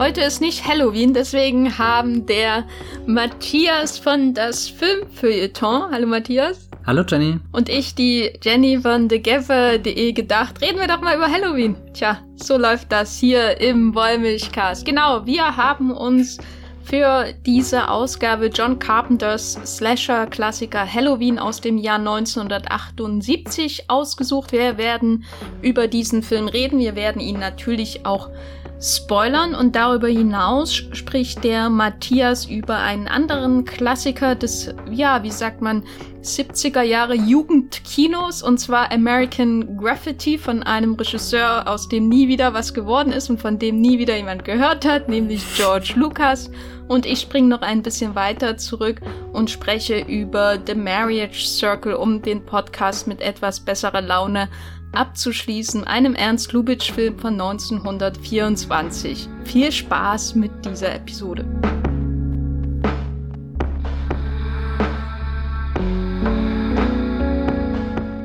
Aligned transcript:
Heute 0.00 0.22
ist 0.22 0.40
nicht 0.40 0.66
Halloween, 0.66 1.12
deswegen 1.12 1.76
haben 1.76 2.24
der 2.24 2.64
Matthias 3.04 3.98
von 3.98 4.32
das 4.32 4.66
Filmfeuilleton, 4.66 5.92
hallo 5.92 6.06
Matthias. 6.06 6.70
Hallo 6.86 7.02
Jenny. 7.06 7.38
Und 7.52 7.68
ich, 7.68 7.94
die 7.94 8.32
Jenny 8.42 8.80
von 8.80 9.10
TheGaffer.de 9.10 10.12
gedacht, 10.12 10.62
reden 10.62 10.78
wir 10.78 10.86
doch 10.86 11.02
mal 11.02 11.18
über 11.18 11.30
Halloween. 11.30 11.76
Tja, 11.92 12.16
so 12.36 12.56
läuft 12.56 12.90
das 12.90 13.18
hier 13.18 13.60
im 13.60 13.94
Wollmilchcast. 13.94 14.86
Genau, 14.86 15.26
wir 15.26 15.58
haben 15.58 15.90
uns 15.90 16.38
für 16.82 17.34
diese 17.44 17.90
Ausgabe 17.90 18.46
John 18.46 18.78
Carpenters 18.78 19.60
Slasher-Klassiker 19.66 20.90
Halloween 20.90 21.38
aus 21.38 21.60
dem 21.60 21.76
Jahr 21.76 21.98
1978 21.98 23.90
ausgesucht. 23.90 24.52
Wir 24.52 24.78
werden 24.78 25.24
über 25.60 25.88
diesen 25.88 26.22
Film 26.22 26.48
reden. 26.48 26.78
Wir 26.78 26.96
werden 26.96 27.20
ihn 27.20 27.38
natürlich 27.38 28.06
auch 28.06 28.30
spoilern 28.80 29.54
und 29.54 29.76
darüber 29.76 30.08
hinaus 30.08 30.74
spricht 30.74 31.44
der 31.44 31.68
Matthias 31.68 32.46
über 32.46 32.78
einen 32.78 33.08
anderen 33.08 33.64
Klassiker 33.66 34.34
des, 34.34 34.74
ja, 34.90 35.22
wie 35.22 35.30
sagt 35.30 35.60
man, 35.60 35.82
70er 36.22 36.82
Jahre 36.82 37.14
Jugendkinos 37.14 38.42
und 38.42 38.58
zwar 38.58 38.90
American 38.90 39.76
Graffiti 39.76 40.38
von 40.38 40.62
einem 40.62 40.94
Regisseur, 40.94 41.68
aus 41.68 41.88
dem 41.88 42.08
nie 42.08 42.28
wieder 42.28 42.54
was 42.54 42.72
geworden 42.72 43.12
ist 43.12 43.30
und 43.30 43.40
von 43.40 43.58
dem 43.58 43.80
nie 43.80 43.98
wieder 43.98 44.16
jemand 44.16 44.44
gehört 44.44 44.86
hat, 44.86 45.08
nämlich 45.08 45.42
George 45.56 45.92
Lucas. 45.96 46.50
Und 46.88 47.06
ich 47.06 47.20
springe 47.20 47.48
noch 47.48 47.62
ein 47.62 47.82
bisschen 47.82 48.14
weiter 48.14 48.56
zurück 48.56 49.00
und 49.32 49.48
spreche 49.48 50.00
über 50.00 50.58
The 50.66 50.74
Marriage 50.74 51.46
Circle, 51.46 51.94
um 51.94 52.20
den 52.20 52.44
Podcast 52.44 53.06
mit 53.06 53.20
etwas 53.20 53.60
besserer 53.60 54.00
Laune 54.00 54.48
abzuschließen, 54.92 55.84
einem 55.84 56.14
Ernst 56.14 56.52
Lubitsch-Film 56.52 57.18
von 57.18 57.34
1924. 57.34 59.28
Viel 59.44 59.72
Spaß 59.72 60.34
mit 60.34 60.50
dieser 60.64 60.94
Episode. 60.94 61.44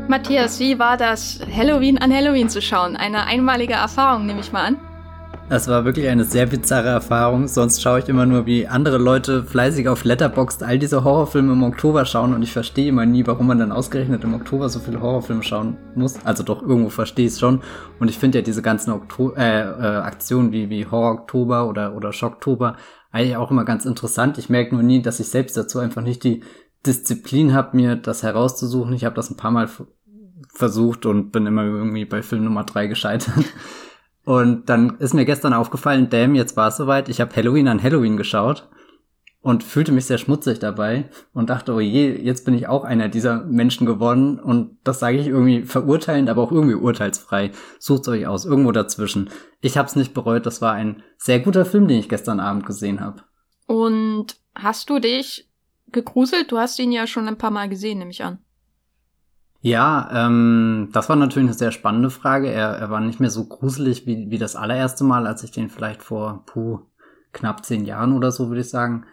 Matthias, 0.08 0.59
wie 0.59 0.80
war 0.80 0.98
das, 0.98 1.40
Halloween 1.53 1.98
an 1.98 2.14
Halloween 2.14 2.50
zu 2.50 2.62
schauen? 2.62 2.95
Eine 2.95 3.25
einmalige 3.25 3.73
Erfahrung, 3.73 4.25
nehme 4.25 4.40
ich 4.40 4.52
mal 4.52 4.66
an. 4.66 4.78
Das 5.48 5.68
war 5.68 5.86
wirklich 5.86 6.08
eine 6.08 6.24
sehr 6.24 6.48
bizarre 6.48 6.88
Erfahrung. 6.88 7.48
Sonst 7.48 7.80
schaue 7.80 8.00
ich 8.00 8.10
immer 8.10 8.26
nur, 8.26 8.48
wie 8.48 8.68
andere 8.68 8.98
Leute 8.98 9.44
fleißig 9.44 9.88
auf 9.88 10.04
Letterboxd 10.04 10.64
all 10.64 10.80
diese 10.80 11.04
Horrorfilme 11.04 11.54
im 11.54 11.62
Oktober 11.62 12.04
schauen 12.06 12.34
und 12.34 12.42
ich 12.42 12.52
verstehe 12.52 12.90
immer 12.90 13.06
nie, 13.06 13.28
warum 13.28 13.46
man 13.46 13.60
dann 13.60 13.72
ausgerechnet 13.72 14.24
im 14.24 14.34
Oktober 14.34 14.70
so 14.70 14.80
viele 14.80 15.02
Horrorfilme 15.02 15.44
schauen 15.44 15.78
muss. 15.94 16.18
Also 16.26 16.42
doch 16.42 16.64
irgendwo 16.64 16.90
verstehe 16.90 17.28
ich 17.28 17.34
es 17.34 17.40
schon. 17.40 17.62
Und 18.00 18.10
ich 18.10 18.18
finde 18.18 18.40
ja 18.40 18.42
diese 18.42 18.64
ganzen 18.64 18.92
Okto 18.92 19.34
äh, 19.36 19.62
äh, 19.62 19.98
Aktionen 19.98 20.52
wie, 20.52 20.72
wie 20.72 20.88
Horror 20.88 21.12
Oktober 21.12 21.70
oder, 21.70 21.96
oder 21.96 22.12
Schocktober 22.12 22.78
eigentlich 23.12 23.38
auch 23.38 23.52
immer 23.52 23.66
ganz 23.66 23.86
interessant. 23.86 24.40
Ich 24.40 24.50
merke 24.50 24.74
nur 24.74 24.84
nie, 24.84 25.04
dass 25.04 25.20
ich 25.20 25.28
selbst 25.28 25.56
dazu 25.56 25.78
einfach 25.78 26.02
nicht 26.02 26.24
die 26.24 26.42
Disziplin 26.88 27.54
habe, 27.54 27.78
mir 27.78 27.96
das 27.96 28.24
herauszusuchen. 28.24 28.94
Ich 28.94 29.06
habe 29.06 29.16
das 29.16 29.30
ein 29.30 29.38
paar 29.38 29.52
Mal 29.52 29.70
versucht 30.52 31.06
und 31.06 31.32
bin 31.32 31.46
immer 31.46 31.64
irgendwie 31.66 32.06
bei 32.06 32.24
Film 32.24 32.46
Nummer 32.46 32.64
drei 32.64 32.88
gescheitert. 32.88 33.46
Und 34.26 34.70
dann 34.70 34.98
ist 34.98 35.14
mir 35.14 35.26
gestern 35.26 35.54
aufgefallen, 35.54 36.09
damn, 36.09 36.36
jetzt 36.36 36.58
war 36.58 36.70
es 36.70 36.78
soweit. 36.78 37.09
Ich 37.09 37.22
habe 37.22 37.36
Halloween 37.36 37.68
an 37.68 37.81
Halloween 37.81 38.18
geschaut 38.18 38.68
und 39.45 39.64
fühlte 39.64 39.92
mich 39.92 40.06
sehr 40.06 40.18
schmutzig 40.18 40.58
dabei 40.58 41.08
und 41.31 41.52
dachte, 41.52 41.72
oh 41.73 41.80
je, 41.80 42.09
jetzt 42.12 42.46
bin 42.46 42.56
ich 42.56 42.68
auch 42.68 42.84
einer 42.84 43.09
dieser 43.09 43.44
Menschen 43.44 43.86
geworden. 43.86 44.40
Und 44.40 44.80
das 44.84 45.00
sage 45.00 45.20
ich 45.20 45.28
irgendwie 45.28 45.62
verurteilend, 45.62 46.30
aber 46.30 46.42
auch 46.42 46.52
irgendwie 46.52 46.73
urteilsfrei. 46.73 47.52
Sucht 47.78 48.08
euch 48.08 48.26
aus, 48.26 48.46
irgendwo 48.46 48.72
dazwischen. 48.72 49.30
Ich 49.62 49.78
habe 49.78 49.88
es 49.88 49.96
nicht 49.96 50.16
bereut, 50.16 50.48
das 50.48 50.64
war 50.64 50.73
ein 50.73 51.03
sehr 51.20 51.40
guter 51.40 51.64
Film, 51.64 51.88
den 51.88 52.00
ich 52.00 52.09
gestern 52.09 52.40
Abend 52.40 52.66
gesehen 52.66 53.02
habe. 53.02 53.22
Und 53.68 54.38
hast 54.56 54.90
du 54.90 54.97
dich 54.97 55.47
gegruselt? 55.92 56.52
Du 56.52 56.57
hast 56.57 56.80
ihn 56.80 56.92
ja 56.92 57.06
schon 57.06 57.28
ein 57.28 57.38
paar 57.38 57.52
Mal 57.52 57.69
gesehen, 57.69 58.00
nehme 58.00 58.09
ich 58.09 58.24
an. 58.24 58.40
Ja, 59.66 60.09
ähm, 60.14 60.90
das 60.94 61.09
war 61.09 61.16
natürlich 61.16 61.48
eine 61.48 61.58
sehr 61.58 61.72
spannende 61.72 62.12
Frage. 62.12 62.52
Er, 62.52 62.78
er 62.78 62.92
war 62.92 63.02
nicht 63.02 63.20
mehr 63.20 63.31
so 63.31 63.46
gruselig 63.46 64.06
wie, 64.06 64.30
wie 64.30 64.38
das 64.38 64.56
allererste 64.56 65.03
Mal, 65.03 65.26
als 65.26 65.44
ich 65.44 65.50
den 65.50 65.70
vielleicht 65.70 66.03
vor 66.03 66.44
puh, 66.46 66.81
knapp 67.34 67.66
zehn 67.66 67.84
Jahren 67.84 68.14
oder 68.14 68.31
so, 68.31 68.50
würde 68.50 68.62
ich 68.62 68.70
sagen, 68.70 69.06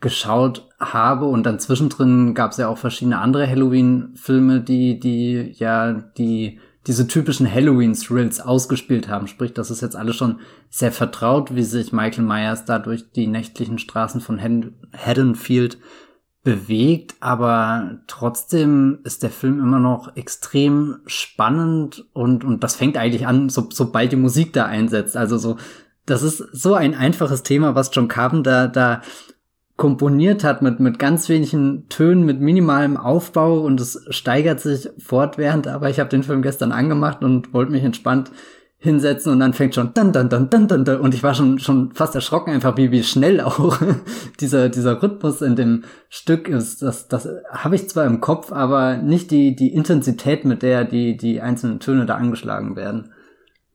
geschaut 0.00 0.66
habe. 0.80 1.26
Und 1.26 1.44
dann 1.44 1.60
zwischendrin 1.60 2.32
gab 2.32 2.52
es 2.52 2.56
ja 2.56 2.68
auch 2.68 2.78
verschiedene 2.78 3.18
andere 3.18 3.46
Halloween-Filme, 3.46 4.62
die, 4.62 4.98
die 4.98 5.52
ja 5.58 5.92
die 5.92 6.58
diese 6.86 7.06
typischen 7.06 7.52
Halloween-Thrills 7.52 8.40
ausgespielt 8.40 9.08
haben. 9.08 9.26
Sprich, 9.26 9.52
das 9.52 9.70
ist 9.70 9.82
jetzt 9.82 9.94
alles 9.94 10.16
schon 10.16 10.40
sehr 10.70 10.90
vertraut, 10.90 11.54
wie 11.54 11.64
sich 11.64 11.92
Michael 11.92 12.24
Myers 12.24 12.64
da 12.64 12.78
durch 12.78 13.12
die 13.12 13.26
nächtlichen 13.26 13.78
Straßen 13.78 14.22
von 14.22 14.40
Haddonfield 14.40 15.76
bewegt, 16.44 17.14
aber 17.20 18.00
trotzdem 18.08 18.98
ist 19.04 19.22
der 19.22 19.30
Film 19.30 19.60
immer 19.60 19.78
noch 19.78 20.16
extrem 20.16 20.98
spannend 21.06 22.04
und, 22.12 22.44
und 22.44 22.64
das 22.64 22.74
fängt 22.74 22.96
eigentlich 22.96 23.26
an, 23.26 23.48
so, 23.48 23.68
sobald 23.70 24.10
die 24.10 24.16
Musik 24.16 24.52
da 24.52 24.66
einsetzt. 24.66 25.16
Also 25.16 25.38
so, 25.38 25.56
das 26.04 26.22
ist 26.22 26.38
so 26.52 26.74
ein 26.74 26.94
einfaches 26.94 27.44
Thema, 27.44 27.76
was 27.76 27.90
John 27.94 28.08
Carpenter 28.08 28.66
da 28.66 29.02
komponiert 29.76 30.42
hat 30.42 30.62
mit, 30.62 30.80
mit 30.80 30.98
ganz 30.98 31.28
wenigen 31.28 31.88
Tönen, 31.88 32.24
mit 32.24 32.40
minimalem 32.40 32.96
Aufbau 32.96 33.60
und 33.60 33.80
es 33.80 34.04
steigert 34.10 34.60
sich 34.60 34.88
fortwährend, 34.98 35.68
aber 35.68 35.90
ich 35.90 36.00
habe 36.00 36.10
den 36.10 36.24
Film 36.24 36.42
gestern 36.42 36.72
angemacht 36.72 37.22
und 37.22 37.54
wollte 37.54 37.72
mich 37.72 37.84
entspannt 37.84 38.32
hinsetzen 38.82 39.32
und 39.32 39.38
dann 39.40 39.54
fängt 39.54 39.76
schon 39.76 39.94
dann 39.94 40.12
dann 40.12 40.28
dann 40.28 40.50
dann 40.50 40.66
dann 40.66 41.00
und 41.00 41.14
ich 41.14 41.22
war 41.22 41.34
schon 41.34 41.60
schon 41.60 41.92
fast 41.92 42.16
erschrocken 42.16 42.52
einfach 42.52 42.76
wie 42.76 42.90
wie 42.90 43.04
schnell 43.04 43.40
auch 43.40 43.78
dieser 44.40 44.68
dieser 44.68 45.00
Rhythmus 45.00 45.40
in 45.40 45.54
dem 45.54 45.84
Stück 46.08 46.48
ist 46.48 46.82
das 46.82 47.06
das 47.06 47.28
habe 47.50 47.76
ich 47.76 47.88
zwar 47.88 48.06
im 48.06 48.20
Kopf 48.20 48.50
aber 48.50 48.96
nicht 48.96 49.30
die 49.30 49.54
die 49.54 49.72
Intensität 49.72 50.44
mit 50.44 50.62
der 50.62 50.84
die 50.84 51.16
die 51.16 51.40
einzelnen 51.40 51.78
Töne 51.78 52.06
da 52.06 52.16
angeschlagen 52.16 52.74
werden 52.74 53.12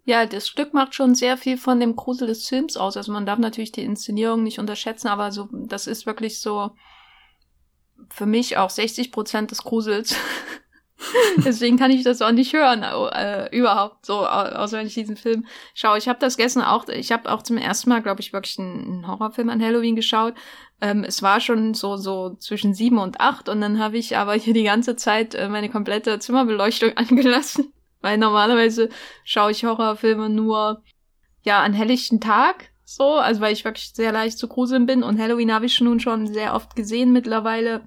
ja, 0.10 0.26
das 0.26 0.48
Stück 0.48 0.74
macht 0.74 0.96
schon 0.96 1.16
sehr 1.16 1.36
viel 1.36 1.58
von 1.58 1.82
dem 1.82 1.98
Grusel 1.98 2.30
des 2.30 2.48
Films 2.48 2.78
aus. 2.78 2.96
Also 2.96 3.12
man 3.12 3.26
darf 3.26 3.40
natürlich 3.40 3.74
die 3.74 3.84
Inszenierung 3.84 4.42
nicht 4.42 4.58
unterschätzen, 4.58 5.10
aber 5.10 5.34
so, 5.34 5.50
das 5.52 5.86
ist 5.86 6.06
wirklich 6.06 6.40
so 6.40 6.72
für 8.10 8.26
mich 8.26 8.56
auch 8.56 8.70
60 8.70 9.12
Prozent 9.12 9.52
des 9.52 9.64
Grusels. 9.64 10.16
Deswegen 11.38 11.78
kann 11.78 11.92
ich 11.92 12.04
das 12.04 12.22
auch 12.22 12.32
nicht 12.32 12.54
hören, 12.54 12.84
äh, 12.84 13.56
überhaupt 13.56 14.06
so, 14.06 14.26
außer 14.26 14.80
wenn 14.80 14.88
ich 14.88 14.96
diesen 14.96 15.16
Film 15.16 15.46
schaue. 15.74 15.98
Ich 15.98 16.08
habe 16.08 16.20
das 16.20 16.38
gestern 16.38 16.64
auch, 16.64 16.88
ich 16.88 17.12
habe 17.12 17.32
auch 17.32 17.44
zum 17.44 17.58
ersten 17.58 17.90
Mal, 17.90 18.02
glaube 18.02 18.22
ich, 18.22 18.34
wirklich 18.34 18.58
einen, 18.60 19.08
Horrorfilm 19.08 19.50
an 19.50 19.62
Halloween 19.64 19.96
geschaut. 19.96 20.34
Ähm, 20.82 21.04
es 21.04 21.22
war 21.22 21.40
schon 21.40 21.74
so 21.74 21.98
so 21.98 22.36
zwischen 22.36 22.74
sieben 22.74 22.98
und 22.98 23.20
acht 23.20 23.50
und 23.50 23.62
dann 23.62 23.80
habe 23.80 23.98
ich 23.98 24.18
aber 24.18 24.34
hier 24.34 24.54
die 24.54 24.64
ganze 24.64 24.96
Zeit 24.96 25.34
äh, 25.36 25.50
meine 25.50 25.70
komplette 25.70 26.20
Zimmerbeleuchtung 26.20 26.92
angelassen, 26.96 27.74
weil 28.02 28.18
normalerweise 28.18 28.90
schaue 29.24 29.52
ich 29.52 29.66
Horrorfilme 29.66 30.30
nur 30.30 30.84
ja 31.44 31.62
an 31.62 31.74
helllichten 31.74 32.22
Tag 32.22 32.70
so, 32.90 33.16
also 33.16 33.42
weil 33.42 33.54
ich 33.54 33.66
wirklich 33.66 33.92
sehr 33.94 34.12
leicht 34.12 34.38
zu 34.38 34.48
gruseln 34.48 34.86
bin 34.86 35.04
und 35.04 35.20
Halloween 35.20 35.54
habe 35.54 35.66
ich 35.66 35.82
nun 35.82 36.00
schon 36.00 36.28
sehr 36.28 36.54
oft 36.54 36.76
gesehen 36.76 37.12
mittlerweile 37.12 37.82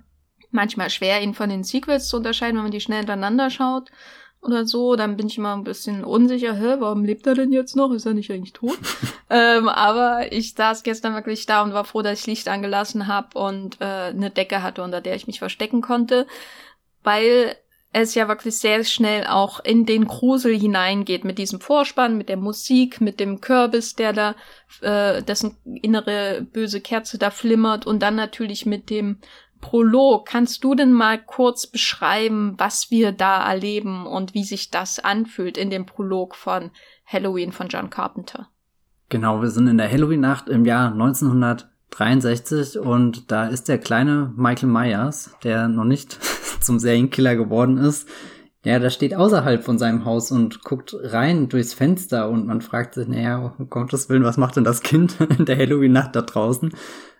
manchmal 0.51 0.91
schwer, 0.91 1.21
ihn 1.23 1.35
von 1.35 1.51
den 1.51 1.65
Sequels 1.65 2.09
zu 2.09 2.17
unterscheiden, 2.17 2.57
wenn 2.57 2.65
man 2.65 2.73
die 2.73 2.81
schnell 2.81 2.99
hintereinander 2.99 3.51
schaut 3.51 3.91
oder 4.41 4.67
so. 4.67 4.97
Dann 4.97 5.17
bin 5.17 5.27
ich 5.27 5.39
immer 5.39 5.55
ein 5.55 5.65
bisschen 5.65 6.05
unsicher, 6.05 6.55
hä, 6.55 6.77
warum 6.79 7.05
lebt 7.05 7.27
er 7.27 7.35
denn 7.35 7.53
jetzt 7.53 7.77
noch? 7.77 7.93
Ist 7.93 8.07
er 8.07 8.15
nicht 8.15 8.31
eigentlich 8.31 8.53
tot? 8.53 8.79
ähm, 9.31 9.69
aber 9.69 10.33
ich 10.33 10.55
saß 10.55 10.83
gestern 10.83 11.15
wirklich 11.15 11.47
da 11.47 11.63
und 11.63 11.73
war 11.73 11.85
froh, 11.85 12.03
dass 12.03 12.21
ich 12.21 12.27
Licht 12.27 12.49
angelassen 12.49 13.07
habe 13.07 13.39
und 13.39 13.81
äh, 13.81 13.85
eine 13.85 14.31
Decke 14.31 14.63
hatte, 14.63 14.83
unter 14.83 15.01
der 15.01 15.15
ich 15.15 15.27
mich 15.27 15.39
verstecken 15.39 15.83
konnte, 15.83 16.27
weil 17.03 17.57
es 17.93 18.15
ja 18.15 18.29
wirklich 18.29 18.57
sehr 18.57 18.85
schnell 18.85 19.27
auch 19.27 19.59
in 19.61 19.85
den 19.85 20.07
Grusel 20.07 20.57
hineingeht 20.57 21.25
mit 21.25 21.39
diesem 21.39 21.61
Vorspann, 21.61 22.17
mit 22.17 22.29
der 22.29 22.37
Musik, 22.37 23.01
mit 23.01 23.19
dem 23.19 23.41
Kürbis, 23.41 23.97
der 23.97 24.13
da, 24.13 24.35
äh, 24.81 25.23
dessen 25.23 25.57
innere 25.65 26.47
böse 26.53 26.81
Kerze 26.81 27.19
da 27.19 27.31
flimmert 27.31 27.87
und 27.87 28.01
dann 28.01 28.15
natürlich 28.15 28.65
mit 28.65 28.91
dem 28.91 29.19
Prolog. 29.61 30.27
Kannst 30.27 30.65
du 30.65 30.75
denn 30.75 30.93
mal 30.93 31.19
kurz 31.19 31.67
beschreiben, 31.67 32.55
was 32.59 32.91
wir 32.91 33.13
da 33.13 33.49
erleben 33.49 34.07
und 34.07 34.35
wie 34.35 34.45
sich 34.45 34.71
das 34.71 34.99
anfühlt 34.99 35.57
in 35.57 35.71
dem 35.71 35.87
Prolog 35.87 36.35
von 36.35 36.71
Halloween 37.07 37.53
von 37.53 37.69
John 37.69 37.91
Carpenter? 37.91 38.49
Genau, 39.09 39.43
wir 39.43 39.51
sind 39.51 39.67
in 39.67 39.79
der 39.79 39.91
Halloween-Nacht 39.91 40.49
im 40.49 40.65
Jahr 40.65 40.93
1963 40.93 42.79
und 42.79 43.31
da 43.31 43.47
ist 43.49 43.69
der 43.69 43.79
kleine 43.79 44.33
Michael 44.37 44.69
Myers, 44.69 45.37
der 45.43 45.69
noch 45.69 45.85
nicht 45.85 46.19
zum 46.61 46.79
Serienkiller 46.79 47.35
geworden 47.35 47.77
ist, 47.79 48.09
ja, 48.63 48.79
der 48.79 48.91
steht 48.91 49.15
außerhalb 49.15 49.65
von 49.65 49.79
seinem 49.79 50.05
Haus 50.05 50.31
und 50.31 50.63
guckt 50.63 50.95
rein 51.03 51.49
durchs 51.49 51.73
Fenster 51.73 52.29
und 52.29 52.47
man 52.47 52.61
fragt 52.61 52.95
sich, 52.95 53.09
naja, 53.09 53.55
um 53.57 53.71
Gottes 53.71 54.11
Willen, 54.11 54.25
was 54.25 54.37
macht 54.37 54.57
denn 54.57 54.65
das 54.65 54.83
Kind 54.83 55.17
in 55.39 55.47
der 55.47 55.57
Halloween-Nacht 55.57 56.15
da 56.15 56.23
draußen? 56.23 56.71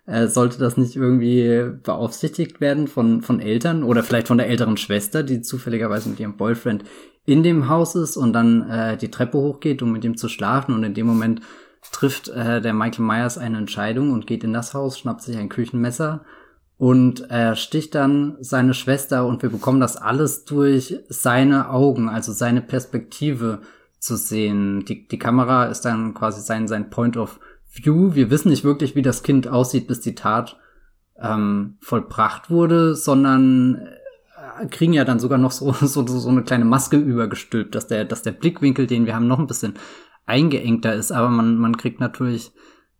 Äh, 0.07 0.27
sollte 0.27 0.57
das 0.57 0.77
nicht 0.77 0.95
irgendwie 0.95 1.69
beaufsichtigt 1.83 2.59
werden 2.59 2.87
von, 2.87 3.21
von 3.21 3.39
Eltern 3.39 3.83
oder 3.83 4.03
vielleicht 4.03 4.27
von 4.27 4.39
der 4.39 4.49
älteren 4.49 4.77
Schwester, 4.77 5.21
die 5.21 5.41
zufälligerweise 5.41 6.09
mit 6.09 6.19
ihrem 6.19 6.37
Boyfriend 6.37 6.83
in 7.25 7.43
dem 7.43 7.69
Haus 7.69 7.93
ist 7.93 8.17
und 8.17 8.33
dann 8.33 8.67
äh, 8.67 8.97
die 8.97 9.11
Treppe 9.11 9.37
hochgeht, 9.37 9.83
um 9.83 9.91
mit 9.91 10.03
ihm 10.03 10.17
zu 10.17 10.27
schlafen 10.27 10.73
und 10.73 10.83
in 10.83 10.95
dem 10.95 11.05
Moment 11.05 11.41
trifft 11.91 12.29
äh, 12.29 12.61
der 12.61 12.73
Michael 12.73 13.05
Myers 13.05 13.37
eine 13.37 13.59
Entscheidung 13.59 14.11
und 14.11 14.25
geht 14.25 14.43
in 14.43 14.53
das 14.53 14.73
Haus, 14.73 14.97
schnappt 14.97 15.21
sich 15.21 15.37
ein 15.37 15.49
Küchenmesser 15.49 16.25
und 16.77 17.29
er 17.29 17.55
sticht 17.55 17.93
dann 17.93 18.37
seine 18.39 18.73
Schwester 18.73 19.27
und 19.27 19.43
wir 19.43 19.49
bekommen 19.49 19.79
das 19.79 19.97
alles 19.97 20.45
durch 20.45 20.97
seine 21.09 21.69
Augen, 21.69 22.09
also 22.09 22.31
seine 22.33 22.61
Perspektive 22.61 23.61
zu 23.99 24.15
sehen. 24.15 24.83
Die, 24.85 25.07
die 25.07 25.19
Kamera 25.19 25.65
ist 25.65 25.81
dann 25.81 26.15
quasi 26.15 26.41
sein, 26.41 26.67
sein 26.67 26.89
Point 26.89 27.17
of 27.17 27.39
View. 27.71 28.15
Wir 28.15 28.29
wissen 28.29 28.49
nicht 28.49 28.63
wirklich, 28.63 28.95
wie 28.95 29.01
das 29.01 29.23
Kind 29.23 29.47
aussieht, 29.47 29.87
bis 29.87 30.01
die 30.01 30.15
Tat 30.15 30.57
ähm, 31.19 31.77
vollbracht 31.81 32.49
wurde, 32.49 32.95
sondern 32.95 33.87
äh, 34.59 34.65
kriegen 34.67 34.93
ja 34.93 35.05
dann 35.05 35.19
sogar 35.19 35.37
noch 35.37 35.51
so, 35.51 35.71
so, 35.71 36.05
so 36.05 36.29
eine 36.29 36.43
kleine 36.43 36.65
Maske 36.65 36.97
übergestülpt, 36.97 37.75
dass 37.75 37.87
der, 37.87 38.05
dass 38.05 38.21
der 38.21 38.31
Blickwinkel, 38.31 38.87
den 38.87 39.05
wir 39.05 39.15
haben, 39.15 39.27
noch 39.27 39.39
ein 39.39 39.47
bisschen 39.47 39.75
eingeengter 40.25 40.93
ist, 40.93 41.11
aber 41.11 41.29
man, 41.29 41.57
man 41.57 41.77
kriegt 41.77 41.99
natürlich 41.99 42.51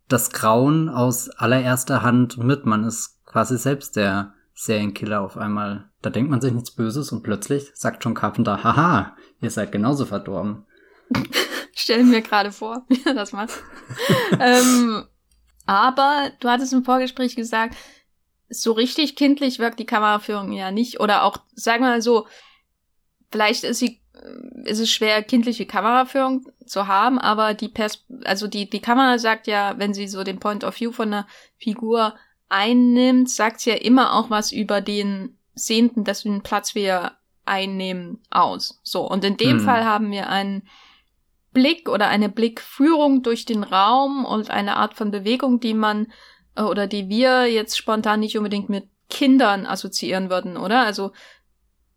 das 0.08 0.30
Grauen 0.30 0.88
aus 0.88 1.30
allererster 1.30 2.02
Hand 2.02 2.36
mit. 2.38 2.66
Man 2.66 2.84
ist 2.84 3.24
quasi 3.24 3.56
selbst 3.56 3.96
der 3.96 4.34
Serienkiller 4.54 5.22
auf 5.22 5.36
einmal. 5.36 5.88
Da 6.02 6.10
denkt 6.10 6.30
man 6.30 6.40
sich 6.40 6.52
nichts 6.52 6.72
Böses 6.72 7.12
und 7.12 7.22
plötzlich 7.22 7.70
sagt 7.74 8.04
John 8.04 8.14
Carpenter, 8.14 8.62
haha, 8.62 9.16
ihr 9.40 9.50
seid 9.50 9.72
genauso 9.72 10.04
verdorben. 10.04 10.66
Stell 11.74 12.04
mir 12.04 12.22
gerade 12.22 12.52
vor, 12.52 12.84
wie 12.88 13.02
er 13.04 13.14
das 13.14 13.32
macht. 13.32 13.52
ähm, 14.40 15.04
aber 15.66 16.30
du 16.40 16.48
hattest 16.48 16.72
im 16.72 16.84
Vorgespräch 16.84 17.36
gesagt, 17.36 17.76
so 18.48 18.72
richtig 18.72 19.16
kindlich 19.16 19.58
wirkt 19.58 19.78
die 19.78 19.86
Kameraführung 19.86 20.52
ja 20.52 20.70
nicht. 20.70 21.00
Oder 21.00 21.24
auch, 21.24 21.38
sagen 21.54 21.82
wir 21.82 21.90
mal 21.90 22.02
so, 22.02 22.26
vielleicht 23.30 23.64
ist 23.64 23.78
sie 23.78 24.02
ist 24.64 24.78
es 24.78 24.90
schwer, 24.90 25.22
kindliche 25.22 25.66
Kameraführung 25.66 26.46
zu 26.66 26.86
haben, 26.86 27.18
aber 27.18 27.54
die 27.54 27.68
Pers 27.68 28.04
also 28.24 28.46
die, 28.46 28.68
die 28.68 28.80
Kamera 28.80 29.18
sagt 29.18 29.46
ja, 29.46 29.74
wenn 29.78 29.94
sie 29.94 30.06
so 30.06 30.22
den 30.22 30.38
Point 30.38 30.64
of 30.64 30.78
View 30.78 30.92
von 30.92 31.08
einer 31.08 31.26
Figur 31.56 32.14
einnimmt, 32.48 33.30
sagt 33.30 33.60
sie 33.60 33.70
ja 33.70 33.76
immer 33.76 34.14
auch 34.14 34.30
was 34.30 34.52
über 34.52 34.80
den 34.80 35.38
Sehenden, 35.54 36.04
dessen 36.04 36.42
Platz 36.42 36.74
wir 36.74 37.12
einnehmen, 37.44 38.20
aus. 38.30 38.80
So. 38.82 39.08
Und 39.08 39.24
in 39.24 39.36
dem 39.36 39.58
hm. 39.58 39.64
Fall 39.64 39.84
haben 39.84 40.10
wir 40.10 40.28
einen 40.28 40.68
Blick 41.52 41.88
oder 41.88 42.08
eine 42.08 42.28
Blickführung 42.28 43.22
durch 43.22 43.44
den 43.44 43.62
Raum 43.62 44.24
und 44.24 44.50
eine 44.50 44.76
Art 44.76 44.94
von 44.94 45.10
Bewegung, 45.10 45.60
die 45.60 45.74
man 45.74 46.12
äh, 46.56 46.62
oder 46.62 46.86
die 46.86 47.08
wir 47.08 47.46
jetzt 47.46 47.76
spontan 47.76 48.20
nicht 48.20 48.36
unbedingt 48.36 48.68
mit 48.68 48.88
Kindern 49.08 49.66
assoziieren 49.66 50.30
würden, 50.30 50.56
oder? 50.56 50.84
Also 50.84 51.12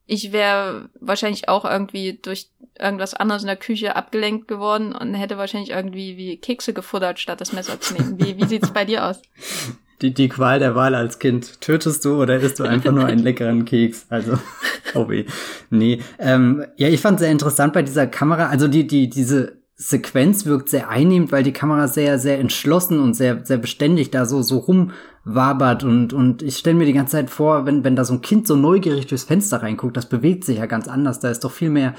ich 0.05 0.31
wäre 0.31 0.89
wahrscheinlich 0.99 1.49
auch 1.49 1.65
irgendwie 1.65 2.19
durch 2.21 2.49
irgendwas 2.77 3.13
anderes 3.13 3.43
in 3.43 3.47
der 3.47 3.55
Küche 3.55 3.95
abgelenkt 3.95 4.47
geworden 4.47 4.93
und 4.93 5.13
hätte 5.13 5.37
wahrscheinlich 5.37 5.71
irgendwie 5.71 6.17
wie 6.17 6.37
Kekse 6.37 6.73
gefuttert, 6.73 7.19
statt 7.19 7.41
das 7.41 7.53
Messer 7.53 7.79
zu 7.79 7.93
nehmen. 7.93 8.19
Wie, 8.19 8.37
wie 8.37 8.45
sieht's 8.45 8.71
bei 8.71 8.85
dir 8.85 9.05
aus? 9.05 9.21
Die, 10.01 10.13
die 10.13 10.29
Qual 10.29 10.59
der 10.59 10.75
Wahl 10.75 10.95
als 10.95 11.19
Kind. 11.19 11.61
Tötest 11.61 12.03
du 12.05 12.21
oder 12.21 12.37
isst 12.37 12.59
du 12.59 12.63
einfach 12.63 12.91
nur 12.91 13.05
einen 13.05 13.19
leckeren 13.23 13.65
Keks? 13.65 14.05
Also, 14.09 14.37
oh 14.93 15.09
weh. 15.09 15.25
Nee. 15.69 16.01
Ähm, 16.19 16.65
ja, 16.77 16.89
ich 16.89 17.01
fand 17.01 17.19
sehr 17.19 17.31
interessant 17.31 17.73
bei 17.73 17.81
dieser 17.81 18.07
Kamera, 18.07 18.47
also 18.47 18.67
die, 18.67 18.87
die, 18.87 19.09
diese 19.09 19.57
Sequenz 19.77 20.45
wirkt 20.45 20.69
sehr 20.69 20.89
einnehmend, 20.89 21.33
weil 21.33 21.43
die 21.43 21.51
Kamera 21.51 21.87
sehr, 21.89 22.17
sehr 22.17 22.39
entschlossen 22.39 22.99
und 22.99 23.13
sehr, 23.13 23.45
sehr 23.45 23.57
beständig 23.57 24.09
da 24.09 24.25
so, 24.25 24.41
so 24.41 24.59
rumwabert 24.59 25.83
und, 25.83 26.13
und 26.13 26.41
ich 26.41 26.57
stelle 26.57 26.77
mir 26.77 26.85
die 26.85 26.93
ganze 26.93 27.11
Zeit 27.11 27.29
vor, 27.29 27.65
wenn, 27.65 27.83
wenn 27.83 27.97
da 27.97 28.05
so 28.05 28.13
ein 28.13 28.21
Kind 28.21 28.47
so 28.47 28.55
neugierig 28.55 29.07
durchs 29.07 29.25
Fenster 29.25 29.61
reinguckt, 29.61 29.97
das 29.97 30.07
bewegt 30.07 30.45
sich 30.45 30.59
ja 30.59 30.65
ganz 30.65 30.87
anders, 30.87 31.19
da 31.19 31.29
ist 31.29 31.43
doch 31.43 31.51
viel 31.51 31.69
mehr, 31.69 31.93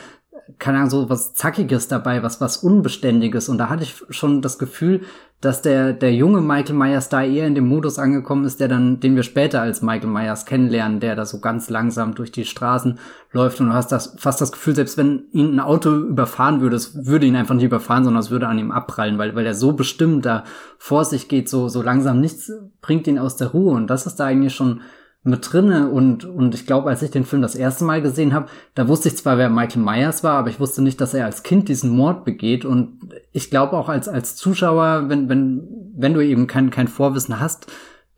keine 0.59 0.79
Ahnung, 0.79 0.91
so 0.91 1.11
was 1.11 1.35
Zackiges 1.35 1.89
dabei, 1.89 2.23
was, 2.23 2.41
was 2.41 2.59
Unbeständiges. 2.59 3.49
Und 3.49 3.59
da 3.59 3.69
hatte 3.69 3.83
ich 3.83 4.05
schon 4.11 4.43
das 4.43 4.59
Gefühl, 4.59 5.03
dass 5.41 5.61
der, 5.61 5.93
der 5.93 6.15
junge 6.15 6.41
Michael 6.41 6.77
Myers 6.77 7.09
da 7.11 7.23
eher 7.23 7.47
in 7.47 7.55
dem 7.55 7.69
Modus 7.69 7.99
angekommen 7.99 8.45
ist, 8.47 8.59
der 8.59 8.69
dann, 8.69 9.01
den 9.01 9.17
wir 9.17 9.23
später 9.23 9.61
als 9.61 9.83
Michael 9.83 10.09
Myers 10.09 10.47
kennenlernen, 10.47 10.99
der 10.99 11.15
da 11.15 11.27
so 11.27 11.41
ganz 11.41 11.69
langsam 11.69 12.15
durch 12.15 12.33
die 12.33 12.45
Straßen 12.45 12.99
läuft. 13.33 13.61
Und 13.61 13.67
du 13.67 13.75
hast 13.75 13.93
das, 13.93 14.15
fast 14.19 14.41
das 14.41 14.53
Gefühl, 14.53 14.75
selbst 14.75 14.97
wenn 14.97 15.25
ihn 15.33 15.55
ein 15.55 15.61
Auto 15.61 15.91
überfahren 15.91 16.61
würde, 16.61 16.77
es 16.77 17.07
würde 17.07 17.27
ihn 17.27 17.37
einfach 17.37 17.55
nicht 17.55 17.65
überfahren, 17.65 18.05
sondern 18.05 18.23
es 18.23 18.31
würde 18.31 18.49
an 18.49 18.59
ihm 18.59 18.71
abprallen, 18.71 19.19
weil, 19.19 19.35
weil 19.35 19.47
er 19.47 19.55
so 19.55 19.73
bestimmt 19.73 20.25
da 20.25 20.45
vor 20.79 21.05
sich 21.05 21.29
geht, 21.29 21.49
so, 21.49 21.69
so 21.69 21.83
langsam. 21.83 22.21
Nichts 22.21 22.51
bringt 22.81 23.07
ihn 23.07 23.19
aus 23.19 23.37
der 23.37 23.49
Ruhe. 23.49 23.75
Und 23.75 23.89
das 23.89 24.07
ist 24.07 24.17
da 24.17 24.25
eigentlich 24.25 24.55
schon 24.55 24.81
mit 25.27 25.53
drinne 25.53 25.91
und 25.91 26.25
und 26.25 26.55
ich 26.55 26.67
glaube, 26.67 26.89
als 26.89 27.03
ich 27.03 27.11
den 27.11 27.25
Film 27.25 27.43
das 27.43 27.57
erste 27.57 27.85
Mal 27.85 28.01
gesehen 28.01 28.33
habe, 28.33 28.47
da 28.75 28.89
wusste 28.89 29.09
ich 29.09 29.17
zwar, 29.17 29.39
wer 29.39 29.51
Michael 29.51 29.83
Myers 29.83 30.23
war, 30.23 30.39
aber 30.39 30.51
ich 30.51 30.61
wusste 30.61 30.83
nicht, 30.83 31.01
dass 31.01 31.15
er 31.15 31.25
als 31.25 31.43
Kind 31.43 31.69
diesen 31.69 31.91
Mord 31.91 32.25
begeht 32.25 32.65
und 32.65 33.01
ich 33.33 33.51
glaube 33.51 33.77
auch 33.77 33.89
als 33.89 34.09
als 34.09 34.37
Zuschauer, 34.37 35.09
wenn 35.09 35.29
wenn 35.29 35.67
wenn 35.97 36.15
du 36.15 36.21
eben 36.21 36.47
kein 36.47 36.71
kein 36.71 36.89
Vorwissen 36.89 37.41
hast, 37.41 37.67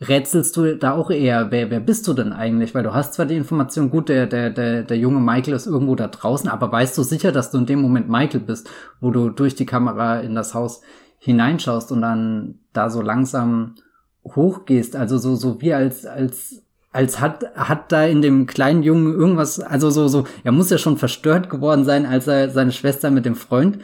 rätselst 0.00 0.56
du 0.56 0.76
da 0.76 0.92
auch 0.92 1.10
eher, 1.10 1.50
wer 1.50 1.70
wer 1.70 1.80
bist 1.80 2.06
du 2.06 2.12
denn 2.12 2.32
eigentlich, 2.32 2.74
weil 2.74 2.82
du 2.82 2.92
hast 2.92 3.14
zwar 3.14 3.26
die 3.26 3.36
Information, 3.36 3.90
gut, 3.90 4.08
der 4.10 4.26
der 4.26 4.50
der 4.50 4.82
der 4.82 4.98
junge 4.98 5.20
Michael 5.20 5.54
ist 5.54 5.66
irgendwo 5.66 5.94
da 5.94 6.08
draußen, 6.08 6.48
aber 6.50 6.70
weißt 6.70 6.96
du 6.98 7.02
sicher, 7.02 7.32
dass 7.32 7.50
du 7.50 7.58
in 7.58 7.66
dem 7.66 7.80
Moment 7.80 8.08
Michael 8.08 8.40
bist, 8.40 8.68
wo 9.00 9.10
du 9.10 9.30
durch 9.30 9.54
die 9.54 9.66
Kamera 9.66 10.20
in 10.20 10.34
das 10.34 10.54
Haus 10.54 10.82
hineinschaust 11.18 11.90
und 11.90 12.02
dann 12.02 12.60
da 12.72 12.90
so 12.90 13.00
langsam 13.00 13.74
hochgehst, 14.24 14.94
also 14.94 15.18
so 15.18 15.34
so 15.36 15.60
wie 15.62 15.72
als 15.72 16.06
als 16.06 16.62
als 16.98 17.20
hat, 17.20 17.44
hat 17.54 17.92
da 17.92 18.06
in 18.06 18.22
dem 18.22 18.46
kleinen 18.46 18.82
Jungen 18.82 19.14
irgendwas, 19.14 19.60
also 19.60 19.88
so, 19.88 20.08
so, 20.08 20.24
er 20.42 20.50
muss 20.50 20.70
ja 20.70 20.78
schon 20.78 20.96
verstört 20.96 21.48
geworden 21.48 21.84
sein, 21.84 22.04
als 22.06 22.26
er 22.26 22.50
seine 22.50 22.72
Schwester 22.72 23.12
mit 23.12 23.24
dem 23.24 23.36
Freund 23.36 23.78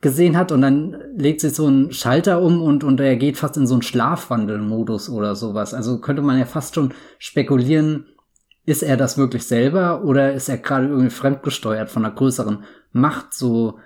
gesehen 0.00 0.36
hat 0.36 0.52
und 0.52 0.62
dann 0.62 0.96
legt 1.16 1.40
sich 1.40 1.52
so 1.52 1.66
ein 1.66 1.90
Schalter 1.90 2.40
um 2.40 2.62
und, 2.62 2.84
und 2.84 3.00
er 3.00 3.16
geht 3.16 3.38
fast 3.38 3.56
in 3.56 3.66
so 3.66 3.74
einen 3.74 3.82
Schlafwandelmodus 3.82 5.10
oder 5.10 5.34
sowas. 5.34 5.74
Also 5.74 5.98
könnte 5.98 6.22
man 6.22 6.38
ja 6.38 6.44
fast 6.44 6.76
schon 6.76 6.94
spekulieren, 7.18 8.06
ist 8.66 8.84
er 8.84 8.96
das 8.96 9.18
wirklich 9.18 9.42
selber 9.48 10.04
oder 10.04 10.32
ist 10.32 10.48
er 10.48 10.58
gerade 10.58 10.86
irgendwie 10.86 11.10
fremdgesteuert 11.10 11.90
von 11.90 12.04
einer 12.04 12.14
größeren 12.14 12.62
Macht 12.92 13.34
so 13.34 13.80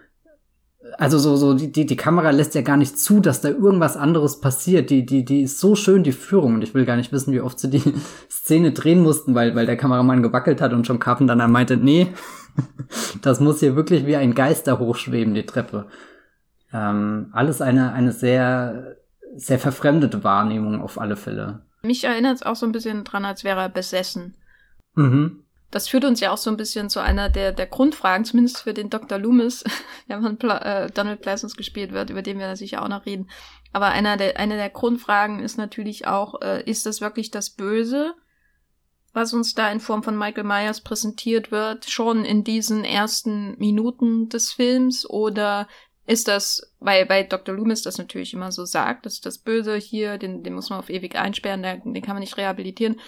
also 0.99 1.19
so, 1.19 1.37
so, 1.37 1.55
die, 1.55 1.71
die, 1.71 1.87
die 1.87 1.97
Kamera 1.97 2.31
lässt 2.31 2.55
ja 2.55 2.63
gar 2.63 2.77
nicht 2.77 2.99
zu, 2.99 3.21
dass 3.21 3.41
da 3.41 3.49
irgendwas 3.49 3.97
anderes 3.97 4.41
passiert. 4.41 4.91
Die, 4.91 5.05
die, 5.05 5.25
die 5.25 5.43
ist 5.43 5.61
so 5.61 5.75
schön, 5.75 6.03
die 6.03 6.13
Führung. 6.13 6.55
Und 6.55 6.63
ich 6.63 6.75
will 6.75 6.85
gar 6.85 6.97
nicht 6.97 7.13
wissen, 7.13 7.33
wie 7.33 7.41
oft 7.41 7.59
sie 7.59 7.71
die 7.71 7.83
Szene 8.31 8.73
drehen 8.73 9.03
mussten, 9.03 9.35
weil, 9.35 9.55
weil 9.55 9.67
der 9.67 9.77
Kameramann 9.77 10.23
gewackelt 10.23 10.61
hat 10.61 10.73
und 10.73 10.87
John 10.87 10.99
Carpenter 10.99 11.37
dann 11.37 11.53
meinte, 11.53 11.77
nee, 11.77 12.09
das 13.23 13.41
muss 13.41 13.61
hier 13.61 13.77
wirklich 13.77 14.07
wie 14.07 14.17
ein 14.17 14.35
Geister 14.35 14.79
hochschweben, 14.79 15.35
die 15.35 15.47
Treppe. 15.47 15.87
Ähm, 16.73 17.29
alles 17.33 17.61
eine, 17.61 17.93
eine 17.93 18.13
sehr, 18.13 18.97
sehr 19.37 19.59
verfremdete 19.59 20.25
Wahrnehmung 20.25 20.81
auf 20.81 21.01
alle 21.01 21.17
Fälle. 21.17 21.67
Mich 21.83 22.05
erinnert 22.05 22.37
es 22.37 22.43
auch 22.43 22.57
so 22.57 22.67
ein 22.67 22.73
bisschen 22.73 23.05
dran, 23.05 23.25
als 23.25 23.45
wäre 23.45 23.61
er 23.61 23.69
besessen. 23.69 24.37
Mhm 24.95 25.44
das 25.75 25.89
führt 25.89 26.05
uns 26.05 26.21
ja 26.21 26.31
auch 26.31 26.39
so 26.39 26.51
ein 26.51 26.57
bisschen 26.57 26.89
zu 26.89 27.01
einer 27.01 27.29
der, 27.29 27.51
der 27.51 27.67
Grundfragen, 27.67 28.25
zumindest 28.25 28.63
für 28.63 28.73
den 28.73 28.91
Dr. 28.91 29.19
Loomis, 29.19 29.65
der 30.09 30.23
von 30.23 30.37
Pla 30.37 30.59
äh, 30.59 30.91
Donald 30.91 31.21
Pleasance 31.21 31.57
gespielt 31.57 31.93
wird, 31.93 32.11
über 32.11 32.23
den 32.23 32.39
wir 32.39 32.55
sicher 32.55 32.83
auch 32.83 32.89
noch 32.89 33.07
reden. 33.07 33.29
Aber 33.73 33.87
einer 33.87 34.17
der, 34.17 34.39
eine 34.39 34.57
der 34.57 34.71
Grundfragen 34.71 35.41
ist 35.41 35.59
natürlich 35.59 36.07
auch, 36.07 36.41
äh, 36.43 36.63
ist 36.63 36.87
das 36.87 37.01
wirklich 37.01 37.33
das 37.33 37.51
Böse, 37.51 38.15
was 39.13 39.35
uns 39.35 39.55
da 39.55 39.69
in 39.69 39.81
Form 39.81 40.05
von 40.05 40.17
Michael 40.17 40.45
Myers 40.45 40.81
präsentiert 40.81 41.51
wird, 41.51 41.91
schon 41.91 42.25
in 42.25 42.45
diesen 42.45 42.85
ersten 42.85 43.59
Minuten 43.59 44.29
des 44.29 44.53
Films 44.53 45.09
oder 45.11 45.67
ist 46.07 46.29
das, 46.29 46.73
weil 46.79 47.05
bei 47.07 47.25
Dr. 47.25 47.53
Loomis 47.53 47.83
das 47.83 47.99
natürlich 47.99 48.33
immer 48.33 48.53
so 48.53 48.65
sagt, 48.65 49.07
dass 49.07 49.21
das 49.21 49.39
Böse 49.39 49.75
hier, 49.75 50.19
den, 50.19 50.45
den 50.45 50.55
muss 50.55 50.71
man 50.71 50.79
auf 50.79 50.91
ewig 50.91 51.17
einsperren, 51.17 51.65
den, 51.65 51.95
den 51.95 52.03
kann 52.03 52.15
man 52.15 52.21
nicht 52.21 52.37
rehabilitieren. 52.37 53.01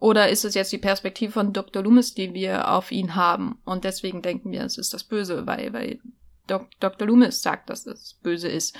Oder 0.00 0.30
ist 0.30 0.46
es 0.46 0.54
jetzt 0.54 0.72
die 0.72 0.78
Perspektive 0.78 1.30
von 1.30 1.52
Dr. 1.52 1.82
Loomis, 1.82 2.14
die 2.14 2.32
wir 2.32 2.72
auf 2.72 2.90
ihn 2.90 3.14
haben? 3.14 3.58
Und 3.66 3.84
deswegen 3.84 4.22
denken 4.22 4.50
wir, 4.50 4.64
es 4.64 4.78
ist 4.78 4.94
das 4.94 5.04
Böse, 5.04 5.46
weil, 5.46 5.72
weil 5.74 6.00
Dok 6.46 6.68
Dr. 6.80 7.06
Loomis 7.06 7.42
sagt, 7.42 7.68
dass 7.68 7.84
das 7.84 8.14
Böse 8.22 8.48
ist. 8.48 8.76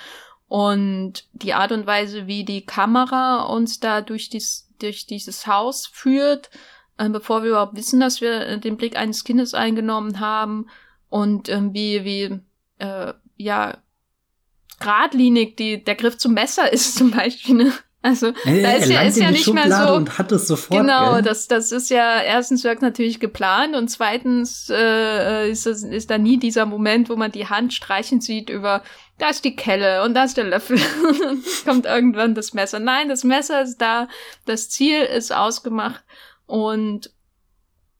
Und 0.48 1.28
die 1.32 1.52
Art 1.52 1.72
und 1.72 1.86
Weise, 1.86 2.26
wie 2.26 2.44
die 2.44 2.64
Kamera 2.64 3.44
uns 3.44 3.80
da 3.80 4.00
durch, 4.00 4.30
dies, 4.30 4.68
durch 4.80 5.06
dieses 5.06 5.46
Haus 5.46 5.86
führt, 5.86 6.50
äh, 6.96 7.08
bevor 7.10 7.42
wir 7.42 7.50
überhaupt 7.50 7.76
wissen, 7.76 8.00
dass 8.00 8.22
wir 8.22 8.46
äh, 8.46 8.58
den 8.58 8.78
Blick 8.78 8.96
eines 8.96 9.22
Kindes 9.22 9.52
eingenommen 9.52 10.20
haben 10.20 10.68
und 11.10 11.50
äh, 11.50 11.60
wie, 11.72 12.04
wie, 12.04 12.40
äh, 12.78 13.12
ja, 13.36 13.76
geradlinig 14.80 15.56
die, 15.58 15.84
der 15.84 15.96
Griff 15.96 16.16
zum 16.16 16.32
Messer 16.32 16.72
ist 16.72 16.96
zum 16.96 17.10
Beispiel, 17.10 17.56
ne? 17.56 17.72
Also 18.02 18.28
äh, 18.44 18.62
da 18.62 18.72
ist 18.72 18.88
ja, 18.88 19.02
ist 19.02 19.18
ja 19.18 19.30
nicht 19.30 19.44
Schublade 19.44 19.68
mehr 19.68 19.88
so. 19.88 19.94
Und 19.94 20.18
hat 20.18 20.32
es 20.32 20.48
sofort, 20.48 20.80
genau, 20.80 21.14
gell? 21.14 21.22
das 21.22 21.48
das 21.48 21.70
ist 21.70 21.90
ja 21.90 22.22
erstens 22.22 22.64
wirkt 22.64 22.80
natürlich 22.80 23.20
geplant 23.20 23.76
und 23.76 23.88
zweitens 23.88 24.70
äh, 24.70 25.50
ist 25.50 25.66
das, 25.66 25.82
ist 25.82 26.08
da 26.08 26.16
nie 26.16 26.38
dieser 26.38 26.64
Moment, 26.64 27.10
wo 27.10 27.16
man 27.16 27.30
die 27.30 27.48
Hand 27.48 27.74
streichen 27.74 28.22
sieht 28.22 28.48
über 28.48 28.82
da 29.18 29.28
ist 29.28 29.44
die 29.44 29.54
Kelle 29.54 30.02
und 30.02 30.14
da 30.14 30.24
ist 30.24 30.38
der 30.38 30.44
Löffel 30.44 30.78
und 31.28 31.44
kommt 31.66 31.84
irgendwann 31.84 32.34
das 32.34 32.54
Messer. 32.54 32.78
Nein, 32.78 33.10
das 33.10 33.22
Messer 33.22 33.60
ist 33.60 33.78
da, 33.78 34.08
das 34.46 34.70
Ziel 34.70 35.02
ist 35.02 35.30
ausgemacht 35.30 36.02
und 36.46 37.10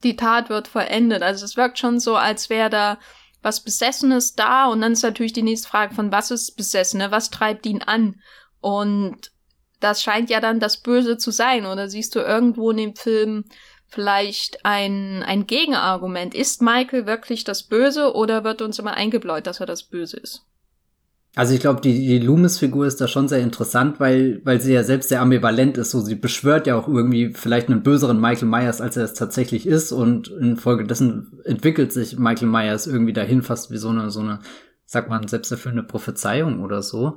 die 0.03 0.17
Tat 0.17 0.49
wird 0.49 0.67
vollendet. 0.67 1.23
Also 1.23 1.45
es 1.45 1.59
wirkt 1.59 1.79
schon 1.79 2.01
so, 2.01 2.17
als 2.17 2.49
wäre 2.49 2.71
da 2.71 2.99
was 3.43 3.61
Besessenes 3.61 4.35
da 4.35 4.67
und 4.67 4.81
dann 4.81 4.93
ist 4.93 5.03
natürlich 5.03 5.35
die 5.35 5.43
nächste 5.43 5.69
Frage 5.69 5.95
von 5.95 6.11
was 6.11 6.31
ist 6.31 6.57
Besessene, 6.57 7.11
was 7.11 7.29
treibt 7.31 7.67
ihn 7.67 7.83
an? 7.83 8.21
Und 8.61 9.31
das 9.81 10.03
scheint 10.03 10.31
ja 10.31 10.41
dann 10.41 10.61
das 10.61 10.79
Böse 10.79 11.17
zu 11.17 11.31
sein. 11.31 11.67
Oder 11.67 11.89
siehst 11.89 12.15
du 12.15 12.21
irgendwo 12.21 12.71
in 12.71 12.77
dem 12.77 12.95
Film 12.95 13.45
vielleicht 13.89 14.65
ein, 14.65 15.23
ein 15.23 15.47
Gegenargument? 15.47 16.35
Ist 16.35 16.63
Michael 16.63 17.07
wirklich 17.07 17.45
das 17.45 17.65
Böse 17.65 18.15
oder 18.15 18.45
wird 18.45 18.63
uns 18.63 18.79
immer 18.79 18.95
eingebläut, 18.95 19.47
dass 19.47 19.61
er 19.61 19.67
das 19.67 19.83
Böse 19.83 20.19
ist? 20.19 20.45
Also 21.37 21.55
ich 21.55 21.61
glaube, 21.61 21.81
die, 21.81 21.95
die 21.95 22.19
Loomis-Figur 22.19 22.87
ist 22.87 23.01
da 23.01 23.07
schon 23.07 23.29
sehr 23.29 23.39
interessant, 23.39 24.01
weil, 24.01 24.41
weil 24.45 24.61
sie 24.61 24.73
ja 24.73 24.83
selbst 24.83 25.11
sehr 25.11 25.21
ambivalent 25.21 25.79
ist. 25.79 25.93
So, 25.93 26.01
sie 26.01 26.17
beschwört 26.17 26.67
ja 26.67 26.75
auch 26.75 26.89
irgendwie 26.89 27.33
vielleicht 27.33 27.69
einen 27.69 27.85
böseren 27.85 28.21
Michael 28.21 28.49
Myers, 28.49 28.81
als 28.81 28.97
er 28.97 29.05
es 29.05 29.15
tatsächlich 29.15 29.67
ist. 29.67 29.93
Und 29.93 30.29
infolgedessen 30.29 31.41
entwickelt 31.45 31.93
sich 31.93 32.19
Michael 32.19 32.49
Myers 32.49 32.89
irgendwie 32.89 33.13
dahin 33.13 33.43
fast 33.43 33.71
wie 33.71 33.79
so 33.79 33.91
eine, 33.91 34.11
so 34.11 34.21
eine, 34.21 34.41
sagt 34.87 35.09
man, 35.09 35.29
selbsterfüllende 35.29 35.85
Prophezeiung 35.85 36.65
oder 36.65 36.83
so. 36.83 37.17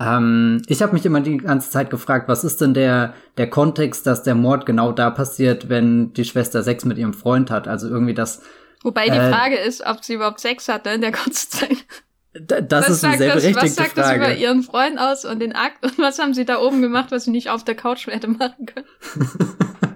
Ähm, 0.00 0.62
ich 0.68 0.82
habe 0.82 0.92
mich 0.92 1.04
immer 1.04 1.20
die 1.20 1.38
ganze 1.38 1.70
Zeit 1.70 1.90
gefragt, 1.90 2.28
was 2.28 2.44
ist 2.44 2.60
denn 2.60 2.74
der, 2.74 3.14
der 3.36 3.50
Kontext, 3.50 4.06
dass 4.06 4.22
der 4.22 4.34
Mord 4.34 4.64
genau 4.64 4.92
da 4.92 5.10
passiert, 5.10 5.68
wenn 5.68 6.12
die 6.12 6.24
Schwester 6.24 6.62
Sex 6.62 6.84
mit 6.84 6.98
ihrem 6.98 7.14
Freund 7.14 7.50
hat? 7.50 7.66
Also 7.66 7.88
irgendwie 7.88 8.14
das. 8.14 8.42
Wobei 8.82 9.08
die 9.08 9.16
äh, 9.16 9.30
Frage 9.30 9.56
ist, 9.56 9.84
ob 9.84 10.04
sie 10.04 10.14
überhaupt 10.14 10.40
Sex 10.40 10.68
hatte 10.68 10.90
in 10.90 11.00
der 11.00 11.12
kurzen 11.12 11.50
Zeit. 11.50 11.84
Das 12.32 12.88
was 12.88 12.90
ist 12.90 13.04
eine 13.04 13.18
sehr 13.18 13.34
berechtigte 13.34 13.60
das, 13.60 13.64
was 13.64 13.74
sagt 13.74 13.92
Frage. 13.98 14.20
das 14.20 14.28
über 14.28 14.36
ihren 14.36 14.62
Freund 14.62 14.98
aus 14.98 15.24
und 15.24 15.40
den 15.40 15.54
Akt 15.54 15.84
und 15.84 15.98
was 15.98 16.18
haben 16.18 16.34
sie 16.34 16.44
da 16.44 16.60
oben 16.60 16.82
gemacht, 16.82 17.10
was 17.10 17.24
sie 17.24 17.30
nicht 17.30 17.50
auf 17.50 17.64
der 17.64 17.74
Couch 17.74 18.06
hätte 18.06 18.28
machen 18.28 18.66
können? 18.66 18.86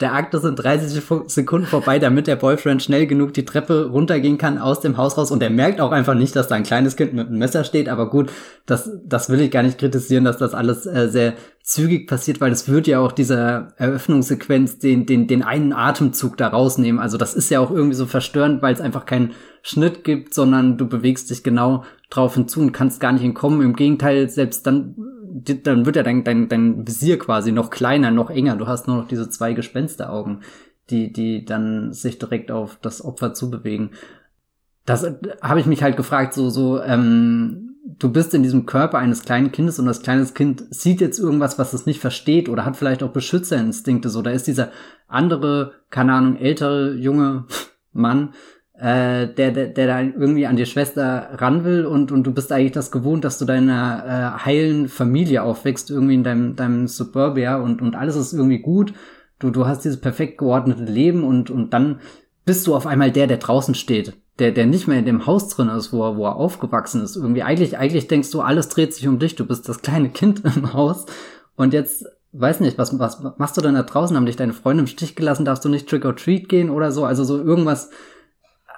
Der 0.00 0.14
Akt 0.14 0.32
ist 0.34 0.44
in 0.44 0.54
30 0.54 1.02
Sekunden 1.26 1.66
vorbei, 1.66 1.98
damit 1.98 2.28
der 2.28 2.36
Boyfriend 2.36 2.82
schnell 2.82 3.08
genug 3.08 3.34
die 3.34 3.44
Treppe 3.44 3.86
runtergehen 3.86 4.38
kann 4.38 4.58
aus 4.58 4.80
dem 4.80 4.96
Haus 4.96 5.18
raus. 5.18 5.32
Und 5.32 5.42
er 5.42 5.50
merkt 5.50 5.80
auch 5.80 5.90
einfach 5.90 6.14
nicht, 6.14 6.36
dass 6.36 6.46
da 6.46 6.54
ein 6.54 6.62
kleines 6.62 6.94
Kind 6.94 7.14
mit 7.14 7.26
einem 7.26 7.38
Messer 7.38 7.64
steht. 7.64 7.88
Aber 7.88 8.08
gut, 8.08 8.30
das, 8.66 8.90
das 9.04 9.28
will 9.28 9.40
ich 9.40 9.50
gar 9.50 9.64
nicht 9.64 9.78
kritisieren, 9.78 10.24
dass 10.24 10.38
das 10.38 10.54
alles 10.54 10.86
äh, 10.86 11.08
sehr 11.08 11.34
zügig 11.68 12.06
passiert, 12.06 12.40
weil 12.40 12.50
es 12.50 12.66
wird 12.66 12.86
ja 12.86 12.98
auch 12.98 13.12
dieser 13.12 13.74
Eröffnungssequenz 13.76 14.78
den, 14.78 15.04
den, 15.04 15.26
den 15.26 15.42
einen 15.42 15.74
Atemzug 15.74 16.38
da 16.38 16.48
rausnehmen. 16.48 16.98
Also 16.98 17.18
das 17.18 17.34
ist 17.34 17.50
ja 17.50 17.60
auch 17.60 17.70
irgendwie 17.70 17.94
so 17.94 18.06
verstörend, 18.06 18.62
weil 18.62 18.72
es 18.72 18.80
einfach 18.80 19.04
keinen 19.04 19.32
Schnitt 19.60 20.02
gibt, 20.02 20.32
sondern 20.32 20.78
du 20.78 20.88
bewegst 20.88 21.28
dich 21.28 21.42
genau 21.42 21.84
drauf 22.08 22.36
hinzu 22.36 22.62
und 22.62 22.72
kannst 22.72 23.00
gar 23.00 23.12
nicht 23.12 23.22
entkommen. 23.22 23.60
Im 23.60 23.76
Gegenteil, 23.76 24.30
selbst 24.30 24.66
dann 24.66 24.94
dann 25.30 25.84
wird 25.84 25.96
ja 25.96 26.02
dein, 26.02 26.24
dein, 26.24 26.48
dein 26.48 26.86
Visier 26.88 27.18
quasi 27.18 27.52
noch 27.52 27.68
kleiner, 27.68 28.10
noch 28.10 28.30
enger. 28.30 28.56
Du 28.56 28.66
hast 28.66 28.88
nur 28.88 28.96
noch 28.96 29.08
diese 29.08 29.28
zwei 29.28 29.52
Gespensteraugen, 29.52 30.40
die, 30.88 31.12
die 31.12 31.44
dann 31.44 31.92
sich 31.92 32.18
direkt 32.18 32.50
auf 32.50 32.78
das 32.80 33.04
Opfer 33.04 33.34
zubewegen. 33.34 33.90
Das 34.86 35.02
äh, 35.04 35.16
habe 35.42 35.60
ich 35.60 35.66
mich 35.66 35.82
halt 35.82 35.98
gefragt, 35.98 36.32
so, 36.32 36.48
so, 36.48 36.82
ähm, 36.82 37.67
du 37.98 38.12
bist 38.12 38.34
in 38.34 38.42
diesem 38.42 38.66
Körper 38.66 38.98
eines 38.98 39.24
kleinen 39.24 39.52
Kindes 39.52 39.78
und 39.78 39.86
das 39.86 40.02
kleine 40.02 40.24
Kind 40.26 40.64
sieht 40.70 41.00
jetzt 41.00 41.18
irgendwas, 41.18 41.58
was 41.58 41.72
es 41.72 41.86
nicht 41.86 42.00
versteht 42.00 42.48
oder 42.48 42.64
hat 42.64 42.76
vielleicht 42.76 43.02
auch 43.02 43.10
Beschützerinstinkte. 43.12 44.08
So, 44.08 44.22
da 44.22 44.30
ist 44.30 44.46
dieser 44.46 44.70
andere, 45.06 45.72
keine 45.90 46.14
Ahnung, 46.14 46.36
ältere, 46.36 46.94
junge 46.94 47.46
Mann, 47.92 48.34
äh, 48.74 49.26
der, 49.26 49.50
der, 49.50 49.66
der 49.68 49.86
da 49.86 50.00
irgendwie 50.00 50.46
an 50.46 50.56
die 50.56 50.66
Schwester 50.66 51.30
ran 51.32 51.64
will 51.64 51.84
und, 51.84 52.12
und 52.12 52.24
du 52.24 52.32
bist 52.32 52.52
eigentlich 52.52 52.72
das 52.72 52.92
gewohnt, 52.92 53.24
dass 53.24 53.38
du 53.38 53.44
deiner 53.44 54.04
äh, 54.38 54.44
heilen 54.44 54.88
Familie 54.88 55.42
aufwächst, 55.42 55.90
irgendwie 55.90 56.14
in 56.14 56.22
deinem, 56.22 56.54
deinem 56.54 56.86
Suburbia 56.86 57.56
und, 57.56 57.82
und 57.82 57.96
alles 57.96 58.14
ist 58.14 58.32
irgendwie 58.32 58.60
gut. 58.60 58.94
Du, 59.40 59.50
du 59.50 59.66
hast 59.66 59.84
dieses 59.84 60.00
perfekt 60.00 60.38
geordnete 60.38 60.84
Leben 60.84 61.24
und, 61.24 61.50
und 61.50 61.72
dann 61.72 62.00
bist 62.44 62.66
du 62.66 62.74
auf 62.74 62.86
einmal 62.86 63.10
der, 63.10 63.26
der 63.26 63.38
draußen 63.38 63.74
steht, 63.74 64.14
der, 64.38 64.52
der 64.52 64.66
nicht 64.66 64.86
mehr 64.86 64.98
in 64.98 65.04
dem 65.04 65.26
Haus 65.26 65.48
drin 65.48 65.68
ist, 65.68 65.92
wo 65.92 66.02
er, 66.04 66.16
wo 66.16 66.24
er 66.26 66.36
aufgewachsen 66.36 67.02
ist. 67.02 67.16
Irgendwie 67.16 67.42
eigentlich, 67.42 67.76
eigentlich 67.76 68.08
denkst 68.08 68.30
du, 68.30 68.40
alles 68.40 68.68
dreht 68.68 68.94
sich 68.94 69.08
um 69.08 69.18
dich, 69.18 69.34
du 69.34 69.44
bist 69.44 69.68
das 69.68 69.82
kleine 69.82 70.10
Kind 70.10 70.44
im 70.56 70.72
Haus 70.72 71.06
und 71.56 71.72
jetzt 71.72 72.06
weiß 72.32 72.60
nicht, 72.60 72.78
was, 72.78 72.98
was 72.98 73.20
machst 73.38 73.56
du 73.56 73.60
denn 73.60 73.74
da 73.74 73.82
draußen? 73.82 74.16
Haben 74.16 74.26
dich 74.26 74.36
deine 74.36 74.52
Freunde 74.52 74.82
im 74.82 74.86
Stich 74.86 75.16
gelassen? 75.16 75.44
Darfst 75.44 75.64
du 75.64 75.68
nicht 75.68 75.88
Trick 75.88 76.04
or 76.04 76.14
Treat 76.14 76.48
gehen 76.48 76.70
oder 76.70 76.92
so? 76.92 77.04
Also 77.04 77.24
so 77.24 77.38
irgendwas, 77.38 77.90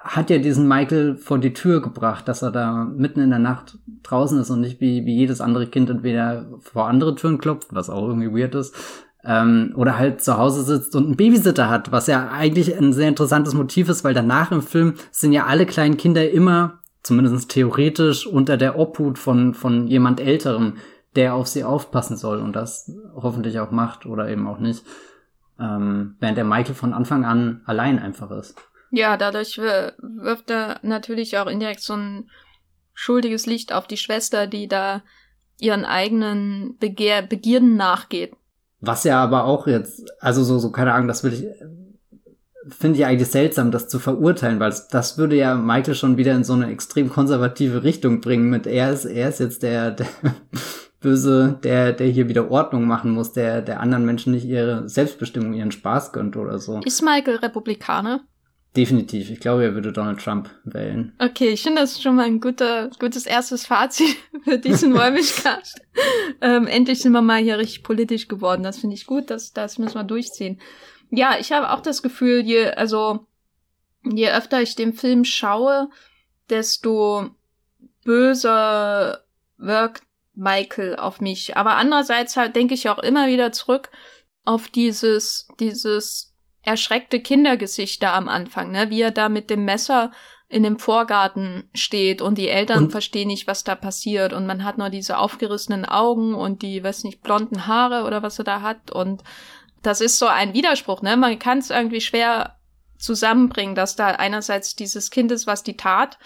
hat 0.03 0.29
ja 0.29 0.39
diesen 0.39 0.67
Michael 0.67 1.15
vor 1.15 1.37
die 1.37 1.53
Tür 1.53 1.81
gebracht, 1.81 2.27
dass 2.27 2.41
er 2.41 2.51
da 2.51 2.85
mitten 2.85 3.19
in 3.19 3.29
der 3.29 3.39
Nacht 3.39 3.77
draußen 4.03 4.39
ist 4.39 4.49
und 4.49 4.61
nicht 4.61 4.81
wie, 4.81 5.05
wie 5.05 5.15
jedes 5.15 5.41
andere 5.41 5.67
Kind 5.67 5.89
entweder 5.89 6.47
vor 6.59 6.87
andere 6.87 7.15
Türen 7.15 7.37
klopft, 7.37 7.67
was 7.71 7.89
auch 7.89 8.07
irgendwie 8.07 8.31
weird 8.31 8.55
ist, 8.55 8.75
ähm, 9.23 9.73
oder 9.75 9.97
halt 9.97 10.21
zu 10.21 10.37
Hause 10.37 10.63
sitzt 10.63 10.95
und 10.95 11.05
einen 11.05 11.17
Babysitter 11.17 11.69
hat, 11.69 11.91
was 11.91 12.07
ja 12.07 12.29
eigentlich 12.29 12.75
ein 12.75 12.93
sehr 12.93 13.07
interessantes 13.07 13.53
Motiv 13.53 13.89
ist, 13.89 14.03
weil 14.03 14.13
danach 14.13 14.51
im 14.51 14.61
Film 14.61 14.95
sind 15.11 15.31
ja 15.31 15.45
alle 15.45 15.65
kleinen 15.65 15.97
Kinder 15.97 16.29
immer, 16.29 16.79
zumindest 17.03 17.49
theoretisch, 17.51 18.25
unter 18.25 18.57
der 18.57 18.77
Obhut 18.77 19.19
von, 19.19 19.53
von 19.53 19.87
jemand 19.87 20.19
Älterem, 20.19 20.77
der 21.15 21.35
auf 21.35 21.47
sie 21.47 21.63
aufpassen 21.63 22.17
soll 22.17 22.39
und 22.39 22.55
das 22.55 22.91
hoffentlich 23.15 23.59
auch 23.59 23.71
macht 23.71 24.05
oder 24.05 24.29
eben 24.29 24.47
auch 24.47 24.59
nicht. 24.59 24.83
Ähm, 25.59 26.15
während 26.19 26.37
der 26.37 26.45
Michael 26.45 26.75
von 26.75 26.93
Anfang 26.93 27.25
an 27.25 27.61
allein 27.65 27.99
einfach 27.99 28.31
ist. 28.31 28.55
Ja, 28.91 29.15
dadurch 29.17 29.57
wirft 29.57 30.49
er 30.49 30.79
natürlich 30.81 31.37
auch 31.37 31.47
indirekt 31.47 31.81
so 31.81 31.93
ein 31.93 32.29
schuldiges 32.93 33.45
Licht 33.45 33.71
auf 33.71 33.87
die 33.87 33.97
Schwester, 33.97 34.47
die 34.47 34.67
da 34.67 35.01
ihren 35.59 35.85
eigenen 35.85 36.77
Begehr 36.79 37.21
Begierden 37.21 37.77
nachgeht. 37.77 38.33
Was 38.81 39.03
ja 39.03 39.21
aber 39.21 39.45
auch 39.45 39.67
jetzt, 39.67 40.11
also 40.19 40.43
so, 40.43 40.59
so 40.59 40.71
keine 40.71 40.93
Ahnung, 40.93 41.07
das 41.07 41.23
will 41.23 41.33
ich, 41.33 41.45
finde 42.67 42.99
ich 42.99 43.05
eigentlich 43.05 43.29
seltsam, 43.29 43.71
das 43.71 43.87
zu 43.87 43.99
verurteilen, 43.99 44.59
weil 44.59 44.73
das 44.91 45.17
würde 45.17 45.35
ja 45.35 45.55
Michael 45.55 45.95
schon 45.95 46.17
wieder 46.17 46.33
in 46.33 46.43
so 46.43 46.53
eine 46.53 46.71
extrem 46.71 47.09
konservative 47.09 47.83
Richtung 47.83 48.21
bringen 48.21 48.49
mit 48.49 48.67
er 48.67 48.91
ist, 48.91 49.05
er 49.05 49.29
ist 49.29 49.39
jetzt 49.39 49.63
der, 49.63 49.91
der 49.91 50.07
Böse, 50.99 51.59
der, 51.63 51.93
der 51.93 52.07
hier 52.07 52.27
wieder 52.27 52.51
Ordnung 52.51 52.85
machen 52.85 53.11
muss, 53.11 53.33
der, 53.33 53.61
der 53.61 53.79
anderen 53.79 54.05
Menschen 54.05 54.33
nicht 54.33 54.45
ihre 54.45 54.87
Selbstbestimmung, 54.87 55.53
ihren 55.53 55.71
Spaß 55.71 56.11
gönnt 56.11 56.37
oder 56.37 56.59
so. 56.59 56.79
Ist 56.85 57.01
Michael 57.01 57.37
Republikaner? 57.37 58.21
Definitiv. 58.75 59.29
Ich 59.29 59.41
glaube, 59.41 59.65
er 59.65 59.73
würde 59.73 59.91
Donald 59.91 60.21
Trump 60.21 60.49
wählen. 60.63 61.13
Okay, 61.19 61.49
ich 61.49 61.61
finde 61.61 61.81
das 61.81 62.01
schon 62.01 62.15
mal 62.15 62.25
ein 62.25 62.39
guter, 62.39 62.89
gutes 62.99 63.25
erstes 63.25 63.65
Fazit 63.65 64.15
für 64.45 64.57
diesen 64.57 64.93
Wollmilchcast. 64.97 65.81
ähm, 66.39 66.67
endlich 66.67 67.01
sind 67.01 67.11
wir 67.11 67.21
mal 67.21 67.41
hier 67.41 67.57
richtig 67.57 67.83
politisch 67.83 68.29
geworden. 68.29 68.63
Das 68.63 68.79
finde 68.79 68.95
ich 68.95 69.05
gut. 69.05 69.29
Das, 69.29 69.51
das 69.51 69.77
müssen 69.77 69.95
wir 69.95 70.05
durchziehen. 70.05 70.61
Ja, 71.09 71.35
ich 71.37 71.51
habe 71.51 71.71
auch 71.71 71.81
das 71.81 72.01
Gefühl, 72.01 72.41
je, 72.45 72.67
also, 72.67 73.27
je 74.09 74.31
öfter 74.31 74.61
ich 74.61 74.75
den 74.75 74.93
Film 74.93 75.25
schaue, 75.25 75.89
desto 76.49 77.29
böser 78.05 79.25
wirkt 79.57 80.03
Michael 80.33 80.95
auf 80.95 81.19
mich. 81.19 81.57
Aber 81.57 81.75
andererseits 81.75 82.37
halt 82.37 82.55
denke 82.55 82.73
ich 82.73 82.87
auch 82.87 82.99
immer 82.99 83.27
wieder 83.27 83.51
zurück 83.51 83.89
auf 84.45 84.69
dieses, 84.69 85.49
dieses 85.59 86.30
erschreckte 86.63 87.19
Kindergesichter 87.19 88.13
am 88.13 88.27
Anfang, 88.27 88.71
ne? 88.71 88.89
Wie 88.89 89.01
er 89.01 89.11
da 89.11 89.29
mit 89.29 89.49
dem 89.49 89.65
Messer 89.65 90.11
in 90.47 90.63
dem 90.63 90.79
Vorgarten 90.79 91.69
steht 91.73 92.21
und 92.21 92.37
die 92.37 92.49
Eltern 92.49 92.85
und? 92.85 92.91
verstehen 92.91 93.29
nicht, 93.29 93.47
was 93.47 93.63
da 93.63 93.75
passiert 93.75 94.33
und 94.33 94.45
man 94.45 94.63
hat 94.63 94.77
nur 94.77 94.89
diese 94.89 95.17
aufgerissenen 95.17 95.85
Augen 95.85 96.35
und 96.35 96.61
die, 96.61 96.83
weiß 96.83 97.03
nicht, 97.05 97.21
blonden 97.21 97.67
Haare 97.67 98.05
oder 98.05 98.21
was 98.21 98.37
er 98.37 98.45
da 98.45 98.61
hat 98.61 98.91
und 98.91 99.23
das 99.81 100.01
ist 100.01 100.19
so 100.19 100.27
ein 100.27 100.53
Widerspruch, 100.53 101.01
ne? 101.01 101.17
Man 101.17 101.39
kann 101.39 101.57
es 101.57 101.69
irgendwie 101.69 102.01
schwer 102.01 102.57
zusammenbringen, 102.97 103.75
dass 103.75 103.95
da 103.95 104.07
einerseits 104.07 104.75
dieses 104.75 105.09
Kind 105.09 105.31
ist, 105.31 105.47
was 105.47 105.63
die 105.63 105.77
Tat 105.77 106.19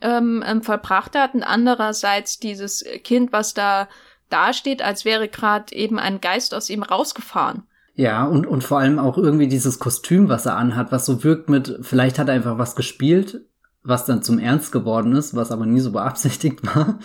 ähm, 0.00 0.42
ähm, 0.46 0.62
vollbracht 0.62 1.14
hat 1.14 1.34
und 1.34 1.42
andererseits 1.42 2.38
dieses 2.38 2.84
Kind, 3.02 3.32
was 3.32 3.52
da 3.52 3.88
dasteht, 4.30 4.80
als 4.82 5.04
wäre 5.04 5.28
gerade 5.28 5.74
eben 5.74 5.98
ein 5.98 6.20
Geist 6.20 6.54
aus 6.54 6.70
ihm 6.70 6.82
rausgefahren. 6.82 7.68
Ja, 7.94 8.24
und, 8.24 8.46
und 8.46 8.64
vor 8.64 8.80
allem 8.80 8.98
auch 8.98 9.16
irgendwie 9.16 9.46
dieses 9.46 9.78
Kostüm, 9.78 10.28
was 10.28 10.46
er 10.46 10.56
anhat, 10.56 10.90
was 10.90 11.06
so 11.06 11.22
wirkt 11.22 11.48
mit, 11.48 11.78
vielleicht 11.82 12.18
hat 12.18 12.28
er 12.28 12.34
einfach 12.34 12.58
was 12.58 12.74
gespielt, 12.74 13.42
was 13.82 14.04
dann 14.04 14.22
zum 14.22 14.38
Ernst 14.38 14.72
geworden 14.72 15.14
ist, 15.14 15.36
was 15.36 15.52
aber 15.52 15.64
nie 15.64 15.80
so 15.80 15.92
beabsichtigt 15.92 16.64
war. 16.74 16.98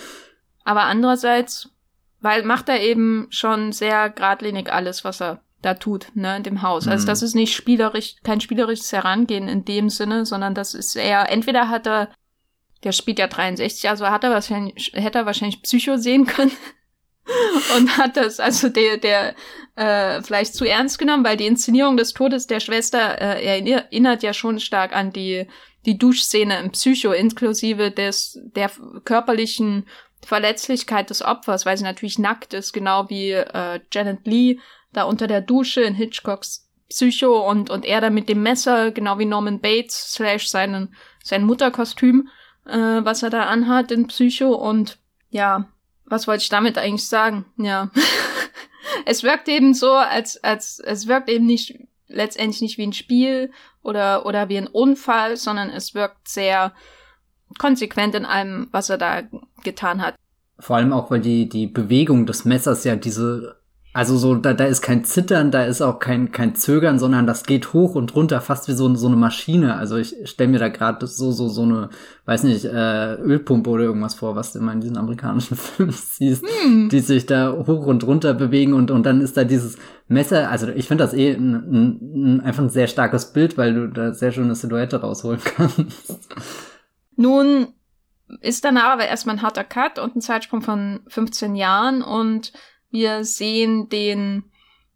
Aber 0.64 0.84
andererseits, 0.84 1.70
weil 2.22 2.44
macht 2.44 2.70
er 2.70 2.82
eben 2.82 3.28
schon 3.30 3.72
sehr 3.72 4.10
geradlinig 4.10 4.72
alles, 4.72 5.04
was 5.04 5.22
er 5.22 5.42
da 5.62 5.74
tut, 5.74 6.08
ne, 6.16 6.38
in 6.38 6.44
dem 6.44 6.62
Haus. 6.62 6.88
Also 6.88 7.04
mhm. 7.04 7.08
das 7.08 7.22
ist 7.22 7.36
nicht 7.36 7.54
spielerisch, 7.54 8.16
kein 8.24 8.42
spielerisches 8.42 8.92
Herangehen 8.92 9.48
in 9.48 9.66
dem 9.66 9.90
Sinne, 9.90 10.26
sondern 10.26 10.56
das 10.56 10.74
ist 10.74 10.96
eher, 10.96 11.30
entweder 11.30 11.70
hat 11.70 11.86
er, 11.86 12.10
der 12.84 12.94
spielt 12.94 13.20
ja 13.20 13.28
63, 13.28 13.90
also 13.90 14.08
hat 14.08 14.24
er 14.24 14.32
wahrscheinlich, 14.32 14.92
hätte 14.96 15.20
er 15.20 15.26
wahrscheinlich 15.26 15.62
Psycho 15.62 15.98
sehen 15.98 16.26
können. 16.26 16.52
und 17.78 17.98
hat 17.98 18.18
das 18.18 18.40
also 18.40 18.70
der 18.70 18.98
der 18.98 19.36
äh, 19.80 20.22
vielleicht 20.22 20.56
zu 20.56 20.66
ernst 20.66 21.00
genommen, 21.00 21.24
weil 21.24 21.38
die 21.38 21.48
Inszenierung 21.48 21.96
des 21.96 22.14
Todes 22.14 22.48
der 22.48 22.60
Schwester 22.60 23.22
äh, 23.22 23.62
erinnert 23.62 24.24
ja 24.24 24.34
schon 24.34 24.60
stark 24.60 24.94
an 24.96 25.14
die 25.14 25.48
die 25.86 25.98
Duschszene 25.98 26.60
im 26.60 26.72
Psycho 26.72 27.14
inklusive 27.14 27.90
des 27.90 28.38
der 28.56 28.70
körperlichen 29.06 29.86
Verletzlichkeit 30.22 31.10
des 31.10 31.22
Opfers, 31.22 31.66
weil 31.66 31.78
sie 31.78 31.86
natürlich 31.86 32.20
nackt 32.20 32.54
ist, 32.54 32.74
genau 32.74 33.10
wie 33.10 33.32
äh, 33.32 33.80
Janet 33.90 34.28
Lee 34.28 34.60
da 34.92 35.04
unter 35.04 35.28
der 35.28 35.40
Dusche 35.40 35.82
in 35.82 35.96
Hitchcocks 35.96 36.68
Psycho 36.90 37.50
und, 37.50 37.70
und 37.70 37.86
er 37.86 38.02
dann 38.02 38.14
mit 38.14 38.28
dem 38.28 38.44
Messer, 38.44 38.92
genau 38.92 39.18
wie 39.18 39.26
Norman 39.26 39.62
Bates, 39.62 40.12
slash 40.12 40.50
seinen, 40.50 40.94
sein 41.24 41.46
Mutterkostüm, 41.46 42.28
äh, 42.66 42.78
was 42.78 43.24
er 43.24 43.30
da 43.30 43.44
anhat 43.44 43.92
in 43.92 44.08
Psycho 44.08 44.54
und 44.54 44.98
ja, 45.30 45.70
was 46.06 46.28
wollte 46.28 46.44
ich 46.44 46.50
damit 46.50 46.78
eigentlich 46.78 47.08
sagen? 47.08 47.46
Ja. 47.56 47.92
es 49.06 49.24
wirkt 49.24 49.48
eben 49.48 49.74
so, 49.74 49.94
als, 49.94 50.44
als, 50.44 50.80
es 50.80 51.08
wirkt 51.08 51.30
eben 51.30 51.46
nicht, 51.46 51.80
letztendlich 52.08 52.62
nicht 52.62 52.78
wie 52.78 52.88
ein 52.88 52.94
Spiel 52.94 53.52
oder, 53.84 54.26
oder 54.26 54.50
wie 54.50 54.58
ein 54.58 54.68
Unfall, 54.68 55.38
sondern 55.38 55.70
es 55.70 55.94
wirkt 55.94 56.28
sehr 56.28 56.74
konsequent 57.58 58.16
in 58.16 58.26
allem, 58.26 58.68
was 58.72 58.90
er 58.90 58.98
da 58.98 59.24
getan 59.64 60.02
hat. 60.02 60.16
Vor 60.60 60.76
allem 60.76 60.92
auch, 60.92 61.10
weil 61.10 61.22
die, 61.22 61.48
die 61.48 61.68
Bewegung 61.68 62.26
des 62.26 62.46
Messers 62.46 62.84
ja 62.84 62.96
diese 62.96 63.59
also 64.00 64.16
so, 64.16 64.34
da, 64.34 64.54
da 64.54 64.64
ist 64.64 64.82
kein 64.82 65.04
Zittern, 65.04 65.52
da 65.52 65.66
ist 65.66 65.82
auch 65.82 66.00
kein, 66.00 66.32
kein 66.32 66.56
Zögern, 66.56 67.00
sondern 67.00 67.28
das 67.28 67.44
geht 67.44 67.74
hoch 67.74 67.96
und 67.96 68.16
runter, 68.16 68.40
fast 68.40 68.70
wie 68.70 68.72
so, 68.72 68.96
so 68.96 69.08
eine 69.08 69.18
Maschine. 69.18 69.76
Also 69.76 69.98
ich 69.98 70.16
stelle 70.24 70.52
mir 70.52 70.58
da 70.58 70.70
gerade 70.70 71.06
so, 71.06 71.34
so, 71.34 71.50
so 71.50 71.64
eine, 71.64 71.90
weiß 72.24 72.44
nicht, 72.44 72.64
äh, 72.64 73.16
Ölpumpe 73.16 73.70
oder 73.70 73.84
irgendwas 73.84 74.16
vor, 74.16 74.38
was 74.38 74.54
du 74.54 74.60
immer 74.60 74.72
in 74.72 74.80
diesen 74.80 74.96
amerikanischen 74.96 75.58
Filmen 75.58 75.92
siehst, 75.92 76.46
hm. 76.64 76.88
die 76.88 77.02
sich 77.02 77.26
da 77.26 77.52
hoch 77.52 77.88
und 77.88 78.06
runter 78.08 78.34
bewegen 78.34 78.72
und, 78.72 78.90
und 78.90 79.06
dann 79.06 79.20
ist 79.20 79.36
da 79.36 79.44
dieses 79.44 79.78
Messer, 80.08 80.50
also 80.50 80.70
ich 80.70 80.88
finde 80.88 81.04
das 81.04 81.14
eh 81.14 81.34
ein, 81.34 81.56
ein, 81.56 82.00
ein, 82.02 82.40
einfach 82.40 82.64
ein 82.64 82.70
sehr 82.70 82.88
starkes 82.88 83.34
Bild, 83.34 83.58
weil 83.58 83.74
du 83.74 83.88
da 83.90 84.14
sehr 84.14 84.32
schöne 84.32 84.56
Silhouette 84.56 85.02
rausholen 85.02 85.42
kannst. 85.44 86.30
Nun 87.18 87.68
ist 88.40 88.64
danach 88.64 88.94
aber 88.94 89.08
erstmal 89.08 89.36
ein 89.36 89.42
harter 89.42 89.66
Cut 89.66 90.00
und 90.00 90.16
ein 90.16 90.22
Zeitsprung 90.22 90.62
von 90.62 91.02
15 91.10 91.56
Jahren 91.56 92.02
und 92.02 92.54
wir 92.92 93.24
sehen 93.24 93.90
den, 93.90 94.44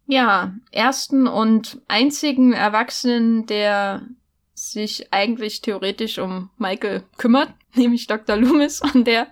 ja, 0.06 0.54
ersten 0.70 1.26
und 1.26 1.80
einzigen 1.88 2.52
Erwachsenen, 2.52 3.46
der 3.46 4.02
sich 4.54 5.12
eigentlich 5.12 5.60
theoretisch 5.60 6.18
um 6.18 6.50
Michael 6.58 7.02
kümmert, 7.16 7.52
nämlich 7.74 8.06
Dr. 8.06 8.36
Loomis, 8.36 8.80
und 8.80 9.06
der 9.06 9.28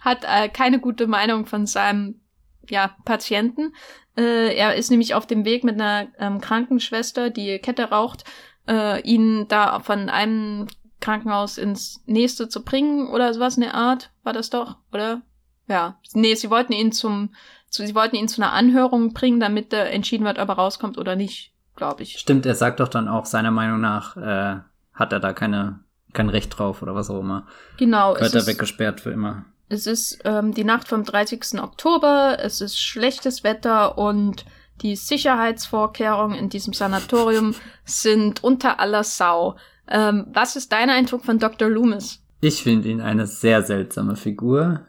hat 0.00 0.24
äh, 0.24 0.48
keine 0.48 0.78
gute 0.78 1.06
Meinung 1.06 1.46
von 1.46 1.66
seinem 1.66 2.20
ja, 2.68 2.94
Patienten. 3.04 3.74
Äh, 4.16 4.54
er 4.56 4.74
ist 4.74 4.90
nämlich 4.90 5.14
auf 5.14 5.26
dem 5.26 5.44
Weg 5.44 5.64
mit 5.64 5.74
einer 5.74 6.08
ähm, 6.18 6.40
Krankenschwester, 6.40 7.30
die 7.30 7.58
Kette 7.58 7.90
raucht, 7.90 8.24
äh, 8.68 9.00
ihn 9.02 9.46
da 9.48 9.80
von 9.80 10.08
einem 10.08 10.68
Krankenhaus 11.00 11.58
ins 11.58 12.02
nächste 12.06 12.48
zu 12.48 12.64
bringen 12.64 13.08
oder 13.08 13.34
sowas 13.34 13.56
in 13.56 13.62
der 13.62 13.74
Art. 13.74 14.12
War 14.22 14.32
das 14.32 14.50
doch, 14.50 14.76
oder? 14.92 15.22
Ja. 15.66 15.98
Nee, 16.12 16.34
sie 16.34 16.50
wollten 16.50 16.72
ihn 16.72 16.92
zum 16.92 17.30
zu, 17.30 17.36
sie 17.72 17.94
wollten 17.94 18.16
ihn 18.16 18.28
zu 18.28 18.42
einer 18.42 18.52
Anhörung 18.52 19.12
bringen, 19.12 19.40
damit 19.40 19.72
äh, 19.72 19.88
entschieden 19.88 20.24
wird, 20.24 20.38
ob 20.38 20.48
er 20.48 20.56
rauskommt 20.56 20.98
oder 20.98 21.16
nicht, 21.16 21.52
glaube 21.76 22.02
ich. 22.02 22.18
Stimmt, 22.18 22.46
er 22.46 22.54
sagt 22.54 22.80
doch 22.80 22.88
dann 22.88 23.08
auch, 23.08 23.26
seiner 23.26 23.50
Meinung 23.50 23.80
nach 23.80 24.16
äh, 24.16 24.60
hat 24.92 25.12
er 25.12 25.20
da 25.20 25.32
keine, 25.32 25.80
kein 26.12 26.28
Recht 26.28 26.58
drauf 26.58 26.82
oder 26.82 26.94
was 26.94 27.10
auch 27.10 27.20
immer. 27.20 27.46
Genau. 27.78 28.14
Wird 28.18 28.34
er 28.34 28.46
weggesperrt 28.46 29.00
für 29.00 29.10
immer. 29.10 29.46
Es 29.68 29.86
ist 29.86 30.18
ähm, 30.24 30.52
die 30.52 30.64
Nacht 30.64 30.86
vom 30.86 31.02
30. 31.02 31.62
Oktober, 31.62 32.36
es 32.40 32.60
ist 32.60 32.78
schlechtes 32.78 33.42
Wetter 33.42 33.96
und 33.96 34.44
die 34.82 34.96
Sicherheitsvorkehrungen 34.96 36.36
in 36.36 36.50
diesem 36.50 36.74
Sanatorium 36.74 37.54
sind 37.84 38.44
unter 38.44 38.80
aller 38.80 39.04
Sau. 39.04 39.56
Ähm, 39.88 40.26
was 40.32 40.56
ist 40.56 40.72
dein 40.72 40.90
Eindruck 40.90 41.24
von 41.24 41.38
Dr. 41.38 41.70
Loomis? 41.70 42.22
Ich 42.42 42.62
finde 42.62 42.88
ihn 42.88 43.00
eine 43.00 43.26
sehr 43.26 43.62
seltsame 43.62 44.16
Figur. 44.16 44.86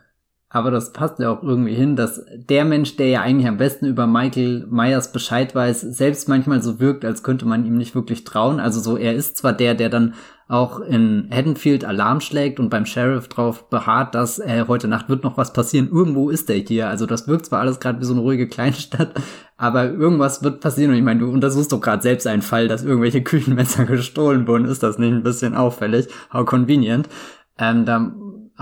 Aber 0.54 0.70
das 0.70 0.94
passt 0.94 1.18
ja 1.18 1.32
auch 1.32 1.42
irgendwie 1.42 1.74
hin, 1.74 1.96
dass 1.96 2.24
der 2.36 2.64
Mensch, 2.64 2.96
der 2.96 3.08
ja 3.08 3.22
eigentlich 3.22 3.48
am 3.48 3.58
besten 3.58 3.88
über 3.88 4.06
Michael 4.06 4.68
Myers 4.70 5.12
Bescheid 5.12 5.56
weiß, 5.56 5.82
selbst 5.82 6.30
manchmal 6.30 6.62
so 6.62 6.80
wirkt, 6.80 7.04
als 7.06 7.24
könnte 7.24 7.48
man 7.48 7.66
ihm 7.66 7.76
nicht 7.76 7.96
wirklich 7.96 8.24
trauen. 8.24 8.60
Also 8.60 8.80
so, 8.80 8.96
er 8.96 9.16
ist 9.16 9.36
zwar 9.36 9.52
der, 9.52 9.74
der 9.74 9.90
dann 9.90 10.14
auch 10.48 10.80
in 10.80 11.28
Haddonfield 11.32 11.86
Alarm 11.86 12.22
schlägt 12.22 12.60
und 12.60 12.70
beim 12.70 12.86
Sheriff 12.86 13.30
drauf 13.30 13.68
beharrt, 13.72 14.14
dass 14.14 14.38
äh, 14.38 14.66
heute 14.68 14.88
Nacht 14.88 15.10
wird 15.10 15.24
noch 15.24 15.38
was 15.38 15.54
passieren. 15.54 15.90
Irgendwo 15.92 16.30
ist 16.30 16.48
er 16.52 16.58
hier. 16.58 16.88
Also 16.88 17.08
das 17.08 17.28
wirkt 17.28 17.48
zwar 17.48 17.62
alles 17.62 17.80
gerade 17.80 18.00
wie 18.00 18.06
so 18.06 18.14
eine 18.14 18.22
ruhige 18.22 18.48
Kleinstadt, 18.48 19.14
aber 19.58 19.86
irgendwas 19.86 20.44
wird 20.44 20.60
passieren. 20.60 20.92
Und 20.92 20.98
ich 20.98 21.04
meine, 21.04 21.22
du 21.22 21.32
untersuchst 21.32 21.72
doch 21.72 21.82
gerade 21.82 22.04
selbst 22.04 22.28
einen 22.28 22.44
Fall, 22.44 22.68
dass 22.68 22.84
irgendwelche 22.84 23.24
Küchenmesser 23.24 23.86
gestohlen 23.88 24.48
wurden. 24.48 24.66
Ist 24.66 24.84
das 24.84 25.00
nicht 25.00 25.14
ein 25.14 25.24
bisschen 25.24 25.56
auffällig? 25.56 26.10
How 26.32 26.46
convenient. 26.46 27.10
Ähm, 27.58 27.86
da 27.86 28.14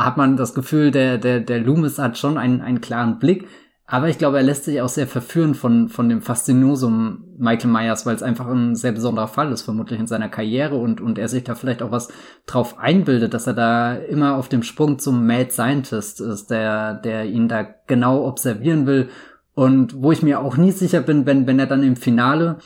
hat 0.06 0.18
man 0.18 0.38
das 0.38 0.54
Gefühl, 0.54 0.92
der, 0.92 1.18
der, 1.18 1.40
der 1.40 1.60
Loomis 1.60 2.00
hat 2.00 2.18
schon 2.18 2.38
einen, 2.38 2.62
einen 2.62 2.82
klaren 2.82 3.20
Blick. 3.20 3.48
Aber 3.92 4.08
ich 4.08 4.18
glaube, 4.18 4.38
er 4.38 4.44
lässt 4.44 4.64
sich 4.64 4.80
auch 4.80 4.88
sehr 4.88 5.06
verführen 5.06 5.54
von, 5.54 5.90
von 5.90 6.08
dem 6.08 6.22
Faszinosum 6.22 7.26
Michael 7.38 7.70
Myers, 7.70 8.06
weil 8.06 8.16
es 8.16 8.24
einfach 8.24 8.48
ein 8.48 8.74
sehr 8.74 8.94
besonderer 8.94 9.28
Fall 9.28 9.52
ist, 9.52 9.64
vermutlich 9.64 10.00
in 10.00 10.08
seiner 10.08 10.30
Karriere 10.30 10.78
und, 10.78 11.02
und 11.02 11.20
er 11.20 11.28
sich 11.28 11.44
da 11.44 11.56
vielleicht 11.56 11.84
auch 11.84 11.92
was 11.92 12.08
drauf 12.46 12.80
einbildet, 12.80 13.34
dass 13.34 13.48
er 13.48 13.54
da 13.54 13.96
immer 13.96 14.38
auf 14.38 14.48
dem 14.48 14.64
Sprung 14.64 14.98
zum 14.98 15.28
Mad 15.28 15.52
Scientist 15.52 16.22
ist, 16.22 16.52
der, 16.52 16.94
der 16.94 17.26
ihn 17.26 17.50
da 17.50 17.68
genau 17.88 18.26
observieren 18.26 18.86
will. 18.88 19.10
Und 19.56 20.02
wo 20.02 20.14
ich 20.14 20.24
mir 20.24 20.40
auch 20.40 20.56
nie 20.56 20.72
sicher 20.72 21.02
bin, 21.02 21.26
wenn, 21.26 21.46
wenn 21.46 21.60
er 21.60 21.68
dann 21.68 21.84
im 21.84 21.98
Finale 21.98 22.60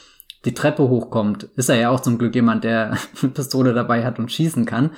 die 0.45 0.53
Treppe 0.53 0.83
hochkommt, 0.83 1.45
ist 1.55 1.69
er 1.69 1.77
ja 1.77 1.89
auch 1.89 2.01
zum 2.01 2.19
Glück 2.19 2.35
jemand, 2.35 2.63
der 2.63 2.97
eine 3.21 3.31
Pistole 3.33 3.73
dabei 3.73 4.05
hat 4.05 4.19
und 4.19 4.31
schießen 4.31 4.65
kann. 4.65 4.91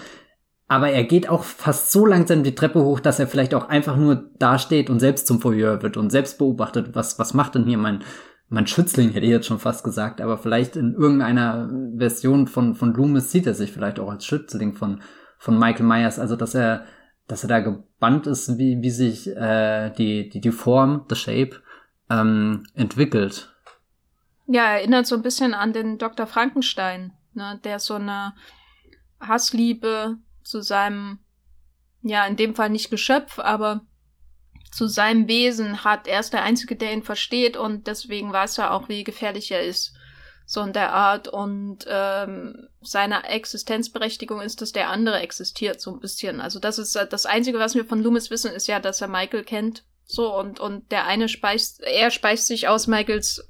Aber 0.68 0.90
er 0.90 1.06
geht 1.06 1.30
auch 1.30 1.44
fast 1.44 1.92
so 1.92 2.06
langsam 2.06 2.44
die 2.44 2.56
Treppe 2.56 2.84
hoch, 2.84 3.00
dass 3.00 3.20
er 3.20 3.28
vielleicht 3.28 3.54
auch 3.54 3.70
einfach 3.70 3.96
nur 3.96 4.30
dasteht 4.38 4.90
und 4.90 5.00
selbst 5.00 5.26
zum 5.26 5.42
Voyeur 5.42 5.82
wird 5.82 5.96
und 5.96 6.10
selbst 6.10 6.38
beobachtet, 6.38 6.94
was, 6.94 7.18
was 7.20 7.34
macht 7.34 7.56
denn 7.56 7.66
hier 7.66 7.78
mein, 7.78 8.04
mein 8.50 8.68
Schützling, 8.68 9.12
hätte 9.12 9.26
ich 9.26 9.32
jetzt 9.32 9.48
schon 9.48 9.60
fast 9.60 9.84
gesagt, 9.84 10.20
aber 10.20 10.38
vielleicht 10.38 10.76
in 10.76 10.94
irgendeiner 10.94 11.70
Version 11.98 12.48
von, 12.48 12.76
von 12.76 12.94
Loomis 12.94 13.32
sieht 13.32 13.48
er 13.48 13.54
sich 13.54 13.72
vielleicht 13.72 14.00
auch 14.00 14.10
als 14.10 14.26
Schützling 14.26 14.74
von, 14.74 15.02
von 15.38 15.58
Michael 15.58 15.86
Myers, 15.86 16.20
also 16.20 16.36
dass 16.36 16.54
er, 16.54 16.86
dass 17.28 17.44
er 17.44 17.50
da 17.50 17.60
gebannt 17.60 18.28
ist, 18.28 18.58
wie, 18.58 18.82
wie 18.82 18.90
sich 18.90 19.28
äh, 19.28 19.92
die, 19.92 20.30
die, 20.30 20.42
die 20.42 20.52
Form, 20.52 21.06
the 21.10 21.16
Shape, 21.16 21.62
ähm, 22.10 22.64
entwickelt. 22.74 23.54
Ja, 24.48 24.76
erinnert 24.76 25.08
so 25.08 25.16
ein 25.16 25.22
bisschen 25.22 25.54
an 25.54 25.74
den 25.74 25.98
Dr. 25.98 26.26
Frankenstein, 26.26 27.14
ne, 27.34 27.60
der 27.64 27.80
so 27.80 27.96
eine 27.96 28.34
Hassliebe 29.20 30.18
zu 30.48 30.62
seinem, 30.62 31.20
ja, 32.02 32.26
in 32.26 32.36
dem 32.36 32.56
Fall 32.56 32.70
nicht 32.70 32.90
Geschöpf, 32.90 33.40
aber 33.40 33.82
zu 34.72 34.88
seinem 34.88 35.28
Wesen 35.28 35.84
hat. 35.84 36.08
Er 36.08 36.20
ist 36.20 36.34
der 36.34 36.44
Einzige, 36.44 36.76
der 36.76 36.94
ihn 36.94 37.04
versteht 37.04 37.58
und 37.58 37.88
deswegen 37.88 38.32
weiß 38.32 38.58
er 38.60 38.74
auch, 38.74 38.90
wie 38.90 39.04
gefährlich 39.04 39.52
er 39.52 39.64
ist. 39.64 39.94
So 40.46 40.62
in 40.62 40.72
der 40.72 40.94
Art. 40.94 41.28
Und 41.28 41.86
ähm, 41.90 42.68
seine 42.82 43.28
Existenzberechtigung 43.28 44.42
ist, 44.42 44.62
dass 44.62 44.72
der 44.72 44.90
andere 44.90 45.20
existiert, 45.20 45.82
so 45.82 45.92
ein 45.92 46.00
bisschen. 46.00 46.40
Also 46.40 46.60
das 46.60 46.78
ist 46.80 46.96
das 46.96 47.26
Einzige, 47.26 47.60
was 47.60 47.76
wir 47.76 47.86
von 47.86 48.02
Loomis 48.02 48.30
wissen, 48.30 48.52
ist 48.52 48.68
ja, 48.68 48.80
dass 48.80 49.02
er 49.02 49.08
Michael 49.08 49.44
kennt. 49.44 49.84
So, 50.06 50.34
und, 50.34 50.62
und 50.62 50.90
der 50.92 51.06
eine 51.06 51.28
speist, 51.28 51.82
er 51.82 52.12
speist 52.12 52.48
sich 52.48 52.70
aus 52.70 52.88
Michaels 52.88 53.46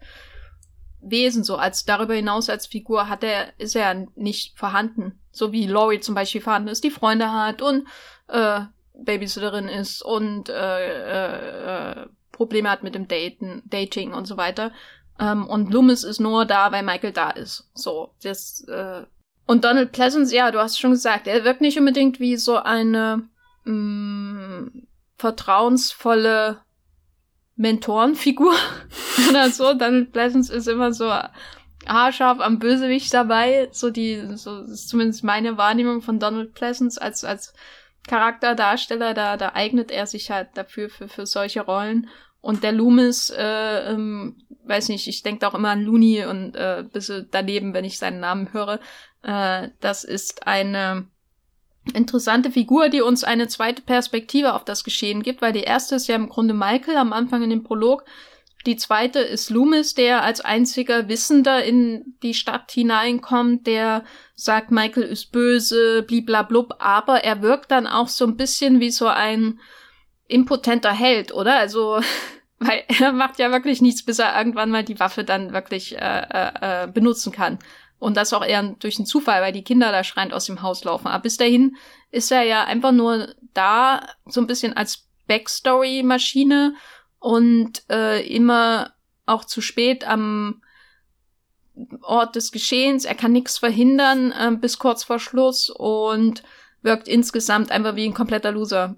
Wesen, 1.10 1.44
so 1.44 1.56
als 1.56 1.86
darüber 1.86 2.14
hinaus 2.14 2.50
als 2.50 2.68
Figur 2.68 3.10
hat 3.10 3.24
er, 3.24 3.54
ist 3.60 3.76
er 3.76 4.08
nicht 4.16 4.58
vorhanden. 4.58 5.20
So 5.32 5.52
wie 5.52 5.68
Laurie 5.68 6.00
zum 6.00 6.16
Beispiel 6.16 6.42
vorhanden 6.42 6.70
ist, 6.70 6.84
die 6.84 6.92
Freunde 6.92 7.32
hat 7.32 7.62
und 7.62 7.88
äh, 8.28 8.62
Babysitterin 8.94 9.68
ist 9.68 10.02
und 10.02 10.50
äh, 10.50 12.02
äh, 12.02 12.08
Probleme 12.32 12.70
hat 12.70 12.84
mit 12.84 12.96
dem 12.96 13.08
Daten, 13.08 13.64
Dating 13.66 14.14
und 14.14 14.26
so 14.26 14.38
weiter. 14.38 14.72
Ähm, 15.20 15.48
und 15.48 15.72
Loomis 15.72 16.04
ist 16.04 16.20
nur 16.20 16.46
da, 16.46 16.72
weil 16.72 16.84
Michael 16.84 17.12
da 17.12 17.30
ist. 17.32 17.70
So, 17.74 18.14
das, 18.22 18.64
äh 18.68 19.04
und 19.48 19.64
Donald 19.64 19.94
Pleasance, 19.94 20.36
ja, 20.36 20.52
du 20.52 20.60
hast 20.60 20.78
schon 20.78 20.92
gesagt, 20.92 21.26
er 21.26 21.46
wirkt 21.46 21.62
nicht 21.62 21.80
unbedingt 21.80 22.20
wie 22.20 22.36
so 22.36 22.58
eine 22.58 23.30
mh, 23.64 23.74
mm, 23.74 24.88
vertrauensvolle 25.18 26.62
Mentorenfigur 27.58 28.56
oder 29.30 29.50
so. 29.50 29.74
Dann 29.74 30.12
Pleasance 30.12 30.54
ist 30.54 30.68
immer 30.68 30.94
so 30.94 31.12
haarscharf 31.86 32.40
am 32.40 32.60
Bösewicht 32.60 33.14
dabei. 33.14 33.68
So 33.72 33.90
die, 33.90 34.22
so 34.36 34.62
ist 34.62 34.90
zumindest 34.90 35.24
meine 35.24 35.58
Wahrnehmung 35.58 36.02
von 36.02 36.20
Donald 36.20 36.54
Pleasance 36.54 37.02
als, 37.02 37.24
als 37.24 37.54
Charakterdarsteller. 38.08 39.14
Da, 39.14 39.38
da 39.38 39.54
eignet 39.54 39.92
er 39.92 40.08
sich 40.08 40.32
halt 40.32 40.50
dafür, 40.56 40.90
für, 40.90 41.08
für 41.08 41.26
solche 41.26 41.62
Rollen. 41.62 42.10
Und 42.40 42.64
der 42.64 42.72
Loomis, 42.72 43.30
äh, 43.32 43.92
ähm, 43.92 44.38
weiß 44.64 44.90
nicht, 44.90 45.08
ich 45.08 45.24
denke 45.24 45.48
auch 45.48 45.56
immer 45.56 45.70
an 45.70 45.84
Looney 45.84 46.26
und 46.26 46.56
äh, 46.56 46.86
bisschen 46.90 47.28
daneben, 47.32 47.74
wenn 47.74 47.84
ich 47.84 47.98
seinen 47.98 48.20
Namen 48.20 48.54
höre. 48.54 48.80
Äh, 49.24 49.70
das 49.82 50.04
ist 50.04 50.48
eine 50.48 51.08
interessante 51.94 52.52
Figur, 52.52 52.90
die 52.90 53.02
uns 53.02 53.24
eine 53.24 53.48
zweite 53.48 53.82
Perspektive 53.82 54.54
auf 54.54 54.66
das 54.66 54.84
Geschehen 54.84 55.24
gibt, 55.24 55.42
weil 55.42 55.54
die 55.54 55.62
erste 55.62 55.96
ist 55.96 56.08
ja 56.08 56.16
im 56.16 56.30
Grunde 56.30 56.54
Michael 56.54 56.98
am 56.98 57.14
Anfang 57.14 57.44
in 57.44 57.50
dem 57.50 57.64
Prolog. 57.64 58.06
Die 58.66 58.76
zweite 58.76 59.20
ist 59.20 59.50
Loomis, 59.50 59.94
der 59.94 60.24
als 60.24 60.42
einziger 60.42 61.08
Wissender 61.08 61.64
in 61.64 62.18
die 62.22 62.34
Stadt 62.34 62.72
hineinkommt, 62.72 63.66
der 63.66 64.04
sagt, 64.36 64.72
Michael 64.72 65.04
ist 65.04 65.32
böse, 65.32 66.04
bliblablub, 66.04 66.76
aber 66.80 67.24
er 67.24 67.42
wirkt 67.42 67.72
dann 67.72 67.88
auch 67.88 68.10
so 68.10 68.26
ein 68.26 68.36
bisschen 68.36 68.80
wie 68.80 68.92
so 68.92 69.08
ein 69.08 69.60
impotenter 70.28 70.92
Held, 70.92 71.34
oder? 71.34 71.56
Also 71.58 72.02
Weil 72.60 72.84
er 72.88 73.12
macht 73.12 73.40
ja 73.40 73.52
wirklich 73.52 73.82
nichts, 73.82 74.04
bis 74.04 74.20
er 74.20 74.36
irgendwann 74.38 74.72
mal 74.72 74.84
die 74.84 75.00
Waffe 75.00 75.24
dann 75.24 75.54
wirklich 75.54 75.96
äh, 75.96 76.00
äh, 76.00 76.84
äh 76.84 76.88
benutzen 76.88 77.32
kann. 77.32 77.60
Und 78.00 78.16
das 78.16 78.34
auch 78.34 78.46
eher 78.46 78.62
durch 78.80 78.98
einen 78.98 79.08
Zufall, 79.08 79.42
weil 79.42 79.54
die 79.54 79.64
Kinder 79.64 79.92
da 79.92 80.04
schreiend 80.04 80.34
aus 80.34 80.46
dem 80.46 80.62
Haus 80.62 80.84
laufen. 80.84 81.08
Aber 81.08 81.24
bis 81.24 81.38
dahin 81.38 81.76
ist 82.12 82.32
er 82.32 82.44
ja 82.44 82.64
einfach 82.64 82.92
nur 82.92 83.34
da, 83.54 84.08
so 84.26 84.40
ein 84.40 84.48
bisschen 84.48 84.78
als 84.78 85.08
Backstory-Maschine 85.28 86.76
und 87.20 87.84
äh, 87.90 88.26
immer 88.28 88.94
auch 89.26 89.46
zu 89.46 89.62
spät 89.62 90.08
am 90.08 90.62
Ort 92.02 92.36
des 92.36 92.52
Geschehens. 92.52 93.06
Er 93.06 93.16
kann 93.16 93.32
nichts 93.32 93.58
verhindern 93.58 94.32
äh, 94.32 94.56
bis 94.56 94.80
kurz 94.80 95.04
vor 95.04 95.20
Schluss 95.20 95.70
und 95.70 96.44
wirkt 96.82 97.08
insgesamt 97.08 97.72
einfach 97.72 97.96
wie 97.96 98.06
ein 98.06 98.14
kompletter 98.14 98.52
Loser. 98.52 98.96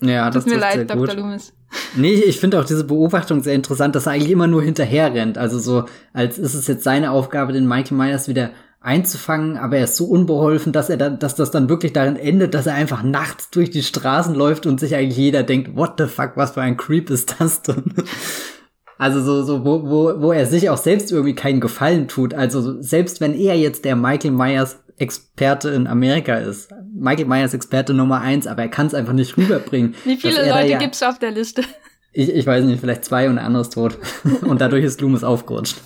Ja, 0.00 0.30
das 0.30 0.44
Tut 0.44 0.52
mir 0.52 0.60
leid, 0.60 0.88
Dr. 0.88 1.14
Loomis. 1.14 1.52
Nee, 1.96 2.14
ich 2.14 2.40
finde 2.40 2.60
auch 2.60 2.64
diese 2.64 2.84
Beobachtung 2.84 3.42
sehr 3.42 3.54
interessant, 3.54 3.94
dass 3.94 4.06
er 4.06 4.12
eigentlich 4.12 4.30
immer 4.30 4.46
nur 4.46 4.62
hinterher 4.62 5.12
rennt. 5.14 5.38
Also 5.38 5.58
so, 5.58 5.84
als 6.12 6.38
ist 6.38 6.54
es 6.54 6.66
jetzt 6.66 6.84
seine 6.84 7.10
Aufgabe, 7.10 7.52
den 7.52 7.66
Michael 7.66 7.96
Myers 7.96 8.28
wieder 8.28 8.50
einzufangen, 8.80 9.56
aber 9.56 9.78
er 9.78 9.84
ist 9.84 9.96
so 9.96 10.04
unbeholfen, 10.06 10.72
dass 10.72 10.88
er 10.88 10.96
dann, 10.96 11.18
dass 11.18 11.34
das 11.34 11.50
dann 11.50 11.68
wirklich 11.68 11.92
darin 11.92 12.16
endet, 12.16 12.54
dass 12.54 12.66
er 12.66 12.74
einfach 12.74 13.02
nachts 13.02 13.50
durch 13.50 13.70
die 13.70 13.82
Straßen 13.82 14.34
läuft 14.34 14.66
und 14.66 14.78
sich 14.78 14.94
eigentlich 14.94 15.16
jeder 15.16 15.42
denkt, 15.42 15.76
what 15.76 15.94
the 15.98 16.06
fuck, 16.06 16.32
was 16.36 16.52
für 16.52 16.62
ein 16.62 16.76
Creep 16.76 17.10
ist 17.10 17.36
das 17.38 17.62
denn? 17.62 17.92
Also 18.98 19.22
so, 19.22 19.42
so 19.44 19.64
wo, 19.64 19.88
wo, 19.88 20.20
wo 20.20 20.32
er 20.32 20.46
sich 20.46 20.70
auch 20.70 20.76
selbst 20.76 21.12
irgendwie 21.12 21.34
keinen 21.34 21.60
Gefallen 21.60 22.08
tut. 22.08 22.34
Also 22.34 22.82
selbst 22.82 23.20
wenn 23.20 23.34
er 23.34 23.56
jetzt 23.56 23.84
der 23.84 23.94
Michael 23.94 24.32
Myers 24.32 24.78
Experte 24.98 25.70
in 25.70 25.86
Amerika 25.86 26.36
ist. 26.36 26.70
Michael 26.94 27.26
Myers 27.26 27.54
Experte 27.54 27.94
Nummer 27.94 28.20
eins, 28.20 28.46
aber 28.46 28.62
er 28.62 28.68
kann 28.68 28.86
es 28.86 28.94
einfach 28.94 29.12
nicht 29.12 29.36
rüberbringen. 29.36 29.94
Wie 30.04 30.16
viele 30.16 30.48
Leute 30.48 30.70
ja, 30.72 30.78
gibt's 30.78 31.02
auf 31.02 31.18
der 31.18 31.30
Liste? 31.30 31.62
Ich, 32.12 32.30
ich 32.30 32.46
weiß 32.46 32.64
nicht, 32.64 32.80
vielleicht 32.80 33.04
zwei 33.04 33.28
und 33.28 33.36
der 33.36 33.44
andere 33.44 33.62
ist 33.62 33.72
tot. 33.72 33.98
und 34.42 34.60
dadurch 34.60 34.84
ist 34.84 35.00
Loomis 35.00 35.24
aufgerutscht. 35.24 35.76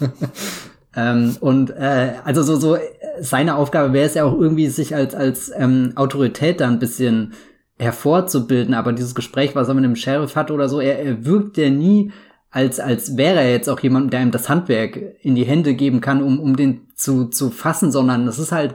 ähm, 0.96 1.36
und 1.40 1.70
äh, 1.70 2.14
also 2.24 2.42
so, 2.42 2.56
so 2.56 2.78
seine 3.20 3.56
Aufgabe 3.56 3.92
wäre 3.92 4.06
es 4.06 4.14
ja 4.14 4.24
auch 4.24 4.38
irgendwie, 4.38 4.68
sich 4.68 4.94
als, 4.94 5.14
als 5.14 5.52
ähm, 5.56 5.92
Autorität 5.96 6.60
da 6.60 6.68
ein 6.68 6.78
bisschen 6.78 7.34
hervorzubilden. 7.78 8.74
Aber 8.74 8.92
dieses 8.92 9.14
Gespräch, 9.14 9.54
was 9.54 9.68
er 9.68 9.74
mit 9.74 9.84
dem 9.84 9.96
Sheriff 9.96 10.36
hat 10.36 10.50
oder 10.50 10.68
so, 10.68 10.80
er, 10.80 10.98
er 11.00 11.24
wirkt 11.24 11.58
ja 11.58 11.68
nie 11.68 12.12
als, 12.52 12.80
als 12.80 13.16
wäre 13.16 13.40
er 13.40 13.50
jetzt 13.50 13.68
auch 13.68 13.80
jemand, 13.80 14.12
der 14.12 14.20
ihm 14.20 14.30
das 14.30 14.48
Handwerk 14.48 14.98
in 15.22 15.34
die 15.34 15.44
Hände 15.44 15.74
geben 15.74 16.02
kann, 16.02 16.22
um, 16.22 16.38
um 16.38 16.54
den 16.54 16.86
zu, 16.94 17.26
zu 17.26 17.50
fassen, 17.50 17.90
sondern 17.90 18.26
das 18.26 18.38
ist 18.38 18.52
halt 18.52 18.74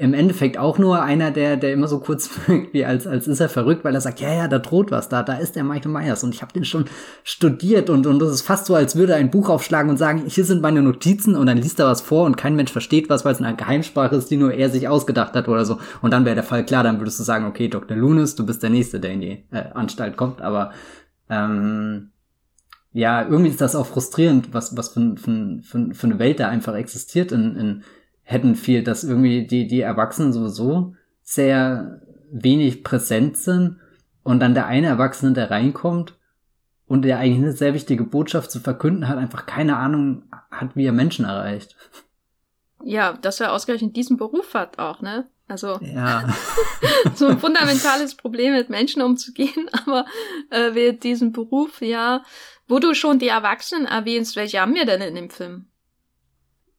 im 0.00 0.14
Endeffekt 0.14 0.58
auch 0.58 0.78
nur 0.78 1.02
einer, 1.02 1.32
der, 1.32 1.56
der 1.56 1.72
immer 1.72 1.88
so 1.88 1.98
kurz 1.98 2.30
wie 2.72 2.84
als, 2.84 3.08
als 3.08 3.26
ist 3.26 3.40
er 3.40 3.48
verrückt, 3.48 3.84
weil 3.84 3.96
er 3.96 4.00
sagt, 4.00 4.20
ja, 4.20 4.32
ja, 4.32 4.46
da 4.46 4.60
droht 4.60 4.92
was, 4.92 5.08
da, 5.08 5.24
da 5.24 5.34
ist 5.34 5.56
der 5.56 5.64
Michael 5.64 5.90
Myers 5.90 6.22
und 6.22 6.32
ich 6.32 6.40
habe 6.40 6.52
den 6.52 6.64
schon 6.64 6.84
studiert 7.24 7.90
und, 7.90 8.06
und 8.06 8.20
das 8.20 8.30
ist 8.30 8.42
fast 8.42 8.66
so, 8.66 8.76
als 8.76 8.94
würde 8.94 9.14
er 9.14 9.18
ein 9.18 9.32
Buch 9.32 9.48
aufschlagen 9.48 9.90
und 9.90 9.96
sagen, 9.96 10.22
hier 10.26 10.44
sind 10.44 10.62
meine 10.62 10.82
Notizen 10.82 11.34
und 11.34 11.46
dann 11.46 11.58
liest 11.58 11.80
er 11.80 11.86
was 11.86 12.00
vor 12.00 12.26
und 12.26 12.36
kein 12.36 12.54
Mensch 12.54 12.70
versteht 12.70 13.10
was, 13.10 13.24
weil 13.24 13.32
es 13.32 13.42
eine 13.42 13.56
Geheimsprache 13.56 14.14
ist, 14.14 14.30
die 14.30 14.36
nur 14.36 14.54
er 14.54 14.70
sich 14.70 14.86
ausgedacht 14.86 15.34
hat 15.34 15.48
oder 15.48 15.64
so. 15.64 15.78
Und 16.00 16.12
dann 16.12 16.24
wäre 16.24 16.36
der 16.36 16.44
Fall 16.44 16.64
klar, 16.64 16.84
dann 16.84 17.00
würdest 17.00 17.18
du 17.18 17.24
sagen, 17.24 17.46
okay, 17.46 17.66
Dr. 17.66 17.96
Lunis, 17.96 18.36
du 18.36 18.46
bist 18.46 18.62
der 18.62 18.70
Nächste, 18.70 19.00
der 19.00 19.10
in 19.10 19.20
die 19.20 19.44
äh, 19.50 19.64
Anstalt 19.74 20.16
kommt, 20.16 20.40
aber 20.40 20.70
ähm, 21.28 22.10
ja, 22.92 23.22
irgendwie 23.22 23.50
ist 23.50 23.60
das 23.60 23.74
auch 23.74 23.86
frustrierend, 23.86 24.54
was, 24.54 24.76
was 24.76 24.90
für, 24.90 25.16
für, 25.16 25.58
für, 25.62 25.92
für 25.92 26.06
eine 26.06 26.20
Welt 26.20 26.38
da 26.38 26.48
einfach 26.48 26.76
existiert 26.76 27.32
in, 27.32 27.56
in 27.56 27.84
Haddonfield, 28.28 28.86
dass 28.86 29.04
irgendwie 29.04 29.46
die, 29.46 29.66
die 29.66 29.80
Erwachsenen 29.80 30.32
sowieso 30.32 30.94
sehr 31.22 32.02
wenig 32.30 32.84
präsent 32.84 33.38
sind 33.38 33.78
und 34.22 34.40
dann 34.40 34.54
der 34.54 34.66
eine 34.66 34.88
Erwachsene, 34.88 35.32
der 35.32 35.50
reinkommt 35.50 36.14
und 36.86 37.02
der 37.02 37.18
eigentlich 37.18 37.38
eine 37.38 37.52
sehr 37.52 37.72
wichtige 37.72 38.04
Botschaft 38.04 38.50
zu 38.50 38.60
verkünden 38.60 39.08
hat, 39.08 39.16
einfach 39.16 39.46
keine 39.46 39.78
Ahnung 39.78 40.24
hat, 40.50 40.76
wie 40.76 40.84
er 40.84 40.92
Menschen 40.92 41.24
erreicht. 41.24 41.74
Ja, 42.84 43.14
dass 43.14 43.40
er 43.40 43.52
ausgerechnet 43.52 43.96
diesen 43.96 44.18
Beruf 44.18 44.54
hat 44.54 44.78
auch, 44.78 45.00
ne? 45.00 45.26
Also 45.48 45.78
ja. 45.80 46.28
so 47.14 47.26
ein 47.28 47.38
fundamentales 47.38 48.14
Problem 48.14 48.52
mit 48.52 48.68
Menschen 48.68 49.00
umzugehen, 49.00 49.70
aber 49.86 50.04
äh, 50.50 50.74
wir 50.74 50.92
diesen 50.92 51.32
Beruf, 51.32 51.80
ja, 51.80 52.22
wo 52.68 52.78
du 52.78 52.92
schon 52.92 53.18
die 53.18 53.28
Erwachsenen 53.28 53.86
erwähnst, 53.86 54.36
welche 54.36 54.60
haben 54.60 54.74
wir 54.74 54.84
denn 54.84 55.00
in 55.00 55.14
dem 55.14 55.30
Film? 55.30 55.67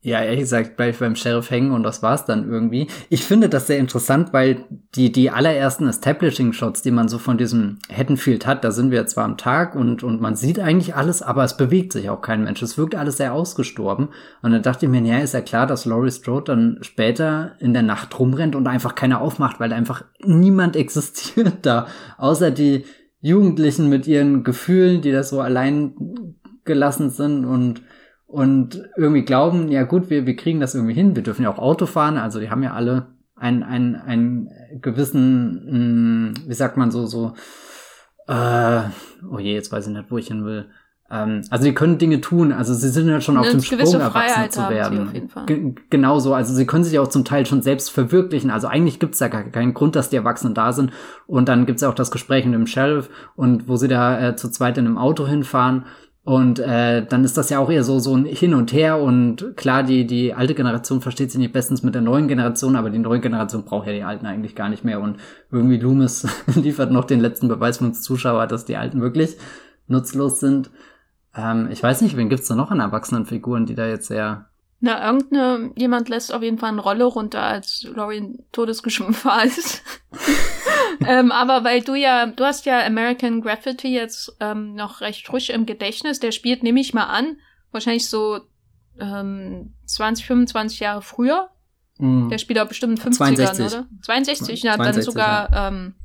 Ja, 0.02 0.24
ehrlich 0.24 0.42
gesagt, 0.42 0.78
bleib 0.78 0.98
beim 1.00 1.18
Sheriff 1.18 1.52
hängen 1.52 1.72
und 1.72 1.84
das 1.84 2.02
war's 2.02 2.24
dann 2.24 2.50
irgendwie. 2.50 2.88
Ich 3.10 3.26
finde 3.26 3.50
das 3.50 3.68
sehr 3.68 3.80
interessant, 3.80 4.32
weil 4.32 4.64
die, 4.96 5.12
die 5.12 5.30
allerersten 5.30 5.90
Establishing-Shots, 5.90 6.82
die 6.82 6.92
man 6.92 7.10
so 7.10 7.18
von 7.18 7.38
diesem 7.38 7.80
Haddonfield 7.92 8.48
hat, 8.48 8.64
da 8.64 8.72
sind 8.72 8.92
wir 8.92 9.06
zwar 9.08 9.26
am 9.26 9.36
Tag 9.36 9.76
und, 9.76 10.02
und 10.02 10.22
man 10.22 10.38
sieht 10.38 10.58
eigentlich 10.58 10.96
alles, 10.96 11.22
aber 11.22 11.44
es 11.44 11.58
bewegt 11.58 11.92
sich 11.92 12.10
auch 12.10 12.22
kein 12.22 12.46
Mensch. 12.46 12.62
Es 12.62 12.78
wirkt 12.78 12.96
alles 12.96 13.18
sehr 13.18 13.34
ausgestorben. 13.34 14.08
Und 14.42 14.54
dann 14.54 14.64
dachte 14.64 14.86
ich 14.86 14.92
mir, 14.92 15.02
ja, 15.02 15.18
ist 15.18 15.34
ja 15.34 15.42
klar, 15.42 15.68
dass 15.68 15.84
Laurie 15.84 16.12
Strode 16.12 16.46
dann 16.46 16.78
später 16.80 17.58
in 17.60 17.74
der 17.74 17.84
Nacht 17.84 18.18
rumrennt 18.18 18.56
und 18.56 18.68
einfach 18.68 18.96
keiner 18.96 19.20
aufmacht, 19.20 19.60
weil 19.60 19.74
einfach 19.74 20.06
niemand 20.24 20.76
existiert 20.78 21.58
da, 21.64 21.88
außer 22.18 22.52
die 22.52 22.86
Jugendlichen 23.20 23.90
mit 23.90 24.08
ihren 24.08 24.46
Gefühlen, 24.46 25.02
die 25.02 25.12
da 25.12 25.24
so 25.24 25.42
allein 25.42 26.38
gelassen 26.64 27.10
sind 27.10 27.44
und 27.44 27.82
und 28.30 28.88
irgendwie 28.96 29.24
glauben, 29.24 29.70
ja 29.70 29.84
gut, 29.84 30.12
wir, 30.12 30.28
wir 30.28 30.36
kriegen 30.36 30.60
das 30.60 30.76
irgendwie 30.76 30.94
hin, 30.94 31.16
wir 31.16 31.24
dürfen 31.24 31.42
ja 31.42 31.52
auch 31.52 31.58
Auto 31.58 31.88
fahren, 31.88 32.18
also 32.18 32.40
die 32.40 32.52
haben 32.52 32.62
ja 32.62 32.74
alle 32.74 33.08
einen, 33.36 33.64
einen, 33.64 33.96
einen 33.96 34.50
gewissen, 34.82 35.66
mh, 35.66 35.72
hm, 35.72 36.34
wie 36.48 36.54
sagt 36.54 36.78
man 36.78 36.92
so, 36.92 37.08
so, 37.08 37.34
äh, 38.28 38.82
oh 39.32 39.40
je, 39.40 39.54
jetzt 39.56 39.72
weiß 39.72 39.88
ich 39.88 39.94
nicht, 39.94 40.12
wo 40.12 40.20
ich 40.20 40.28
hin 40.28 40.46
will. 40.46 40.68
Ähm, 41.10 41.42
also 41.50 41.66
die 41.66 41.74
können 41.74 41.98
Dinge 41.98 42.22
tun, 42.22 42.52
also 42.52 42.76
sie 42.76 42.90
sind 42.90 43.08
ja 43.08 43.20
schon 43.20 43.36
auf 43.36 43.50
dem 43.50 43.64
Sprung, 43.64 44.00
erwachsen 44.00 44.52
zu 44.52 44.70
werden. 44.70 45.76
genau 45.90 46.20
so, 46.20 46.36
also 46.36 46.54
sie 46.54 46.68
können 46.68 46.84
sich 46.84 47.00
auch 47.00 47.08
zum 47.08 47.26
Teil 47.26 47.48
schon 47.48 47.64
selbst 47.64 47.90
verwirklichen. 47.90 48.52
Also 48.52 48.68
eigentlich 48.68 49.00
gibt's 49.00 49.20
ja 49.20 49.28
gar 49.30 49.42
keinen 49.46 49.74
Grund, 49.74 49.96
dass 49.96 50.12
die 50.12 50.18
Erwachsenen 50.18 50.54
da 50.54 50.72
sind. 50.72 50.92
Und 51.26 51.50
dann 51.50 51.66
gibt's 51.66 51.82
ja 51.82 51.90
auch 51.90 51.96
das 51.96 52.12
Gespräch 52.12 52.46
mit 52.46 52.54
dem 52.54 52.68
Sheriff 52.68 53.10
und 53.36 53.68
wo 53.68 53.76
sie 53.76 53.88
da 53.88 54.30
äh, 54.30 54.36
zu 54.36 54.50
zweit 54.50 54.78
in 54.78 54.86
einem 54.86 55.00
Auto 55.00 55.26
hinfahren 55.26 55.86
und 56.30 56.60
äh, 56.60 57.04
dann 57.08 57.24
ist 57.24 57.38
das 57.38 57.50
ja 57.50 57.58
auch 57.58 57.72
eher 57.72 57.84
so 57.84 57.98
so 57.98 58.16
ein 58.16 58.26
Hin 58.26 58.54
und 58.54 58.72
Her 58.72 59.02
und 59.02 59.58
klar, 59.58 59.82
die 59.82 60.06
die 60.06 60.36
alte 60.36 60.54
Generation 60.54 61.02
versteht 61.02 61.32
sich 61.32 61.40
nicht 61.40 61.54
bestens 61.54 61.82
mit 61.82 61.96
der 61.96 62.04
neuen 62.04 62.28
Generation, 62.28 62.76
aber 62.76 62.92
die 62.92 63.00
neue 63.00 63.20
Generation 63.20 63.66
braucht 63.66 63.88
ja 63.88 63.94
die 63.94 64.04
alten 64.04 64.28
eigentlich 64.28 64.54
gar 64.54 64.70
nicht 64.70 64.84
mehr 64.84 65.02
und 65.02 65.18
irgendwie 65.52 65.80
Loomis 65.80 66.28
liefert 66.56 66.92
noch 66.92 67.06
den 67.06 67.20
letzten 67.20 67.48
Beweis 67.48 67.80
für 67.80 67.86
uns 67.86 68.04
Zuschauer, 68.04 68.46
dass 68.46 68.66
die 68.66 68.78
alten 68.78 69.02
wirklich 69.02 69.38
nutzlos 69.88 70.40
sind. 70.40 70.70
Ähm, 71.36 71.70
ich 71.72 71.82
weiß 71.82 72.02
nicht, 72.02 72.16
wen 72.16 72.30
gibt's 72.30 72.48
da 72.48 72.54
noch 72.54 72.70
an 72.70 72.80
erwachsenen 72.80 73.26
Figuren, 73.26 73.66
die 73.66 73.74
da 73.74 73.88
jetzt 73.88 74.10
sehr 74.10 74.46
na, 74.82 75.04
irgendeine, 75.04 75.72
jemand 75.78 76.10
lässt 76.10 76.32
auf 76.32 76.44
jeden 76.44 76.60
Fall 76.60 76.70
eine 76.70 76.82
Rolle 76.82 77.06
runter, 77.06 77.42
als 77.42 77.88
Laurie 77.96 78.38
todesgeschwumpfer 78.52 79.46
ist. 79.46 79.82
ähm, 81.08 81.32
aber 81.32 81.64
weil 81.64 81.82
du 81.82 81.96
ja, 81.96 82.28
du 82.28 82.44
hast 82.44 82.66
ja 82.66 82.86
American 82.86 83.42
Graffiti 83.42 83.94
jetzt 83.94 84.36
ähm, 84.40 84.76
noch 84.76 85.02
recht 85.02 85.26
frisch 85.26 85.50
im 85.50 85.66
Gedächtnis, 85.66 86.20
der 86.20 86.32
spielt, 86.32 86.64
nehme 86.64 86.80
ich 86.80 86.94
mal 86.94 87.06
an, 87.06 87.38
wahrscheinlich 87.72 88.08
so 88.08 88.42
ähm, 89.00 89.74
20, 89.86 90.26
25 90.26 90.80
Jahre 90.80 91.02
früher. 91.02 91.50
Mhm. 91.98 92.30
Der 92.30 92.38
spielt 92.38 92.60
auch 92.60 92.68
bestimmt 92.68 93.04
in 93.04 93.12
50ern, 93.12 93.36
62. 93.36 93.66
oder? 93.66 93.88
62, 94.04 94.64
ja, 94.64 94.76
62, 94.76 94.96
dann 94.96 95.04
sogar, 95.04 95.52
ja. 95.52 95.68
ähm, 95.68 95.96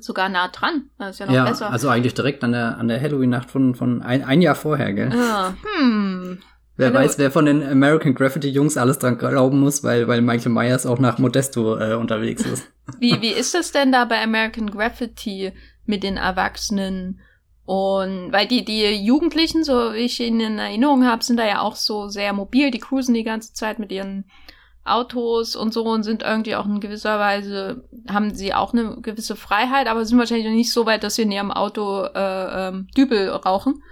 sogar 0.00 0.28
nah 0.28 0.48
dran. 0.48 0.90
Das 0.98 1.10
ist 1.10 1.18
ja 1.20 1.26
noch 1.26 1.34
ja, 1.34 1.44
besser. 1.44 1.70
Also 1.70 1.88
eigentlich 1.88 2.14
direkt 2.14 2.42
an 2.44 2.52
der, 2.52 2.78
an 2.78 2.88
der 2.88 3.00
Halloween-Nacht 3.00 3.50
von, 3.50 3.74
von 3.74 4.02
ein, 4.02 4.24
ein 4.24 4.40
Jahr 4.42 4.54
vorher, 4.54 4.92
gell? 4.92 5.12
Ja, 5.14 5.54
hm. 5.78 6.38
Wer 6.80 6.94
Hallo. 6.94 7.00
weiß, 7.00 7.18
wer 7.18 7.30
von 7.30 7.44
den 7.44 7.62
American 7.62 8.14
Graffiti 8.14 8.48
Jungs 8.48 8.78
alles 8.78 8.98
dran 8.98 9.18
glauben 9.18 9.60
muss, 9.60 9.84
weil, 9.84 10.08
weil 10.08 10.22
Michael 10.22 10.52
Myers 10.52 10.86
auch 10.86 10.98
nach 10.98 11.18
Modesto 11.18 11.76
äh, 11.76 11.92
unterwegs 11.92 12.42
ist. 12.46 12.66
Wie, 12.98 13.20
wie 13.20 13.32
ist 13.32 13.52
das 13.54 13.70
denn 13.70 13.92
da 13.92 14.06
bei 14.06 14.20
American 14.20 14.70
Graffiti 14.70 15.52
mit 15.84 16.02
den 16.02 16.16
Erwachsenen? 16.16 17.20
Und 17.66 18.32
weil 18.32 18.48
die, 18.48 18.64
die 18.64 18.96
Jugendlichen, 19.04 19.62
so 19.62 19.92
wie 19.92 19.98
ich 20.06 20.18
ihn 20.20 20.40
in 20.40 20.58
Erinnerung 20.58 21.06
habe, 21.06 21.22
sind 21.22 21.36
da 21.36 21.46
ja 21.46 21.60
auch 21.60 21.76
so 21.76 22.08
sehr 22.08 22.32
mobil, 22.32 22.70
die 22.70 22.80
cruisen 22.80 23.14
die 23.14 23.22
ganze 23.22 23.52
Zeit 23.52 23.78
mit 23.78 23.92
ihren 23.92 24.24
Autos 24.82 25.54
und 25.54 25.74
so 25.74 25.84
und 25.84 26.02
sind 26.02 26.22
irgendwie 26.22 26.56
auch 26.56 26.66
in 26.66 26.80
gewisser 26.80 27.18
Weise, 27.20 27.84
haben 28.08 28.34
sie 28.34 28.54
auch 28.54 28.72
eine 28.72 28.96
gewisse 29.02 29.36
Freiheit, 29.36 29.86
aber 29.86 30.04
sind 30.06 30.18
wahrscheinlich 30.18 30.46
noch 30.46 30.54
nicht 30.54 30.72
so 30.72 30.86
weit, 30.86 31.04
dass 31.04 31.14
sie 31.14 31.22
in 31.22 31.30
ihrem 31.30 31.52
Auto 31.52 32.04
äh, 32.04 32.68
ähm, 32.68 32.88
Dübel 32.96 33.28
rauchen 33.28 33.82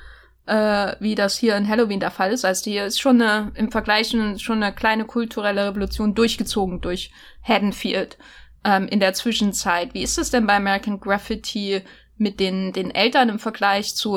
äh, 0.48 0.96
wie 1.00 1.14
das 1.14 1.36
hier 1.36 1.56
in 1.56 1.68
Halloween 1.68 2.00
der 2.00 2.10
Fall 2.10 2.32
ist. 2.32 2.44
Also 2.44 2.70
hier 2.70 2.86
ist 2.86 3.00
schon 3.00 3.20
eine, 3.20 3.52
im 3.54 3.70
Vergleich 3.70 4.08
schon 4.08 4.62
eine 4.62 4.74
kleine 4.74 5.04
kulturelle 5.04 5.68
Revolution 5.68 6.14
durchgezogen 6.14 6.80
durch 6.80 7.12
Haddonfield 7.42 8.16
ähm, 8.64 8.88
in 8.88 8.98
der 8.98 9.12
Zwischenzeit. 9.12 9.94
Wie 9.94 10.02
ist 10.02 10.18
es 10.18 10.30
denn 10.30 10.46
bei 10.46 10.56
American 10.56 11.00
Graffiti 11.00 11.82
mit 12.16 12.40
den, 12.40 12.72
den 12.72 12.90
Eltern 12.90 13.28
im 13.28 13.38
Vergleich 13.38 13.94
zu 13.94 14.16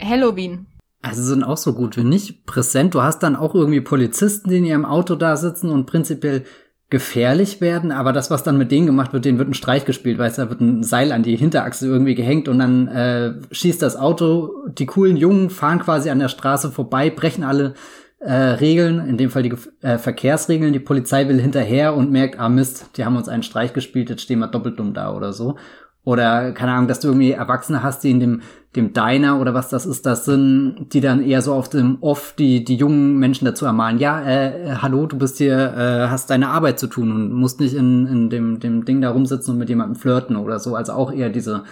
Halloween? 0.00 0.66
Also 1.02 1.22
sind 1.22 1.44
auch 1.44 1.58
so 1.58 1.74
gut 1.74 1.96
wie 1.96 2.04
nicht 2.04 2.46
präsent. 2.46 2.94
Du 2.94 3.02
hast 3.02 3.20
dann 3.22 3.36
auch 3.36 3.54
irgendwie 3.54 3.82
Polizisten, 3.82 4.48
die 4.48 4.58
in 4.58 4.64
ihrem 4.64 4.84
Auto 4.84 5.14
da 5.14 5.36
sitzen 5.36 5.70
und 5.70 5.86
prinzipiell 5.86 6.44
gefährlich 6.90 7.60
werden, 7.60 7.90
aber 7.90 8.12
das, 8.12 8.30
was 8.30 8.42
dann 8.42 8.58
mit 8.58 8.70
denen 8.70 8.86
gemacht 8.86 9.12
wird, 9.12 9.24
denen 9.24 9.38
wird 9.38 9.48
ein 9.48 9.54
Streich 9.54 9.84
gespielt, 9.84 10.18
weißt 10.18 10.38
du, 10.38 10.42
da 10.42 10.50
wird 10.50 10.60
ein 10.60 10.82
Seil 10.82 11.12
an 11.12 11.22
die 11.22 11.36
Hinterachse 11.36 11.86
irgendwie 11.86 12.14
gehängt 12.14 12.46
und 12.46 12.58
dann 12.58 12.88
äh, 12.88 13.34
schießt 13.50 13.82
das 13.82 13.96
Auto, 13.96 14.52
die 14.68 14.86
coolen 14.86 15.16
Jungen 15.16 15.50
fahren 15.50 15.80
quasi 15.80 16.10
an 16.10 16.18
der 16.18 16.28
Straße 16.28 16.70
vorbei, 16.70 17.10
brechen 17.10 17.42
alle 17.42 17.74
äh, 18.20 18.32
Regeln, 18.32 19.06
in 19.08 19.16
dem 19.16 19.30
Fall 19.30 19.42
die 19.42 19.54
äh, 19.82 19.98
Verkehrsregeln, 19.98 20.72
die 20.72 20.78
Polizei 20.78 21.26
will 21.28 21.40
hinterher 21.40 21.94
und 21.94 22.10
merkt, 22.10 22.38
ah 22.38 22.48
Mist, 22.48 22.96
die 22.96 23.04
haben 23.04 23.16
uns 23.16 23.28
einen 23.28 23.42
Streich 23.42 23.72
gespielt, 23.72 24.10
jetzt 24.10 24.22
stehen 24.22 24.38
wir 24.38 24.48
doppelt 24.48 24.78
dumm 24.78 24.94
da 24.94 25.14
oder 25.14 25.32
so. 25.32 25.56
Oder, 26.04 26.52
keine 26.52 26.72
Ahnung, 26.72 26.88
dass 26.88 27.00
du 27.00 27.08
irgendwie 27.08 27.32
Erwachsene 27.32 27.82
hast, 27.82 28.04
die 28.04 28.10
in 28.10 28.20
dem, 28.20 28.42
dem 28.76 28.92
Diner 28.92 29.40
oder 29.40 29.54
was 29.54 29.68
das 29.68 29.86
ist, 29.86 30.04
das 30.04 30.24
sind, 30.24 30.88
die 30.92 31.00
dann 31.00 31.22
eher 31.22 31.42
so 31.42 31.54
auf 31.54 31.68
dem 31.68 31.98
Off 32.00 32.34
die, 32.36 32.64
die 32.64 32.74
jungen 32.74 33.18
Menschen 33.18 33.44
dazu 33.44 33.66
ermahnen, 33.66 34.00
ja, 34.00 34.20
äh, 34.20 34.64
äh, 34.64 34.74
hallo, 34.82 35.06
du 35.06 35.16
bist 35.16 35.38
hier, 35.38 35.74
äh, 35.76 36.08
hast 36.08 36.30
deine 36.30 36.48
Arbeit 36.48 36.78
zu 36.78 36.88
tun 36.88 37.12
und 37.12 37.32
musst 37.32 37.60
nicht 37.60 37.74
in, 37.74 38.06
in 38.06 38.30
dem, 38.30 38.58
dem 38.58 38.84
Ding 38.84 39.00
da 39.00 39.10
rumsitzen 39.10 39.52
und 39.52 39.58
mit 39.58 39.68
jemandem 39.68 39.96
flirten 39.96 40.36
oder 40.36 40.58
so. 40.58 40.74
Also 40.74 40.92
auch 40.92 41.12
eher 41.12 41.30
diese 41.30 41.64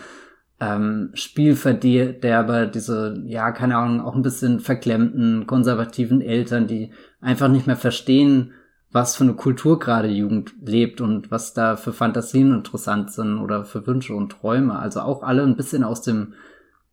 ähm, 0.61 1.11
Spielverderber, 1.15 2.67
diese, 2.67 3.21
ja, 3.27 3.51
keine 3.51 3.77
Ahnung, 3.77 4.01
auch 4.01 4.15
ein 4.15 4.23
bisschen 4.23 4.61
verklemmten, 4.61 5.47
konservativen 5.49 6.21
Eltern, 6.21 6.69
die 6.69 6.93
einfach 7.21 7.49
nicht 7.49 7.67
mehr 7.67 7.77
verstehen, 7.77 8.53
was 8.93 9.17
für 9.17 9.25
eine 9.25 9.35
Kultur 9.35 9.79
gerade 9.79 10.09
Jugend 10.09 10.53
lebt 10.65 11.01
und 11.01 11.31
was 11.33 11.53
da 11.55 11.77
für 11.77 11.93
Fantasien 11.93 12.53
interessant 12.53 13.11
sind 13.11 13.39
oder 13.39 13.65
für 13.65 13.87
Wünsche 13.87 14.15
und 14.15 14.31
Träume. 14.31 14.79
Also 14.79 15.01
auch 15.01 15.23
alle 15.23 15.43
ein 15.43 15.57
bisschen 15.57 15.83
aus 15.83 16.03
dem 16.03 16.35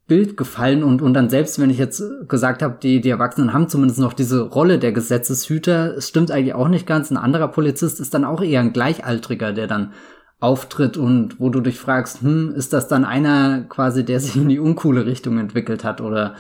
Bild 0.10 0.36
gefallen 0.36 0.84
und, 0.84 1.02
und 1.02 1.14
dann 1.14 1.30
selbst, 1.30 1.60
wenn 1.60 1.70
ich 1.70 1.78
jetzt 1.78 2.04
gesagt 2.28 2.62
habe, 2.62 2.78
die, 2.84 3.00
die 3.00 3.10
Erwachsenen 3.10 3.54
haben 3.54 3.70
zumindest 3.70 4.00
noch 4.02 4.12
diese 4.12 4.42
Rolle 4.42 4.78
der 4.80 4.92
Gesetzeshüter, 4.92 5.96
es 5.96 6.10
stimmt 6.10 6.32
eigentlich 6.32 6.54
auch 6.54 6.68
nicht 6.68 6.86
ganz. 6.86 7.10
Ein 7.10 7.18
anderer 7.18 7.48
Polizist 7.48 8.02
ist 8.02 8.14
dann 8.14 8.26
auch 8.26 8.42
eher 8.42 8.60
ein 8.60 8.74
Gleichaltriger, 8.74 9.54
der 9.54 9.68
dann 9.68 9.94
auftritt 10.42 10.98
und 10.98 11.40
wo 11.40 11.50
du 11.50 11.62
dich 11.62 11.80
fragst, 11.80 12.22
hm, 12.22 12.54
ist 12.56 12.74
das 12.74 12.90
dann 12.90 13.06
einer 13.06 13.62
quasi, 13.70 14.04
der 14.04 14.20
sich 14.20 14.36
in 14.36 14.50
die 14.50 14.60
uncoole 14.60 15.06
Richtung 15.06 15.38
entwickelt 15.38 15.86
hat 15.86 16.02
oder 16.02 16.36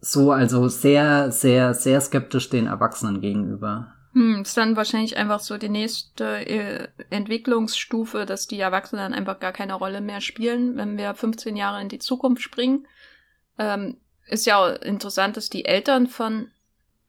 so, 0.00 0.30
also 0.30 0.68
sehr, 0.68 1.32
sehr, 1.32 1.74
sehr 1.74 2.00
skeptisch 2.00 2.50
den 2.50 2.66
Erwachsenen 2.66 3.20
gegenüber. 3.20 3.92
Hm, 4.16 4.42
ist 4.42 4.56
dann 4.56 4.76
wahrscheinlich 4.76 5.16
einfach 5.16 5.40
so 5.40 5.58
die 5.58 5.68
nächste 5.68 6.24
äh, 6.24 6.88
Entwicklungsstufe, 7.10 8.24
dass 8.24 8.46
die 8.46 8.58
Erwachsenen 8.58 9.02
dann 9.02 9.14
einfach 9.14 9.40
gar 9.40 9.52
keine 9.52 9.74
Rolle 9.74 10.00
mehr 10.00 10.22
spielen, 10.22 10.76
wenn 10.76 10.96
wir 10.96 11.14
15 11.14 11.54
Jahre 11.54 11.82
in 11.82 11.88
die 11.88 11.98
Zukunft 11.98 12.42
springen. 12.42 12.86
Ähm, 13.58 13.96
ist 14.26 14.46
ja 14.46 14.56
auch 14.56 14.80
interessant, 14.82 15.36
dass 15.36 15.50
die 15.50 15.64
Eltern 15.64 16.06
von 16.06 16.48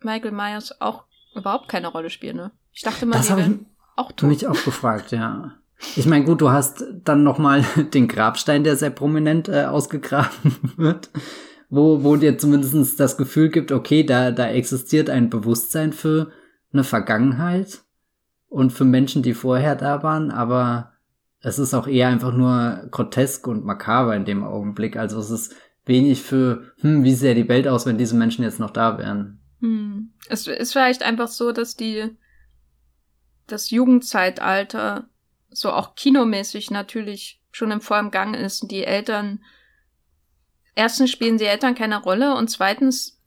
Michael 0.02 0.32
Myers 0.32 0.82
auch 0.82 1.06
überhaupt 1.36 1.68
keine 1.68 1.88
Rolle 1.88 2.10
spielen, 2.10 2.38
ne? 2.38 2.52
Ich 2.72 2.84
dachte 2.84 3.06
mal, 3.06 3.18
das 3.18 3.28
die 3.28 3.38
wären 3.38 3.66
auch 3.96 4.12
tot. 4.12 4.30
mich 4.30 4.48
auch 4.48 4.64
gefragt, 4.64 5.12
ja. 5.12 5.56
Ich 5.96 6.06
meine, 6.06 6.26
gut, 6.26 6.42
du 6.42 6.50
hast 6.52 6.84
dann 7.04 7.24
noch 7.24 7.38
mal 7.38 7.64
den 7.94 8.08
Grabstein, 8.08 8.64
der 8.64 8.76
sehr 8.76 8.90
prominent 8.90 9.50
äh, 9.50 9.66
ausgegraben 9.66 10.58
wird, 10.78 11.10
wo, 11.70 12.04
wo 12.04 12.16
dir 12.16 12.38
zumindest 12.38 13.00
das 13.00 13.18
Gefühl 13.18 13.50
gibt, 13.50 13.72
okay, 13.72 14.04
da, 14.04 14.32
da 14.32 14.48
existiert 14.48 15.10
ein 15.10 15.30
Bewusstsein 15.30 15.94
für 15.94 16.32
eine 16.72 16.84
Vergangenheit 16.84 17.82
und 18.50 18.72
für 18.72 18.86
Menschen, 18.86 19.24
die 19.24 19.34
vorher 19.34 19.76
da 19.76 20.04
waren, 20.04 20.32
aber 20.32 20.94
es 21.40 21.60
ist 21.60 21.74
auch 21.74 21.88
eher 21.88 22.08
einfach 22.08 22.34
nur 22.34 22.88
grotesk 22.92 23.48
und 23.48 23.64
makaber 23.64 24.16
in 24.16 24.26
dem 24.26 24.44
Augenblick. 24.44 24.98
Also 24.98 25.20
es 25.20 25.30
ist 25.30 25.56
wenig 25.88 26.22
für, 26.22 26.72
hm, 26.80 27.04
wie 27.04 27.14
sähe 27.14 27.36
die 27.36 27.48
Welt 27.50 27.68
aus, 27.68 27.86
wenn 27.86 27.98
diese 27.98 28.16
Menschen 28.16 28.44
jetzt 28.44 28.60
noch 28.60 28.72
da 28.72 28.98
wären. 28.98 29.40
Hm. 29.62 30.14
Es 30.30 30.48
ist 30.48 30.74
vielleicht 30.74 31.04
einfach 31.04 31.28
so, 31.28 31.52
dass 31.52 31.76
die 31.76 32.10
das 33.48 33.70
Jugendzeitalter 33.70 35.10
so 35.50 35.72
auch 35.72 35.96
kinomäßig 35.96 36.70
natürlich 36.70 37.42
schon 37.52 37.72
im 37.72 37.82
vollen 37.82 38.12
Gang 38.12 38.36
ist. 38.36 38.70
Die 38.70 38.84
Eltern, 38.84 39.44
erstens 40.76 41.12
spielen 41.12 41.38
die 41.38 41.46
Eltern 41.46 41.76
keine 41.76 42.02
Rolle 42.02 42.36
und 42.36 42.50
zweitens 42.50 43.20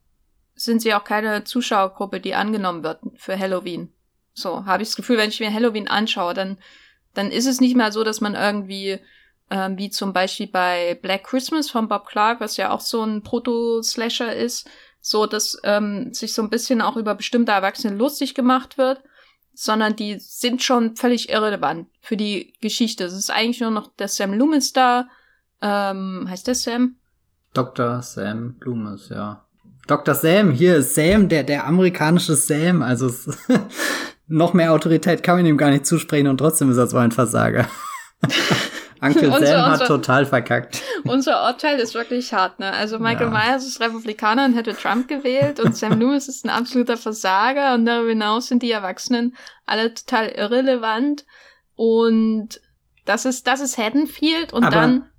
sind 0.55 0.83
sie 0.83 0.95
auch 0.95 1.05
keine 1.05 1.45
Zuschauergruppe, 1.45 2.21
die 2.21 2.35
angenommen 2.35 2.83
wird 2.83 3.01
für 3.17 3.39
Halloween. 3.39 3.93
So, 4.35 4.67
habe 4.67 4.83
ich 4.83 4.91
das 4.91 4.97
Gefühl, 4.97 5.17
wenn 5.17 5.31
ich 5.31 5.41
mir 5.41 5.53
Halloween 5.53 5.89
anschaue, 5.89 6.35
dann, 6.35 6.59
dann 7.15 7.31
ist 7.31 7.47
es 7.47 7.61
nicht 7.61 7.77
mehr 7.77 7.93
so, 7.93 8.05
dass 8.05 8.21
man 8.21 8.35
irgendwie, 8.35 9.01
ähm, 9.51 9.77
wie 9.77 9.91
zum 9.91 10.13
Beispiel 10.13 10.47
bei 10.47 10.99
Black 11.03 11.25
Christmas 11.25 11.71
von 11.71 11.89
Bob 11.89 12.07
Clark, 12.07 12.41
was 12.41 12.57
ja 12.57 12.71
auch 12.71 12.81
so 12.81 13.03
ein 13.03 13.23
Proto-Slasher 13.23 14.35
ist, 14.35 14.69
so 15.01 15.27
dass 15.27 15.59
ähm, 15.65 16.15
sich 16.15 16.33
so 16.33 16.43
ein 16.43 16.51
bisschen 16.51 16.81
auch 16.81 16.97
über 16.97 17.15
bestimmte 17.15 17.53
Erwachsene 17.53 17.97
lustig 17.97 18.35
gemacht 18.35 18.79
wird, 18.79 19.03
sondern 19.53 19.97
die 19.97 20.19
sind 20.21 20.63
schon 20.63 20.97
völlig 20.97 21.31
irrelevant 21.31 21.89
für 22.01 22.17
die 22.17 22.55
Geschichte. 22.61 23.05
Es 23.05 23.13
ist 23.13 23.31
eigentlich 23.31 23.61
nur 23.61 23.71
noch 23.71 23.91
der 23.97 24.09
Sam 24.09 24.35
Loomis 24.35 24.73
da. 24.73 25.09
Ähm, 25.61 26.27
heißt 26.29 26.47
der 26.47 26.55
Sam? 26.55 26.97
Dr. 27.53 28.03
Sam 28.03 28.57
Loomis, 28.61 29.09
ja. 29.09 29.45
Dr. 29.87 30.15
Sam, 30.15 30.53
hier 30.53 30.77
ist 30.77 30.95
Sam, 30.95 31.29
der, 31.29 31.43
der 31.43 31.67
amerikanische 31.67 32.37
Sam. 32.37 32.83
Also 32.83 33.11
noch 34.29 34.55
mehr 34.55 34.73
Autorität 34.73 35.25
kann 35.25 35.37
man 35.37 35.47
ihm 35.47 35.57
gar 35.59 35.71
nicht 35.71 35.87
zusprechen 35.87 36.29
und 36.29 36.39
trotzdem 36.39 36.71
ist 36.71 36.77
er 36.77 36.87
so 36.87 36.99
ein 36.99 37.11
Versager. 37.11 37.69
Uncle 39.01 39.31
Sam 39.31 39.41
unser, 39.41 39.67
hat 39.67 39.87
total 39.87 40.27
verkackt. 40.27 40.83
Unser 41.05 41.47
Urteil 41.47 41.79
ist 41.79 41.95
wirklich 41.95 42.33
hart, 42.35 42.59
ne? 42.59 42.71
Also 42.73 42.99
Michael 42.99 43.33
ja. 43.33 43.53
Myers 43.53 43.67
ist 43.67 43.81
Republikaner 43.81 44.45
und 44.45 44.55
hätte 44.55 44.75
Trump 44.75 45.09
gewählt 45.09 45.59
und 45.61 45.77
Sam 45.77 45.99
Lewis 46.01 46.29
ist 46.29 46.45
ein 46.45 46.51
absoluter 46.51 46.97
Versager 46.97 47.75
und 47.75 47.87
darüber 47.87 48.11
hinaus 48.11 48.49
sind 48.49 48.63
die 48.63 48.71
Erwachsenen 48.71 49.35
alle 49.65 49.95
total 49.95 50.29
irrelevant 50.29 51.25
und 51.77 52.61
das 53.07 53.25
ist, 53.25 53.47
das 53.47 53.61
ist 53.61 53.79
Haddonfield 53.79 54.53
und 54.53 54.65
Aber 54.65 54.77
dann 54.77 55.10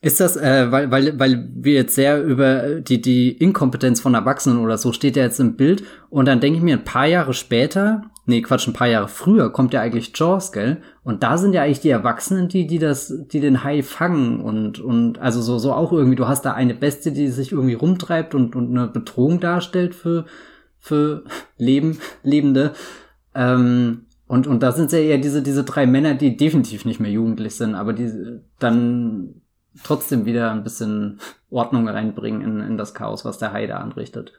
ist 0.00 0.20
das, 0.20 0.36
äh, 0.36 0.70
weil, 0.70 0.90
weil, 0.92 1.18
weil 1.18 1.48
wir 1.54 1.72
jetzt 1.72 1.96
sehr 1.96 2.22
über 2.22 2.80
die, 2.80 3.02
die 3.02 3.32
Inkompetenz 3.32 4.00
von 4.00 4.14
Erwachsenen 4.14 4.58
oder 4.58 4.78
so 4.78 4.92
steht 4.92 5.16
ja 5.16 5.24
jetzt 5.24 5.40
im 5.40 5.56
Bild 5.56 5.82
und 6.08 6.26
dann 6.28 6.38
denke 6.38 6.58
ich 6.58 6.62
mir 6.62 6.76
ein 6.76 6.84
paar 6.84 7.06
Jahre 7.06 7.34
später, 7.34 8.02
nee, 8.24 8.40
Quatsch, 8.40 8.68
ein 8.68 8.74
paar 8.74 8.86
Jahre 8.86 9.08
früher 9.08 9.50
kommt 9.50 9.74
ja 9.74 9.80
eigentlich 9.80 10.12
Jaws, 10.14 10.52
gell? 10.52 10.82
Und 11.02 11.24
da 11.24 11.36
sind 11.36 11.52
ja 11.52 11.62
eigentlich 11.62 11.80
die 11.80 11.90
Erwachsenen, 11.90 12.48
die, 12.48 12.68
die 12.68 12.78
das, 12.78 13.12
die 13.26 13.40
den 13.40 13.64
Hai 13.64 13.82
fangen 13.82 14.40
und, 14.40 14.78
und, 14.78 15.18
also 15.18 15.42
so, 15.42 15.58
so 15.58 15.72
auch 15.72 15.92
irgendwie, 15.92 16.16
du 16.16 16.28
hast 16.28 16.44
da 16.44 16.52
eine 16.52 16.74
Bestie, 16.74 17.10
die 17.10 17.26
sich 17.28 17.50
irgendwie 17.50 17.74
rumtreibt 17.74 18.36
und, 18.36 18.54
und 18.54 18.70
eine 18.70 18.86
Bedrohung 18.86 19.40
darstellt 19.40 19.96
für, 19.96 20.26
für 20.78 21.24
Leben, 21.56 21.98
Lebende. 22.22 22.72
Ähm, 23.34 24.02
und, 24.28 24.46
und 24.46 24.62
da 24.62 24.70
sind 24.70 24.92
ja 24.92 24.98
eher 24.98 25.18
diese, 25.18 25.42
diese 25.42 25.64
drei 25.64 25.86
Männer, 25.86 26.14
die 26.14 26.36
definitiv 26.36 26.84
nicht 26.84 27.00
mehr 27.00 27.10
jugendlich 27.10 27.56
sind, 27.56 27.74
aber 27.74 27.94
die 27.94 28.12
dann 28.60 29.40
trotzdem 29.82 30.24
wieder 30.24 30.50
ein 30.50 30.64
bisschen 30.64 31.20
Ordnung 31.50 31.88
reinbringen 31.88 32.42
in, 32.42 32.60
in 32.60 32.78
das 32.78 32.94
Chaos, 32.94 33.24
was 33.24 33.38
der 33.38 33.52
Hai 33.52 33.72
anrichtet. 33.72 34.32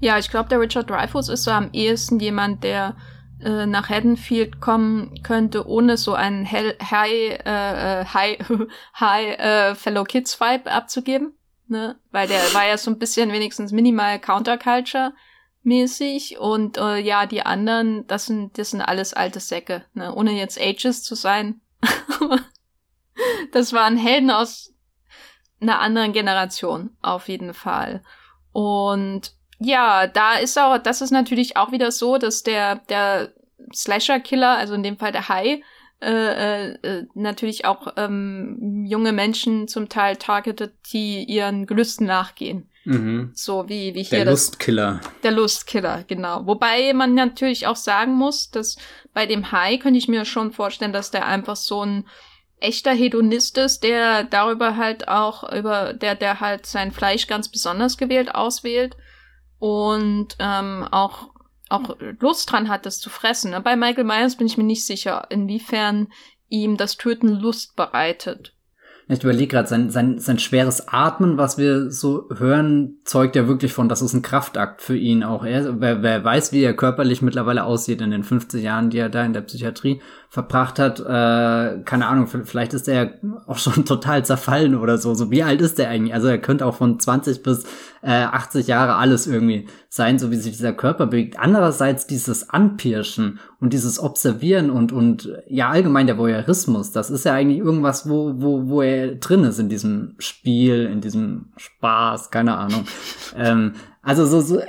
Ja, 0.00 0.18
ich 0.18 0.30
glaube, 0.30 0.48
der 0.48 0.60
Richard 0.60 0.90
Dreyfuss 0.90 1.28
ist 1.28 1.44
so 1.44 1.52
am 1.52 1.70
ehesten 1.72 2.18
jemand, 2.18 2.64
der 2.64 2.96
äh, 3.40 3.66
nach 3.66 3.88
Haddonfield 3.88 4.60
kommen 4.60 5.22
könnte, 5.22 5.66
ohne 5.66 5.96
so 5.96 6.14
einen 6.14 6.44
Hell 6.44 6.76
High, 6.80 7.40
äh, 7.44 8.00
äh 8.00 8.04
High, 8.06 8.38
High 9.00 9.38
äh, 9.38 9.74
Fellow 9.74 10.04
Kids 10.04 10.40
Vibe 10.40 10.70
abzugeben. 10.70 11.34
Ne? 11.68 11.96
Weil 12.10 12.28
der 12.28 12.40
war 12.52 12.66
ja 12.66 12.76
so 12.76 12.90
ein 12.90 12.98
bisschen 12.98 13.32
wenigstens 13.32 13.72
minimal 13.72 14.18
Counterculture 14.18 15.12
mäßig 15.62 16.38
und 16.38 16.76
äh, 16.76 16.98
ja, 16.98 17.26
die 17.26 17.46
anderen, 17.46 18.06
das 18.06 18.26
sind, 18.26 18.58
das 18.58 18.70
sind 18.70 18.80
alles 18.80 19.14
alte 19.14 19.40
Säcke, 19.40 19.84
ne? 19.94 20.14
ohne 20.14 20.32
jetzt 20.32 20.60
Ages 20.60 21.02
zu 21.02 21.14
sein. 21.14 21.60
das 23.52 23.72
waren 23.72 23.96
Helden 23.96 24.30
aus 24.30 24.74
einer 25.62 25.80
anderen 25.80 26.12
Generation, 26.12 26.90
auf 27.00 27.28
jeden 27.28 27.54
Fall. 27.54 28.02
Und 28.52 29.32
ja, 29.58 30.06
da 30.06 30.34
ist 30.34 30.58
auch, 30.58 30.78
das 30.78 31.00
ist 31.00 31.10
natürlich 31.10 31.56
auch 31.56 31.72
wieder 31.72 31.90
so, 31.90 32.18
dass 32.18 32.42
der, 32.42 32.76
der 32.88 33.32
Slasher-Killer, 33.72 34.56
also 34.56 34.74
in 34.74 34.82
dem 34.82 34.98
Fall 34.98 35.12
der 35.12 35.28
Hai, 35.28 35.62
äh, 36.02 36.72
äh, 36.72 37.06
natürlich 37.14 37.64
auch 37.64 37.94
ähm, 37.96 38.84
junge 38.86 39.12
Menschen 39.12 39.68
zum 39.68 39.88
Teil 39.88 40.16
targetet, 40.16 40.74
die 40.92 41.22
ihren 41.22 41.66
Gelüsten 41.66 42.06
nachgehen. 42.06 42.68
Mhm. 42.84 43.30
So 43.34 43.68
wie, 43.68 43.94
wie 43.94 44.02
hier. 44.02 44.24
Der 44.24 44.32
Lustkiller. 44.32 45.00
Der 45.22 45.30
Lustkiller, 45.30 46.02
genau. 46.08 46.44
Wobei 46.46 46.92
man 46.92 47.14
natürlich 47.14 47.68
auch 47.68 47.76
sagen 47.76 48.14
muss, 48.14 48.50
dass 48.50 48.76
bei 49.14 49.26
dem 49.26 49.52
Hai 49.52 49.76
könnte 49.76 49.98
ich 49.98 50.08
mir 50.08 50.24
schon 50.24 50.50
vorstellen, 50.50 50.92
dass 50.92 51.12
der 51.12 51.26
einfach 51.26 51.54
so 51.54 51.84
ein 51.84 52.04
echter 52.62 52.92
Hedonist 52.92 53.58
ist, 53.58 53.82
der 53.82 54.24
darüber 54.24 54.76
halt 54.76 55.08
auch 55.08 55.50
über 55.52 55.92
der 55.92 56.14
der 56.14 56.40
halt 56.40 56.66
sein 56.66 56.92
Fleisch 56.92 57.26
ganz 57.26 57.48
besonders 57.48 57.96
gewählt 57.96 58.34
auswählt 58.34 58.96
und 59.58 60.36
ähm, 60.38 60.86
auch 60.90 61.30
auch 61.68 61.96
Lust 62.20 62.52
dran 62.52 62.68
hat, 62.68 62.84
das 62.84 62.98
zu 62.98 63.08
fressen. 63.08 63.54
Bei 63.64 63.76
Michael 63.76 64.04
Myers 64.04 64.36
bin 64.36 64.46
ich 64.46 64.58
mir 64.58 64.64
nicht 64.64 64.84
sicher, 64.84 65.26
inwiefern 65.30 66.08
ihm 66.48 66.76
das 66.76 66.98
Töten 66.98 67.28
Lust 67.28 67.76
bereitet. 67.76 68.54
Ich 69.08 69.22
überlege 69.22 69.48
gerade, 69.48 69.68
sein, 69.68 69.90
sein, 69.90 70.18
sein 70.18 70.38
schweres 70.38 70.88
Atmen, 70.88 71.36
was 71.36 71.58
wir 71.58 71.90
so 71.90 72.28
hören, 72.36 72.98
zeugt 73.04 73.36
ja 73.36 73.48
wirklich 73.48 73.72
von, 73.72 73.88
das 73.88 74.00
ist 74.00 74.12
ein 74.14 74.22
Kraftakt 74.22 74.80
für 74.80 74.96
ihn 74.96 75.24
auch. 75.24 75.44
Er, 75.44 75.80
wer, 75.80 76.02
wer 76.02 76.24
weiß, 76.24 76.52
wie 76.52 76.62
er 76.62 76.74
körperlich 76.74 77.20
mittlerweile 77.20 77.64
aussieht 77.64 78.00
in 78.00 78.10
den 78.10 78.22
50 78.24 78.62
Jahren, 78.62 78.90
die 78.90 78.98
er 78.98 79.08
da 79.08 79.24
in 79.24 79.32
der 79.32 79.42
Psychiatrie 79.42 80.00
verbracht 80.28 80.78
hat, 80.78 81.00
äh, 81.00 81.82
keine 81.84 82.06
Ahnung, 82.06 82.26
vielleicht 82.26 82.74
ist 82.74 82.88
er 82.88 83.14
auch 83.46 83.58
schon 83.58 83.84
total 83.84 84.24
zerfallen 84.24 84.74
oder 84.76 84.98
so. 84.98 85.14
So 85.14 85.30
wie 85.30 85.42
alt 85.42 85.60
ist 85.60 85.78
er 85.78 85.90
eigentlich? 85.90 86.14
Also 86.14 86.28
er 86.28 86.38
könnte 86.38 86.64
auch 86.64 86.76
von 86.76 86.98
20 86.98 87.42
bis 87.42 87.64
äh, 88.02 88.10
80 88.10 88.66
Jahre 88.66 88.96
alles 88.96 89.26
irgendwie 89.26 89.68
sein, 89.88 90.18
so 90.18 90.30
wie 90.30 90.36
sich 90.36 90.56
dieser 90.56 90.72
Körper 90.72 91.06
bewegt. 91.06 91.38
Andererseits 91.38 92.06
dieses 92.06 92.50
Anpirschen 92.50 93.38
und 93.60 93.72
dieses 93.72 93.98
Observieren 94.00 94.70
und 94.70 94.92
und 94.92 95.32
ja 95.48 95.70
allgemein 95.70 96.06
der 96.06 96.18
Voyeurismus, 96.18 96.92
das 96.92 97.10
ist 97.10 97.24
ja 97.24 97.34
eigentlich 97.34 97.58
irgendwas, 97.58 98.08
wo 98.08 98.34
wo 98.36 98.68
wo 98.68 98.82
er 98.82 99.14
drin 99.14 99.44
ist 99.44 99.58
in 99.58 99.68
diesem 99.68 100.16
Spiel, 100.18 100.86
in 100.86 101.00
diesem 101.00 101.52
Spaß, 101.56 102.30
keine 102.30 102.56
Ahnung. 102.56 102.86
ähm, 103.36 103.74
also 104.02 104.26
so 104.26 104.40
so 104.40 104.60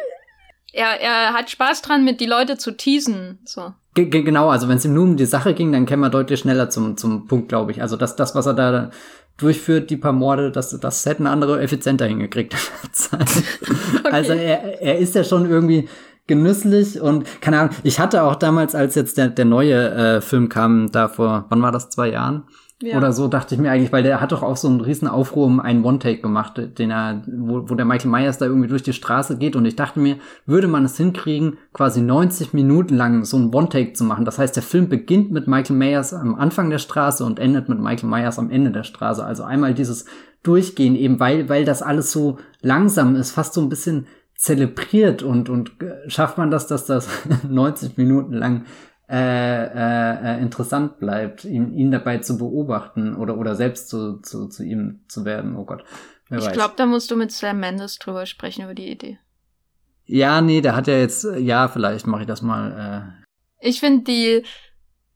er, 0.73 0.99
er 0.99 1.33
hat 1.33 1.51
Spaß 1.51 1.83
dran, 1.83 2.03
mit 2.03 2.19
die 2.19 2.25
Leute 2.25 2.57
zu 2.57 2.75
teasen. 2.75 3.39
So. 3.45 3.73
G 3.93 4.05
genau, 4.07 4.49
also 4.49 4.67
wenn 4.67 4.77
es 4.77 4.85
ihm 4.85 4.95
nur 4.95 5.03
um 5.03 5.17
die 5.17 5.25
Sache 5.27 5.53
ging, 5.53 5.71
dann 5.71 5.85
käme 5.85 6.07
er 6.07 6.09
deutlich 6.09 6.39
schneller 6.39 6.71
zum, 6.71 6.97
zum 6.97 7.27
Punkt, 7.27 7.47
glaube 7.47 7.71
ich. 7.71 7.81
Also 7.81 7.95
das, 7.95 8.15
das, 8.15 8.33
was 8.33 8.47
er 8.47 8.55
da 8.55 8.89
durchführt, 9.37 9.89
die 9.89 9.97
paar 9.97 10.13
Morde, 10.13 10.51
das, 10.51 10.77
das 10.79 11.05
hätten 11.05 11.27
andere 11.27 11.61
effizienter 11.61 12.05
hingekriegt. 12.05 12.55
okay. 13.11 14.09
Also 14.11 14.33
er, 14.33 14.81
er 14.81 14.97
ist 14.99 15.15
ja 15.15 15.23
schon 15.23 15.49
irgendwie 15.49 15.89
genüsslich 16.27 17.01
und 17.01 17.25
keine 17.41 17.59
Ahnung, 17.59 17.75
ich 17.83 17.99
hatte 17.99 18.23
auch 18.23 18.35
damals, 18.35 18.75
als 18.75 18.95
jetzt 18.95 19.17
der, 19.17 19.27
der 19.29 19.45
neue 19.45 19.89
äh, 19.91 20.21
Film 20.21 20.49
kam, 20.49 20.91
da 20.91 21.07
vor, 21.07 21.45
wann 21.49 21.61
war 21.61 21.71
das, 21.71 21.89
zwei 21.89 22.09
Jahren? 22.09 22.43
Ja. 22.83 22.97
Oder 22.97 23.13
so 23.13 23.29
dachte 23.29 23.55
ich 23.55 23.61
mir 23.61 23.71
eigentlich, 23.71 23.93
weil 23.93 24.03
der 24.03 24.19
hat 24.19 24.33
doch 24.33 24.43
auch 24.43 24.57
so 24.57 24.67
einen 24.67 24.81
riesen 24.81 25.07
Aufruhr 25.07 25.45
um 25.45 25.61
einen 25.61 25.85
One-Take 25.85 26.19
gemacht, 26.19 26.59
den 26.77 26.91
er, 26.91 27.21
wo, 27.25 27.69
wo 27.69 27.75
der 27.75 27.85
Michael 27.85 28.11
Myers 28.11 28.39
da 28.39 28.45
irgendwie 28.45 28.67
durch 28.67 28.83
die 28.83 28.91
Straße 28.91 29.37
geht 29.37 29.55
und 29.55 29.63
ich 29.63 29.77
dachte 29.77 30.01
mir, 30.01 30.17
würde 30.45 30.67
man 30.67 30.83
es 30.83 30.97
hinkriegen, 30.97 31.57
quasi 31.71 32.01
90 32.01 32.51
Minuten 32.51 32.97
lang 32.97 33.23
so 33.23 33.37
einen 33.37 33.55
One-Take 33.55 33.93
zu 33.93 34.03
machen. 34.03 34.25
Das 34.25 34.37
heißt, 34.37 34.57
der 34.57 34.63
Film 34.63 34.89
beginnt 34.89 35.31
mit 35.31 35.47
Michael 35.47 35.77
Myers 35.77 36.13
am 36.13 36.35
Anfang 36.35 36.69
der 36.69 36.79
Straße 36.79 37.23
und 37.23 37.39
endet 37.39 37.69
mit 37.69 37.79
Michael 37.79 38.09
Myers 38.09 38.37
am 38.37 38.51
Ende 38.51 38.71
der 38.71 38.83
Straße. 38.83 39.23
Also 39.23 39.43
einmal 39.43 39.73
dieses 39.73 40.03
Durchgehen 40.43 40.97
eben, 40.97 41.21
weil, 41.21 41.47
weil 41.47 41.63
das 41.63 41.81
alles 41.81 42.11
so 42.11 42.37
langsam 42.61 43.15
ist, 43.15 43.31
fast 43.31 43.53
so 43.53 43.61
ein 43.61 43.69
bisschen 43.69 44.07
zelebriert 44.35 45.23
und, 45.23 45.47
und 45.47 45.71
schafft 46.07 46.37
man 46.37 46.51
das, 46.51 46.67
dass 46.67 46.85
das 46.85 47.07
90 47.49 47.95
Minuten 47.95 48.33
lang 48.33 48.65
äh, 49.09 49.65
äh, 49.65 50.37
äh, 50.37 50.41
interessant 50.41 50.97
bleibt, 50.97 51.43
ihn, 51.43 51.73
ihn 51.73 51.91
dabei 51.91 52.19
zu 52.19 52.37
beobachten 52.37 53.15
oder, 53.15 53.37
oder 53.37 53.55
selbst 53.55 53.89
zu, 53.89 54.21
zu, 54.21 54.47
zu 54.47 54.63
ihm 54.63 55.01
zu 55.07 55.25
werden. 55.25 55.57
Oh 55.57 55.65
Gott. 55.65 55.83
Wer 56.29 56.39
ich 56.39 56.51
glaube, 56.51 56.75
da 56.77 56.85
musst 56.85 57.11
du 57.11 57.17
mit 57.17 57.31
Sam 57.31 57.59
Mendes 57.59 57.99
drüber 57.99 58.25
sprechen, 58.25 58.63
über 58.63 58.73
die 58.73 58.89
Idee. 58.89 59.19
Ja, 60.05 60.41
nee, 60.41 60.61
der 60.61 60.75
hat 60.75 60.87
ja 60.87 60.97
jetzt, 60.97 61.27
ja, 61.37 61.67
vielleicht 61.67 62.07
mache 62.07 62.21
ich 62.21 62.27
das 62.27 62.41
mal. 62.41 63.17
Äh. 63.61 63.67
Ich 63.67 63.81
finde 63.81 64.03
die 64.03 64.43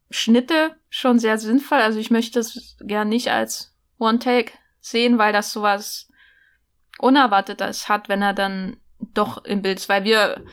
Schnitte 0.10 0.76
schon 0.90 1.20
sehr 1.20 1.38
sinnvoll. 1.38 1.80
Also 1.80 2.00
ich 2.00 2.12
möchte 2.12 2.40
das 2.40 2.78
gern 2.82 3.10
nicht 3.10 3.32
als 3.32 3.74
One-Take 4.00 4.52
sehen, 4.80 5.18
weil 5.18 5.34
das 5.34 5.52
sowas 5.52 6.10
Unerwartetes 7.00 7.90
hat, 7.90 8.10
wenn 8.10 8.22
er 8.22 8.34
dann 8.34 8.78
doch 9.14 9.44
im 9.46 9.62
Bild 9.62 9.80
ist. 9.80 9.90
Weil 9.90 10.04
wir, 10.04 10.44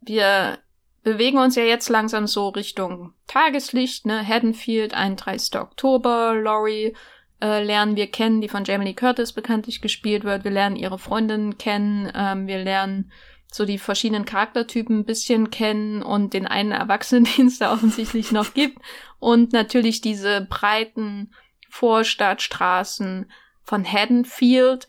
wir 0.00 0.58
bewegen 1.02 1.38
uns 1.38 1.56
ja 1.56 1.64
jetzt 1.64 1.88
langsam 1.88 2.26
so 2.26 2.48
Richtung 2.48 3.12
Tageslicht, 3.26 4.06
ne? 4.06 4.26
Haddonfield, 4.26 4.94
31. 4.94 5.60
Oktober, 5.60 6.34
Laurie 6.34 6.94
äh, 7.42 7.62
lernen 7.62 7.96
wir 7.96 8.06
kennen, 8.06 8.40
die 8.40 8.48
von 8.48 8.64
Jamie 8.64 8.86
Lee 8.86 8.94
Curtis 8.94 9.32
bekanntlich 9.32 9.80
gespielt 9.80 10.24
wird. 10.24 10.44
Wir 10.44 10.52
lernen 10.52 10.76
ihre 10.76 10.98
Freundin 10.98 11.58
kennen, 11.58 12.10
ähm, 12.14 12.46
wir 12.46 12.62
lernen 12.62 13.10
so 13.50 13.66
die 13.66 13.78
verschiedenen 13.78 14.24
Charaktertypen 14.24 15.00
ein 15.00 15.04
bisschen 15.04 15.50
kennen 15.50 16.02
und 16.02 16.32
den 16.34 16.46
einen 16.46 16.72
Erwachsenen, 16.72 17.24
den 17.36 17.48
es 17.48 17.58
da 17.58 17.72
offensichtlich 17.72 18.32
noch 18.32 18.54
gibt. 18.54 18.78
Und 19.18 19.52
natürlich 19.52 20.00
diese 20.00 20.46
breiten 20.48 21.32
Vorstadtstraßen 21.68 23.30
von 23.62 23.84
Haddonfield 23.84 24.88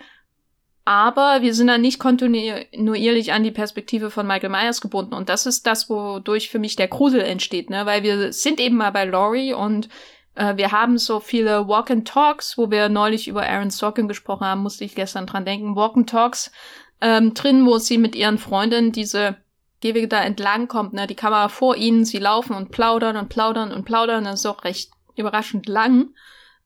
aber 0.86 1.42
wir 1.42 1.54
sind 1.54 1.68
dann 1.68 1.82
nicht 1.82 2.00
kontinuierlich 2.00 3.32
an 3.32 3.44
die 3.44 3.52
Perspektive 3.52 4.12
von 4.12 4.28
Michael 4.28 4.50
Myers 4.50 4.82
gebunden. 4.82 5.14
Und 5.14 5.30
das 5.30 5.46
ist 5.46 5.66
das, 5.66 5.90
wodurch 5.90 6.50
für 6.50 6.60
mich 6.60 6.76
der 6.76 6.90
Grusel 6.90 7.22
entsteht, 7.22 7.70
ne? 7.70 7.86
Weil 7.86 8.04
wir 8.04 8.34
sind 8.34 8.60
eben 8.60 8.76
mal 8.76 8.92
bei 8.92 9.06
Laurie 9.06 9.54
und 9.54 9.88
äh, 10.36 10.58
wir 10.58 10.72
haben 10.72 10.98
so 10.98 11.22
viele 11.22 11.68
Walk-and-Talks, 11.68 12.58
wo 12.58 12.70
wir 12.70 12.90
neulich 12.90 13.30
über 13.30 13.48
Aaron 13.48 13.70
Sorkin 13.70 14.10
gesprochen 14.10 14.46
haben, 14.46 14.62
musste 14.62 14.84
ich 14.84 14.96
gestern 14.96 15.26
dran 15.26 15.46
denken. 15.46 15.76
Walk-and-Talks 15.76 16.52
ähm, 17.00 17.34
drin, 17.34 17.66
wo 17.66 17.78
sie 17.78 17.98
mit 17.98 18.16
ihren 18.16 18.38
Freundinnen 18.38 18.92
diese 18.92 19.38
Gehwege 19.80 20.10
da 20.10 20.22
entlang 20.22 20.68
kommt, 20.68 20.94
ne? 20.94 21.08
Die 21.08 21.16
Kamera 21.16 21.48
vor 21.48 21.78
ihnen, 21.78 22.04
sie 22.04 22.20
laufen 22.20 22.56
und 22.56 22.72
plaudern 22.72 23.16
und 23.16 23.30
plaudern 23.30 23.72
und 23.72 23.86
plaudern. 23.86 24.26
Das 24.26 24.42
ist 24.42 24.46
auch 24.46 24.66
recht 24.66 24.92
überraschend 25.16 25.68
lang. 25.68 26.10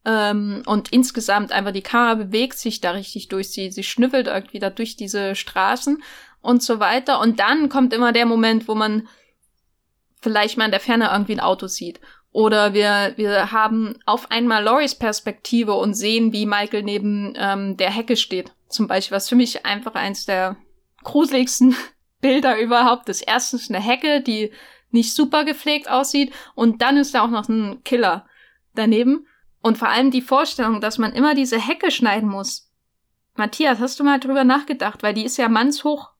Ähm, 0.07 0.63
und 0.65 0.93
insgesamt 0.93 1.51
einfach 1.51 1.73
die 1.73 1.81
Kamera 1.81 2.15
bewegt 2.15 2.57
sich 2.57 2.79
da 2.79 2.91
richtig 2.91 3.27
durch. 3.27 3.49
Sie, 3.49 3.69
sie 3.71 3.83
schnüffelt 3.83 4.27
irgendwie 4.27 4.59
da 4.59 4.69
durch 4.69 4.95
diese 4.95 5.35
Straßen 5.35 6.01
und 6.41 6.63
so 6.63 6.79
weiter. 6.79 7.19
Und 7.19 7.41
dann 7.41 7.67
kommt 7.67 7.93
immer 7.93 8.13
der 8.13 8.25
Moment, 8.25 8.69
wo 8.69 8.73
man 8.73 9.09
vielleicht 10.21 10.57
mal 10.57 10.65
in 10.65 10.71
der 10.71 10.79
Ferne 10.79 11.09
irgendwie 11.11 11.33
ein 11.33 11.41
Auto 11.41 11.67
sieht. 11.67 11.99
Oder 12.31 12.73
wir, 12.73 13.13
wir 13.17 13.51
haben 13.51 13.99
auf 14.05 14.31
einmal 14.31 14.63
Loris 14.63 14.95
Perspektive 14.95 15.73
und 15.73 15.93
sehen, 15.93 16.31
wie 16.31 16.45
Michael 16.45 16.83
neben 16.83 17.33
ähm, 17.35 17.75
der 17.75 17.91
Hecke 17.91 18.15
steht. 18.15 18.53
Zum 18.69 18.87
Beispiel, 18.87 19.15
was 19.15 19.27
für 19.27 19.35
mich 19.35 19.65
einfach 19.65 19.95
eins 19.95 20.25
der 20.25 20.55
gruseligsten 21.03 21.75
Bilder 22.21 22.57
überhaupt 22.57 23.09
ist. 23.09 23.23
Erstens 23.23 23.69
eine 23.69 23.81
Hecke, 23.81 24.21
die 24.21 24.53
nicht 24.89 25.13
super 25.13 25.43
gepflegt 25.43 25.89
aussieht. 25.89 26.31
Und 26.55 26.81
dann 26.81 26.95
ist 26.95 27.13
da 27.13 27.23
auch 27.23 27.29
noch 27.29 27.49
ein 27.49 27.83
Killer 27.83 28.25
daneben. 28.73 29.27
Und 29.67 29.77
vor 29.77 29.89
allem 29.89 30.11
die 30.11 30.21
Vorstellung, 30.21 30.79
dass 30.79 30.97
man 30.97 31.11
immer 31.11 31.35
diese 31.35 31.59
Hecke 31.59 31.91
schneiden 31.91 32.29
muss. 32.29 32.71
Matthias, 33.35 33.79
hast 33.79 33.99
du 33.99 34.05
mal 34.05 34.17
drüber 34.17 34.45
nachgedacht? 34.45 35.03
Weil 35.03 35.13
die 35.13 35.25
ist 35.25 35.35
ja 35.35 35.49
mannshoch. 35.49 36.11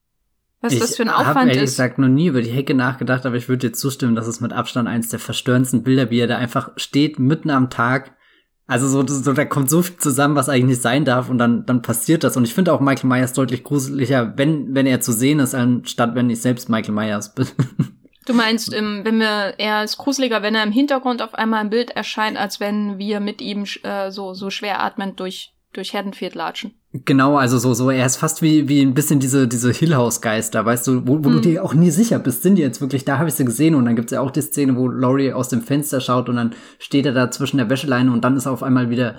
Was 0.59 0.73
ich 0.73 0.79
das 0.79 0.97
für 0.97 1.03
ein 1.03 1.09
Aufwand 1.09 1.27
hab, 1.27 1.47
ehrlich 1.47 1.63
ist. 1.63 1.71
Ich 1.71 1.77
gesagt 1.77 1.97
noch 1.97 2.09
nie 2.09 2.27
über 2.27 2.41
die 2.41 2.49
Hecke 2.49 2.73
nachgedacht, 2.73 3.25
aber 3.25 3.37
ich 3.37 3.47
würde 3.47 3.69
dir 3.69 3.73
zustimmen, 3.73 4.15
dass 4.15 4.27
es 4.27 4.41
mit 4.41 4.51
Abstand 4.51 4.89
eins 4.89 5.07
der 5.07 5.19
verstörendsten 5.19 5.83
Bilder, 5.83 6.09
wie 6.09 6.19
er 6.19 6.27
da 6.27 6.37
einfach 6.37 6.71
steht 6.75 7.19
mitten 7.19 7.49
am 7.49 7.69
Tag. 7.69 8.17
Also 8.65 8.89
so, 8.89 9.07
so 9.07 9.31
da 9.31 9.45
kommt 9.45 9.69
so 9.69 9.81
viel 9.81 9.95
zusammen, 9.95 10.35
was 10.35 10.49
eigentlich 10.49 10.65
nicht 10.65 10.81
sein 10.81 11.05
darf 11.05 11.29
und 11.29 11.37
dann, 11.37 11.65
dann 11.65 11.81
passiert 11.81 12.25
das. 12.25 12.35
Und 12.35 12.43
ich 12.43 12.53
finde 12.53 12.73
auch 12.73 12.81
Michael 12.81 13.07
Myers 13.07 13.31
deutlich 13.31 13.63
gruseliger, 13.63 14.33
wenn, 14.35 14.75
wenn 14.75 14.87
er 14.87 14.99
zu 14.99 15.13
sehen 15.13 15.39
ist, 15.39 15.55
anstatt 15.55 16.15
wenn 16.15 16.29
ich 16.29 16.41
selbst 16.41 16.67
Michael 16.67 16.95
Myers 16.95 17.33
bin. 17.33 17.47
Du 18.27 18.33
meinst, 18.33 18.73
im, 18.73 19.05
wenn 19.05 19.19
wir 19.19 19.53
er 19.57 19.85
ist 19.85 19.97
gruseliger, 19.97 20.41
wenn 20.41 20.53
er 20.53 20.63
im 20.63 20.73
Hintergrund 20.73 21.21
auf 21.21 21.33
einmal 21.33 21.61
ein 21.61 21.69
Bild 21.69 21.91
erscheint, 21.91 22.37
als 22.37 22.59
wenn 22.59 22.97
wir 22.97 23.21
mit 23.21 23.41
ihm 23.41 23.63
äh, 23.83 24.11
so 24.11 24.33
so 24.33 24.49
schwer 24.49 24.83
atmend 24.83 25.21
durch 25.21 25.53
durch 25.71 25.93
Haddonfield 25.93 26.35
latschen. 26.35 26.73
Genau, 26.91 27.37
also 27.37 27.57
so 27.57 27.73
so 27.73 27.89
er 27.89 28.05
ist 28.05 28.17
fast 28.17 28.41
wie 28.41 28.67
wie 28.67 28.81
ein 28.81 28.93
bisschen 28.93 29.21
diese 29.21 29.47
diese 29.47 29.71
Hillhouse 29.71 30.19
Geister, 30.19 30.65
weißt 30.65 30.87
du, 30.87 31.07
wo, 31.07 31.23
wo 31.23 31.29
hm. 31.29 31.33
du 31.33 31.39
dir 31.39 31.63
auch 31.63 31.73
nie 31.73 31.89
sicher 31.89 32.19
bist, 32.19 32.43
sind 32.43 32.55
die 32.55 32.61
jetzt 32.61 32.81
wirklich 32.81 33.05
da, 33.05 33.17
habe 33.17 33.29
ich 33.29 33.35
sie 33.35 33.45
gesehen 33.45 33.75
und 33.75 33.85
dann 33.85 33.95
gibt's 33.95 34.11
ja 34.11 34.19
auch 34.19 34.31
die 34.31 34.41
Szene, 34.41 34.75
wo 34.75 34.89
Laurie 34.89 35.31
aus 35.31 35.47
dem 35.47 35.61
Fenster 35.61 36.01
schaut 36.01 36.27
und 36.27 36.35
dann 36.35 36.53
steht 36.79 37.05
er 37.05 37.13
da 37.13 37.31
zwischen 37.31 37.57
der 37.57 37.69
Wäscheleine 37.69 38.11
und 38.11 38.25
dann 38.25 38.35
ist 38.35 38.45
er 38.45 38.51
auf 38.51 38.63
einmal 38.63 38.89
wieder 38.89 39.15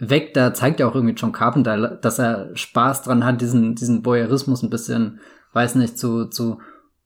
weg. 0.00 0.34
Da 0.34 0.52
zeigt 0.52 0.80
ja 0.80 0.88
auch 0.88 0.96
irgendwie 0.96 1.14
John 1.14 1.30
Carpenter, 1.30 1.96
dass 1.96 2.18
er 2.18 2.50
Spaß 2.54 3.02
dran 3.02 3.24
hat, 3.24 3.40
diesen 3.40 3.76
diesen 3.76 4.04
Voyeurismus 4.04 4.64
ein 4.64 4.70
bisschen, 4.70 5.20
weiß 5.52 5.76
nicht, 5.76 5.96
zu 5.96 6.24
zu 6.24 6.58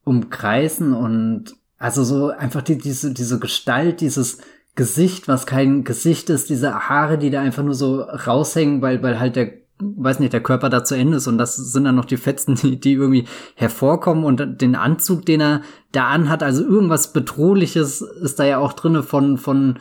umkreisen 0.05 0.95
und 0.95 1.55
also 1.79 2.05
so 2.05 2.29
einfach 2.29 2.63
die, 2.63 2.79
diese, 2.79 3.13
diese 3.13 3.39
Gestalt, 3.39 4.01
dieses 4.01 4.39
Gesicht, 4.75 5.29
was 5.29 5.47
kein 5.47 5.85
Gesicht 5.85 6.31
ist, 6.31 6.49
diese 6.49 6.89
Haare, 6.89 7.19
die 7.19 7.31
da 7.31 7.41
einfach 7.41 7.63
nur 7.63 7.75
so 7.75 8.01
raushängen, 8.01 8.81
weil, 8.83 9.03
weil 9.03 9.21
halt 9.21 9.37
der, 9.37 9.53
weiß 9.81 10.21
nicht, 10.21 10.33
der 10.33 10.43
Körper 10.43 10.71
da 10.71 10.85
zu 10.85 10.95
Ende 10.95 11.19
ist 11.19 11.27
und 11.27 11.39
das 11.39 11.57
sind 11.57 11.85
dann 11.85 11.97
noch 11.97 12.05
die 12.05 12.17
Fetzen, 12.17 12.55
die, 12.63 12.81
die 12.81 12.93
irgendwie 12.93 13.27
hervorkommen 13.55 14.25
und 14.25 14.61
den 14.61 14.75
Anzug, 14.75 15.27
den 15.27 15.41
er 15.41 15.63
da 15.93 16.09
anhat, 16.09 16.43
also 16.43 16.65
irgendwas 16.65 17.13
Bedrohliches 17.13 18.01
ist 18.01 18.39
da 18.39 18.45
ja 18.45 18.59
auch 18.59 18.73
drinne 18.73 19.03
von, 19.03 19.37
von, 19.37 19.79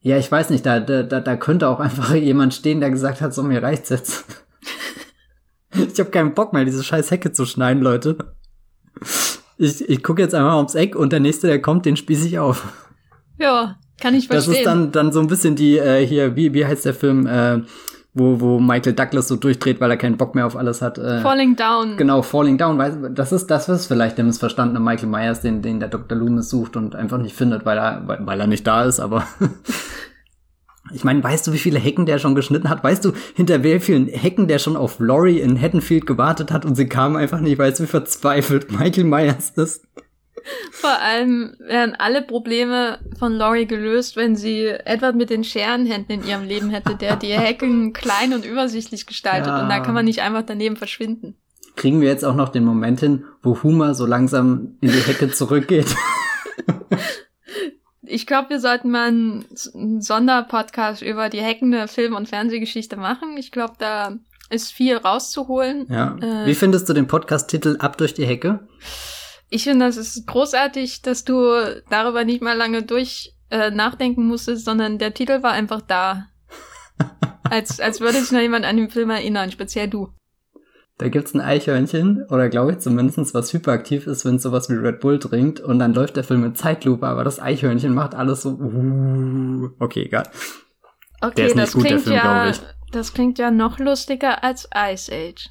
ja, 0.00 0.16
ich 0.16 0.30
weiß 0.30 0.50
nicht, 0.50 0.64
da, 0.64 0.78
da, 0.80 1.02
da 1.02 1.36
könnte 1.36 1.68
auch 1.68 1.80
einfach 1.80 2.14
jemand 2.14 2.54
stehen, 2.54 2.80
der 2.80 2.90
gesagt 2.90 3.20
hat, 3.20 3.34
so 3.34 3.42
mir 3.42 3.62
reicht's 3.62 3.88
jetzt. 3.88 4.24
ich 5.72 5.98
habe 5.98 6.10
keinen 6.10 6.34
Bock 6.34 6.52
mehr, 6.52 6.64
diese 6.64 6.84
scheiß 6.84 7.10
Hecke 7.10 7.32
zu 7.32 7.46
schneiden, 7.46 7.82
Leute 7.82 8.16
ich, 9.60 9.88
ich 9.88 10.02
gucke 10.02 10.22
jetzt 10.22 10.34
einmal 10.34 10.56
ums 10.56 10.74
Eck 10.74 10.96
und 10.96 11.12
der 11.12 11.20
nächste, 11.20 11.46
der 11.46 11.60
kommt, 11.60 11.84
den 11.84 11.96
spieße 11.96 12.26
ich 12.26 12.38
auf. 12.38 12.72
Ja, 13.38 13.76
kann 14.00 14.14
ich 14.14 14.26
verstehen. 14.26 14.52
Das 14.52 14.58
ist 14.58 14.66
dann, 14.66 14.92
dann 14.92 15.12
so 15.12 15.20
ein 15.20 15.26
bisschen 15.26 15.54
die, 15.54 15.76
äh, 15.76 16.04
hier, 16.06 16.34
wie, 16.34 16.54
wie 16.54 16.64
heißt 16.64 16.86
der 16.86 16.94
Film, 16.94 17.26
äh, 17.26 17.60
wo, 18.14 18.40
wo 18.40 18.58
Michael 18.58 18.94
Douglas 18.94 19.28
so 19.28 19.36
durchdreht, 19.36 19.80
weil 19.80 19.90
er 19.90 19.96
keinen 19.98 20.16
Bock 20.16 20.34
mehr 20.34 20.46
auf 20.46 20.56
alles 20.56 20.80
hat. 20.80 20.98
Äh, 20.98 21.20
Falling 21.20 21.56
Down. 21.56 21.96
Genau, 21.96 22.22
Falling 22.22 22.56
Down. 22.56 23.14
Das 23.14 23.32
ist, 23.32 23.48
das 23.48 23.68
ist 23.68 23.86
vielleicht 23.86 24.16
der 24.16 24.24
missverstandene 24.24 24.80
Michael 24.80 25.08
Myers, 25.08 25.42
den, 25.42 25.60
den 25.60 25.78
der 25.78 25.90
Dr. 25.90 26.16
Loomis 26.16 26.48
sucht 26.48 26.76
und 26.76 26.96
einfach 26.96 27.18
nicht 27.18 27.36
findet, 27.36 27.66
weil 27.66 27.78
er, 27.78 28.02
weil, 28.06 28.26
weil 28.26 28.40
er 28.40 28.46
nicht 28.46 28.66
da 28.66 28.84
ist, 28.84 28.98
aber 28.98 29.26
Ich 30.92 31.04
meine, 31.04 31.22
weißt 31.22 31.46
du, 31.46 31.52
wie 31.52 31.58
viele 31.58 31.78
Hecken 31.78 32.06
der 32.06 32.18
schon 32.18 32.34
geschnitten 32.34 32.68
hat? 32.68 32.82
Weißt 32.82 33.04
du, 33.04 33.12
hinter 33.34 33.62
wie 33.62 33.80
vielen 33.80 34.08
Hecken 34.08 34.48
der 34.48 34.58
schon 34.58 34.76
auf 34.76 34.98
Laurie 34.98 35.40
in 35.40 35.60
Haddonfield 35.60 36.06
gewartet 36.06 36.50
hat 36.50 36.64
und 36.64 36.74
sie 36.74 36.88
kam 36.88 37.16
einfach 37.16 37.40
nicht, 37.40 37.58
weißt 37.58 37.80
du, 37.80 37.84
wie 37.84 37.88
verzweifelt 37.88 38.70
Michael 38.72 39.04
Myers 39.04 39.50
ist? 39.50 39.84
Vor 40.72 40.98
allem 41.00 41.54
wären 41.58 41.94
alle 41.94 42.22
Probleme 42.22 42.98
von 43.18 43.32
Laurie 43.32 43.66
gelöst, 43.66 44.16
wenn 44.16 44.36
sie 44.36 44.66
Edward 44.66 45.16
mit 45.16 45.30
den 45.30 45.44
Scherenhänden 45.44 46.20
in 46.20 46.26
ihrem 46.26 46.44
Leben 46.44 46.70
hätte, 46.70 46.94
der 46.94 47.16
die 47.16 47.32
Hecken 47.32 47.92
klein 47.92 48.32
und 48.32 48.44
übersichtlich 48.44 49.06
gestaltet 49.06 49.48
ja. 49.48 49.62
und 49.62 49.68
da 49.68 49.80
kann 49.80 49.94
man 49.94 50.04
nicht 50.04 50.22
einfach 50.22 50.42
daneben 50.42 50.76
verschwinden. 50.76 51.36
Kriegen 51.76 52.00
wir 52.00 52.08
jetzt 52.08 52.24
auch 52.24 52.34
noch 52.34 52.48
den 52.48 52.64
Moment 52.64 53.00
hin, 53.00 53.24
wo 53.42 53.62
Huma 53.62 53.94
so 53.94 54.06
langsam 54.06 54.76
in 54.80 54.90
die 54.90 55.00
Hecke 55.00 55.30
zurückgeht? 55.30 55.94
ich 58.10 58.26
glaube, 58.26 58.50
wir 58.50 58.60
sollten 58.60 58.90
mal 58.90 59.08
einen, 59.08 59.44
Sonderpodcast 60.00 61.02
über 61.02 61.28
die 61.28 61.42
hackende 61.42 61.88
Film- 61.88 62.14
und 62.14 62.28
Fernsehgeschichte 62.28 62.96
machen. 62.96 63.36
Ich 63.36 63.52
glaube, 63.52 63.74
da 63.78 64.16
ist 64.50 64.72
viel 64.72 64.96
rauszuholen. 64.96 65.86
Ja. 65.88 66.16
Äh, 66.20 66.46
Wie 66.46 66.54
findest 66.54 66.88
du 66.88 66.92
den 66.92 67.06
Podcast-Titel 67.06 67.76
Ab 67.78 67.96
durch 67.98 68.14
die 68.14 68.26
Hecke? 68.26 68.68
Ich 69.48 69.64
finde, 69.64 69.86
das 69.86 69.96
ist 69.96 70.26
großartig, 70.26 71.02
dass 71.02 71.24
du 71.24 71.82
darüber 71.88 72.24
nicht 72.24 72.42
mal 72.42 72.56
lange 72.56 72.82
durch 72.82 73.34
äh, 73.50 73.70
nachdenken 73.70 74.26
musstest, 74.26 74.64
sondern 74.64 74.98
der 74.98 75.14
Titel 75.14 75.42
war 75.42 75.52
einfach 75.52 75.80
da. 75.80 76.26
als, 77.44 77.80
als 77.80 78.00
würde 78.00 78.20
sich 78.20 78.32
noch 78.32 78.40
jemand 78.40 78.64
an 78.64 78.76
den 78.76 78.90
Film 78.90 79.10
erinnern, 79.10 79.50
speziell 79.50 79.88
du. 79.88 80.12
Da 81.00 81.08
gibt's 81.08 81.32
ein 81.32 81.40
Eichhörnchen, 81.40 82.26
oder 82.28 82.50
glaube 82.50 82.72
ich 82.72 82.80
zumindest, 82.80 83.32
was 83.32 83.54
hyperaktiv 83.54 84.06
ist, 84.06 84.26
wenn 84.26 84.34
es 84.34 84.42
sowas 84.42 84.68
wie 84.68 84.74
Red 84.74 85.00
Bull 85.00 85.18
trinkt 85.18 85.58
und 85.58 85.78
dann 85.78 85.94
läuft 85.94 86.16
der 86.16 86.24
Film 86.24 86.42
mit 86.42 86.58
Zeitlupe, 86.58 87.06
aber 87.06 87.24
das 87.24 87.40
Eichhörnchen 87.40 87.94
macht 87.94 88.14
alles 88.14 88.42
so. 88.42 88.50
Uh, 88.50 89.70
okay, 89.78 90.02
egal. 90.02 90.28
Okay, 91.22 91.36
der 91.36 91.46
ist 91.46 91.56
nicht 91.56 91.72
gut, 91.72 91.88
der 91.88 91.98
Film, 92.00 92.16
ja, 92.16 92.20
glaube 92.20 92.50
ich. 92.50 92.60
Das 92.92 93.14
klingt 93.14 93.38
ja 93.38 93.50
noch 93.50 93.78
lustiger 93.78 94.44
als 94.44 94.68
Ice 94.76 95.10
Age. 95.10 95.48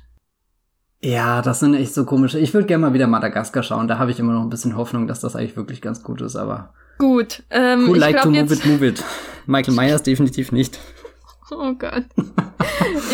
Ja, 1.01 1.41
das 1.41 1.61
sind 1.61 1.73
echt 1.73 1.95
so 1.95 2.05
komische. 2.05 2.37
Ich 2.37 2.53
würde 2.53 2.67
gerne 2.67 2.85
mal 2.85 2.93
wieder 2.93 3.07
Madagaskar 3.07 3.63
schauen. 3.63 3.87
Da 3.87 3.97
habe 3.97 4.11
ich 4.11 4.19
immer 4.19 4.33
noch 4.33 4.43
ein 4.43 4.51
bisschen 4.51 4.77
Hoffnung, 4.77 5.07
dass 5.07 5.19
das 5.19 5.35
eigentlich 5.35 5.57
wirklich 5.57 5.81
ganz 5.81 6.03
gut 6.03 6.21
ist, 6.21 6.35
aber. 6.35 6.75
Gut. 6.99 7.41
Ähm, 7.49 7.87
Who 7.87 7.95
like 7.95 8.21
to 8.21 8.29
move 8.29 8.53
it, 8.53 8.65
move 8.67 8.85
it. 8.85 9.03
Michael 9.47 9.73
Myers 9.73 10.03
definitiv 10.03 10.51
nicht. 10.51 10.77
Oh 11.51 11.73
Gott. 11.73 12.05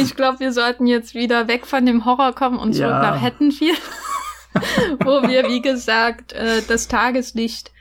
Ich 0.01 0.15
glaube, 0.15 0.39
wir 0.39 0.51
sollten 0.51 0.87
jetzt 0.87 1.15
wieder 1.15 1.47
weg 1.47 1.65
von 1.65 1.85
dem 1.85 2.05
Horror 2.05 2.33
kommen 2.33 2.57
und 2.57 2.73
zurück 2.73 2.89
ja. 2.89 2.99
nach 2.99 3.21
Haddonfield, 3.21 3.81
wo 5.03 5.27
wir, 5.27 5.47
wie 5.47 5.61
gesagt, 5.61 6.33
äh, 6.33 6.61
das 6.67 6.87
Tageslicht 6.87 7.71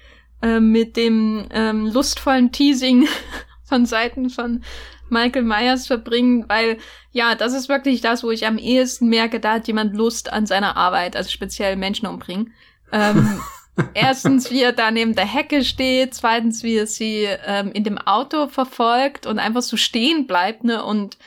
äh, 0.43 0.61
mit 0.61 0.97
dem 0.97 1.47
ähm, 1.51 1.87
lustvollen 1.87 2.53
Teasing 2.53 3.09
von 3.65 3.87
Seiten 3.87 4.31
von 4.31 4.63
Michael 5.09 5.45
Myers 5.45 5.87
verbringen, 5.87 6.45
weil 6.49 6.79
ja, 7.13 7.35
das 7.35 7.53
ist 7.53 7.69
wirklich 7.69 8.01
das, 8.01 8.23
wo 8.25 8.31
ich 8.31 8.47
am 8.47 8.59
ehesten 8.59 9.09
merke, 9.09 9.41
da 9.41 9.55
hat 9.55 9.67
jemand 9.67 9.95
Lust 9.95 10.33
an 10.33 10.47
seiner 10.47 10.77
Arbeit, 10.77 11.17
also 11.17 11.31
speziell 11.31 11.77
Menschen 11.77 12.07
umbringen. 12.07 12.53
Ähm, 12.93 13.41
Erstens, 13.95 14.51
wie 14.51 14.63
er 14.63 14.73
da 14.73 14.91
neben 14.91 15.15
der 15.15 15.27
Hecke 15.27 15.65
steht, 15.65 16.15
zweitens, 16.15 16.63
wie 16.63 16.77
er 16.77 16.87
sie 16.87 17.27
ähm, 17.47 17.73
in 17.73 17.83
dem 17.85 17.99
Auto 17.99 18.49
verfolgt 18.49 19.27
und 19.27 19.39
einfach 19.39 19.63
so 19.63 19.77
stehen 19.77 20.27
bleibt, 20.27 20.65
ne? 20.65 20.85
Und 20.85 21.19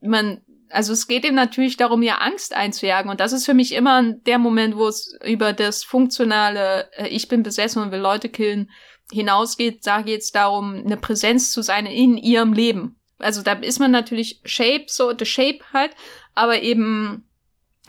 man, 0.00 0.40
also 0.70 0.92
es 0.92 1.06
geht 1.06 1.24
ihm 1.24 1.34
natürlich 1.34 1.76
darum, 1.76 2.02
ihr 2.02 2.22
Angst 2.22 2.54
einzujagen. 2.54 3.10
Und 3.10 3.20
das 3.20 3.32
ist 3.32 3.44
für 3.44 3.54
mich 3.54 3.72
immer 3.72 4.02
der 4.02 4.38
Moment, 4.38 4.76
wo 4.76 4.88
es 4.88 5.18
über 5.24 5.52
das 5.52 5.84
funktionale, 5.84 6.90
äh, 6.92 7.08
ich 7.08 7.28
bin 7.28 7.42
besessen 7.42 7.82
und 7.82 7.92
will 7.92 8.00
Leute 8.00 8.30
killen, 8.30 8.70
hinausgeht. 9.12 9.86
Da 9.86 10.00
geht 10.00 10.22
es 10.22 10.32
darum, 10.32 10.82
eine 10.84 10.96
Präsenz 10.96 11.50
zu 11.50 11.62
sein 11.62 11.86
in 11.86 12.16
ihrem 12.16 12.52
Leben. 12.54 12.98
Also 13.18 13.42
da 13.42 13.52
ist 13.52 13.80
man 13.80 13.90
natürlich 13.90 14.40
Shape, 14.44 14.86
so 14.88 15.12
the 15.16 15.24
Shape 15.26 15.60
halt, 15.72 15.92
aber 16.34 16.62
eben 16.62 17.28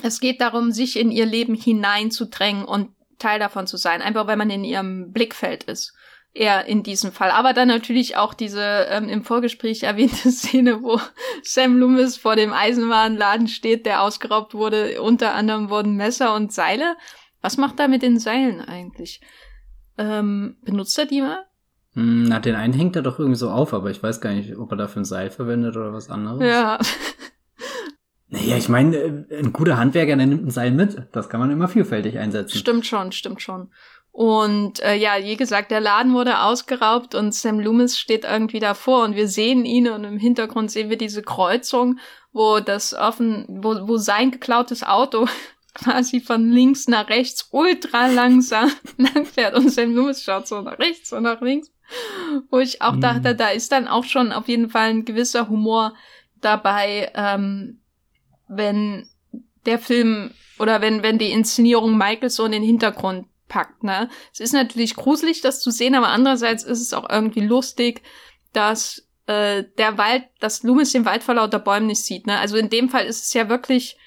es 0.03 0.19
geht 0.19 0.41
darum, 0.41 0.71
sich 0.71 0.97
in 0.97 1.11
ihr 1.11 1.25
Leben 1.25 1.55
hineinzudrängen 1.55 2.65
und 2.65 2.89
Teil 3.17 3.39
davon 3.39 3.67
zu 3.67 3.77
sein, 3.77 4.01
einfach 4.01 4.27
weil 4.27 4.37
man 4.37 4.49
in 4.49 4.63
ihrem 4.63 5.11
Blickfeld 5.11 5.63
ist. 5.63 5.93
Eher 6.33 6.65
in 6.65 6.83
diesem 6.83 7.11
Fall. 7.11 7.31
Aber 7.31 7.53
dann 7.53 7.67
natürlich 7.67 8.15
auch 8.15 8.33
diese 8.33 8.87
ähm, 8.89 9.09
im 9.09 9.23
Vorgespräch 9.23 9.83
erwähnte 9.83 10.31
Szene, 10.31 10.83
wo 10.83 10.99
Sam 11.43 11.77
Loomis 11.77 12.17
vor 12.17 12.35
dem 12.35 12.53
Eisenwarenladen 12.53 13.47
steht, 13.47 13.85
der 13.85 14.03
ausgeraubt 14.03 14.53
wurde. 14.53 15.01
Unter 15.01 15.33
anderem 15.33 15.69
wurden 15.69 15.95
Messer 15.95 16.35
und 16.35 16.53
Seile. 16.53 16.95
Was 17.41 17.57
macht 17.57 17.79
er 17.79 17.87
mit 17.87 18.01
den 18.01 18.19
Seilen 18.19 18.61
eigentlich? 18.61 19.21
Ähm, 19.97 20.57
benutzt 20.61 20.97
er 20.99 21.05
die 21.05 21.21
mal? 21.21 21.45
Hm, 21.93 22.25
na, 22.25 22.39
den 22.39 22.53
einen 22.53 22.73
hängt 22.73 22.95
er 22.95 23.01
doch 23.01 23.17
irgendwie 23.17 23.39
so 23.39 23.49
auf, 23.49 23.73
aber 23.73 23.89
ich 23.89 24.03
weiß 24.03 24.21
gar 24.21 24.31
nicht, 24.31 24.55
ob 24.55 24.69
er 24.71 24.77
dafür 24.77 25.01
ein 25.01 25.05
Seil 25.05 25.31
verwendet 25.31 25.75
oder 25.75 25.93
was 25.93 26.11
anderes. 26.11 26.43
Ja. 26.43 26.77
Naja, 28.29 28.57
ich 28.57 28.67
meine, 28.67 28.97
äh, 28.97 29.39
ein 29.39 29.53
guter 29.53 29.77
Handwerker, 29.77 30.15
der 30.15 30.25
nimmt 30.25 30.45
ein 30.45 30.51
Seil 30.51 30.71
mit. 30.71 31.01
Das 31.13 31.29
kann 31.29 31.39
man 31.39 31.51
immer 31.51 31.67
vielfältig 31.67 32.17
einsetzen. 32.19 32.57
Stimmt 32.57 32.85
schon, 32.85 33.11
stimmt 33.11 33.41
schon. 33.41 33.69
Und 34.11 34.79
äh, 34.79 34.95
ja, 34.95 35.11
wie 35.21 35.37
gesagt, 35.37 35.69
der 35.69 35.79
Laden 35.79 36.13
wurde 36.13 36.39
ausgeraubt 36.39 37.13
und 37.13 37.35
Sam 37.35 37.59
Loomis 37.59 37.99
steht 37.99 38.25
irgendwie 38.25 38.59
davor 38.59 39.03
und 39.03 39.15
wir 39.15 39.27
sehen 39.27 39.63
ihn 39.63 39.87
und 39.87 40.03
im 40.05 40.17
Hintergrund 40.17 40.71
sehen 40.71 40.89
wir 40.89 40.97
diese 40.97 41.21
Kreuzung, 41.21 41.99
wo 42.33 42.59
das 42.59 42.95
offen, 42.95 43.45
wo, 43.47 43.87
wo 43.87 43.97
sein 43.97 44.31
geklautes 44.31 44.81
Auto 44.83 45.27
quasi 45.75 46.19
von 46.19 46.49
links 46.49 46.87
nach 46.87 47.09
rechts 47.09 47.49
ultra 47.51 48.07
langsam 48.07 48.71
langfährt 48.97 49.53
und 49.55 49.69
Sam 49.69 49.93
Loomis 49.93 50.23
schaut 50.23 50.47
so 50.47 50.61
nach 50.61 50.79
rechts 50.79 51.13
und 51.13 51.21
nach 51.21 51.39
links. 51.41 51.71
Wo 52.49 52.57
ich 52.57 52.81
auch 52.81 52.95
mhm. 52.95 53.01
dachte, 53.01 53.35
da 53.35 53.49
ist 53.49 53.71
dann 53.71 53.87
auch 53.87 54.03
schon 54.03 54.31
auf 54.31 54.47
jeden 54.47 54.71
Fall 54.71 54.89
ein 54.89 55.05
gewisser 55.05 55.47
Humor 55.47 55.93
dabei, 56.41 57.11
ähm, 57.13 57.81
wenn 58.47 59.09
der 59.65 59.79
Film 59.79 60.31
oder 60.59 60.81
wenn, 60.81 61.03
wenn 61.03 61.17
die 61.17 61.31
Inszenierung 61.31 61.97
Michael 61.97 62.29
so 62.29 62.45
in 62.45 62.51
den 62.51 62.63
Hintergrund 62.63 63.27
packt, 63.47 63.83
ne? 63.83 64.09
Es 64.33 64.39
ist 64.39 64.53
natürlich 64.53 64.95
gruselig, 64.95 65.41
das 65.41 65.61
zu 65.61 65.71
sehen, 65.71 65.95
aber 65.95 66.07
andererseits 66.09 66.63
ist 66.63 66.81
es 66.81 66.93
auch 66.93 67.09
irgendwie 67.09 67.41
lustig, 67.41 68.01
dass 68.53 69.07
äh, 69.27 69.63
der 69.77 69.97
Wald, 69.97 70.23
dass 70.39 70.63
Loomis 70.63 70.91
den 70.91 71.05
Wald 71.05 71.23
vor 71.23 71.35
lauter 71.35 71.59
Bäumen 71.59 71.87
nicht 71.87 72.03
sieht, 72.03 72.27
ne? 72.27 72.39
Also 72.39 72.57
in 72.57 72.69
dem 72.69 72.89
Fall 72.89 73.05
ist 73.05 73.25
es 73.25 73.33
ja 73.33 73.49
wirklich, 73.49 73.97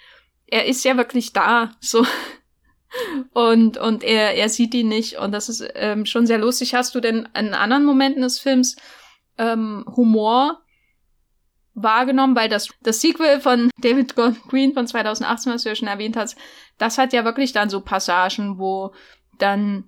er 0.46 0.66
ist 0.66 0.84
ja 0.84 0.96
wirklich 0.96 1.32
da, 1.32 1.72
so. 1.80 2.04
Und, 3.32 3.78
und 3.78 4.02
er, 4.02 4.34
er 4.34 4.48
sieht 4.48 4.74
ihn 4.74 4.88
nicht 4.88 5.16
und 5.16 5.30
das 5.30 5.48
ist 5.48 5.64
ähm, 5.76 6.06
schon 6.06 6.26
sehr 6.26 6.38
lustig. 6.38 6.74
Hast 6.74 6.92
du 6.92 6.98
denn 6.98 7.28
in 7.38 7.54
anderen 7.54 7.84
Momenten 7.84 8.22
des 8.22 8.40
Films 8.40 8.74
ähm, 9.38 9.84
Humor, 9.96 10.60
wahrgenommen, 11.82 12.36
weil 12.36 12.48
das, 12.48 12.68
das 12.82 13.00
Sequel 13.00 13.40
von 13.40 13.70
David 13.78 14.14
Green 14.16 14.72
von 14.72 14.86
2018, 14.86 15.52
was 15.52 15.62
du 15.62 15.68
ja 15.68 15.74
schon 15.74 15.88
erwähnt 15.88 16.16
hast, 16.16 16.36
das 16.78 16.98
hat 16.98 17.12
ja 17.12 17.24
wirklich 17.24 17.52
dann 17.52 17.70
so 17.70 17.80
Passagen, 17.80 18.58
wo 18.58 18.92
dann 19.38 19.84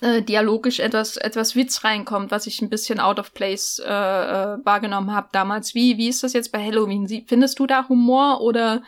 äh, 0.00 0.22
dialogisch 0.22 0.80
etwas, 0.80 1.16
etwas 1.16 1.56
Witz 1.56 1.84
reinkommt, 1.84 2.30
was 2.30 2.46
ich 2.46 2.62
ein 2.62 2.70
bisschen 2.70 3.00
out 3.00 3.18
of 3.18 3.34
place 3.34 3.80
äh, 3.84 3.88
äh, 3.88 4.58
wahrgenommen 4.64 5.12
habe 5.12 5.28
damals. 5.32 5.74
Wie, 5.74 5.98
wie 5.98 6.08
ist 6.08 6.22
das 6.22 6.32
jetzt 6.32 6.52
bei 6.52 6.64
Halloween? 6.64 7.24
Findest 7.26 7.58
du 7.58 7.66
da 7.66 7.88
Humor 7.88 8.40
oder 8.40 8.82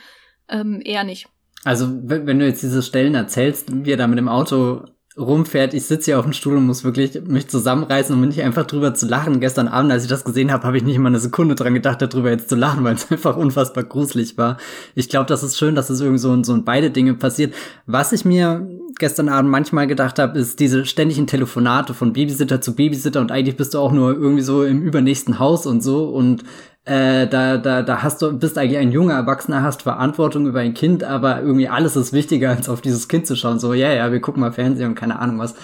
ähm, 0.49 0.81
eher 0.85 1.05
nicht? 1.05 1.29
Also, 1.65 1.89
wenn 2.03 2.39
du 2.39 2.47
jetzt 2.47 2.63
diese 2.63 2.83
Stellen 2.83 3.15
erzählst, 3.15 3.69
wie 3.85 3.93
er 3.93 3.97
da 3.97 4.07
mit 4.07 4.19
dem 4.19 4.29
Auto 4.29 4.85
rumfährt. 5.19 5.75
Ich 5.75 5.85
sitze 5.85 6.07
hier 6.07 6.19
auf 6.19 6.25
dem 6.25 6.33
Stuhl 6.33 6.57
und 6.57 6.67
muss 6.67 6.85
wirklich 6.85 7.21
mich 7.27 7.49
zusammenreißen, 7.49 8.15
um 8.15 8.27
nicht 8.27 8.41
einfach 8.43 8.67
drüber 8.67 8.95
zu 8.95 9.07
lachen. 9.07 9.41
Gestern 9.41 9.69
Abend, 9.69 9.93
als 9.93 10.05
ich 10.05 10.09
das 10.09 10.25
gesehen 10.25 10.51
habe, 10.51 10.67
habe 10.67 10.77
ich 10.77 10.83
nicht 10.83 10.99
mal 10.99 11.09
eine 11.09 11.19
Sekunde 11.19 11.55
dran 11.55 11.75
gedacht, 11.75 12.01
darüber 12.01 12.31
jetzt 12.31 12.49
zu 12.49 12.57
lachen, 12.57 12.83
weil 12.85 12.95
es 12.95 13.11
einfach 13.11 13.37
unfassbar 13.37 13.85
gruselig 13.85 14.39
war. 14.39 14.57
Ich 14.95 15.09
glaube, 15.09 15.27
das 15.27 15.43
ist 15.43 15.59
schön, 15.59 15.75
dass 15.75 15.91
es 15.91 16.01
irgendwie 16.01 16.19
so, 16.19 16.43
so 16.43 16.61
beide 16.63 16.91
Dinge 16.91 17.15
passiert. 17.15 17.55
Was 17.87 18.13
ich 18.13 18.25
mir 18.25 18.67
gestern 18.99 19.29
Abend 19.29 19.51
manchmal 19.51 19.87
gedacht 19.87 20.19
habe, 20.19 20.39
ist 20.39 20.61
diese 20.61 20.87
ständigen 20.87 21.27
Telefonate 21.27 21.93
von 21.93 22.13
Babysitter 22.13 22.61
zu 22.61 22.75
Babysitter 22.75 23.21
und 23.21 23.33
eigentlich 23.33 23.57
bist 23.57 23.75
du 23.75 23.79
auch 23.79 23.93
nur 23.93 24.13
irgendwie 24.15 24.43
so 24.43 24.65
im 24.65 24.83
übernächsten 24.83 25.39
Haus 25.39 25.67
und 25.67 25.83
so 25.83 26.09
und 26.09 26.45
äh, 26.85 27.29
da, 27.29 27.59
da, 27.59 27.83
da 27.83 28.03
hast 28.03 28.23
du, 28.23 28.37
bist 28.37 28.59
eigentlich 28.59 28.79
ein 28.79 28.91
junger 28.91 29.15
Erwachsener, 29.15 29.63
hast 29.63 29.83
Verantwortung 29.83 30.47
über 30.47 30.61
ein 30.61 30.75
Kind, 30.75 31.05
aber 31.05 31.41
irgendwie 31.41 31.69
alles 31.69 31.95
ist 31.95 32.13
wichtiger, 32.13 32.51
als 32.57 32.69
auf 32.69 32.81
dieses 32.81 33.09
Kind 33.09 33.27
zu 33.27 33.37
schauen. 33.37 33.59
So, 33.59 33.73
ja, 33.73 33.89
yeah, 33.89 34.07
ja, 34.07 34.13
wir 34.13 34.21
gucken 34.21 34.41
mal 34.41 34.53
Fernsehen 34.53 34.89
und 34.89 34.95
keine 34.95 35.19
Ahnung 35.19 35.39
was. 35.39 35.55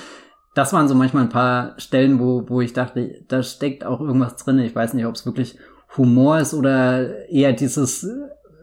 Das 0.55 0.73
waren 0.73 0.89
so 0.89 0.95
manchmal 0.95 1.25
ein 1.25 1.29
paar 1.29 1.75
Stellen, 1.79 2.19
wo, 2.19 2.45
wo 2.49 2.61
ich 2.61 2.73
dachte, 2.73 3.23
da 3.29 3.43
steckt 3.43 3.85
auch 3.85 4.01
irgendwas 4.01 4.37
drin. 4.37 4.59
Ich 4.59 4.75
weiß 4.75 4.95
nicht, 4.95 5.07
ob 5.07 5.15
es 5.15 5.27
wirklich 5.27 5.59
Humor 5.97 6.39
ist 6.39 6.55
oder 6.55 7.29
eher 7.29 7.53
dieses, 7.53 8.07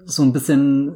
so 0.06 0.24
ein 0.24 0.34
bisschen, 0.34 0.94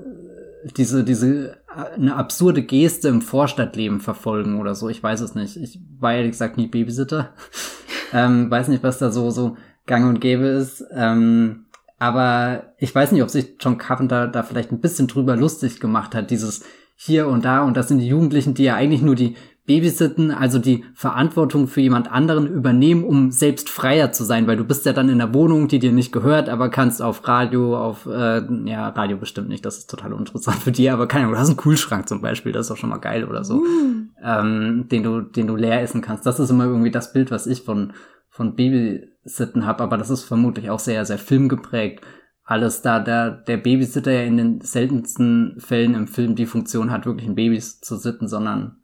diese, 0.77 1.03
diese, 1.03 1.57
eine 1.95 2.15
absurde 2.15 2.63
Geste 2.63 3.07
im 3.07 3.21
Vorstadtleben 3.21 3.99
verfolgen 4.01 4.59
oder 4.59 4.75
so. 4.75 4.89
Ich 4.89 5.01
weiß 5.01 5.21
es 5.21 5.35
nicht. 5.35 5.57
Ich 5.57 5.79
war 5.99 6.13
ehrlich 6.13 6.31
gesagt 6.31 6.57
nie 6.57 6.67
Babysitter. 6.67 7.29
ähm, 8.13 8.49
weiß 8.49 8.67
nicht, 8.67 8.83
was 8.83 8.97
da 8.97 9.11
so, 9.11 9.29
so 9.29 9.55
gang 9.89 10.07
und 10.07 10.21
gäbe 10.21 10.45
ist. 10.45 10.85
Ähm, 10.93 11.65
aber 11.97 12.73
ich 12.77 12.95
weiß 12.95 13.11
nicht, 13.11 13.23
ob 13.23 13.29
sich 13.29 13.55
John 13.59 13.77
Carpenter 13.77 14.27
da 14.27 14.43
vielleicht 14.43 14.71
ein 14.71 14.79
bisschen 14.79 15.07
drüber 15.07 15.35
lustig 15.35 15.81
gemacht 15.81 16.15
hat, 16.15 16.31
dieses 16.31 16.63
hier 16.95 17.27
und 17.27 17.43
da 17.43 17.63
und 17.63 17.75
das 17.75 17.89
sind 17.89 17.99
die 17.99 18.07
Jugendlichen, 18.07 18.53
die 18.53 18.63
ja 18.63 18.75
eigentlich 18.75 19.01
nur 19.01 19.15
die 19.15 19.35
Babysitten, 19.65 20.31
also 20.31 20.57
die 20.57 20.83
Verantwortung 20.95 21.67
für 21.67 21.81
jemand 21.81 22.11
anderen 22.11 22.47
übernehmen, 22.47 23.03
um 23.03 23.31
selbst 23.31 23.69
freier 23.69 24.11
zu 24.11 24.23
sein, 24.23 24.47
weil 24.47 24.57
du 24.57 24.63
bist 24.63 24.85
ja 24.85 24.93
dann 24.93 25.09
in 25.09 25.19
der 25.19 25.33
Wohnung, 25.33 25.67
die 25.67 25.77
dir 25.77 25.91
nicht 25.91 26.11
gehört, 26.11 26.49
aber 26.49 26.69
kannst 26.69 27.03
auf 27.03 27.27
Radio, 27.27 27.77
auf, 27.77 28.07
äh, 28.07 28.41
ja, 28.65 28.89
Radio 28.89 29.17
bestimmt 29.17 29.47
nicht, 29.47 29.63
das 29.63 29.77
ist 29.77 29.89
total 29.89 30.13
interessant 30.13 30.57
für 30.57 30.71
dich, 30.71 30.91
aber 30.91 31.07
keine 31.07 31.25
Ahnung, 31.25 31.35
du 31.35 31.39
hast 31.39 31.49
einen 31.49 31.57
Kühlschrank 31.57 32.09
zum 32.09 32.19
Beispiel, 32.19 32.51
das 32.51 32.65
ist 32.65 32.71
doch 32.71 32.77
schon 32.77 32.89
mal 32.89 32.97
geil 32.97 33.25
oder 33.25 33.43
so, 33.43 33.57
mm. 33.57 34.09
ähm, 34.23 34.85
den 34.91 35.03
du, 35.03 35.21
den 35.21 35.45
du 35.45 35.55
leer 35.55 35.83
essen 35.83 36.01
kannst. 36.01 36.25
Das 36.25 36.39
ist 36.39 36.49
immer 36.49 36.65
irgendwie 36.65 36.91
das 36.91 37.13
Bild, 37.13 37.29
was 37.29 37.45
ich 37.45 37.61
von, 37.61 37.93
von 38.39 38.55
Babysitten 38.55 39.65
habe, 39.65 39.83
aber 39.83 39.97
das 39.97 40.09
ist 40.09 40.23
vermutlich 40.23 40.69
auch 40.69 40.79
sehr, 40.79 41.03
sehr 41.03 41.17
filmgeprägt. 41.17 42.05
Alles 42.45 42.81
da, 42.81 43.01
der, 43.01 43.31
der 43.31 43.57
Babysitter 43.57 44.13
ja 44.13 44.21
in 44.21 44.37
den 44.37 44.61
seltensten 44.61 45.59
Fällen 45.59 45.93
im 45.93 46.07
Film 46.07 46.35
die 46.35 46.45
Funktion 46.45 46.89
hat, 46.89 47.05
wirklich 47.05 47.27
ein 47.27 47.35
Babys 47.35 47.81
zu 47.81 47.97
sitten, 47.97 48.29
sondern 48.29 48.81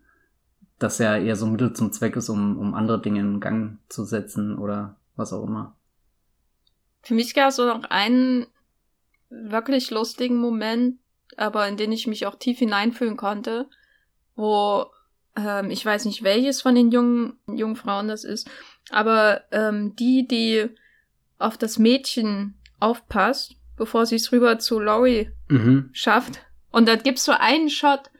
das 0.78 0.98
ja 0.98 1.16
eher 1.16 1.38
so 1.38 1.46
Mittel 1.46 1.72
zum 1.72 1.94
Zweck 1.94 2.18
ist, 2.18 2.28
um, 2.28 2.58
um 2.58 2.74
andere 2.74 3.02
Dinge 3.02 3.22
in 3.22 3.40
Gang 3.40 3.80
zu 3.88 4.04
setzen 4.04 4.58
oder 4.58 4.98
was 5.16 5.32
auch 5.32 5.46
immer. 5.46 5.78
Für 7.02 7.14
mich 7.14 7.34
gab 7.34 7.48
es 7.48 7.56
so 7.56 7.66
noch 7.66 7.86
einen 7.86 8.48
wirklich 9.30 9.90
lustigen 9.90 10.36
Moment, 10.36 11.00
aber 11.38 11.66
in 11.70 11.78
den 11.78 11.94
ich 11.94 12.08
mich 12.08 12.26
auch 12.26 12.36
tief 12.36 12.60
hineinfühlen 12.60 13.16
konnte, 13.16 13.70
wo 14.36 14.88
ähm, 15.38 15.70
ich 15.70 15.86
weiß 15.86 16.04
nicht, 16.04 16.24
welches 16.24 16.62
von 16.62 16.76
den 16.76 16.92
jungen, 16.92 17.40
jungen 17.48 17.78
Frauen 17.78 18.10
das 18.10 18.26
ist, 18.26 18.50
aber 18.90 19.42
ähm, 19.52 19.96
die, 19.96 20.28
die 20.28 20.70
auf 21.38 21.58
das 21.58 21.80
Mädchen 21.80 22.56
aufpasst, 22.80 23.56
bevor 23.78 24.06
sie 24.06 24.16
es 24.16 24.32
rüber 24.32 24.60
zu 24.60 24.80
Laurie 24.80 25.30
mhm. 25.50 25.90
schafft. 25.92 26.40
Und 26.72 26.88
da 26.88 26.96
gibt's 26.96 27.26
so 27.26 27.32
einen 27.32 27.70
Shot, 27.70 28.12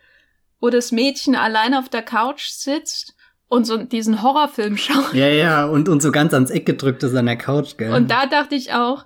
wo 0.60 0.70
das 0.70 0.92
Mädchen 0.92 1.36
allein 1.36 1.74
auf 1.74 1.90
der 1.90 2.02
Couch 2.02 2.50
sitzt 2.50 3.16
und 3.48 3.66
so 3.66 3.78
diesen 3.78 4.22
Horrorfilm 4.22 4.78
schaut. 4.78 5.14
Ja, 5.14 5.28
ja, 5.28 5.66
und, 5.66 5.90
und 5.90 6.02
so 6.02 6.12
ganz 6.12 6.34
ans 6.34 6.50
Eck 6.50 6.66
gedrückt 6.66 7.04
ist 7.04 7.16
an 7.16 7.26
der 7.26 7.38
Couch, 7.38 7.78
gell? 7.78 7.94
Und 7.94 8.10
da 8.10 8.26
dachte 8.26 8.56
ich 8.56 8.74
auch, 8.74 9.06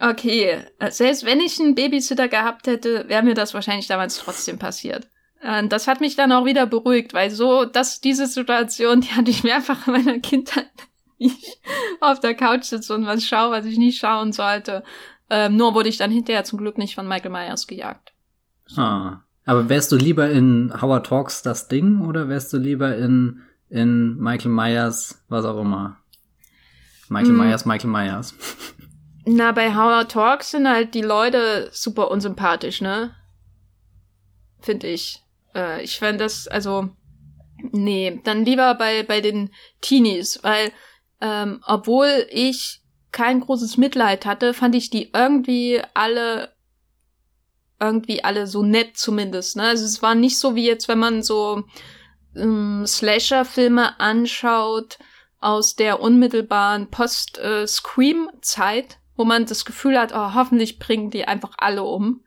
okay, 0.00 0.64
selbst 0.90 1.24
wenn 1.24 1.40
ich 1.40 1.60
einen 1.60 1.74
Babysitter 1.74 2.28
gehabt 2.28 2.66
hätte, 2.66 3.08
wäre 3.08 3.22
mir 3.22 3.34
das 3.34 3.54
wahrscheinlich 3.54 3.86
damals 3.86 4.18
trotzdem 4.18 4.58
passiert. 4.58 5.08
Und 5.42 5.72
das 5.72 5.88
hat 5.88 6.00
mich 6.00 6.14
dann 6.14 6.30
auch 6.30 6.44
wieder 6.44 6.66
beruhigt, 6.66 7.14
weil 7.14 7.30
so, 7.30 7.64
dass 7.64 8.00
diese 8.00 8.26
Situation, 8.26 9.00
die 9.00 9.10
hatte 9.10 9.30
ich 9.30 9.42
mehrfach 9.42 9.86
in 9.88 9.94
meiner 9.94 10.20
Kindheit, 10.20 10.70
ich 11.18 11.58
auf 12.00 12.20
der 12.20 12.34
Couch 12.34 12.64
sitze 12.64 12.94
und 12.94 13.06
was 13.06 13.24
schaue, 13.24 13.50
was 13.50 13.64
ich 13.64 13.76
nicht 13.76 13.98
schauen 13.98 14.32
sollte. 14.32 14.84
Ähm, 15.30 15.56
nur 15.56 15.74
wurde 15.74 15.88
ich 15.88 15.96
dann 15.96 16.10
hinterher 16.10 16.44
zum 16.44 16.58
Glück 16.58 16.78
nicht 16.78 16.94
von 16.94 17.08
Michael 17.08 17.30
Myers 17.30 17.66
gejagt. 17.66 18.12
Ah. 18.76 19.20
Aber 19.44 19.68
wärst 19.68 19.90
du 19.90 19.96
lieber 19.96 20.30
in 20.30 20.72
Howard 20.80 21.06
Talks 21.06 21.42
das 21.42 21.66
Ding 21.66 22.06
oder 22.06 22.28
wärst 22.28 22.52
du 22.52 22.58
lieber 22.58 22.96
in, 22.96 23.42
in 23.68 24.16
Michael 24.18 24.52
Myers, 24.52 25.24
was 25.28 25.44
auch 25.44 25.60
immer? 25.60 25.96
Michael 27.08 27.32
mm. 27.32 27.38
Myers, 27.38 27.64
Michael 27.64 27.90
Myers. 27.90 28.34
Na, 29.24 29.52
bei 29.52 29.74
Howard 29.74 30.10
Talks 30.10 30.52
sind 30.52 30.68
halt 30.68 30.94
die 30.94 31.02
Leute 31.02 31.68
super 31.72 32.10
unsympathisch, 32.10 32.80
ne? 32.80 33.14
Finde 34.60 34.88
ich. 34.88 35.21
Äh, 35.54 35.82
ich 35.82 35.98
fände 35.98 36.24
das, 36.24 36.48
also, 36.48 36.88
nee, 37.72 38.20
dann 38.24 38.44
lieber 38.44 38.74
bei, 38.74 39.02
bei 39.02 39.20
den 39.20 39.50
Teenies, 39.80 40.40
weil, 40.42 40.72
ähm, 41.20 41.62
obwohl 41.66 42.26
ich 42.30 42.82
kein 43.12 43.40
großes 43.40 43.76
Mitleid 43.76 44.26
hatte, 44.26 44.54
fand 44.54 44.74
ich 44.74 44.90
die 44.90 45.10
irgendwie 45.12 45.80
alle 45.94 46.52
irgendwie 47.82 48.24
alle 48.24 48.46
so 48.46 48.62
nett 48.62 48.96
zumindest. 48.96 49.56
Ne? 49.56 49.64
Also 49.64 49.84
es 49.84 50.00
war 50.02 50.14
nicht 50.14 50.38
so 50.38 50.54
wie 50.54 50.66
jetzt, 50.66 50.86
wenn 50.86 51.00
man 51.00 51.22
so 51.22 51.64
ähm, 52.36 52.84
Slasher-Filme 52.86 53.98
anschaut 54.00 54.98
aus 55.40 55.74
der 55.74 56.00
unmittelbaren 56.00 56.90
Post-Scream-Zeit, 56.90 58.98
wo 59.16 59.24
man 59.24 59.46
das 59.46 59.64
Gefühl 59.64 59.98
hat, 59.98 60.12
oh, 60.14 60.34
hoffentlich 60.34 60.78
bringen 60.78 61.10
die 61.10 61.24
einfach 61.24 61.54
alle 61.58 61.82
um. 61.82 62.22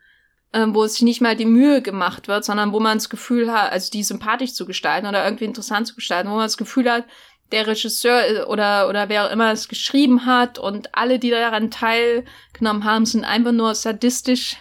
Ähm, 0.55 0.73
wo 0.73 0.85
es 0.85 1.01
nicht 1.01 1.19
mal 1.19 1.35
die 1.35 1.45
Mühe 1.45 1.81
gemacht 1.81 2.29
wird, 2.29 2.45
sondern 2.45 2.71
wo 2.71 2.79
man 2.79 2.97
das 2.97 3.09
Gefühl 3.09 3.51
hat, 3.51 3.73
also 3.73 3.91
die 3.91 4.03
sympathisch 4.03 4.53
zu 4.53 4.65
gestalten 4.65 5.05
oder 5.05 5.25
irgendwie 5.25 5.43
interessant 5.43 5.85
zu 5.85 5.95
gestalten, 5.95 6.29
wo 6.29 6.35
man 6.35 6.45
das 6.45 6.55
Gefühl 6.55 6.89
hat, 6.89 7.03
der 7.51 7.67
Regisseur 7.67 8.25
äh, 8.25 8.43
oder, 8.43 8.87
oder 8.87 9.09
wer 9.09 9.25
auch 9.25 9.31
immer 9.31 9.51
es 9.51 9.67
geschrieben 9.67 10.25
hat 10.25 10.57
und 10.57 10.95
alle, 10.95 11.19
die 11.19 11.29
daran 11.29 11.71
teilgenommen 11.71 12.85
haben, 12.85 13.05
sind 13.05 13.25
einfach 13.25 13.51
nur 13.51 13.75
sadistisch 13.75 14.55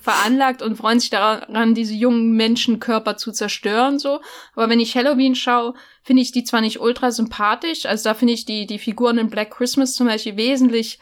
veranlagt 0.00 0.62
und 0.62 0.76
freuen 0.76 1.00
sich 1.00 1.10
daran, 1.10 1.74
diese 1.74 1.94
jungen 1.94 2.36
Menschenkörper 2.36 3.16
zu 3.16 3.32
zerstören, 3.32 3.98
so. 3.98 4.20
Aber 4.54 4.68
wenn 4.68 4.78
ich 4.78 4.94
Halloween 4.94 5.34
schaue, 5.34 5.74
finde 6.04 6.22
ich 6.22 6.30
die 6.30 6.44
zwar 6.44 6.60
nicht 6.60 6.80
ultra 6.80 7.10
sympathisch, 7.10 7.86
also 7.86 8.08
da 8.08 8.14
finde 8.14 8.34
ich 8.34 8.44
die, 8.44 8.66
die 8.66 8.78
Figuren 8.78 9.18
in 9.18 9.30
Black 9.30 9.50
Christmas 9.50 9.96
zum 9.96 10.06
Beispiel 10.06 10.36
wesentlich 10.36 11.00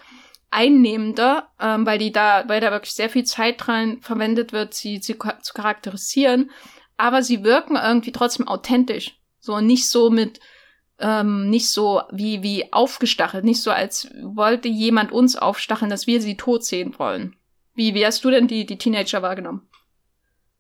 einnehmender, 0.53 1.49
ähm, 1.61 1.87
weil 1.87 1.99
die 1.99 2.13
da, 2.13 2.45
weil 2.47 2.61
da 2.61 2.71
wirklich 2.71 2.93
sehr 2.93 3.11
viel 3.11 3.25
Zeit 3.25 3.67
dran 3.67 4.01
verwendet 4.03 4.53
wird, 4.53 4.75
sie, 4.75 4.99
sie 4.99 5.17
zu 5.19 5.55
charakterisieren. 5.55 6.51
Aber 6.97 7.23
sie 7.23 7.43
wirken 7.43 7.77
irgendwie 7.77 8.13
trotzdem 8.13 8.47
authentisch. 8.47 9.17
So, 9.41 9.61
nicht 9.61 9.89
so 9.89 10.11
mit, 10.11 10.41
ähm, 11.01 11.51
nicht 11.51 11.69
so 11.69 12.03
wie, 12.13 12.43
wie 12.43 12.73
aufgestachelt, 12.73 13.45
nicht 13.45 13.61
so 13.61 13.71
als 13.71 14.09
wollte 14.23 14.69
jemand 14.69 15.11
uns 15.11 15.35
aufstacheln, 15.37 15.91
dass 15.91 16.07
wir 16.07 16.21
sie 16.21 16.37
tot 16.37 16.65
sehen 16.65 16.95
wollen. 16.99 17.35
Wie, 17.75 17.95
wie 17.95 18.07
hast 18.07 18.25
du 18.25 18.31
denn 18.31 18.47
die, 18.47 18.67
die 18.67 18.79
Teenager 18.79 19.23
wahrgenommen? 19.23 19.69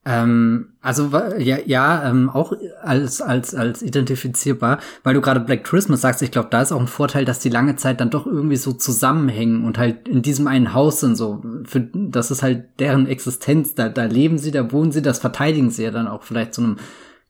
Ähm, 0.04 0.70
also 0.80 1.10
ja, 1.38 1.58
ja 1.64 2.10
ähm, 2.10 2.28
auch 2.28 2.52
als 2.82 3.20
als 3.22 3.54
als 3.54 3.82
identifizierbar, 3.82 4.80
weil 5.04 5.14
du 5.14 5.20
gerade 5.20 5.38
Black 5.38 5.62
Christmas 5.62 6.00
sagst. 6.00 6.22
Ich 6.22 6.32
glaube, 6.32 6.48
da 6.50 6.62
ist 6.62 6.72
auch 6.72 6.80
ein 6.80 6.88
Vorteil, 6.88 7.24
dass 7.24 7.38
die 7.38 7.50
lange 7.50 7.76
Zeit 7.76 8.00
dann 8.00 8.10
doch 8.10 8.26
irgendwie 8.26 8.56
so 8.56 8.72
zusammenhängen 8.72 9.64
und 9.64 9.78
halt 9.78 10.08
in 10.08 10.22
diesem 10.22 10.48
einen 10.48 10.74
Haus 10.74 10.98
sind. 10.98 11.14
So, 11.14 11.42
für 11.64 11.80
das 11.80 12.32
ist 12.32 12.42
halt 12.42 12.64
deren 12.80 13.06
Existenz. 13.06 13.76
Da 13.76 13.88
da 13.88 14.04
leben 14.04 14.38
sie, 14.38 14.50
da 14.50 14.72
wohnen 14.72 14.90
sie, 14.90 15.02
das 15.02 15.20
verteidigen 15.20 15.70
sie 15.70 15.84
ja 15.84 15.92
dann 15.92 16.08
auch 16.08 16.24
vielleicht 16.24 16.54
zu 16.54 16.62
einem 16.62 16.76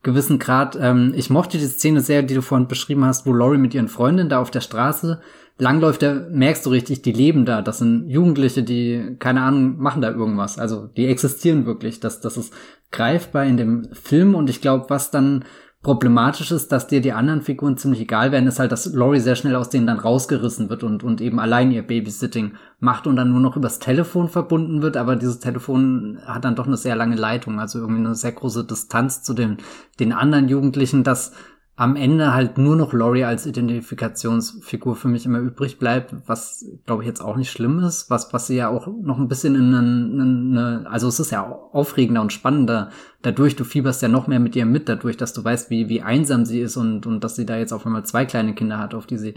gewissen 0.02 0.38
Grad. 0.38 0.76
Ähm, 0.80 1.12
ich 1.16 1.30
mochte 1.30 1.58
die 1.58 1.66
Szene 1.66 2.00
sehr, 2.00 2.22
die 2.22 2.34
du 2.34 2.42
vorhin 2.42 2.68
beschrieben 2.68 3.04
hast, 3.04 3.26
wo 3.26 3.32
Laurie 3.32 3.58
mit 3.58 3.74
ihren 3.74 3.88
Freundinnen 3.88 4.28
da 4.28 4.40
auf 4.40 4.50
der 4.50 4.60
Straße 4.60 5.20
langläuft, 5.58 6.02
da 6.02 6.26
merkst 6.30 6.66
du 6.66 6.70
richtig, 6.70 7.02
die 7.02 7.12
leben 7.12 7.44
da. 7.44 7.62
Das 7.62 7.78
sind 7.78 8.08
Jugendliche, 8.08 8.62
die, 8.62 9.16
keine 9.18 9.42
Ahnung, 9.42 9.78
machen 9.78 10.02
da 10.02 10.10
irgendwas. 10.10 10.58
Also 10.58 10.86
die 10.86 11.06
existieren 11.06 11.66
wirklich. 11.66 12.00
Das, 12.00 12.20
das 12.20 12.36
ist 12.36 12.52
greifbar 12.90 13.44
in 13.44 13.56
dem 13.56 13.88
Film 13.92 14.34
und 14.34 14.50
ich 14.50 14.60
glaube, 14.60 14.86
was 14.88 15.10
dann 15.10 15.44
problematisch 15.82 16.52
ist, 16.52 16.70
dass 16.70 16.86
dir 16.86 17.00
die 17.00 17.12
anderen 17.12 17.42
Figuren 17.42 17.76
ziemlich 17.76 18.02
egal 18.02 18.30
werden, 18.30 18.46
ist 18.46 18.60
halt, 18.60 18.70
dass 18.70 18.92
Laurie 18.92 19.18
sehr 19.18 19.34
schnell 19.34 19.56
aus 19.56 19.68
denen 19.68 19.86
dann 19.86 19.98
rausgerissen 19.98 20.70
wird 20.70 20.84
und, 20.84 21.02
und 21.02 21.20
eben 21.20 21.40
allein 21.40 21.72
ihr 21.72 21.82
Babysitting 21.82 22.52
macht 22.78 23.08
und 23.08 23.16
dann 23.16 23.30
nur 23.30 23.40
noch 23.40 23.56
übers 23.56 23.80
Telefon 23.80 24.28
verbunden 24.28 24.80
wird, 24.80 24.96
aber 24.96 25.16
dieses 25.16 25.40
Telefon 25.40 26.18
hat 26.24 26.44
dann 26.44 26.54
doch 26.54 26.68
eine 26.68 26.76
sehr 26.76 26.94
lange 26.94 27.16
Leitung, 27.16 27.58
also 27.58 27.80
irgendwie 27.80 28.04
eine 28.04 28.14
sehr 28.14 28.32
große 28.32 28.64
Distanz 28.64 29.24
zu 29.24 29.34
den, 29.34 29.58
den 29.98 30.12
anderen 30.12 30.48
Jugendlichen, 30.48 31.02
das 31.02 31.32
am 31.74 31.96
Ende 31.96 32.34
halt 32.34 32.58
nur 32.58 32.76
noch 32.76 32.92
Laurie 32.92 33.24
als 33.24 33.46
Identifikationsfigur 33.46 34.94
für 34.94 35.08
mich 35.08 35.24
immer 35.24 35.38
übrig 35.38 35.78
bleibt, 35.78 36.14
was 36.26 36.66
glaube 36.84 37.02
ich 37.02 37.08
jetzt 37.08 37.22
auch 37.22 37.36
nicht 37.36 37.50
schlimm 37.50 37.78
ist, 37.78 38.10
was 38.10 38.32
was 38.32 38.46
sie 38.46 38.56
ja 38.56 38.68
auch 38.68 38.86
noch 38.86 39.18
ein 39.18 39.28
bisschen 39.28 39.54
in 39.54 39.74
eine, 39.74 40.86
also 40.90 41.08
es 41.08 41.18
ist 41.18 41.30
ja 41.30 41.50
aufregender 41.72 42.20
und 42.20 42.32
spannender 42.32 42.90
dadurch, 43.22 43.56
du 43.56 43.64
fieberst 43.64 44.02
ja 44.02 44.08
noch 44.08 44.26
mehr 44.26 44.40
mit 44.40 44.54
ihr 44.54 44.66
mit, 44.66 44.88
dadurch, 44.88 45.16
dass 45.16 45.32
du 45.32 45.42
weißt, 45.42 45.70
wie 45.70 45.88
wie 45.88 46.02
einsam 46.02 46.44
sie 46.44 46.60
ist 46.60 46.76
und 46.76 47.06
und 47.06 47.24
dass 47.24 47.36
sie 47.36 47.46
da 47.46 47.56
jetzt 47.56 47.72
auf 47.72 47.86
einmal 47.86 48.04
zwei 48.04 48.26
kleine 48.26 48.54
Kinder 48.54 48.78
hat, 48.78 48.94
auf 48.94 49.06
die 49.06 49.18
sie 49.18 49.34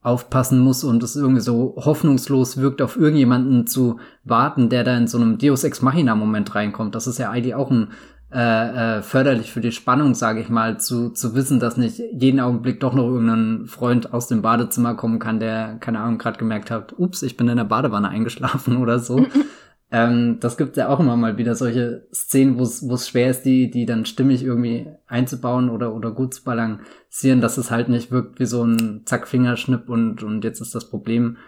aufpassen 0.00 0.60
muss 0.60 0.84
und 0.84 1.02
es 1.02 1.16
irgendwie 1.16 1.40
so 1.40 1.74
hoffnungslos 1.76 2.56
wirkt, 2.56 2.82
auf 2.82 2.96
irgendjemanden 2.96 3.66
zu 3.66 3.98
warten, 4.24 4.68
der 4.68 4.84
da 4.84 4.96
in 4.96 5.06
so 5.06 5.18
einem 5.18 5.38
Deus 5.38 5.64
Ex 5.64 5.82
Machina 5.82 6.14
Moment 6.14 6.54
reinkommt. 6.54 6.94
Das 6.94 7.06
ist 7.06 7.18
ja 7.18 7.30
eigentlich 7.30 7.54
auch 7.54 7.70
ein 7.70 7.88
äh, 8.30 8.98
äh, 8.98 9.02
förderlich 9.02 9.52
für 9.52 9.62
die 9.62 9.72
Spannung, 9.72 10.14
sage 10.14 10.40
ich 10.40 10.50
mal, 10.50 10.78
zu, 10.78 11.10
zu 11.10 11.34
wissen, 11.34 11.60
dass 11.60 11.78
nicht 11.78 11.98
jeden 12.12 12.40
Augenblick 12.40 12.78
doch 12.80 12.92
noch 12.92 13.06
irgendein 13.06 13.66
Freund 13.66 14.12
aus 14.12 14.26
dem 14.26 14.42
Badezimmer 14.42 14.94
kommen 14.94 15.18
kann, 15.18 15.40
der, 15.40 15.78
keine 15.80 16.00
Ahnung, 16.00 16.18
gerade 16.18 16.38
gemerkt 16.38 16.70
hat, 16.70 16.98
ups, 16.98 17.22
ich 17.22 17.38
bin 17.38 17.48
in 17.48 17.56
der 17.56 17.64
Badewanne 17.64 18.08
eingeschlafen 18.10 18.76
oder 18.76 18.98
so. 18.98 19.26
ähm, 19.90 20.38
das 20.40 20.58
gibt 20.58 20.76
ja 20.76 20.88
auch 20.88 21.00
immer 21.00 21.16
mal 21.16 21.38
wieder 21.38 21.54
solche 21.54 22.06
Szenen, 22.12 22.58
wo 22.58 22.64
es 22.64 23.08
schwer 23.08 23.30
ist, 23.30 23.42
die, 23.42 23.70
die 23.70 23.86
dann 23.86 24.04
stimmig 24.04 24.42
irgendwie 24.44 24.88
einzubauen 25.06 25.70
oder, 25.70 25.94
oder 25.94 26.10
gut 26.10 26.34
zu 26.34 26.44
balancieren, 26.44 27.40
dass 27.40 27.56
es 27.56 27.70
halt 27.70 27.88
nicht 27.88 28.10
wirkt 28.10 28.40
wie 28.40 28.46
so 28.46 28.62
ein 28.62 29.04
Zack-Fingerschnipp 29.06 29.88
und, 29.88 30.22
und 30.22 30.44
jetzt 30.44 30.60
ist 30.60 30.74
das 30.74 30.90
Problem 30.90 31.38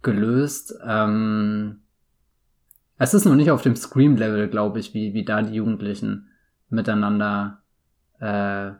gelöst. 0.00 0.74
Ähm, 0.86 1.82
es 2.98 3.14
ist 3.14 3.24
noch 3.24 3.34
nicht 3.34 3.50
auf 3.50 3.62
dem 3.62 3.76
Scream-Level, 3.76 4.48
glaube 4.48 4.78
ich, 4.80 4.94
wie, 4.94 5.14
wie 5.14 5.24
da 5.24 5.42
die 5.42 5.54
Jugendlichen 5.54 6.30
miteinander 6.68 7.62
äh, 8.20 8.70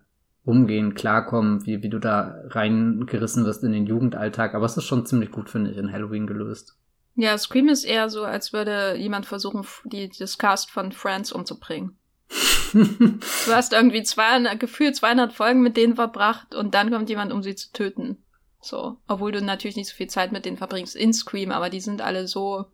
umgehen, 0.45 0.95
klarkommen, 0.95 1.67
wie, 1.67 1.83
wie 1.83 1.91
du 1.91 1.99
da 1.99 2.37
reingerissen 2.49 3.45
wirst 3.45 3.65
in 3.65 3.73
den 3.73 3.87
Jugendalltag. 3.87 4.55
Aber 4.55 4.65
es 4.65 4.77
ist 4.77 4.85
schon 4.85 5.05
ziemlich 5.07 5.31
gut, 5.31 5.51
finde 5.51 5.71
ich, 5.71 5.77
in 5.77 5.93
Halloween 5.93 6.27
gelöst. 6.27 6.79
Ja, 7.15 7.37
Scream 7.37 7.69
ist 7.69 7.85
eher 7.85 8.09
so, 8.11 8.25
als 8.25 8.53
würde 8.53 8.95
jemand 8.97 9.27
versuchen, 9.27 9.67
die, 9.85 10.11
das 10.19 10.39
Cast 10.39 10.71
von 10.71 10.93
Friends 10.93 11.33
umzubringen. 11.33 11.97
du 12.73 13.53
hast 13.53 13.73
irgendwie 13.73 14.03
200, 14.03 14.59
gefühlt 14.59 14.97
200 14.97 15.33
Folgen 15.33 15.63
mit 15.63 15.77
denen 15.77 15.95
verbracht 15.95 16.55
und 16.55 16.75
dann 16.75 16.91
kommt 16.91 17.09
jemand, 17.09 17.33
um 17.33 17.43
sie 17.43 17.55
zu 17.55 17.73
töten. 17.73 18.19
So, 18.61 18.99
obwohl 19.07 19.33
du 19.33 19.41
natürlich 19.41 19.77
nicht 19.77 19.89
so 19.89 19.95
viel 19.95 20.09
Zeit 20.09 20.33
mit 20.33 20.45
denen 20.45 20.57
verbringst 20.57 20.97
in 20.97 21.13
Scream, 21.13 21.53
aber 21.53 21.71
die 21.71 21.81
sind 21.81 22.03
alle 22.03 22.27
so, 22.27 22.67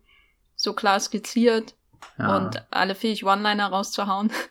so 0.63 0.73
klar 0.73 0.99
skizziert 0.99 1.75
ja. 2.17 2.37
und 2.37 2.65
alle 2.71 2.95
fähig, 2.95 3.25
One-Liner 3.25 3.67
rauszuhauen. 3.67 4.31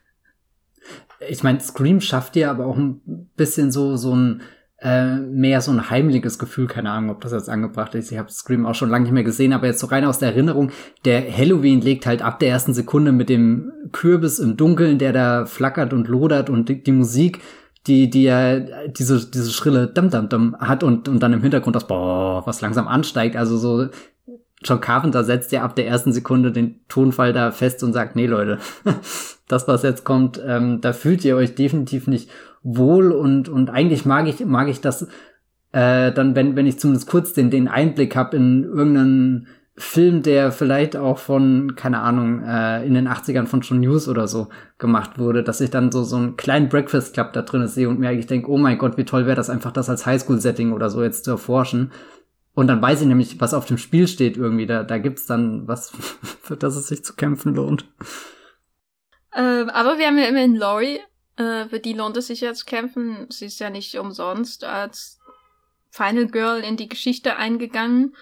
Ich 1.29 1.45
meine, 1.45 1.61
Scream 1.61 2.01
schafft 2.01 2.35
dir 2.35 2.51
aber 2.51 2.67
auch 2.67 2.77
ein 2.77 3.29
bisschen 3.37 3.71
so, 3.71 3.97
so 3.97 4.13
ein, 4.17 4.43
äh, 4.79 5.15
mehr 5.15 5.61
so 5.61 5.71
ein 5.71 5.89
heimliches 5.89 6.37
Gefühl, 6.37 6.67
keine 6.67 6.91
Ahnung, 6.91 7.11
ob 7.11 7.21
das 7.21 7.31
jetzt 7.31 7.49
angebracht 7.49 7.95
ist. 7.95 8.11
Ich 8.11 8.19
habe 8.19 8.33
Scream 8.33 8.67
auch 8.67 8.75
schon 8.75 8.91
lange 8.91 9.05
nicht 9.05 9.13
mehr 9.13 9.23
gesehen, 9.23 9.53
aber 9.53 9.69
jetzt 9.69 9.79
so 9.79 9.87
rein 9.87 10.05
aus 10.05 10.19
der 10.19 10.31
Erinnerung, 10.31 10.73
der 11.05 11.33
Halloween 11.33 11.81
legt 11.81 12.07
halt 12.07 12.23
ab 12.23 12.41
der 12.41 12.49
ersten 12.49 12.75
Sekunde 12.75 13.13
mit 13.13 13.29
dem 13.29 13.71
Kürbis 13.93 14.41
im 14.41 14.57
Dunkeln, 14.57 14.99
der 14.99 15.13
da 15.13 15.47
flackert 15.47 15.93
und 15.93 16.09
lodert 16.09 16.51
und 16.51 16.69
die, 16.69 16.83
die 16.83 16.91
Musik, 16.91 17.41
die, 17.87 18.11
die 18.11 18.25
ja 18.25 18.59
diese, 18.89 19.31
diese 19.31 19.53
schrille 19.53 19.87
Dum 19.87 20.57
hat 20.59 20.83
und, 20.83 21.09
und 21.09 21.21
dann 21.21 21.33
im 21.33 21.43
Hintergrund 21.43 21.77
das 21.77 21.87
Boah, 21.87 22.45
was 22.47 22.61
langsam 22.61 22.89
ansteigt. 22.89 23.37
Also 23.37 23.57
so 23.57 23.89
John 24.65 24.81
Carpenter 24.81 25.25
setzt 25.25 25.53
ja 25.53 25.63
ab 25.63 25.77
der 25.77 25.87
ersten 25.87 26.13
Sekunde 26.13 26.53
den 26.53 26.81
Tonfall 26.89 27.33
da 27.33 27.51
fest 27.51 27.83
und 27.83 27.93
sagt, 27.93 28.17
nee 28.17 28.27
Leute, 28.27 28.59
das 29.49 29.69
was 29.69 29.83
jetzt 29.83 30.05
kommt, 30.05 30.41
ähm, 30.47 30.81
da 30.81 30.93
fühlt 30.93 31.25
ihr 31.25 31.37
euch 31.37 31.55
definitiv 31.55 32.07
nicht 32.07 32.31
wohl 32.63 33.13
und 33.13 33.49
und 33.49 33.71
eigentlich 33.71 34.05
mag 34.05 34.27
ich 34.29 34.45
mag 34.45 34.69
ich 34.69 34.81
das 34.81 35.09
äh, 35.73 36.13
dann 36.13 36.37
wenn 36.37 36.57
wenn 36.57 36.67
ich 36.67 36.79
zumindest 36.79 37.09
kurz 37.09 37.33
den 37.33 37.51
den 37.51 37.69
Einblick 37.69 38.15
habe 38.15 38.37
in 38.37 38.65
irgendeinen 38.65 39.49
Film, 39.75 40.23
der 40.23 40.53
vielleicht 40.53 40.97
auch 40.97 41.17
von, 41.19 41.75
keine 41.77 42.01
Ahnung, 42.01 42.43
äh, 42.45 42.87
in 42.87 42.93
den 42.93 43.09
80ern 43.09 43.47
von 43.47 43.63
John 43.63 43.81
News 43.81 44.07
oder 44.07 44.29
so 44.29 44.49
gemacht 44.77 45.19
wurde, 45.19 45.43
dass 45.43 45.63
ich 45.63 45.71
dann 45.71 45.91
so, 45.91 46.05
so 46.05 46.17
einen 46.17 46.37
kleinen 46.37 46.69
Breakfast 46.69 47.15
Club 47.15 47.33
da 47.33 47.41
drin 47.41 47.67
sehe 47.67 47.89
und 47.89 47.99
mir 47.99 48.11
eigentlich 48.11 48.27
denke, 48.27 48.51
oh 48.51 48.59
mein 48.59 48.77
Gott, 48.77 48.99
wie 48.99 49.05
toll 49.05 49.25
wäre 49.25 49.37
das 49.37 49.49
einfach, 49.49 49.73
das 49.73 49.89
als 49.89 50.05
Highschool-Setting 50.05 50.73
oder 50.73 50.91
so 50.91 51.03
jetzt 51.03 51.25
zu 51.25 51.31
erforschen. 51.31 51.91
Und 52.55 52.67
dann 52.67 52.83
weiß 52.83 53.01
ich 53.01 53.07
nämlich, 53.07 53.41
was 53.41 53.55
auf 53.55 53.67
dem 53.67 53.79
Spiel 53.79 54.07
steht 54.07 54.37
irgendwie. 54.37 54.67
Da, 54.67 54.83
da 54.83 54.99
gibt's 54.99 55.27
dann 55.27 55.67
was, 55.67 55.91
für 56.43 56.57
das 56.57 56.77
es 56.77 56.89
sich 56.89 57.05
zu 57.05 57.15
kämpfen 57.15 57.55
lohnt. 57.55 57.87
Äh, 59.33 59.41
aber 59.41 59.99
wir 59.99 60.07
haben 60.07 60.19
ja 60.19 60.27
immerhin 60.27 60.57
Laurie, 60.57 61.01
äh, 61.37 61.67
für 61.69 61.81
die 61.81 61.95
lohnt 61.95 62.17
es 62.17 62.27
sich 62.27 62.43
ja 62.43 62.53
zu 62.53 62.67
kämpfen. 62.67 63.27
Sie 63.31 63.47
ist 63.47 63.61
ja 63.61 63.71
nicht 63.71 63.97
umsonst 63.97 64.65
als 64.65 65.19
Final 65.91 66.27
Girl 66.27 66.61
in 66.61 66.77
die 66.77 66.89
Geschichte 66.89 67.37
eingegangen. 67.37 68.15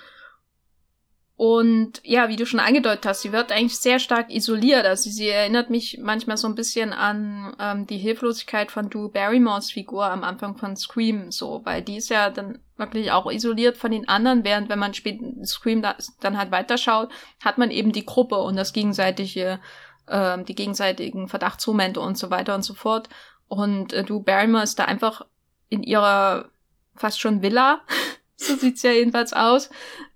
Und 1.41 2.03
ja, 2.05 2.29
wie 2.29 2.37
du 2.37 2.45
schon 2.45 2.61
angedeutet 2.61 3.07
hast, 3.07 3.23
sie 3.23 3.33
wird 3.33 3.51
eigentlich 3.51 3.79
sehr 3.79 3.99
stark 3.99 4.31
isoliert. 4.31 4.85
Also 4.85 5.09
sie 5.09 5.31
erinnert 5.31 5.71
mich 5.71 5.99
manchmal 5.99 6.37
so 6.37 6.47
ein 6.47 6.55
bisschen 6.55 6.93
an 6.93 7.57
ähm, 7.59 7.87
die 7.87 7.97
Hilflosigkeit 7.97 8.71
von 8.71 8.91
Drew 8.91 9.09
Barrymores 9.09 9.71
Figur 9.71 10.05
am 10.05 10.23
Anfang 10.23 10.59
von 10.59 10.77
Scream, 10.77 11.33
so, 11.33 11.63
weil 11.65 11.81
die 11.81 11.97
ist 11.97 12.11
ja 12.11 12.29
dann 12.29 12.59
wirklich 12.77 13.11
auch 13.11 13.33
isoliert 13.33 13.79
von 13.79 13.91
den 13.91 14.07
anderen, 14.07 14.45
während 14.45 14.69
wenn 14.69 14.79
man 14.79 14.93
später 14.93 15.25
Scream 15.47 15.81
da, 15.81 15.97
dann 16.21 16.37
halt 16.37 16.51
weiterschaut, 16.51 17.09
hat 17.43 17.57
man 17.57 17.71
eben 17.71 17.93
die 17.93 18.05
Gruppe 18.05 18.37
und 18.37 18.57
das 18.57 18.75
gegenseitige, 18.75 19.61
äh, 20.09 20.45
die 20.45 20.55
gegenseitigen 20.55 21.27
Verdachtsmomente 21.27 22.01
und 22.01 22.19
so 22.19 22.31
weiter 22.31 22.55
und 22.55 22.65
so 22.65 22.75
fort. 22.75 23.09
Und 23.49 23.95
äh, 23.95 24.05
Drew 24.05 24.21
Barrymore 24.21 24.65
ist 24.65 24.79
da 24.79 24.85
einfach 24.85 25.23
in 25.71 25.83
ihrer 25.85 26.51
fast 26.97 27.19
schon 27.19 27.41
Villa 27.41 27.81
so 28.41 28.57
sieht's 28.57 28.83
ja 28.83 28.93
jedenfalls 28.93 29.33
aus, 29.33 29.69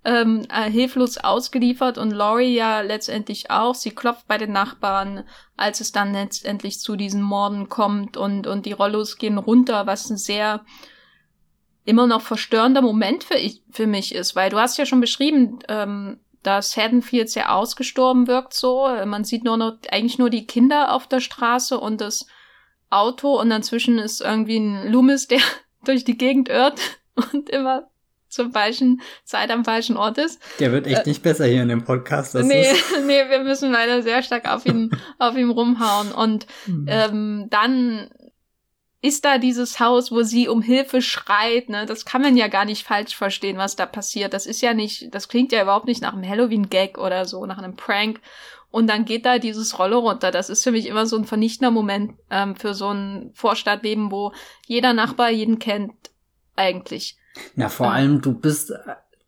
ähm, 0.03 0.47
äh, 0.49 0.69
hilflos 0.69 1.17
ausgeliefert 1.17 1.97
und 1.97 2.11
Laurie 2.11 2.55
ja 2.55 2.81
letztendlich 2.81 3.51
auch. 3.51 3.75
Sie 3.75 3.91
klopft 3.91 4.27
bei 4.27 4.37
den 4.37 4.51
Nachbarn, 4.51 5.25
als 5.55 5.79
es 5.79 5.91
dann 5.91 6.13
letztendlich 6.13 6.79
zu 6.79 6.95
diesen 6.95 7.21
Morden 7.21 7.69
kommt 7.69 8.17
und, 8.17 8.47
und 8.47 8.65
die 8.65 8.71
Rollos 8.71 9.17
gehen 9.17 9.37
runter, 9.37 9.85
was 9.85 10.09
ein 10.09 10.17
sehr 10.17 10.65
immer 11.85 12.07
noch 12.07 12.21
verstörender 12.21 12.81
Moment 12.81 13.23
für, 13.23 13.37
ich, 13.37 13.61
für 13.69 13.85
mich 13.85 14.15
ist, 14.15 14.35
weil 14.35 14.49
du 14.49 14.57
hast 14.57 14.77
ja 14.77 14.87
schon 14.87 15.01
beschrieben, 15.01 15.59
ähm, 15.67 16.19
dass 16.41 16.77
Haddonfield 16.77 17.29
sehr 17.29 17.55
ausgestorben 17.55 18.27
wirkt 18.27 18.53
so. 18.53 18.87
Man 19.05 19.23
sieht 19.23 19.43
nur 19.43 19.57
noch, 19.57 19.77
eigentlich 19.91 20.17
nur 20.17 20.31
die 20.31 20.47
Kinder 20.47 20.93
auf 20.93 21.07
der 21.07 21.19
Straße 21.19 21.79
und 21.79 22.01
das 22.01 22.25
Auto 22.89 23.39
und 23.39 23.51
dazwischen 23.51 23.99
ist 23.99 24.21
irgendwie 24.21 24.57
ein 24.57 24.91
Loomis, 24.91 25.27
der 25.27 25.41
durch 25.85 26.03
die 26.03 26.17
Gegend 26.17 26.49
irrt 26.49 26.79
und 27.15 27.49
immer 27.49 27.87
zur 28.35 28.51
falschen 28.51 29.01
Zeit 29.23 29.49
am 29.49 29.65
falschen 29.65 29.97
Ort 29.97 30.17
ist. 30.17 30.41
Der 30.59 30.71
wird 30.71 30.85
echt 30.85 31.05
äh, 31.05 31.09
nicht 31.09 31.23
besser 31.23 31.45
hier 31.45 31.63
in 31.63 31.69
dem 31.69 31.83
Podcast. 31.83 32.35
Das 32.35 32.45
nee, 32.45 32.67
nee, 33.07 33.29
wir 33.29 33.39
müssen 33.39 33.71
leider 33.71 34.03
sehr 34.03 34.21
stark 34.21 34.47
auf 34.51 34.65
ihn, 34.65 34.91
auf 35.19 35.35
ihm 35.35 35.49
rumhauen. 35.49 36.11
Und 36.11 36.45
mhm. 36.67 36.85
ähm, 36.87 37.47
dann 37.49 38.09
ist 39.01 39.23
da 39.23 39.37
dieses 39.37 39.79
Haus, 39.79 40.11
wo 40.11 40.23
sie 40.23 40.47
um 40.47 40.61
Hilfe 40.61 41.01
schreit, 41.01 41.69
ne? 41.69 41.85
Das 41.85 42.05
kann 42.05 42.21
man 42.21 42.35
ja 42.35 42.47
gar 42.47 42.65
nicht 42.65 42.85
falsch 42.85 43.15
verstehen, 43.15 43.57
was 43.57 43.75
da 43.75 43.85
passiert. 43.85 44.33
Das 44.33 44.47
ist 44.47 44.61
ja 44.61 44.73
nicht, 44.73 45.13
das 45.13 45.29
klingt 45.29 45.51
ja 45.51 45.61
überhaupt 45.61 45.85
nicht 45.85 46.01
nach 46.01 46.13
einem 46.13 46.27
Halloween-Gag 46.27 46.97
oder 46.97 47.25
so, 47.25 47.45
nach 47.45 47.59
einem 47.59 47.75
Prank. 47.75 48.19
Und 48.71 48.87
dann 48.87 49.05
geht 49.05 49.25
da 49.25 49.37
dieses 49.37 49.79
Rolle 49.79 49.95
runter. 49.95 50.31
Das 50.31 50.49
ist 50.49 50.63
für 50.63 50.71
mich 50.71 50.87
immer 50.87 51.05
so 51.05 51.15
ein 51.17 51.25
vernichtender 51.25 51.71
Moment 51.71 52.15
ähm, 52.29 52.55
für 52.55 52.73
so 52.73 52.89
ein 52.89 53.31
Vorstadtleben, 53.33 54.11
wo 54.11 54.33
jeder 54.65 54.93
Nachbar 54.93 55.29
jeden 55.29 55.59
kennt, 55.59 55.93
eigentlich. 56.55 57.15
Na, 57.55 57.69
vor 57.69 57.91
allem, 57.91 58.21
du 58.21 58.33
bist 58.33 58.73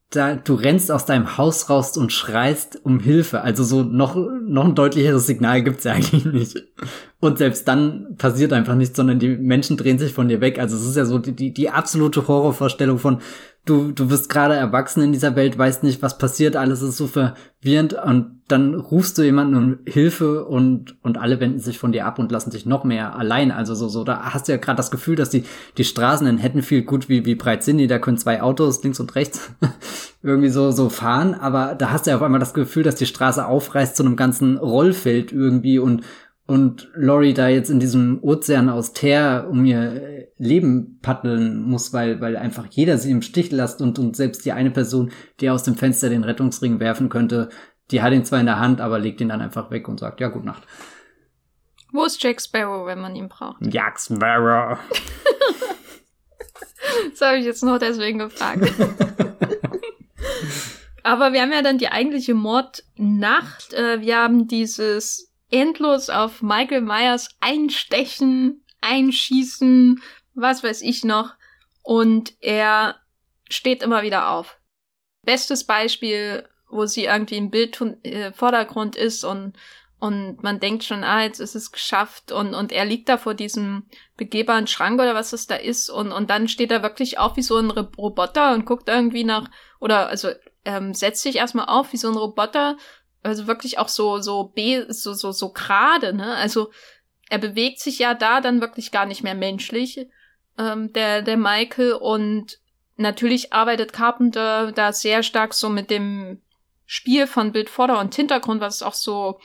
da, 0.10 0.36
du 0.36 0.54
rennst 0.54 0.90
aus 0.90 1.06
deinem 1.06 1.38
Haus 1.38 1.70
raus 1.70 1.98
und 1.98 2.14
schreist 2.14 2.80
um 2.84 3.00
Hilfe. 3.00 3.42
Also 3.42 3.64
so 3.64 3.84
noch, 3.84 4.16
noch 4.16 4.64
ein 4.64 4.76
deutlicheres 4.76 5.28
Signal 5.28 5.64
gibt's 5.64 5.84
ja 5.84 5.92
eigentlich 5.94 6.26
nicht. 6.26 6.64
Und 7.20 7.38
selbst 7.40 7.68
dann 7.68 8.16
passiert 8.18 8.54
einfach 8.54 8.76
nichts, 8.76 8.96
sondern 8.96 9.20
die 9.20 9.36
Menschen 9.36 9.76
drehen 9.76 10.00
sich 10.00 10.14
von 10.14 10.30
dir 10.30 10.40
weg. 10.40 10.60
Also 10.60 10.78
es 10.78 10.86
ist 10.86 10.96
ja 10.96 11.06
so 11.06 11.20
die, 11.20 11.36
die, 11.36 11.54
die 11.54 11.70
absolute 11.70 12.28
Horrorvorstellung 12.28 13.00
von, 13.00 13.20
du, 13.70 13.92
du 13.92 14.08
bist 14.08 14.30
gerade 14.30 14.56
erwachsen 14.56 15.04
in 15.04 15.12
dieser 15.12 15.36
Welt, 15.36 15.58
weißt 15.58 15.84
nicht, 15.84 16.02
was 16.02 16.18
passiert, 16.18 16.56
alles 16.56 16.82
ist 16.82 16.98
so 16.98 17.08
verwirrend 17.08 17.94
und 17.94 18.42
dann 18.48 18.76
rufst 18.76 19.18
du 19.18 19.24
jemanden 19.24 19.56
um 19.56 19.80
Hilfe 19.86 20.46
und, 20.46 20.96
und 21.04 21.18
alle 21.18 21.40
wenden 21.40 21.60
sich 21.60 21.80
von 21.80 21.92
dir 21.92 22.06
ab 22.06 22.18
und 22.18 22.32
lassen 22.32 22.50
dich 22.50 22.66
noch 22.66 22.86
mehr 22.86 23.16
allein. 23.18 23.52
Also 23.52 23.76
so, 23.76 23.90
so, 23.90 24.06
da 24.06 24.34
hast 24.34 24.48
du 24.48 24.54
ja 24.54 24.58
gerade 24.58 24.78
das 24.78 24.90
Gefühl, 24.90 25.18
dass 25.18 25.30
die, 25.30 25.44
die 25.78 25.84
Straßen 25.84 26.26
in 26.28 26.42
Haddonfield 26.42 26.88
gut 26.88 27.10
wie, 27.10 27.26
wie 27.26 27.36
breit 27.36 27.64
sind, 27.64 27.78
die, 27.78 27.88
da 27.88 28.00
können 28.00 28.18
zwei 28.18 28.42
Autos 28.42 28.82
links 28.84 29.02
und 29.02 29.16
rechts 29.16 29.52
irgendwie 30.24 30.50
so, 30.50 30.72
so 30.72 30.90
fahren, 30.90 31.34
aber 31.34 31.76
da 31.76 31.92
hast 31.92 32.06
du 32.06 32.12
ja 32.12 32.16
auf 32.16 32.22
einmal 32.22 32.40
das 32.40 32.54
Gefühl, 32.54 32.84
dass 32.84 32.96
die 32.96 33.06
Straße 33.06 33.46
aufreißt 33.46 33.96
zu 33.98 34.04
einem 34.04 34.16
ganzen 34.16 34.58
Rollfeld 34.58 35.34
irgendwie 35.34 35.80
und, 35.80 36.04
und 36.48 36.90
Lori 36.94 37.34
da 37.34 37.50
jetzt 37.50 37.70
in 37.70 37.80
diesem 37.80 38.20
Ozean 38.24 38.70
aus 38.70 38.94
Teer 38.94 39.48
um 39.52 39.66
ihr 39.66 40.30
Leben 40.38 41.00
paddeln 41.02 41.62
muss, 41.62 41.92
weil, 41.92 42.22
weil 42.22 42.38
einfach 42.38 42.66
jeder 42.70 42.98
sie 42.98 43.12
im 43.12 43.22
Stich 43.22 43.52
lässt 43.52 43.82
und, 43.82 44.00
und 44.00 44.16
selbst 44.16 44.46
die 44.46 44.54
eine 44.54 44.72
Person, 44.72 45.12
die 45.42 45.50
aus 45.50 45.64
dem 45.64 45.76
Fenster 45.76 46.10
den 46.10 46.24
Rettungsring 46.24 46.80
werfen 46.80 47.10
könnte, 47.10 47.50
die 47.92 48.02
hat 48.02 48.14
ihn 48.14 48.24
zwar 48.24 48.40
in 48.40 48.46
der 48.46 48.60
Hand, 48.60 48.80
aber 48.80 48.98
legt 48.98 49.20
ihn 49.20 49.30
dann 49.30 49.42
einfach 49.42 49.72
weg 49.72 49.90
und 49.90 50.00
sagt, 50.00 50.22
ja, 50.22 50.30
gut 50.30 50.46
Nacht. 50.46 50.64
Wo 51.92 52.06
ist 52.06 52.24
Jack 52.24 52.42
Sparrow, 52.42 52.86
wenn 52.88 53.00
man 53.00 53.16
ihn 53.16 53.28
braucht? 53.28 53.58
Jack 53.62 54.00
Sparrow. 54.00 54.78
das 57.12 57.22
habe 57.22 57.38
ich 57.40 57.46
jetzt 57.46 57.64
nur 57.64 57.78
deswegen 57.78 58.20
gefragt. 58.20 58.62
aber 61.04 61.34
wir 61.34 61.42
haben 61.42 61.52
ja 61.52 61.62
dann 61.62 61.78
die 61.78 61.90
eigentliche 61.90 62.34
Mordnacht. 62.34 63.74
Äh, 63.74 64.02
wir 64.02 64.18
haben 64.18 64.48
dieses 64.48 65.27
endlos 65.52 66.10
auf 66.10 66.42
Michael 66.42 66.82
Myers 66.82 67.30
einstechen, 67.40 68.64
einschießen, 68.82 70.02
was 70.34 70.64
weiß 70.64 70.82
ich 70.82 71.04
noch. 71.04 71.34
Und 71.84 72.34
er 72.42 72.96
steht 73.50 73.82
immer 73.82 74.04
wieder 74.04 74.32
auf. 74.32 74.60
Bestes 75.24 75.66
Beispiel, 75.66 76.48
wo 76.70 76.86
sie 76.86 77.06
irgendwie 77.06 77.38
im 77.38 77.50
Bildvordergrund 77.50 78.98
äh, 78.98 79.06
ist 79.06 79.24
und 79.24 79.58
und 80.00 80.44
man 80.44 80.60
denkt 80.60 80.84
schon, 80.84 81.04
ah, 81.04 81.24
jetzt 81.24 81.40
ist 81.40 81.56
es 81.56 81.72
geschafft 81.72 82.32
und, 82.32 82.54
und 82.54 82.72
er 82.72 82.86
liegt 82.86 83.10
da 83.10 83.18
vor 83.18 83.34
diesem 83.34 83.88
begehbaren 84.16 84.68
Schrank 84.68 85.02
oder 85.02 85.16
was 85.16 85.34
es 85.34 85.48
da 85.48 85.56
ist 85.56 85.90
und, 85.90 86.12
und 86.12 86.30
dann 86.30 86.48
steht 86.48 86.72
er 86.72 86.84
wirklich 86.84 87.18
auf 87.18 87.36
wie 87.36 87.42
so 87.42 87.58
ein 87.58 87.72
Roboter 87.72 88.54
und 88.54 88.66
guckt 88.66 88.90
irgendwie 88.90 89.24
nach, 89.24 89.50
oder 89.80 90.08
also 90.08 90.30
ähm, 90.66 90.94
setzt 90.94 91.24
sich 91.24 91.38
erstmal 91.38 91.66
auf 91.66 91.94
wie 91.94 91.98
so 91.98 92.10
ein 92.10 92.16
Roboter, 92.16 92.78
also 93.24 93.48
wirklich 93.48 93.80
auch 93.80 93.90
so, 93.90 94.20
so, 94.20 94.46
B, 94.46 94.84
so, 94.90 95.14
so, 95.14 95.32
so 95.32 95.52
gerade, 95.52 96.14
ne? 96.14 96.36
Also 96.36 96.72
er 97.30 97.40
bewegt 97.40 97.80
sich 97.80 98.00
ja 98.00 98.14
da 98.14 98.42
dann 98.42 98.62
wirklich 98.62 98.92
gar 98.92 99.06
nicht 99.06 99.24
mehr 99.24 99.36
menschlich, 99.36 100.08
ähm, 100.58 100.94
der, 100.94 101.22
der 101.22 101.38
Michael. 101.38 101.94
Und 101.94 102.60
natürlich 102.96 103.54
arbeitet 103.54 103.94
Carpenter 103.94 104.72
da 104.72 104.94
sehr 104.94 105.24
stark 105.24 105.54
so 105.54 105.70
mit 105.70 105.90
dem 105.90 106.42
Spiel 106.86 107.28
von 107.28 107.52
Bildvorder- 107.52 108.00
und 108.00 108.16
Hintergrund, 108.16 108.62
was 108.62 108.76
es 108.76 108.84
auch 108.84 108.94
so 108.94 109.40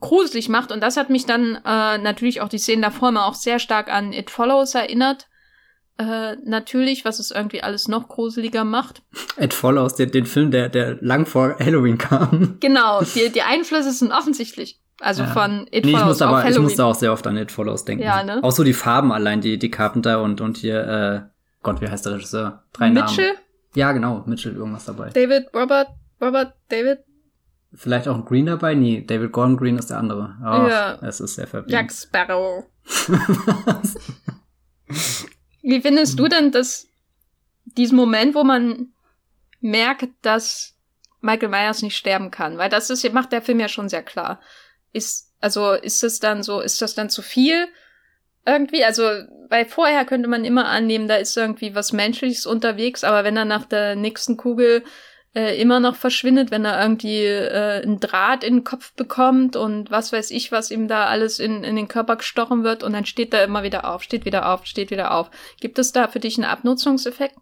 gruselig 0.00 0.48
macht. 0.48 0.70
Und 0.70 0.80
das 0.80 0.96
hat 0.96 1.10
mich 1.10 1.26
dann 1.26 1.56
äh, 1.64 1.98
natürlich 1.98 2.40
auch 2.40 2.48
die 2.48 2.58
Szenen 2.58 2.82
davor 2.82 3.08
immer 3.08 3.26
auch 3.26 3.34
sehr 3.34 3.58
stark 3.58 3.88
an 3.88 4.12
It 4.12 4.30
Follows 4.30 4.74
erinnert. 4.74 5.26
Äh, 5.98 6.36
natürlich, 6.44 7.06
was 7.06 7.20
es 7.20 7.30
irgendwie 7.30 7.62
alles 7.62 7.88
noch 7.88 8.08
gruseliger 8.08 8.64
macht. 8.64 9.02
It 9.38 9.54
Follows, 9.54 9.94
den, 9.94 10.10
den 10.10 10.26
Film, 10.26 10.50
der, 10.50 10.68
der 10.68 10.98
lang 11.00 11.24
vor 11.24 11.56
Halloween 11.58 11.96
kam. 11.96 12.56
Genau, 12.60 13.00
die, 13.02 13.30
die 13.32 13.40
Einflüsse 13.42 13.92
sind 13.92 14.12
offensichtlich. 14.12 14.78
Also 15.00 15.22
Ja. 15.22 15.28
von 15.30 15.66
It 15.70 15.84
nee, 15.84 15.92
ich 15.92 15.96
Follows 15.96 16.04
musste 16.08 16.28
auf 16.28 16.34
aber, 16.34 16.50
ich 16.50 16.58
musste 16.58 16.84
auch 16.84 16.94
sehr 16.94 17.12
oft 17.12 17.26
an 17.26 17.38
It 17.38 17.50
Follows 17.50 17.86
denken. 17.86 18.04
Ja, 18.04 18.22
ne? 18.22 18.40
Auch 18.42 18.52
so 18.52 18.62
die 18.62 18.74
Farben 18.74 19.10
allein, 19.10 19.40
die, 19.40 19.58
die 19.58 19.70
Carpenter 19.70 20.22
und, 20.22 20.42
und 20.42 20.58
hier, 20.58 20.86
äh, 20.86 21.20
Gott, 21.62 21.80
wie 21.80 21.88
heißt 21.88 22.04
der 22.04 22.14
Regisseur? 22.14 22.62
Drei 22.74 22.90
Mitchell, 22.90 23.28
Namen. 23.28 23.38
Ja, 23.74 23.92
genau, 23.92 24.22
Mitchell, 24.26 24.54
irgendwas 24.54 24.84
dabei. 24.84 25.10
David, 25.10 25.46
Robert, 25.54 25.88
Robert, 26.20 26.54
David, 26.68 26.98
Vielleicht 27.72 28.08
auch 28.08 28.14
ein 28.14 28.24
Green 28.24 28.46
dabei? 28.46 28.74
Nee, 28.74 29.04
David 29.06 29.32
Gordon 29.32 29.56
Green 29.56 29.78
ist 29.78 29.90
der 29.90 29.98
andere. 29.98 30.34
Ach, 30.42 30.68
Ja. 30.68 30.94
Es 31.02 31.20
ist 31.20 31.34
sehr 31.34 31.44
Jack 31.66 31.92
verwirrend. 31.92 31.92
Sparrow. 31.92 32.64
Wie 35.68 35.80
findest 35.80 36.16
du 36.16 36.28
denn 36.28 36.52
das, 36.52 36.86
diesen 37.64 37.96
Moment, 37.96 38.36
wo 38.36 38.44
man 38.44 38.92
merkt, 39.60 40.10
dass 40.22 40.76
Michael 41.20 41.48
Myers 41.48 41.82
nicht 41.82 41.96
sterben 41.96 42.30
kann? 42.30 42.56
Weil 42.56 42.70
das 42.70 42.88
ist, 42.88 43.12
macht 43.12 43.32
der 43.32 43.42
Film 43.42 43.58
ja 43.58 43.66
schon 43.66 43.88
sehr 43.88 44.04
klar. 44.04 44.40
Ist, 44.92 45.32
also, 45.40 45.72
ist 45.72 46.04
es 46.04 46.20
dann 46.20 46.44
so, 46.44 46.60
ist 46.60 46.80
das 46.82 46.94
dann 46.94 47.10
zu 47.10 47.20
viel? 47.20 47.66
Irgendwie, 48.46 48.84
also, 48.84 49.02
weil 49.48 49.66
vorher 49.66 50.04
könnte 50.04 50.28
man 50.28 50.44
immer 50.44 50.66
annehmen, 50.66 51.08
da 51.08 51.16
ist 51.16 51.36
irgendwie 51.36 51.74
was 51.74 51.92
Menschliches 51.92 52.46
unterwegs, 52.46 53.02
aber 53.02 53.24
wenn 53.24 53.36
er 53.36 53.44
nach 53.44 53.64
der 53.64 53.96
nächsten 53.96 54.36
Kugel 54.36 54.84
äh, 55.36 55.60
immer 55.60 55.80
noch 55.80 55.96
verschwindet, 55.96 56.50
wenn 56.50 56.64
er 56.64 56.80
irgendwie 56.80 57.24
äh, 57.24 57.82
einen 57.82 58.00
Draht 58.00 58.42
in 58.42 58.54
den 58.54 58.64
Kopf 58.64 58.94
bekommt 58.94 59.54
und 59.54 59.90
was 59.90 60.10
weiß 60.10 60.30
ich, 60.30 60.50
was 60.50 60.70
ihm 60.70 60.88
da 60.88 61.04
alles 61.04 61.38
in, 61.38 61.62
in 61.62 61.76
den 61.76 61.88
Körper 61.88 62.16
gestochen 62.16 62.64
wird 62.64 62.82
und 62.82 62.94
dann 62.94 63.04
steht 63.04 63.34
er 63.34 63.44
immer 63.44 63.62
wieder 63.62 63.92
auf, 63.92 64.02
steht 64.02 64.24
wieder 64.24 64.50
auf, 64.50 64.64
steht 64.64 64.90
wieder 64.90 65.12
auf. 65.12 65.30
Gibt 65.60 65.78
es 65.78 65.92
da 65.92 66.08
für 66.08 66.20
dich 66.20 66.38
einen 66.38 66.50
Abnutzungseffekt? 66.50 67.36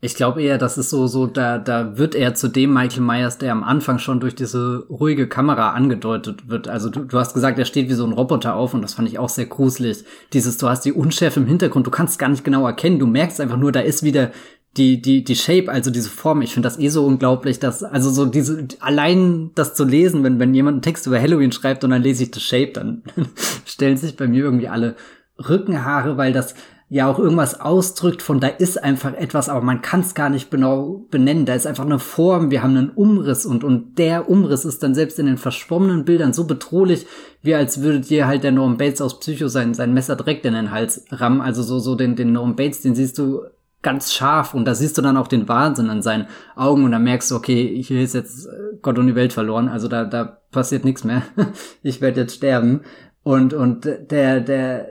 Ich 0.00 0.14
glaube 0.14 0.42
eher, 0.42 0.58
das 0.58 0.78
ist 0.78 0.90
so, 0.90 1.08
so, 1.08 1.26
da, 1.26 1.58
da 1.58 1.98
wird 1.98 2.14
er 2.14 2.34
zu 2.34 2.46
dem 2.46 2.72
Michael 2.72 3.02
Myers, 3.02 3.38
der 3.38 3.50
am 3.50 3.64
Anfang 3.64 3.98
schon 3.98 4.20
durch 4.20 4.36
diese 4.36 4.86
ruhige 4.88 5.28
Kamera 5.28 5.72
angedeutet 5.72 6.48
wird. 6.48 6.68
Also 6.68 6.88
du, 6.88 7.04
du 7.04 7.18
hast 7.18 7.34
gesagt, 7.34 7.58
er 7.58 7.64
steht 7.64 7.88
wie 7.88 7.94
so 7.94 8.06
ein 8.06 8.12
Roboter 8.12 8.54
auf 8.54 8.74
und 8.74 8.82
das 8.82 8.94
fand 8.94 9.08
ich 9.08 9.18
auch 9.18 9.28
sehr 9.28 9.46
gruselig. 9.46 10.04
Dieses, 10.32 10.56
du 10.56 10.68
hast 10.68 10.84
die 10.84 10.92
Unschärfe 10.92 11.40
im 11.40 11.46
Hintergrund, 11.46 11.86
du 11.88 11.90
kannst 11.90 12.20
gar 12.20 12.28
nicht 12.28 12.44
genau 12.44 12.64
erkennen, 12.64 13.00
du 13.00 13.08
merkst 13.08 13.40
einfach 13.40 13.56
nur, 13.56 13.72
da 13.72 13.80
ist 13.80 14.04
wieder 14.04 14.30
die, 14.78 15.02
die, 15.02 15.24
die 15.24 15.36
Shape, 15.36 15.70
also 15.70 15.90
diese 15.90 16.08
Form. 16.08 16.42
Ich 16.42 16.54
finde 16.54 16.68
das 16.68 16.78
eh 16.78 16.88
so 16.88 17.04
unglaublich, 17.04 17.58
dass, 17.58 17.82
also 17.82 18.10
so 18.10 18.24
diese, 18.24 18.66
allein 18.80 19.50
das 19.54 19.74
zu 19.74 19.84
lesen, 19.84 20.24
wenn, 20.24 20.38
wenn 20.38 20.54
jemand 20.54 20.76
einen 20.76 20.82
Text 20.82 21.06
über 21.06 21.20
Halloween 21.20 21.52
schreibt 21.52 21.84
und 21.84 21.90
dann 21.90 22.02
lese 22.02 22.22
ich 22.22 22.30
The 22.32 22.40
Shape, 22.40 22.72
dann 22.72 23.02
stellen 23.64 23.96
sich 23.96 24.16
bei 24.16 24.26
mir 24.28 24.44
irgendwie 24.44 24.68
alle 24.68 24.96
Rückenhaare, 25.38 26.16
weil 26.16 26.32
das, 26.32 26.54
ja 26.90 27.10
auch 27.10 27.18
irgendwas 27.18 27.60
ausdrückt 27.60 28.22
von 28.22 28.40
da 28.40 28.46
ist 28.46 28.82
einfach 28.82 29.12
etwas, 29.12 29.48
aber 29.48 29.60
man 29.60 29.82
kann 29.82 30.00
es 30.00 30.14
gar 30.14 30.30
nicht 30.30 30.50
genau 30.50 31.04
benennen. 31.10 31.44
Da 31.44 31.54
ist 31.54 31.66
einfach 31.66 31.84
eine 31.84 31.98
Form, 31.98 32.50
wir 32.50 32.62
haben 32.62 32.76
einen 32.76 32.90
Umriss 32.90 33.44
und, 33.44 33.62
und 33.62 33.98
der 33.98 34.30
Umriss 34.30 34.64
ist 34.64 34.82
dann 34.82 34.94
selbst 34.94 35.18
in 35.18 35.26
den 35.26 35.36
verschwommenen 35.36 36.04
Bildern 36.04 36.32
so 36.32 36.44
bedrohlich, 36.44 37.06
wie 37.42 37.54
als 37.54 37.82
würde 37.82 38.00
dir 38.00 38.26
halt 38.26 38.42
der 38.42 38.52
Norm 38.52 38.78
Bates 38.78 39.02
aus 39.02 39.20
Psycho 39.20 39.48
sein, 39.48 39.74
sein 39.74 39.92
Messer 39.92 40.16
direkt 40.16 40.46
in 40.46 40.54
den 40.54 40.70
Hals 40.70 41.04
rammen. 41.10 41.42
Also 41.42 41.62
so, 41.62 41.78
so 41.78 41.94
den, 41.94 42.16
den 42.16 42.32
Norm 42.32 42.56
Bates, 42.56 42.80
den 42.80 42.94
siehst 42.94 43.18
du 43.18 43.42
ganz 43.82 44.12
scharf 44.12 44.54
und 44.54 44.64
da 44.64 44.74
siehst 44.74 44.98
du 44.98 45.02
dann 45.02 45.16
auch 45.16 45.28
den 45.28 45.48
Wahnsinn 45.48 45.88
in 45.88 46.02
seinen 46.02 46.26
Augen 46.56 46.84
und 46.84 46.92
da 46.92 46.98
merkst 46.98 47.30
du, 47.30 47.36
okay, 47.36 47.80
hier 47.82 48.02
ist 48.02 48.14
jetzt 48.14 48.46
äh, 48.46 48.76
Gott 48.82 48.98
und 48.98 49.06
die 49.06 49.14
Welt 49.14 49.32
verloren, 49.32 49.68
also 49.68 49.88
da, 49.88 50.04
da 50.04 50.24
passiert 50.50 50.84
nichts 50.84 51.04
mehr. 51.04 51.22
ich 51.82 52.00
werde 52.00 52.22
jetzt 52.22 52.36
sterben. 52.36 52.80
Und, 53.22 53.54
und 53.54 53.84
der, 53.84 54.40
der, 54.40 54.88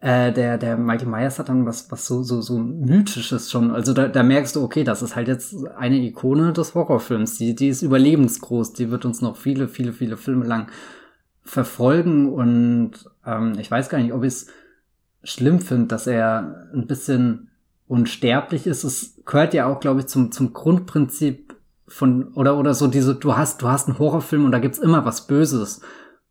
äh, 0.00 0.32
der, 0.32 0.58
der 0.58 0.76
Michael 0.76 1.08
Myers 1.08 1.38
hat 1.38 1.48
dann 1.48 1.66
was, 1.66 1.90
was 1.90 2.06
so, 2.06 2.22
so, 2.22 2.40
so 2.40 2.58
mythisches 2.58 3.50
schon. 3.50 3.70
Also 3.70 3.92
da, 3.92 4.08
da 4.08 4.22
merkst 4.22 4.56
du, 4.56 4.62
okay, 4.62 4.84
das 4.84 5.02
ist 5.02 5.16
halt 5.16 5.28
jetzt 5.28 5.54
eine 5.76 5.96
Ikone 5.96 6.52
des 6.52 6.74
Horrorfilms. 6.74 7.38
Die, 7.38 7.54
die 7.54 7.68
ist 7.68 7.82
überlebensgroß. 7.82 8.72
Die 8.74 8.90
wird 8.90 9.04
uns 9.04 9.20
noch 9.22 9.36
viele, 9.36 9.68
viele, 9.68 9.92
viele 9.92 10.16
Filme 10.16 10.46
lang 10.46 10.68
verfolgen. 11.42 12.32
Und 12.32 12.92
ähm, 13.26 13.54
ich 13.58 13.70
weiß 13.70 13.88
gar 13.88 13.98
nicht, 13.98 14.12
ob 14.12 14.24
ich 14.24 14.34
es 14.34 14.46
schlimm 15.22 15.60
finde, 15.60 15.88
dass 15.88 16.06
er 16.06 16.68
ein 16.72 16.86
bisschen 16.86 17.49
unsterblich 17.90 18.68
ist. 18.68 18.84
Es 18.84 19.20
gehört 19.26 19.52
ja 19.52 19.66
auch, 19.66 19.80
glaube 19.80 20.00
ich, 20.00 20.06
zum, 20.06 20.30
zum 20.30 20.52
Grundprinzip 20.52 21.56
von, 21.88 22.32
oder, 22.34 22.56
oder 22.56 22.72
so 22.72 22.86
diese, 22.86 23.16
du 23.16 23.36
hast, 23.36 23.62
du 23.62 23.68
hast 23.68 23.88
einen 23.88 23.98
Horrorfilm 23.98 24.44
und 24.44 24.52
da 24.52 24.60
gibt's 24.60 24.78
immer 24.78 25.04
was 25.04 25.26
Böses. 25.26 25.82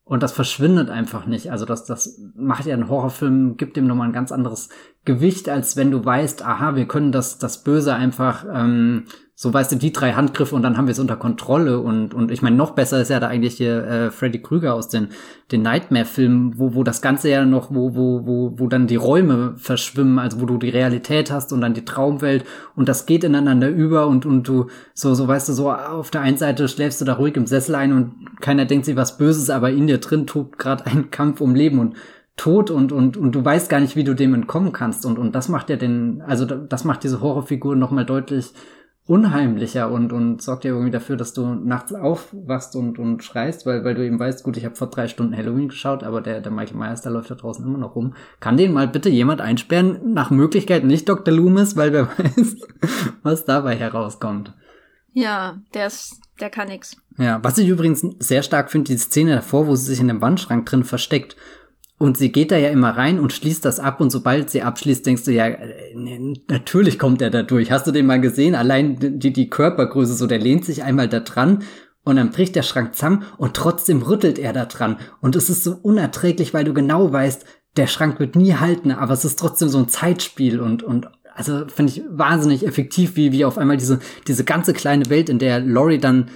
Und 0.05 0.23
das 0.23 0.31
verschwindet 0.31 0.89
einfach 0.89 1.25
nicht. 1.25 1.51
Also 1.51 1.65
das, 1.65 1.83
das 1.83 2.17
macht 2.33 2.65
ja 2.65 2.73
einen 2.73 2.87
Horrorfilm, 2.87 3.57
gibt 3.57 3.75
dem 3.75 3.87
nochmal 3.87 4.07
ein 4.07 4.13
ganz 4.13 4.31
anderes 4.31 4.69
Gewicht, 5.03 5.49
als 5.49 5.75
wenn 5.75 5.91
du 5.91 6.03
weißt, 6.03 6.43
aha, 6.43 6.75
wir 6.75 6.87
können 6.87 7.11
das, 7.11 7.39
das 7.39 7.61
Böse 7.61 7.93
einfach, 7.93 8.45
ähm, 8.51 9.03
so 9.41 9.53
weißt 9.53 9.71
du, 9.71 9.77
die 9.77 9.93
drei 9.93 10.11
Handgriffe 10.11 10.53
und 10.53 10.63
dann 10.63 10.75
haben 10.75 10.87
wir 10.87 10.91
es 10.91 10.99
unter 10.99 11.15
Kontrolle. 11.15 11.79
Und, 11.79 12.13
und 12.13 12.29
ich 12.29 12.41
meine, 12.41 12.57
noch 12.57 12.71
besser 12.71 12.99
ist 12.99 13.07
ja 13.07 13.21
da 13.21 13.29
eigentlich 13.29 13.55
hier 13.55 13.87
äh, 13.87 14.11
Freddy 14.11 14.41
Krüger 14.41 14.73
aus 14.73 14.89
den, 14.89 15.11
den 15.53 15.61
Nightmare-Filmen, 15.61 16.59
wo, 16.59 16.75
wo 16.75 16.83
das 16.83 17.01
Ganze 17.01 17.29
ja 17.29 17.45
noch, 17.45 17.73
wo, 17.73 17.95
wo, 17.95 18.25
wo, 18.25 18.59
wo 18.59 18.67
dann 18.67 18.85
die 18.85 18.97
Räume 18.97 19.53
verschwimmen, 19.55 20.19
also 20.19 20.41
wo 20.41 20.45
du 20.45 20.57
die 20.57 20.67
Realität 20.67 21.31
hast 21.31 21.53
und 21.53 21.61
dann 21.61 21.73
die 21.73 21.85
Traumwelt 21.85 22.43
und 22.75 22.89
das 22.89 23.05
geht 23.05 23.23
ineinander 23.23 23.69
über 23.69 24.07
und, 24.07 24.25
und 24.25 24.45
du, 24.45 24.67
so, 24.93 25.13
so 25.13 25.25
weißt 25.25 25.47
du, 25.47 25.53
so 25.53 25.71
auf 25.71 26.11
der 26.11 26.19
einen 26.19 26.35
Seite 26.35 26.67
schläfst 26.67 26.99
du 26.99 27.05
da 27.05 27.13
ruhig 27.13 27.37
im 27.37 27.47
Sessel 27.47 27.75
ein 27.75 27.93
und 27.93 28.41
keiner 28.41 28.65
denkt 28.65 28.83
sich 28.83 28.97
was 28.97 29.17
Böses, 29.17 29.49
aber 29.49 29.71
in 29.71 29.87
dir 29.87 29.99
drin 29.99 30.27
tobt 30.27 30.59
gerade 30.59 30.85
ein 30.85 31.11
Kampf 31.11 31.39
um 31.39 31.55
Leben 31.55 31.79
und 31.79 31.95
Tod 32.35 32.71
und, 32.71 32.91
und, 32.91 33.15
und 33.15 33.33
du 33.33 33.45
weißt 33.45 33.69
gar 33.69 33.79
nicht, 33.79 33.95
wie 33.95 34.03
du 34.03 34.13
dem 34.13 34.33
entkommen 34.33 34.71
kannst. 34.71 35.05
Und, 35.05 35.19
und 35.19 35.35
das 35.35 35.49
macht 35.49 35.69
ja 35.69 35.75
den, 35.75 36.21
also 36.25 36.45
das 36.45 36.85
macht 36.85 37.03
diese 37.03 37.19
Horrorfigur 37.19 37.75
nochmal 37.75 38.05
deutlich 38.05 38.53
unheimlicher 39.09 39.89
und, 39.89 40.13
und 40.13 40.39
sorgt 40.39 40.65
ja 40.65 40.71
irgendwie 40.71 40.91
dafür, 40.91 41.17
dass 41.17 41.33
du 41.33 41.55
nachts 41.55 41.93
aufwachst 41.93 42.75
und, 42.75 42.99
und 42.99 43.23
schreist, 43.23 43.65
weil, 43.65 43.83
weil 43.83 43.95
du 43.95 44.05
eben 44.05 44.19
weißt, 44.19 44.43
gut, 44.43 44.55
ich 44.55 44.65
habe 44.65 44.75
vor 44.75 44.87
drei 44.87 45.07
Stunden 45.07 45.35
Halloween 45.35 45.69
geschaut, 45.69 46.03
aber 46.03 46.21
der, 46.21 46.41
der 46.41 46.51
Michael 46.51 46.77
Myers, 46.77 47.01
der 47.01 47.11
läuft 47.11 47.31
da 47.31 47.35
draußen 47.35 47.65
immer 47.65 47.79
noch 47.79 47.95
rum. 47.95 48.13
Kann 48.39 48.55
den 48.55 48.71
mal 48.71 48.87
bitte 48.87 49.09
jemand 49.09 49.41
einsperren? 49.41 50.13
Nach 50.13 50.29
Möglichkeit 50.29 50.83
nicht 50.83 51.09
Dr. 51.09 51.33
Loomis, 51.33 51.75
weil 51.75 51.91
wer 51.91 52.07
weiß, 52.17 52.57
was 53.23 53.45
dabei 53.45 53.75
herauskommt. 53.75 54.53
Ja, 55.11 55.57
der 55.73 55.87
ist, 55.87 56.21
der 56.39 56.51
kann 56.51 56.67
nix. 56.67 56.95
Ja, 57.17 57.43
was 57.43 57.57
ich 57.57 57.67
übrigens 57.67 58.05
sehr 58.19 58.43
stark 58.43 58.69
finde, 58.69 58.91
die 58.91 58.97
Szene 58.99 59.35
davor, 59.35 59.65
wo 59.65 59.75
sie 59.75 59.85
sich 59.85 59.99
in 59.99 60.07
dem 60.07 60.21
Wandschrank 60.21 60.67
drin 60.67 60.83
versteckt. 60.83 61.35
Und 61.99 62.17
sie 62.17 62.31
geht 62.31 62.51
da 62.51 62.57
ja 62.57 62.69
immer 62.69 62.91
rein 62.91 63.19
und 63.19 63.33
schließt 63.33 63.63
das 63.65 63.81
ab 63.81 63.99
und 63.99 64.09
sobald 64.09 64.49
sie 64.49 64.61
abschließt, 64.61 65.05
denkst 65.05 65.25
du 65.25 65.31
ja, 65.31 65.47
äh, 65.47 65.93
natürlich 66.47 66.97
kommt 66.97 67.21
er 67.21 67.29
da 67.29 67.43
durch. 67.43 67.71
Hast 67.71 67.87
du 67.87 67.91
den 67.91 68.05
mal 68.05 68.21
gesehen? 68.21 68.55
Allein 68.55 69.19
die, 69.19 69.33
die 69.33 69.49
Körpergröße, 69.49 70.13
so 70.13 70.25
der 70.25 70.39
lehnt 70.39 70.63
sich 70.63 70.81
einmal 70.81 71.09
da 71.09 71.19
dran 71.19 71.63
und 72.05 72.15
dann 72.15 72.31
bricht 72.31 72.55
der 72.55 72.63
Schrank 72.63 72.95
zusammen 72.95 73.25
und 73.37 73.53
trotzdem 73.53 74.01
rüttelt 74.01 74.39
er 74.39 74.53
da 74.53 74.63
dran. 74.63 74.97
Und 75.19 75.35
es 75.35 75.49
ist 75.49 75.65
so 75.65 75.73
unerträglich, 75.73 76.53
weil 76.53 76.63
du 76.63 76.73
genau 76.73 77.11
weißt, 77.11 77.45
der 77.75 77.87
Schrank 77.87 78.17
wird 78.19 78.37
nie 78.37 78.53
halten, 78.53 78.91
aber 78.91 79.13
es 79.13 79.25
ist 79.25 79.37
trotzdem 79.37 79.67
so 79.67 79.77
ein 79.77 79.89
Zeitspiel 79.89 80.61
und, 80.61 80.83
und 80.83 81.09
also 81.35 81.65
finde 81.67 81.91
ich 81.91 82.03
wahnsinnig 82.09 82.65
effektiv, 82.65 83.17
wie, 83.17 83.33
wie 83.33 83.45
auf 83.45 83.57
einmal 83.57 83.77
diese, 83.77 83.99
diese 84.27 84.45
ganze 84.45 84.73
kleine 84.73 85.09
Welt, 85.09 85.29
in 85.29 85.39
der 85.39 85.59
Laurie 85.59 85.97
dann 85.97 86.29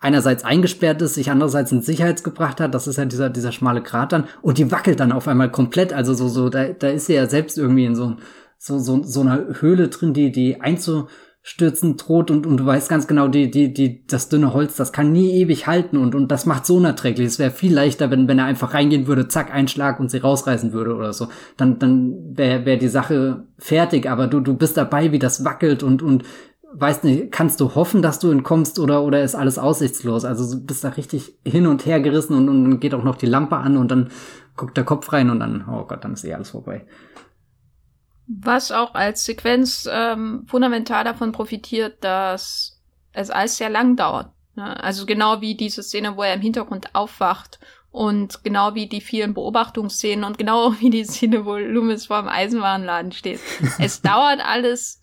einerseits 0.00 0.44
eingesperrt 0.44 1.02
ist, 1.02 1.14
sich 1.14 1.30
andererseits 1.30 1.72
in 1.72 1.82
Sicherheit 1.82 2.24
gebracht 2.24 2.60
hat, 2.60 2.74
das 2.74 2.88
ist 2.88 2.96
ja 2.96 3.04
dieser, 3.04 3.28
dieser 3.28 3.52
schmale 3.52 3.82
Grat 3.82 4.12
dann, 4.12 4.24
und 4.42 4.58
die 4.58 4.70
wackelt 4.70 4.98
dann 4.98 5.12
auf 5.12 5.28
einmal 5.28 5.50
komplett, 5.50 5.92
also 5.92 6.14
so, 6.14 6.28
so, 6.28 6.48
da, 6.48 6.68
da 6.68 6.88
ist 6.88 7.06
sie 7.06 7.14
ja 7.14 7.26
selbst 7.26 7.58
irgendwie 7.58 7.84
in 7.84 7.94
so, 7.94 8.16
so, 8.56 8.78
so, 8.78 9.02
so 9.02 9.20
einer 9.20 9.60
Höhle 9.60 9.88
drin, 9.88 10.14
die, 10.14 10.32
die 10.32 10.60
einzustürzen 10.60 11.98
droht 11.98 12.30
und, 12.30 12.46
und 12.46 12.56
du 12.56 12.66
weißt 12.66 12.88
ganz 12.88 13.06
genau, 13.08 13.28
die, 13.28 13.50
die, 13.50 13.74
die, 13.74 14.06
das 14.06 14.30
dünne 14.30 14.54
Holz, 14.54 14.76
das 14.76 14.92
kann 14.92 15.12
nie 15.12 15.32
ewig 15.32 15.66
halten 15.66 15.98
und, 15.98 16.14
und 16.14 16.28
das 16.28 16.46
macht 16.46 16.64
so 16.64 16.76
unerträglich. 16.76 17.26
Es 17.26 17.38
wäre 17.38 17.50
viel 17.50 17.74
leichter, 17.74 18.10
wenn, 18.10 18.26
wenn 18.26 18.38
er 18.38 18.46
einfach 18.46 18.72
reingehen 18.72 19.06
würde, 19.06 19.28
zack, 19.28 19.52
Einschlag 19.52 20.00
und 20.00 20.10
sie 20.10 20.18
rausreißen 20.18 20.72
würde 20.72 20.94
oder 20.94 21.12
so. 21.12 21.28
Dann, 21.58 21.78
dann 21.78 22.36
wäre 22.36 22.64
wär 22.64 22.76
die 22.78 22.88
Sache 22.88 23.44
fertig, 23.58 24.08
aber 24.08 24.28
du, 24.28 24.40
du 24.40 24.54
bist 24.54 24.78
dabei, 24.78 25.12
wie 25.12 25.18
das 25.18 25.44
wackelt 25.44 25.82
und, 25.82 26.02
und 26.02 26.24
weißt 26.72 27.04
nicht, 27.04 27.32
kannst 27.32 27.60
du 27.60 27.74
hoffen, 27.74 28.02
dass 28.02 28.18
du 28.18 28.30
entkommst 28.30 28.78
oder, 28.78 29.02
oder 29.02 29.22
ist 29.22 29.34
alles 29.34 29.58
aussichtslos? 29.58 30.24
Also 30.24 30.56
du 30.56 30.64
bist 30.64 30.84
da 30.84 30.90
richtig 30.90 31.34
hin 31.44 31.66
und 31.66 31.86
her 31.86 32.00
gerissen 32.00 32.34
und, 32.34 32.48
und 32.48 32.64
dann 32.64 32.80
geht 32.80 32.94
auch 32.94 33.02
noch 33.02 33.16
die 33.16 33.26
Lampe 33.26 33.56
an 33.56 33.76
und 33.76 33.90
dann 33.90 34.10
guckt 34.56 34.76
der 34.76 34.84
Kopf 34.84 35.12
rein 35.12 35.30
und 35.30 35.40
dann, 35.40 35.66
oh 35.68 35.84
Gott, 35.84 36.04
dann 36.04 36.12
ist 36.12 36.24
eh 36.24 36.34
alles 36.34 36.50
vorbei. 36.50 36.86
Was 38.26 38.70
auch 38.70 38.94
als 38.94 39.24
Sequenz 39.24 39.88
ähm, 39.90 40.44
fundamental 40.46 41.02
davon 41.02 41.32
profitiert, 41.32 42.04
dass 42.04 42.80
es 43.12 43.30
alles 43.30 43.56
sehr 43.56 43.70
lang 43.70 43.96
dauert. 43.96 44.30
Ne? 44.54 44.82
Also 44.82 45.06
genau 45.06 45.40
wie 45.40 45.56
diese 45.56 45.82
Szene, 45.82 46.16
wo 46.16 46.22
er 46.22 46.34
im 46.34 46.40
Hintergrund 46.40 46.94
aufwacht 46.94 47.58
und 47.90 48.44
genau 48.44 48.76
wie 48.76 48.88
die 48.88 49.00
vielen 49.00 49.34
Beobachtungsszenen 49.34 50.24
und 50.24 50.38
genau 50.38 50.72
wie 50.78 50.90
die 50.90 51.04
Szene, 51.04 51.44
wo 51.44 51.56
Loomis 51.56 52.06
vor 52.06 52.20
dem 52.20 52.28
Eisenwarenladen 52.28 53.10
steht. 53.10 53.40
es 53.78 54.02
dauert 54.02 54.40
alles 54.40 54.99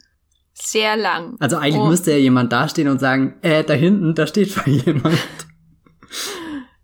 sehr 0.60 0.98
lang. 0.98 1.36
Also 1.40 1.58
eigentlich 1.58 1.76
Und- 1.82 1.90
müsste 1.90 2.12
ja 2.12 2.18
jemand 2.18 2.52
dastehen 2.52 2.88
und 2.88 3.00
sagen, 3.00 3.36
äh, 3.42 3.64
da 3.64 3.74
hinten, 3.74 4.16
da 4.16 4.26
steht 4.28 4.50
schon 4.52 4.74
jemand. 4.86 5.18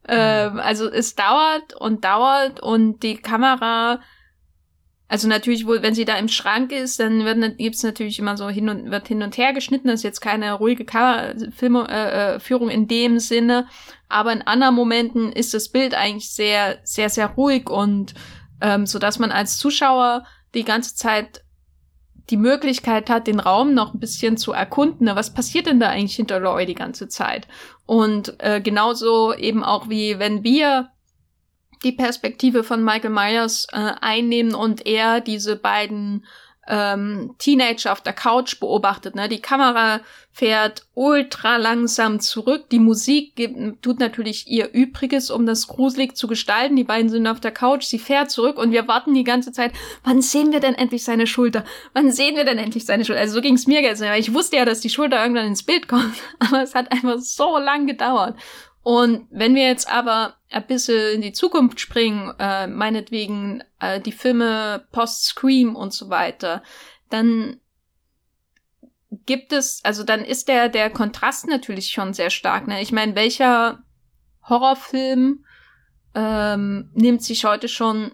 Ähm, 0.08 0.60
also 0.60 0.90
es 0.90 1.16
dauert 1.16 1.74
und 1.80 2.04
dauert 2.04 2.60
und 2.62 3.04
die 3.04 3.16
Kamera, 3.18 4.02
Also 5.08 5.28
natürlich 5.28 5.68
wohl, 5.68 5.82
wenn 5.84 5.94
sie 5.94 6.06
da 6.06 6.18
im 6.18 6.28
Schrank 6.28 6.72
ist, 6.72 7.00
dann 7.00 7.24
wird, 7.24 7.58
gibt's 7.58 7.84
natürlich 7.84 8.18
immer 8.20 8.36
so 8.36 8.50
hin 8.50 8.68
und 8.70 8.90
wird 8.90 9.08
hin 9.08 9.22
und 9.22 9.38
her 9.38 9.54
geschnitten. 9.54 9.88
Das 9.88 10.00
ist 10.00 10.04
jetzt 10.04 10.22
keine 10.22 10.54
ruhige 10.54 10.86
Filmführung 10.86 11.86
äh, 11.86 12.36
äh, 12.36 12.40
Führung 12.40 12.70
in 12.70 12.88
dem 12.88 13.20
Sinne, 13.20 13.68
aber 14.10 14.34
in 14.34 14.42
anderen 14.42 14.76
Momenten 14.76 15.32
ist 15.32 15.54
das 15.54 15.70
Bild 15.70 15.94
eigentlich 15.94 16.32
sehr, 16.34 16.80
sehr, 16.84 17.10
sehr 17.10 17.28
ruhig 17.28 17.70
und 17.70 18.14
ähm, 18.62 18.86
so 18.88 18.98
dass 19.00 19.20
man 19.20 19.32
als 19.32 19.58
Zuschauer 19.58 20.26
die 20.56 20.64
ganze 20.64 20.96
Zeit 20.96 21.43
die 22.30 22.38
Möglichkeit 22.38 23.10
hat, 23.10 23.28
den 23.28 23.40
Raum 23.40 23.74
noch 23.74 23.94
ein 23.94 24.00
bisschen 24.00 24.38
zu 24.38 24.54
erkunden. 24.54 25.08
Was 25.14 25.34
passiert 25.34 25.68
denn 25.68 25.80
da 25.80 25.90
eigentlich 25.90 26.16
hinter 26.16 26.42
Roy 26.42 26.66
die 26.66 26.74
ganze 26.74 27.08
Zeit? 27.10 27.48
Und 27.86 28.36
äh, 28.40 28.62
genauso 28.62 29.34
eben 29.34 29.64
auch 29.64 29.90
wie 29.90 30.20
wenn 30.20 30.44
wir 30.44 30.90
die 31.84 31.92
Perspektive 31.92 32.64
von 32.64 32.84
Michael 32.84 33.10
Myers 33.10 33.68
äh, 33.74 33.92
einnehmen 34.00 34.56
und 34.56 34.86
er 34.86 35.20
diese 35.20 35.58
beiden 35.58 36.26
ähm, 36.68 37.36
Teenager 37.40 37.92
auf 37.92 38.02
der 38.02 38.14
Couch 38.14 38.60
beobachtet. 38.60 39.16
Ne? 39.16 39.28
Die 39.28 39.42
Kamera 39.42 40.00
fährt 40.32 40.86
ultra 40.94 41.58
langsam 41.58 42.20
zurück. 42.20 42.70
Die 42.72 42.80
Musik 42.80 43.36
gibt, 43.36 43.84
tut 43.84 44.00
natürlich 44.00 44.48
ihr 44.48 44.72
Übriges, 44.72 45.30
um 45.30 45.46
das 45.46 45.68
gruselig 45.68 46.16
zu 46.16 46.28
gestalten. 46.28 46.76
Die 46.76 46.84
beiden 46.84 47.10
sind 47.10 47.28
auf 47.28 47.40
der 47.40 47.52
Couch, 47.52 47.84
sie 47.84 48.00
fährt 48.00 48.32
zurück 48.32 48.58
und 48.58 48.72
wir 48.72 48.88
warten 48.88 49.14
die 49.14 49.24
ganze 49.24 49.52
Zeit, 49.52 49.74
wann 50.04 50.22
sehen 50.22 50.52
wir 50.52 50.60
denn 50.60 50.76
endlich 50.76 51.04
seine 51.04 51.28
Schulter? 51.28 51.66
Wann 51.94 52.12
sehen 52.12 52.36
wir 52.36 52.46
denn 52.46 52.58
endlich 52.58 52.86
seine 52.86 53.04
Schulter? 53.04 53.22
Also 53.22 53.36
so 53.36 53.42
ging 53.42 53.56
es 53.56 53.68
mir 53.68 53.82
jetzt. 53.82 54.02
Ich 54.02 54.34
wusste 54.34 54.56
ja, 54.56 54.66
dass 54.66 54.80
die 54.80 54.90
Schulter 54.90 55.22
irgendwann 55.22 55.48
ins 55.48 55.64
Bild 55.64 55.88
kommt, 55.88 56.16
aber 56.40 56.64
es 56.64 56.76
hat 56.76 56.92
einfach 56.92 57.20
so 57.20 57.58
lang 57.58 57.88
gedauert. 57.88 58.36
Und 58.84 59.28
wenn 59.32 59.56
wir 59.56 59.66
jetzt 59.66 59.90
aber 59.90 60.36
ein 60.52 60.68
bisschen 60.68 61.16
in 61.16 61.22
die 61.22 61.32
Zukunft 61.32 61.80
springen, 61.80 62.34
äh, 62.38 62.68
meinetwegen 62.68 63.64
äh, 63.80 64.02
die 64.02 64.12
Filme 64.12 64.86
Post-Scream 64.92 65.76
und 65.76 65.94
so 65.94 66.10
weiter, 66.10 66.62
dann 67.10 67.62
gibt 69.26 69.54
es, 69.54 69.80
also 69.84 70.04
dann 70.04 70.26
ist 70.26 70.50
der, 70.50 70.68
der 70.68 70.90
Kontrast 70.90 71.48
natürlich 71.48 71.92
schon 71.92 72.14
sehr 72.14 72.30
stark. 72.30 72.68
Ne? 72.68 72.82
Ich 72.82 72.92
meine, 72.92 73.16
welcher 73.16 73.84
Horrorfilm 74.50 75.46
ähm, 76.14 76.92
nimmt 76.94 77.24
sich 77.24 77.46
heute 77.46 77.70
schon 77.70 78.12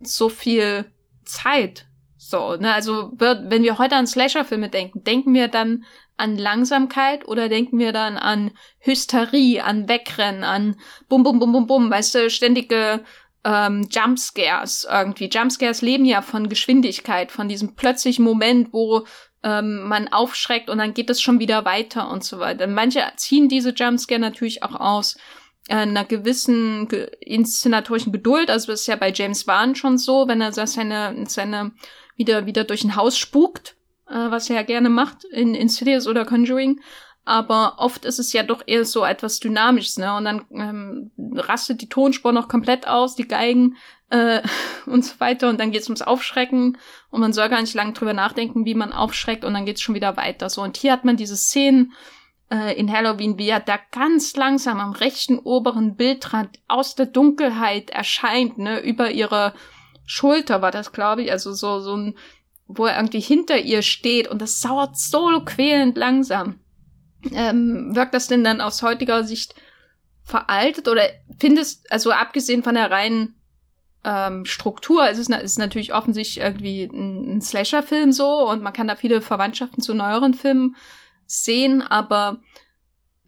so 0.00 0.28
viel 0.28 0.90
Zeit? 1.24 1.86
So, 2.16 2.56
ne, 2.56 2.72
also 2.72 3.12
wird, 3.16 3.50
wenn 3.50 3.62
wir 3.62 3.76
heute 3.76 3.96
an 3.96 4.06
Slasher-Filme 4.06 4.70
denken, 4.70 5.04
denken 5.04 5.34
wir 5.34 5.48
dann 5.48 5.84
an 6.16 6.38
Langsamkeit 6.38 7.26
oder 7.26 7.48
denken 7.48 7.78
wir 7.78 7.92
dann 7.92 8.16
an 8.16 8.52
Hysterie, 8.78 9.60
an 9.60 9.88
Wegrennen, 9.88 10.44
an 10.44 10.76
Bum, 11.08 11.22
Bum, 11.22 11.38
Bum, 11.38 11.52
Bum, 11.52 11.66
Bum, 11.66 11.90
weißt 11.90 12.14
du, 12.14 12.30
ständige 12.30 13.04
ähm, 13.44 13.86
Jumpscares 13.90 14.86
irgendwie. 14.90 15.28
Jumpscares 15.28 15.82
leben 15.82 16.04
ja 16.04 16.22
von 16.22 16.48
Geschwindigkeit, 16.48 17.32
von 17.32 17.48
diesem 17.48 17.74
plötzlichen 17.74 18.24
Moment, 18.24 18.72
wo 18.72 19.06
ähm, 19.42 19.82
man 19.88 20.08
aufschreckt 20.08 20.70
und 20.70 20.78
dann 20.78 20.94
geht 20.94 21.10
es 21.10 21.20
schon 21.20 21.40
wieder 21.40 21.64
weiter 21.64 22.10
und 22.10 22.24
so 22.24 22.38
weiter. 22.38 22.66
Manche 22.66 23.02
ziehen 23.16 23.48
diese 23.48 23.70
Jumpscare 23.70 24.20
natürlich 24.20 24.62
auch 24.62 24.74
aus 24.74 25.16
äh, 25.68 25.76
einer 25.76 26.04
gewissen 26.04 26.88
ge 26.88 27.10
inszenatorischen 27.20 28.12
Geduld. 28.12 28.50
Also 28.50 28.72
das 28.72 28.82
ist 28.82 28.86
ja 28.86 28.96
bei 28.96 29.12
James 29.12 29.46
Wan 29.46 29.74
schon 29.74 29.98
so, 29.98 30.28
wenn 30.28 30.40
er 30.40 30.52
seine, 30.52 31.24
seine 31.26 31.72
wieder, 32.16 32.46
wieder 32.46 32.64
durch 32.64 32.84
ein 32.84 32.96
Haus 32.96 33.18
spukt 33.18 33.76
äh, 34.08 34.30
was 34.30 34.50
er 34.50 34.56
ja 34.56 34.62
gerne 34.62 34.90
macht 34.90 35.24
in 35.24 35.54
Insidious 35.54 36.06
oder 36.06 36.24
Conjuring. 36.24 36.80
Aber 37.26 37.76
oft 37.78 38.04
ist 38.04 38.18
es 38.18 38.32
ja 38.34 38.42
doch 38.42 38.62
eher 38.66 38.84
so 38.84 39.02
etwas 39.04 39.40
Dynamisches, 39.40 39.96
ne? 39.96 40.14
Und 40.14 40.26
dann 40.26 40.44
ähm, 40.50 41.10
rastet 41.34 41.80
die 41.80 41.88
Tonspur 41.88 42.32
noch 42.32 42.48
komplett 42.48 42.86
aus, 42.86 43.16
die 43.16 43.26
Geigen 43.26 43.76
äh, 44.10 44.42
und 44.86 45.04
so 45.04 45.18
weiter. 45.20 45.48
Und 45.48 45.58
dann 45.58 45.70
geht's 45.70 45.88
ums 45.88 46.02
Aufschrecken 46.02 46.76
und 47.10 47.20
man 47.20 47.32
soll 47.32 47.48
gar 47.48 47.62
nicht 47.62 47.74
lange 47.74 47.94
drüber 47.94 48.12
nachdenken, 48.12 48.66
wie 48.66 48.74
man 48.74 48.92
aufschreckt 48.92 49.44
und 49.44 49.54
dann 49.54 49.64
geht's 49.64 49.80
schon 49.80 49.94
wieder 49.94 50.18
weiter. 50.18 50.50
So, 50.50 50.62
und 50.62 50.76
hier 50.76 50.92
hat 50.92 51.06
man 51.06 51.16
diese 51.16 51.36
Szenen 51.36 51.94
äh, 52.50 52.78
in 52.78 52.92
Halloween, 52.92 53.38
wie 53.38 53.48
er 53.48 53.60
da 53.60 53.78
ganz 53.90 54.36
langsam 54.36 54.78
am 54.78 54.92
rechten 54.92 55.38
oberen 55.38 55.96
Bildrand 55.96 56.58
aus 56.68 56.94
der 56.94 57.06
Dunkelheit 57.06 57.88
erscheint, 57.88 58.58
ne? 58.58 58.80
Über 58.80 59.10
ihre 59.12 59.54
Schulter 60.04 60.60
war 60.60 60.70
das, 60.70 60.92
glaube 60.92 61.22
ich. 61.22 61.32
Also 61.32 61.54
so, 61.54 61.80
so 61.80 61.96
ein 61.96 62.14
wo 62.66 62.86
er 62.86 62.96
irgendwie 62.96 63.20
hinter 63.20 63.58
ihr 63.58 63.82
steht 63.82 64.28
und 64.28 64.40
das 64.40 64.60
sauert 64.60 64.96
so 64.96 65.40
quälend 65.44 65.96
langsam. 65.96 66.60
Ähm, 67.32 67.94
wirkt 67.94 68.14
das 68.14 68.26
denn 68.26 68.44
dann 68.44 68.60
aus 68.60 68.82
heutiger 68.82 69.24
Sicht 69.24 69.54
veraltet 70.22 70.88
oder 70.88 71.02
findest, 71.38 71.90
also 71.90 72.10
abgesehen 72.10 72.62
von 72.62 72.74
der 72.74 72.90
reinen 72.90 73.34
ähm, 74.04 74.44
Struktur, 74.44 75.08
ist 75.08 75.18
es 75.18 75.28
ist 75.28 75.58
natürlich 75.58 75.94
offensichtlich 75.94 76.44
irgendwie 76.44 76.84
ein, 76.84 77.36
ein 77.36 77.40
Slasher-Film 77.40 78.12
so 78.12 78.48
und 78.48 78.62
man 78.62 78.72
kann 78.72 78.88
da 78.88 78.96
viele 78.96 79.20
Verwandtschaften 79.20 79.82
zu 79.82 79.94
neueren 79.94 80.34
Filmen 80.34 80.76
sehen, 81.26 81.82
aber 81.82 82.40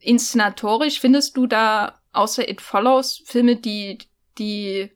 inszenatorisch 0.00 1.00
findest 1.00 1.36
du 1.36 1.46
da 1.46 2.00
außer 2.12 2.48
It 2.48 2.60
Follows 2.60 3.22
Filme, 3.24 3.56
die, 3.56 3.98
die 4.38 4.95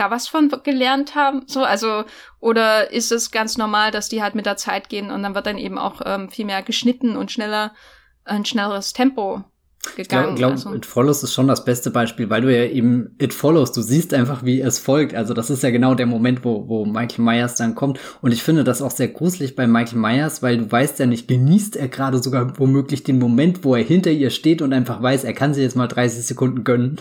da 0.00 0.10
was 0.10 0.28
von 0.28 0.50
gelernt 0.64 1.14
haben? 1.14 1.42
So, 1.46 1.62
also, 1.62 2.04
oder 2.40 2.90
ist 2.90 3.12
es 3.12 3.30
ganz 3.30 3.58
normal, 3.58 3.90
dass 3.90 4.08
die 4.08 4.22
halt 4.22 4.34
mit 4.34 4.46
der 4.46 4.56
Zeit 4.56 4.88
gehen 4.88 5.10
und 5.10 5.22
dann 5.22 5.34
wird 5.34 5.46
dann 5.46 5.58
eben 5.58 5.78
auch 5.78 6.00
ähm, 6.04 6.30
viel 6.30 6.46
mehr 6.46 6.62
geschnitten 6.62 7.16
und 7.16 7.30
schneller, 7.30 7.72
ein 8.24 8.44
schnelleres 8.44 8.92
Tempo 8.92 9.44
gegangen. 9.96 9.96
Ich 9.96 10.08
glaube, 10.08 10.34
glaub, 10.34 10.50
also. 10.52 10.74
It 10.74 10.86
Follows 10.86 11.22
ist 11.22 11.32
schon 11.32 11.48
das 11.48 11.64
beste 11.64 11.90
Beispiel, 11.90 12.28
weil 12.28 12.42
du 12.42 12.54
ja 12.54 12.64
eben 12.64 13.14
It 13.18 13.32
Follows, 13.32 13.72
du 13.72 13.82
siehst 13.82 14.12
einfach, 14.12 14.44
wie 14.44 14.60
es 14.60 14.78
folgt. 14.78 15.14
Also 15.14 15.34
das 15.34 15.50
ist 15.50 15.62
ja 15.62 15.70
genau 15.70 15.94
der 15.94 16.06
Moment, 16.06 16.44
wo, 16.44 16.68
wo 16.68 16.84
Michael 16.84 17.24
Myers 17.24 17.54
dann 17.56 17.74
kommt. 17.74 17.98
Und 18.20 18.32
ich 18.32 18.42
finde 18.42 18.64
das 18.64 18.82
auch 18.82 18.90
sehr 18.90 19.08
gruselig 19.08 19.56
bei 19.56 19.66
Michael 19.66 19.98
Myers, 19.98 20.42
weil 20.42 20.58
du 20.58 20.70
weißt 20.70 20.98
ja 20.98 21.06
nicht, 21.06 21.28
genießt 21.28 21.76
er 21.76 21.88
gerade 21.88 22.22
sogar 22.22 22.58
womöglich 22.58 23.04
den 23.04 23.18
Moment, 23.18 23.64
wo 23.64 23.74
er 23.74 23.84
hinter 23.84 24.10
ihr 24.10 24.30
steht 24.30 24.62
und 24.62 24.72
einfach 24.72 25.02
weiß, 25.02 25.24
er 25.24 25.34
kann 25.34 25.54
sich 25.54 25.62
jetzt 25.62 25.76
mal 25.76 25.88
30 25.88 26.26
Sekunden 26.26 26.64
gönnen 26.64 26.98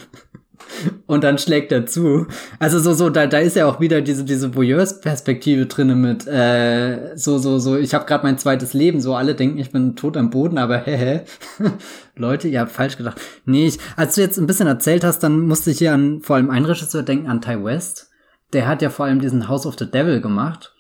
und 1.08 1.24
dann 1.24 1.38
schlägt 1.38 1.72
er 1.72 1.86
zu. 1.86 2.28
Also 2.60 2.80
so 2.80 2.94
so 2.94 3.10
da 3.10 3.28
da 3.28 3.40
ist 3.40 3.56
ja 3.56 3.66
auch 3.66 3.80
wieder 3.80 4.02
diese 4.02 4.24
diese 4.24 4.56
Voyeurs-Perspektive 4.56 5.66
drinne 5.66 5.96
mit 5.96 6.28
äh, 6.28 7.16
so 7.16 7.38
so 7.38 7.60
so 7.60 7.78
ich 7.78 7.94
habe 7.94 8.06
gerade 8.06 8.26
mein 8.26 8.38
zweites 8.38 8.74
Leben. 8.74 9.02
So 9.02 9.16
alle 9.16 9.36
denken 9.36 9.58
ich 9.58 9.72
bin 9.72 9.96
tot 9.96 10.18
am 10.18 10.30
Boden 10.30 10.58
aber 10.58 10.80
hä 10.80 11.22
Leute 12.16 12.48
ihr 12.48 12.62
habt 12.62 12.72
falsch 12.72 12.98
gedacht. 12.98 13.20
Nee 13.46 13.68
ich, 13.68 13.80
als 13.96 14.16
du 14.16 14.22
jetzt 14.22 14.38
ein 14.38 14.48
bisschen 14.48 14.68
erzählt 14.68 15.04
hast 15.04 15.20
dann 15.20 15.40
musste 15.42 15.72
ich 15.72 15.80
hier 15.80 15.94
an 15.94 16.22
vor 16.22 16.36
allem 16.36 16.50
einen 16.50 16.66
Regisseur 16.66 17.04
denken 17.04 17.28
an 17.28 17.42
Ty 17.42 17.64
West. 17.64 18.10
Der 18.54 18.68
hat 18.68 18.82
ja 18.82 18.90
vor 18.90 19.06
allem 19.06 19.22
diesen 19.22 19.48
House 19.48 19.66
of 19.66 19.76
the 19.78 19.90
Devil 19.90 20.22
gemacht. 20.22 20.74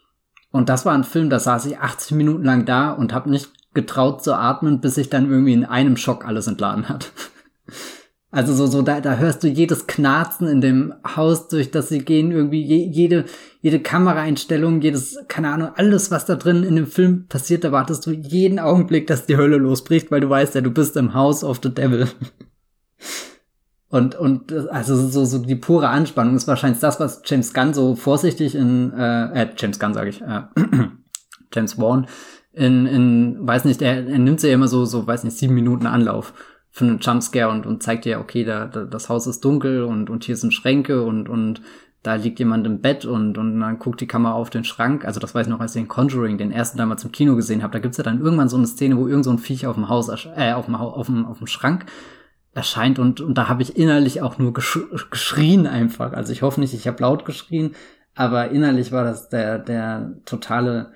Und 0.52 0.70
das 0.70 0.86
war 0.86 0.94
ein 0.94 1.04
Film 1.04 1.30
da 1.30 1.40
saß 1.40 1.66
ich 1.66 1.80
80 1.80 2.18
Minuten 2.18 2.44
lang 2.44 2.66
da 2.66 2.92
und 2.92 3.14
habe 3.14 3.30
nicht 3.30 3.52
getraut 3.74 4.24
zu 4.24 4.34
atmen 4.34 4.82
bis 4.82 4.96
sich 4.96 5.10
dann 5.10 5.30
irgendwie 5.30 5.54
in 5.54 5.66
einem 5.66 5.98
Schock 5.98 6.26
alles 6.26 6.48
entladen 6.48 6.90
hat 6.90 7.12
Also 8.32 8.53
so, 8.53 8.67
so 8.67 8.84
da, 8.84 9.01
da 9.01 9.17
hörst 9.17 9.43
du 9.43 9.47
jedes 9.47 9.88
Knarzen 9.88 10.47
in 10.47 10.61
dem 10.61 10.93
Haus, 11.15 11.47
durch 11.47 11.71
das 11.71 11.89
sie 11.89 11.99
gehen, 11.99 12.32
irgendwie 12.32 12.61
je, 12.61 12.86
jede, 12.86 13.25
jede 13.61 13.80
Kameraeinstellung, 13.80 14.82
jedes, 14.82 15.17
keine 15.27 15.49
Ahnung, 15.49 15.71
alles, 15.75 16.11
was 16.11 16.25
da 16.25 16.36
drin 16.36 16.63
in 16.63 16.75
dem 16.75 16.86
Film 16.86 17.25
passiert, 17.27 17.63
da 17.63 17.71
wartest 17.71 18.05
du 18.05 18.11
jeden 18.11 18.59
Augenblick, 18.59 19.07
dass 19.07 19.25
die 19.25 19.38
Hölle 19.38 19.57
losbricht, 19.57 20.11
weil 20.11 20.21
du 20.21 20.30
weißt 20.30 20.53
ja, 20.53 20.61
du 20.61 20.69
bist 20.69 20.95
im 20.95 21.15
House 21.15 21.43
of 21.43 21.59
the 21.63 21.73
Devil. 21.73 22.07
Und, 23.91 24.13
und 24.13 24.53
also 24.69 24.95
so, 24.95 25.25
so 25.25 25.39
die 25.39 25.55
pure 25.55 25.89
Anspannung 25.89 26.36
ist 26.36 26.47
wahrscheinlich 26.47 26.80
das, 26.80 26.99
was 26.99 27.23
James 27.25 27.55
Gunn 27.55 27.73
so 27.73 27.95
vorsichtig 27.95 28.53
in, 28.53 28.93
äh, 28.93 29.41
äh 29.41 29.49
James 29.57 29.80
Gunn 29.80 29.95
sage 29.95 30.11
ich, 30.11 30.21
äh, 30.21 30.41
James 31.51 31.75
Wan 31.80 32.05
in, 32.53 32.86
in, 32.86 33.47
weiß 33.47 33.65
nicht, 33.65 33.82
er, 33.82 34.07
er 34.07 34.19
nimmt 34.19 34.41
sie 34.41 34.49
ja 34.49 34.53
immer 34.53 34.67
so, 34.67 34.86
so, 34.86 35.07
weiß 35.07 35.23
nicht, 35.23 35.38
sieben 35.38 35.55
Minuten 35.55 35.88
Anlauf 35.88 36.36
für 36.72 36.86
einen 36.86 36.99
Jumpscare 36.99 37.49
und, 37.49 37.65
und 37.65 37.84
zeigt 37.84 38.05
dir, 38.05 38.20
okay, 38.20 38.43
da, 38.43 38.65
da, 38.65 38.86
das 38.86 39.09
Haus 39.09 39.28
ist 39.28 39.43
dunkel 39.43 39.84
und, 39.84 40.09
und 40.09 40.24
hier 40.24 40.38
sind 40.38 40.53
Schränke 40.53 41.03
und, 41.03 41.28
und 41.28 41.61
da 42.03 42.15
liegt 42.15 42.39
jemand 42.39 42.65
im 42.65 42.80
Bett 42.80 43.05
und, 43.05 43.38
und 43.38 43.59
dann 43.59 43.80
guckt 43.80 43.99
die 43.99 44.07
Kamera 44.07 44.34
auf 44.34 44.49
den 44.49 44.63
Schrank. 44.63 45.03
Also 45.03 45.20
das 45.20 45.36
weiß 45.36 45.47
ich 45.47 45.51
noch, 45.51 45.59
als 45.59 45.76
ich 45.76 45.82
den 45.82 45.89
Conjuring, 45.89 46.38
den 46.38 46.51
ersten 46.51 46.78
damals 46.78 47.03
im 47.03 47.11
Kino 47.11 47.36
gesehen 47.36 47.61
habe. 47.61 47.74
Da 47.74 47.80
gibt's 47.80 47.97
ja 47.97 48.03
dann 48.03 48.22
irgendwann 48.22 48.47
so 48.47 48.55
eine 48.55 48.67
Szene, 48.67 48.97
wo 48.97 49.07
irgend 49.07 49.26
so 49.26 49.32
ein 49.32 49.38
Viech 49.38 49.67
auf 49.67 49.76
dem 49.76 49.89
Haus, 49.89 50.07
äh, 50.09 50.53
auf 50.53 50.65
dem, 50.65 50.76
auf 50.76 51.07
dem, 51.07 51.26
auf 51.26 51.39
dem 51.39 51.47
Schrank 51.47 51.86
erscheint 52.53 52.99
und, 52.99 53.22
und 53.22 53.38
da 53.38 53.47
habe 53.47 53.61
ich 53.61 53.78
innerlich 53.78 54.22
auch 54.22 54.38
nur 54.38 54.53
gesch 54.53 54.80
geschrien 55.11 55.67
einfach. 55.67 56.13
Also 56.13 56.32
ich 56.34 56.41
hoffe 56.41 56.59
nicht, 56.59 56.74
ich 56.74 56.88
habe 56.88 57.01
laut 57.01 57.26
geschrien, 57.26 57.76
aber 58.15 58.49
innerlich 58.49 58.91
war 58.91 59.03
das 59.03 59.30
der, 59.30 59.59
der 59.59 60.15
totale 60.26 60.91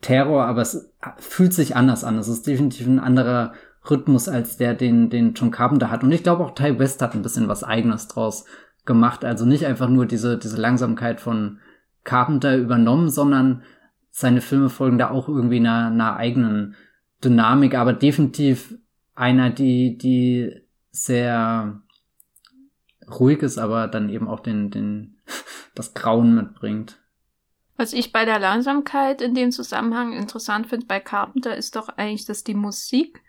Terror, 0.00 0.44
aber 0.46 0.62
es 0.62 0.92
fühlt 1.18 1.54
sich 1.54 1.76
anders 1.76 2.04
an. 2.04 2.18
Es 2.18 2.28
ist 2.28 2.46
definitiv 2.46 2.86
ein 2.86 2.98
anderer 2.98 3.52
Rhythmus 3.88 4.28
als 4.28 4.56
der, 4.56 4.74
den, 4.74 5.10
den 5.10 5.34
John 5.34 5.50
Carpenter 5.50 5.90
hat. 5.90 6.04
Und 6.04 6.12
ich 6.12 6.22
glaube 6.22 6.44
auch 6.44 6.54
Ty 6.54 6.78
West 6.78 7.02
hat 7.02 7.14
ein 7.14 7.22
bisschen 7.22 7.48
was 7.48 7.64
eigenes 7.64 8.08
draus 8.08 8.44
gemacht. 8.84 9.24
Also 9.24 9.44
nicht 9.44 9.66
einfach 9.66 9.88
nur 9.88 10.06
diese, 10.06 10.38
diese 10.38 10.60
Langsamkeit 10.60 11.20
von 11.20 11.58
Carpenter 12.04 12.56
übernommen, 12.56 13.08
sondern 13.08 13.62
seine 14.10 14.40
Filme 14.40 14.68
folgen 14.68 14.98
da 14.98 15.10
auch 15.10 15.28
irgendwie 15.28 15.56
einer, 15.56 15.86
einer 15.86 16.16
eigenen 16.16 16.76
Dynamik, 17.24 17.74
aber 17.74 17.92
definitiv 17.92 18.74
einer, 19.14 19.50
die, 19.50 19.96
die 19.96 20.62
sehr 20.90 21.80
ruhig 23.08 23.42
ist, 23.42 23.58
aber 23.58 23.88
dann 23.88 24.08
eben 24.08 24.28
auch 24.28 24.40
den, 24.40 24.70
den, 24.70 25.16
das 25.74 25.94
Grauen 25.94 26.34
mitbringt. 26.34 26.98
Was 27.76 27.92
ich 27.92 28.12
bei 28.12 28.24
der 28.24 28.38
Langsamkeit 28.38 29.22
in 29.22 29.34
dem 29.34 29.50
Zusammenhang 29.50 30.12
interessant 30.12 30.66
finde 30.66 30.86
bei 30.86 31.00
Carpenter 31.00 31.56
ist 31.56 31.74
doch 31.74 31.88
eigentlich, 31.88 32.26
dass 32.26 32.44
die 32.44 32.54
Musik 32.54 33.22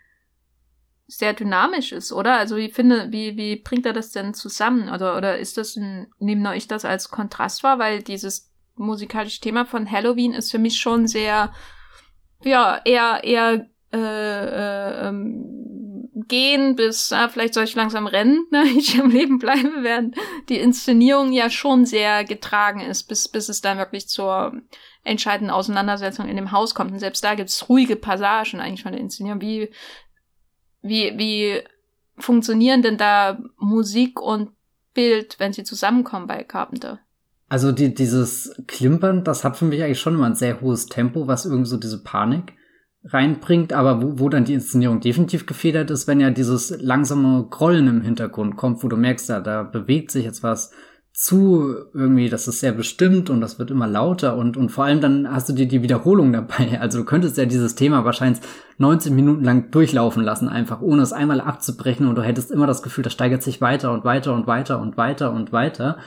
sehr 1.06 1.34
dynamisch 1.34 1.92
ist, 1.92 2.12
oder? 2.12 2.36
Also 2.36 2.56
wie 2.56 2.70
finde, 2.70 3.12
wie, 3.12 3.36
wie 3.36 3.56
bringt 3.56 3.86
er 3.86 3.92
das 3.92 4.10
denn 4.10 4.34
zusammen? 4.34 4.88
Oder, 4.88 5.16
oder 5.16 5.38
ist 5.38 5.58
das 5.58 5.76
ein, 5.76 6.08
nehmt 6.18 6.46
euch 6.46 6.66
das 6.66 6.84
als 6.84 7.10
Kontrast 7.10 7.62
wahr? 7.62 7.78
Weil 7.78 8.02
dieses 8.02 8.50
musikalische 8.76 9.40
Thema 9.40 9.66
von 9.66 9.90
Halloween 9.90 10.32
ist 10.32 10.50
für 10.50 10.58
mich 10.58 10.78
schon 10.78 11.06
sehr, 11.06 11.52
ja, 12.42 12.80
eher, 12.84 13.22
eher 13.22 13.68
äh, 13.92 13.98
äh, 13.98 15.08
ähm, 15.08 16.10
gehen 16.26 16.74
bis, 16.74 17.12
ah, 17.12 17.28
vielleicht 17.28 17.54
soll 17.54 17.64
ich 17.64 17.74
langsam 17.74 18.06
rennen, 18.06 18.46
ne, 18.50 18.64
ich 18.76 18.98
am 18.98 19.10
Leben 19.10 19.38
bleibe, 19.38 19.82
während 19.82 20.16
die 20.48 20.58
Inszenierung 20.58 21.32
ja 21.32 21.50
schon 21.50 21.86
sehr 21.86 22.24
getragen 22.24 22.80
ist, 22.80 23.04
bis, 23.04 23.28
bis 23.28 23.48
es 23.48 23.60
dann 23.60 23.78
wirklich 23.78 24.08
zur 24.08 24.52
entscheidenden 25.04 25.50
Auseinandersetzung 25.50 26.28
in 26.28 26.36
dem 26.36 26.50
Haus 26.50 26.74
kommt. 26.74 26.92
Und 26.92 26.98
selbst 26.98 27.22
da 27.22 27.34
gibt's 27.34 27.68
ruhige 27.68 27.96
Passagen 27.96 28.60
eigentlich 28.60 28.82
von 28.82 28.92
der 28.92 29.00
Inszenierung. 29.00 29.40
Wie, 29.40 29.70
wie, 30.84 31.14
wie 31.16 31.62
funktionieren 32.16 32.82
denn 32.82 32.96
da 32.96 33.38
Musik 33.58 34.20
und 34.20 34.50
Bild, 34.92 35.36
wenn 35.38 35.52
sie 35.52 35.64
zusammenkommen 35.64 36.26
bei 36.26 36.44
Carpenter? 36.44 37.00
Also 37.48 37.72
die, 37.72 37.94
dieses 37.94 38.54
Klimpern, 38.66 39.24
das 39.24 39.44
hat 39.44 39.56
für 39.56 39.64
mich 39.64 39.82
eigentlich 39.82 40.00
schon 40.00 40.14
immer 40.14 40.26
ein 40.26 40.34
sehr 40.34 40.60
hohes 40.60 40.86
Tempo, 40.86 41.26
was 41.26 41.46
irgendwie 41.46 41.68
so 41.68 41.76
diese 41.76 42.02
Panik 42.02 42.52
reinbringt, 43.04 43.72
aber 43.72 44.02
wo, 44.02 44.18
wo 44.18 44.28
dann 44.28 44.44
die 44.44 44.54
Inszenierung 44.54 45.00
definitiv 45.00 45.46
gefedert 45.46 45.90
ist, 45.90 46.06
wenn 46.06 46.20
ja 46.20 46.30
dieses 46.30 46.70
langsame 46.80 47.46
Grollen 47.50 47.88
im 47.88 48.02
Hintergrund 48.02 48.56
kommt, 48.56 48.82
wo 48.82 48.88
du 48.88 48.96
merkst, 48.96 49.28
da, 49.28 49.40
da 49.40 49.62
bewegt 49.62 50.10
sich 50.10 50.24
jetzt 50.24 50.42
was 50.42 50.70
zu 51.14 51.76
irgendwie, 51.94 52.28
das 52.28 52.48
ist 52.48 52.58
sehr 52.58 52.72
bestimmt 52.72 53.30
und 53.30 53.40
das 53.40 53.60
wird 53.60 53.70
immer 53.70 53.86
lauter 53.86 54.36
und, 54.36 54.56
und 54.56 54.70
vor 54.70 54.84
allem 54.84 55.00
dann 55.00 55.30
hast 55.30 55.48
du 55.48 55.52
dir 55.52 55.66
die 55.66 55.80
Wiederholung 55.80 56.32
dabei. 56.32 56.78
Also 56.80 56.98
du 56.98 57.04
könntest 57.04 57.38
ja 57.38 57.46
dieses 57.46 57.76
Thema 57.76 58.04
wahrscheinlich 58.04 58.42
19 58.78 59.14
Minuten 59.14 59.44
lang 59.44 59.70
durchlaufen 59.70 60.24
lassen, 60.24 60.48
einfach 60.48 60.80
ohne 60.80 61.02
es 61.02 61.12
einmal 61.12 61.40
abzubrechen 61.40 62.08
und 62.08 62.16
du 62.16 62.22
hättest 62.22 62.50
immer 62.50 62.66
das 62.66 62.82
Gefühl, 62.82 63.04
das 63.04 63.12
steigert 63.12 63.44
sich 63.44 63.60
weiter 63.60 63.92
und 63.92 64.04
weiter 64.04 64.34
und 64.34 64.48
weiter 64.48 64.80
und 64.80 64.96
weiter 64.96 65.32
und 65.32 65.52
weiter. 65.52 65.98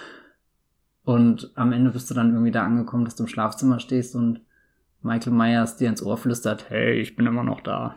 Und 1.05 1.51
am 1.55 1.71
Ende 1.71 1.91
bist 1.91 2.09
du 2.09 2.13
dann 2.13 2.33
irgendwie 2.33 2.51
da 2.51 2.63
angekommen, 2.63 3.05
dass 3.05 3.15
du 3.15 3.23
im 3.23 3.29
Schlafzimmer 3.29 3.79
stehst 3.79 4.13
und 4.13 4.41
Michael 5.01 5.31
Myers 5.31 5.77
dir 5.77 5.87
ins 5.87 6.03
Ohr 6.03 6.17
flüstert, 6.17 6.69
hey, 6.69 6.99
ich 6.99 7.15
bin 7.15 7.27
immer 7.27 7.43
noch 7.43 7.61
da. 7.61 7.95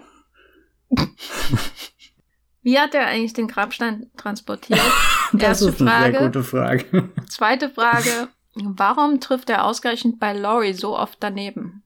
Wie 2.62 2.78
hat 2.78 2.94
er 2.94 3.06
eigentlich 3.06 3.32
den 3.32 3.48
Grabstein 3.48 4.10
transportiert? 4.16 4.80
das 5.32 5.42
Erste 5.42 5.68
ist 5.70 5.80
eine 5.80 5.90
Frage. 5.90 6.12
sehr 6.12 6.26
gute 6.26 6.42
Frage. 6.42 7.08
Zweite 7.28 7.70
Frage, 7.70 8.28
warum 8.54 9.20
trifft 9.20 9.50
er 9.50 9.64
ausgerechnet 9.64 10.18
bei 10.18 10.32
Laurie 10.32 10.74
so 10.74 10.98
oft 10.98 11.18
daneben? 11.20 11.82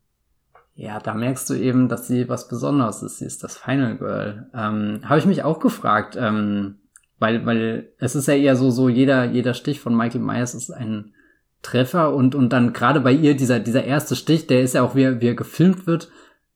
Ja, 0.76 0.98
da 0.98 1.14
merkst 1.14 1.48
du 1.50 1.54
eben, 1.54 1.88
dass 1.88 2.08
sie 2.08 2.28
was 2.28 2.48
Besonderes 2.48 3.02
ist. 3.02 3.18
Sie 3.18 3.24
ist 3.24 3.44
das 3.44 3.56
Final 3.56 3.96
Girl. 3.96 4.50
Ähm, 4.52 5.02
Habe 5.04 5.20
ich 5.20 5.26
mich 5.26 5.44
auch 5.44 5.60
gefragt, 5.60 6.16
ähm, 6.18 6.80
weil, 7.20 7.46
weil 7.46 7.92
es 7.98 8.16
ist 8.16 8.26
ja 8.26 8.34
eher 8.34 8.56
so, 8.56 8.70
so 8.70 8.88
jeder, 8.88 9.24
jeder 9.24 9.54
Stich 9.54 9.80
von 9.80 9.96
Michael 9.96 10.20
Myers 10.20 10.54
ist 10.54 10.70
ein 10.70 11.14
Treffer 11.62 12.14
und, 12.14 12.34
und 12.34 12.50
dann 12.52 12.72
gerade 12.72 13.00
bei 13.00 13.12
ihr 13.12 13.36
dieser, 13.36 13.60
dieser 13.60 13.84
erste 13.84 14.16
Stich, 14.16 14.48
der 14.48 14.62
ist 14.62 14.74
ja 14.74 14.82
auch, 14.82 14.96
wie 14.96 15.02
er, 15.02 15.20
wie 15.20 15.28
er 15.28 15.34
gefilmt 15.34 15.86
wird, 15.86 16.10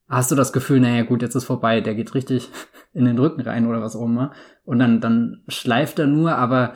hast 0.09 0.31
du 0.31 0.35
das 0.35 0.53
Gefühl, 0.53 0.81
naja 0.81 1.03
gut, 1.03 1.23
jetzt 1.23 1.35
ist 1.35 1.45
vorbei, 1.45 1.81
der 1.81 1.95
geht 1.95 2.15
richtig 2.15 2.51
in 2.93 3.05
den 3.05 3.19
Rücken 3.19 3.43
rein 3.43 3.67
oder 3.67 3.83
was 3.83 3.97
auch 3.97 4.05
immer. 4.05 4.33
Und 4.65 4.79
dann, 4.79 5.01
dann 5.01 5.43
schleift 5.49 5.99
er 5.99 6.07
nur, 6.07 6.37
aber 6.37 6.75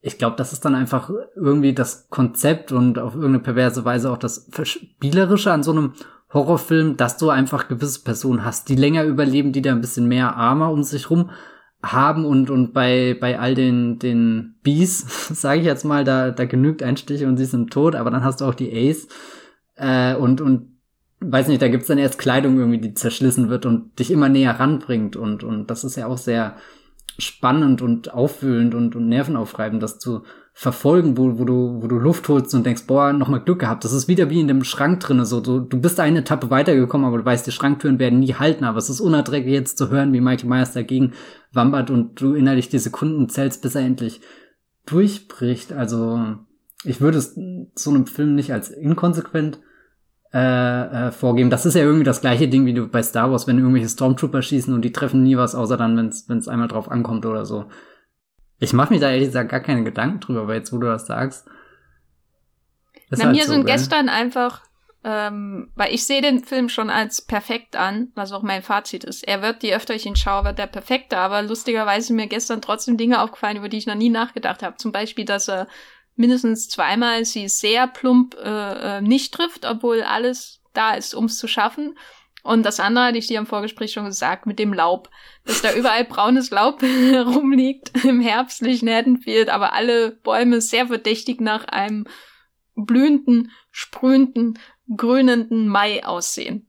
ich 0.00 0.16
glaube, 0.16 0.36
das 0.36 0.52
ist 0.52 0.64
dann 0.64 0.74
einfach 0.74 1.10
irgendwie 1.36 1.74
das 1.74 2.08
Konzept 2.08 2.72
und 2.72 2.98
auf 2.98 3.14
irgendeine 3.14 3.40
perverse 3.40 3.84
Weise 3.84 4.10
auch 4.10 4.16
das 4.16 4.50
Spielerische 4.62 5.52
an 5.52 5.62
so 5.62 5.72
einem 5.72 5.92
Horrorfilm, 6.32 6.96
dass 6.96 7.16
du 7.16 7.28
einfach 7.28 7.68
gewisse 7.68 8.02
Personen 8.02 8.44
hast, 8.44 8.68
die 8.68 8.76
länger 8.76 9.04
überleben, 9.04 9.52
die 9.52 9.62
da 9.62 9.72
ein 9.72 9.80
bisschen 9.80 10.06
mehr 10.06 10.36
Armer 10.36 10.70
um 10.70 10.84
sich 10.84 11.10
rum 11.10 11.30
haben 11.82 12.24
und 12.26 12.50
und 12.50 12.74
bei 12.74 13.16
bei 13.18 13.38
all 13.38 13.54
den 13.54 13.98
den 13.98 14.56
Bees 14.62 15.28
sage 15.40 15.60
ich 15.60 15.66
jetzt 15.66 15.84
mal 15.84 16.04
da 16.04 16.30
da 16.30 16.44
genügt 16.44 16.82
ein 16.82 16.98
Stich 16.98 17.24
und 17.24 17.38
sie 17.38 17.46
sind 17.46 17.72
tot 17.72 17.94
aber 17.94 18.10
dann 18.10 18.22
hast 18.22 18.42
du 18.42 18.44
auch 18.44 18.54
die 18.54 18.70
Ace 18.70 19.08
äh, 19.76 20.14
und 20.14 20.42
und 20.42 20.69
weiß 21.20 21.48
nicht 21.48 21.62
da 21.62 21.68
gibt's 21.68 21.86
dann 21.86 21.98
erst 21.98 22.18
Kleidung 22.18 22.58
irgendwie 22.58 22.80
die 22.80 22.94
zerschlissen 22.94 23.48
wird 23.48 23.66
und 23.66 23.98
dich 23.98 24.10
immer 24.10 24.28
näher 24.28 24.58
ranbringt 24.58 25.16
und 25.16 25.44
und 25.44 25.68
das 25.70 25.84
ist 25.84 25.96
ja 25.96 26.06
auch 26.06 26.18
sehr 26.18 26.56
spannend 27.20 27.82
und 27.82 28.12
aufwühlend 28.12 28.74
und, 28.74 28.96
und 28.96 29.08
nervenaufreibend, 29.08 29.82
das 29.82 29.98
zu 29.98 30.22
verfolgen, 30.52 31.16
wo, 31.16 31.38
wo 31.38 31.44
du, 31.44 31.78
wo 31.80 31.86
du 31.86 31.98
Luft 31.98 32.28
holst 32.28 32.54
und 32.54 32.66
denkst, 32.66 32.84
boah, 32.86 33.12
nochmal 33.12 33.40
Glück 33.40 33.60
gehabt. 33.60 33.84
Das 33.84 33.92
ist 33.92 34.08
wieder 34.08 34.30
wie 34.30 34.40
in 34.40 34.48
dem 34.48 34.64
Schrank 34.64 35.00
drinne, 35.00 35.24
so, 35.24 35.40
du, 35.40 35.60
du 35.60 35.80
bist 35.80 36.00
eine 36.00 36.20
Etappe 36.20 36.50
weitergekommen, 36.50 37.06
aber 37.06 37.18
du 37.18 37.24
weißt, 37.24 37.46
die 37.46 37.52
Schranktüren 37.52 37.98
werden 37.98 38.20
nie 38.20 38.34
halten, 38.34 38.64
aber 38.64 38.78
es 38.78 38.90
ist 38.90 39.00
unerträglich 39.00 39.54
jetzt 39.54 39.78
zu 39.78 39.90
hören, 39.90 40.12
wie 40.12 40.20
Michael 40.20 40.48
Myers 40.48 40.72
dagegen 40.72 41.12
wambert 41.52 41.90
und 41.90 42.20
du 42.20 42.34
innerlich 42.34 42.68
die 42.68 42.78
Sekunden 42.78 43.28
zählst, 43.28 43.62
bis 43.62 43.74
er 43.74 43.82
endlich 43.82 44.20
durchbricht. 44.86 45.72
Also, 45.72 46.20
ich 46.84 47.00
würde 47.00 47.18
es 47.18 47.38
so 47.74 47.90
einem 47.90 48.06
Film 48.06 48.34
nicht 48.34 48.52
als 48.52 48.70
inkonsequent 48.70 49.60
äh, 50.32 51.08
äh, 51.08 51.10
vorgeben. 51.10 51.50
Das 51.50 51.66
ist 51.66 51.74
ja 51.74 51.82
irgendwie 51.82 52.04
das 52.04 52.20
gleiche 52.20 52.48
Ding 52.48 52.64
wie 52.66 52.74
du 52.74 52.86
bei 52.86 53.02
Star 53.02 53.30
Wars, 53.30 53.46
wenn 53.46 53.58
irgendwelche 53.58 53.88
Stormtrooper 53.88 54.42
schießen 54.42 54.72
und 54.72 54.82
die 54.82 54.92
treffen 54.92 55.22
nie 55.22 55.36
was, 55.36 55.54
außer 55.54 55.76
dann, 55.76 55.96
wenn 55.96 56.38
es 56.38 56.48
einmal 56.48 56.68
drauf 56.68 56.90
ankommt 56.90 57.26
oder 57.26 57.44
so. 57.44 57.66
Ich 58.60 58.72
mache 58.72 58.92
mir 58.92 59.00
da 59.00 59.10
ehrlich 59.10 59.28
gesagt 59.28 59.50
gar 59.50 59.60
keine 59.60 59.82
Gedanken 59.82 60.20
drüber, 60.20 60.46
weil 60.46 60.58
jetzt, 60.58 60.72
wo 60.72 60.78
du 60.78 60.86
das 60.86 61.06
sagst. 61.06 61.48
Na, 63.10 63.24
halt 63.24 63.36
mir 63.36 63.44
so, 63.44 63.52
sind 63.52 63.66
gell? 63.66 63.74
gestern 63.74 64.08
einfach, 64.08 64.62
ähm, 65.02 65.72
weil 65.74 65.92
ich 65.92 66.04
sehe 66.04 66.22
den 66.22 66.44
Film 66.44 66.68
schon 66.68 66.90
als 66.90 67.22
perfekt 67.22 67.74
an, 67.74 68.12
was 68.14 68.32
auch 68.32 68.42
mein 68.42 68.62
Fazit 68.62 69.02
ist. 69.02 69.26
Er 69.26 69.42
wird, 69.42 69.62
je 69.62 69.74
öfter 69.74 69.94
ich 69.94 70.06
ihn 70.06 70.14
schaue, 70.14 70.44
wird 70.44 70.58
der 70.58 70.66
perfekter, 70.66 71.18
aber 71.18 71.42
lustigerweise 71.42 72.12
mir 72.12 72.28
gestern 72.28 72.62
trotzdem 72.62 72.96
Dinge 72.96 73.20
aufgefallen, 73.20 73.56
über 73.56 73.68
die 73.68 73.78
ich 73.78 73.86
noch 73.86 73.94
nie 73.96 74.10
nachgedacht 74.10 74.62
habe. 74.62 74.76
Zum 74.76 74.92
Beispiel, 74.92 75.24
dass 75.24 75.48
er 75.48 75.66
mindestens 76.20 76.68
zweimal 76.68 77.24
sie 77.24 77.48
sehr 77.48 77.86
plump 77.86 78.36
äh, 78.36 78.98
äh, 78.98 79.00
nicht 79.00 79.32
trifft, 79.32 79.64
obwohl 79.64 80.02
alles 80.02 80.60
da 80.74 80.92
ist, 80.92 81.14
um 81.14 81.24
es 81.24 81.38
zu 81.38 81.48
schaffen. 81.48 81.96
Und 82.42 82.64
das 82.64 82.78
andere 82.78 83.06
hatte 83.06 83.18
ich 83.18 83.26
dir 83.26 83.38
im 83.38 83.46
Vorgespräch 83.46 83.92
schon 83.92 84.04
gesagt, 84.04 84.46
mit 84.46 84.58
dem 84.58 84.72
Laub. 84.72 85.10
Dass 85.44 85.62
da 85.62 85.72
überall 85.72 86.04
braunes 86.04 86.50
Laub 86.50 86.82
rumliegt 87.26 88.04
im 88.04 88.20
herbstlichen 88.20 88.88
Haddonfield, 88.88 89.48
aber 89.48 89.72
alle 89.72 90.12
Bäume 90.12 90.60
sehr 90.60 90.86
verdächtig 90.86 91.40
nach 91.40 91.64
einem 91.64 92.06
blühenden, 92.76 93.50
sprühenden, 93.70 94.58
grünenden 94.94 95.68
Mai 95.68 96.04
aussehen. 96.04 96.68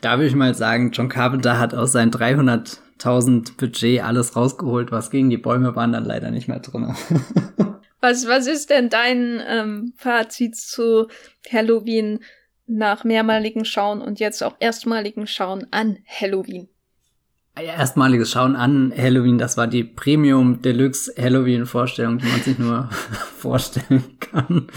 Da 0.00 0.16
würde 0.16 0.28
ich 0.28 0.34
mal 0.34 0.54
sagen, 0.54 0.92
John 0.92 1.08
Carpenter 1.08 1.58
hat 1.58 1.74
aus 1.74 1.92
seinen 1.92 2.10
300.000 2.10 3.56
Budget 3.56 4.02
alles 4.02 4.36
rausgeholt, 4.36 4.92
was 4.92 5.10
gegen 5.10 5.30
die 5.30 5.38
Bäume 5.38 5.76
waren 5.76 5.92
dann 5.92 6.04
leider 6.04 6.30
nicht 6.30 6.48
mehr 6.48 6.60
drin. 6.60 6.94
Was, 8.00 8.28
was 8.28 8.46
ist 8.46 8.70
denn 8.70 8.88
dein 8.88 9.42
ähm, 9.46 9.92
Fazit 9.96 10.56
zu 10.56 11.08
Halloween 11.50 12.20
nach 12.66 13.04
mehrmaligen 13.04 13.64
Schauen 13.64 14.00
und 14.00 14.20
jetzt 14.20 14.42
auch 14.42 14.56
erstmaligen 14.60 15.26
Schauen 15.26 15.66
an 15.70 15.98
Halloween? 16.06 16.68
Erstmaliges 17.56 18.30
Schauen 18.30 18.54
an 18.54 18.92
Halloween, 18.96 19.36
das 19.36 19.56
war 19.56 19.66
die 19.66 19.82
Premium 19.82 20.62
Deluxe 20.62 21.12
Halloween 21.20 21.66
Vorstellung, 21.66 22.18
die 22.18 22.26
man 22.26 22.40
sich 22.40 22.58
nur 22.58 22.88
vorstellen 23.36 24.04
kann. 24.20 24.68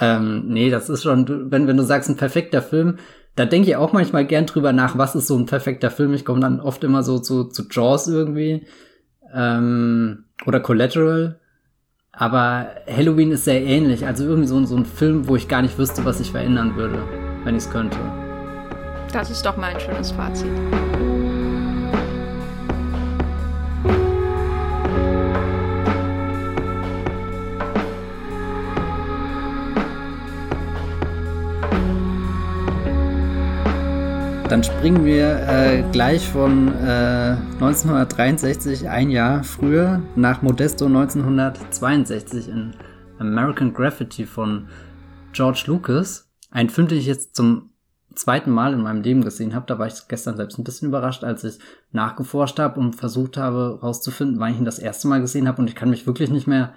Ähm, 0.00 0.48
nee, 0.48 0.68
das 0.70 0.88
ist 0.88 1.04
schon, 1.04 1.52
wenn, 1.52 1.68
wenn 1.68 1.76
du 1.76 1.84
sagst, 1.84 2.08
ein 2.08 2.16
perfekter 2.16 2.60
Film, 2.60 2.98
da 3.36 3.44
denke 3.44 3.68
ich 3.68 3.76
auch 3.76 3.92
manchmal 3.92 4.26
gern 4.26 4.46
drüber 4.46 4.72
nach, 4.72 4.98
was 4.98 5.14
ist 5.14 5.28
so 5.28 5.36
ein 5.36 5.46
perfekter 5.46 5.92
Film. 5.92 6.12
Ich 6.12 6.24
komme 6.24 6.40
dann 6.40 6.60
oft 6.60 6.82
immer 6.82 7.04
so 7.04 7.20
zu, 7.20 7.44
zu 7.44 7.68
Jaws 7.70 8.08
irgendwie 8.08 8.66
ähm, 9.32 10.24
oder 10.44 10.58
Collateral. 10.58 11.38
Aber 12.18 12.72
Halloween 12.88 13.30
ist 13.30 13.44
sehr 13.44 13.62
ähnlich. 13.62 14.04
Also 14.04 14.24
irgendwie 14.24 14.48
so, 14.48 14.64
so 14.64 14.76
ein 14.76 14.84
Film, 14.84 15.28
wo 15.28 15.36
ich 15.36 15.46
gar 15.46 15.62
nicht 15.62 15.78
wüsste, 15.78 16.04
was 16.04 16.18
ich 16.18 16.32
verändern 16.32 16.74
würde, 16.74 16.98
wenn 17.44 17.54
ich 17.54 17.64
es 17.64 17.70
könnte. 17.70 17.96
Das 19.12 19.30
ist 19.30 19.46
doch 19.46 19.56
mal 19.56 19.72
ein 19.72 19.80
schönes 19.80 20.10
Fazit. 20.10 20.50
Dann 34.48 34.64
springen 34.64 35.04
wir 35.04 35.46
äh, 35.46 35.84
gleich 35.92 36.26
von 36.26 36.68
äh, 36.68 37.36
1963, 37.60 38.88
ein 38.88 39.10
Jahr 39.10 39.44
früher, 39.44 40.00
nach 40.16 40.40
Modesto 40.40 40.86
1962 40.86 42.48
in 42.48 42.72
American 43.18 43.74
Graffiti 43.74 44.24
von 44.24 44.68
George 45.34 45.64
Lucas. 45.66 46.30
Ein 46.50 46.70
Film, 46.70 46.88
den 46.88 46.96
ich 46.96 47.04
jetzt 47.04 47.36
zum 47.36 47.74
zweiten 48.14 48.50
Mal 48.50 48.72
in 48.72 48.80
meinem 48.80 49.02
Leben 49.02 49.22
gesehen 49.22 49.54
habe. 49.54 49.66
Da 49.66 49.78
war 49.78 49.86
ich 49.86 50.08
gestern 50.08 50.38
selbst 50.38 50.58
ein 50.58 50.64
bisschen 50.64 50.88
überrascht, 50.88 51.24
als 51.24 51.44
ich 51.44 51.58
nachgeforscht 51.92 52.58
habe 52.58 52.80
und 52.80 52.96
versucht 52.96 53.36
habe 53.36 53.78
herauszufinden, 53.82 54.40
wann 54.40 54.52
ich 54.52 54.58
ihn 54.58 54.64
das 54.64 54.78
erste 54.78 55.08
Mal 55.08 55.20
gesehen 55.20 55.46
habe. 55.46 55.60
Und 55.60 55.68
ich 55.68 55.76
kann 55.76 55.90
mich 55.90 56.06
wirklich 56.06 56.30
nicht 56.30 56.46
mehr 56.46 56.72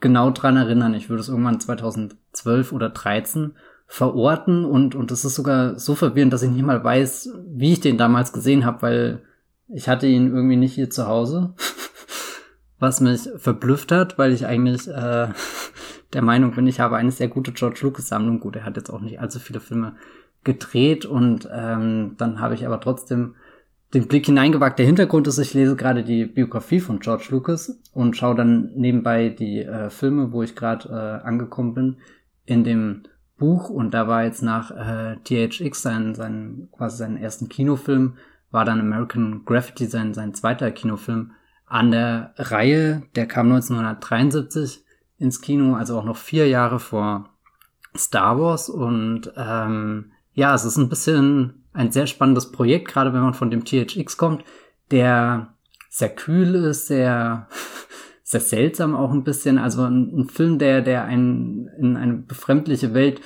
genau 0.00 0.32
dran 0.32 0.56
erinnern. 0.56 0.94
Ich 0.94 1.08
würde 1.08 1.20
es 1.20 1.28
irgendwann 1.28 1.60
2000 1.60 2.16
zwölf 2.32 2.72
oder 2.72 2.90
dreizehn 2.90 3.54
verorten 3.92 4.64
und 4.64 4.94
und 4.94 5.10
es 5.10 5.22
ist 5.22 5.34
sogar 5.34 5.78
so 5.78 5.94
verwirrend, 5.94 6.32
dass 6.32 6.42
ich 6.42 6.50
nicht 6.50 6.64
mal 6.64 6.82
weiß, 6.82 7.28
wie 7.46 7.74
ich 7.74 7.80
den 7.80 7.98
damals 7.98 8.32
gesehen 8.32 8.64
habe, 8.64 8.80
weil 8.80 9.22
ich 9.68 9.86
hatte 9.86 10.06
ihn 10.06 10.34
irgendwie 10.34 10.56
nicht 10.56 10.72
hier 10.72 10.88
zu 10.88 11.06
Hause, 11.06 11.52
was 12.78 13.02
mich 13.02 13.28
verblüfft 13.36 13.92
hat, 13.92 14.16
weil 14.16 14.32
ich 14.32 14.46
eigentlich 14.46 14.88
äh, 14.88 15.28
der 16.14 16.22
Meinung 16.22 16.54
bin, 16.54 16.66
ich 16.66 16.80
habe 16.80 16.96
eine 16.96 17.10
sehr 17.10 17.28
gute 17.28 17.52
George 17.52 17.80
Lucas 17.82 18.08
Sammlung. 18.08 18.40
Gut, 18.40 18.56
er 18.56 18.64
hat 18.64 18.78
jetzt 18.78 18.88
auch 18.88 19.02
nicht 19.02 19.20
allzu 19.20 19.38
viele 19.38 19.60
Filme 19.60 19.96
gedreht 20.42 21.04
und 21.04 21.46
ähm, 21.52 22.14
dann 22.16 22.40
habe 22.40 22.54
ich 22.54 22.64
aber 22.64 22.80
trotzdem 22.80 23.34
den 23.92 24.08
Blick 24.08 24.24
hineingewagt. 24.24 24.78
Der 24.78 24.86
Hintergrund 24.86 25.26
ist, 25.26 25.36
ich 25.36 25.52
lese 25.52 25.76
gerade 25.76 26.02
die 26.02 26.24
Biografie 26.24 26.80
von 26.80 26.98
George 26.98 27.26
Lucas 27.28 27.78
und 27.92 28.16
schaue 28.16 28.36
dann 28.36 28.70
nebenbei 28.74 29.28
die 29.28 29.60
äh, 29.60 29.90
Filme, 29.90 30.32
wo 30.32 30.42
ich 30.42 30.56
gerade 30.56 30.88
äh, 30.88 31.26
angekommen 31.26 31.74
bin, 31.74 31.96
in 32.46 32.64
dem 32.64 33.02
Buch 33.42 33.70
und 33.70 33.92
da 33.92 34.06
war 34.06 34.22
jetzt 34.22 34.40
nach 34.40 34.70
äh, 34.70 35.16
THX 35.24 35.82
sein, 35.82 36.14
sein 36.14 36.68
quasi 36.70 36.98
seinen 36.98 37.16
ersten 37.16 37.48
Kinofilm, 37.48 38.14
war 38.52 38.64
dann 38.64 38.78
American 38.78 39.44
Graffiti 39.44 39.86
sein, 39.86 40.14
sein 40.14 40.32
zweiter 40.32 40.70
Kinofilm 40.70 41.32
an 41.66 41.90
der 41.90 42.34
Reihe. 42.36 43.02
Der 43.16 43.26
kam 43.26 43.46
1973 43.46 44.84
ins 45.18 45.40
Kino, 45.40 45.74
also 45.74 45.98
auch 45.98 46.04
noch 46.04 46.16
vier 46.16 46.46
Jahre 46.46 46.78
vor 46.78 47.30
Star 47.96 48.38
Wars 48.38 48.68
und 48.68 49.32
ähm, 49.36 50.12
ja, 50.34 50.54
es 50.54 50.64
ist 50.64 50.76
ein 50.76 50.88
bisschen 50.88 51.64
ein 51.72 51.90
sehr 51.90 52.06
spannendes 52.06 52.52
Projekt, 52.52 52.86
gerade 52.86 53.12
wenn 53.12 53.22
man 53.22 53.34
von 53.34 53.50
dem 53.50 53.64
THX 53.64 54.18
kommt, 54.18 54.44
der 54.92 55.54
sehr 55.90 56.14
kühl 56.14 56.54
ist, 56.54 56.86
sehr, 56.86 57.48
sehr 58.32 58.40
seltsam 58.40 58.96
auch 58.96 59.12
ein 59.12 59.24
bisschen. 59.24 59.58
Also 59.58 59.82
ein, 59.82 60.12
ein 60.14 60.28
Film, 60.28 60.58
der, 60.58 60.82
der 60.82 61.04
einen 61.04 61.68
in 61.78 61.96
eine 61.96 62.14
befremdliche 62.14 62.94
Welt 62.94 63.20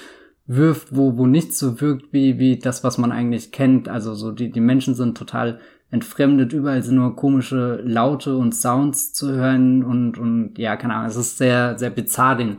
wirft, 0.46 0.94
wo, 0.94 1.16
wo 1.16 1.26
nichts 1.26 1.58
so 1.58 1.80
wirkt 1.80 2.12
wie, 2.12 2.38
wie 2.38 2.58
das, 2.58 2.84
was 2.84 2.98
man 2.98 3.12
eigentlich 3.12 3.52
kennt. 3.52 3.88
Also 3.88 4.14
so 4.14 4.30
die, 4.30 4.50
die 4.50 4.60
Menschen 4.60 4.94
sind 4.94 5.16
total 5.16 5.60
entfremdet, 5.90 6.52
überall 6.52 6.82
sind 6.82 6.96
nur 6.96 7.16
komische 7.16 7.80
Laute 7.84 8.36
und 8.36 8.54
Sounds 8.54 9.12
zu 9.12 9.32
hören 9.32 9.84
und, 9.84 10.18
und 10.18 10.58
ja, 10.58 10.76
keine 10.76 10.94
Ahnung, 10.94 11.08
es 11.08 11.16
ist 11.16 11.38
sehr, 11.38 11.78
sehr 11.78 11.90
bizarr, 11.90 12.36
den 12.36 12.56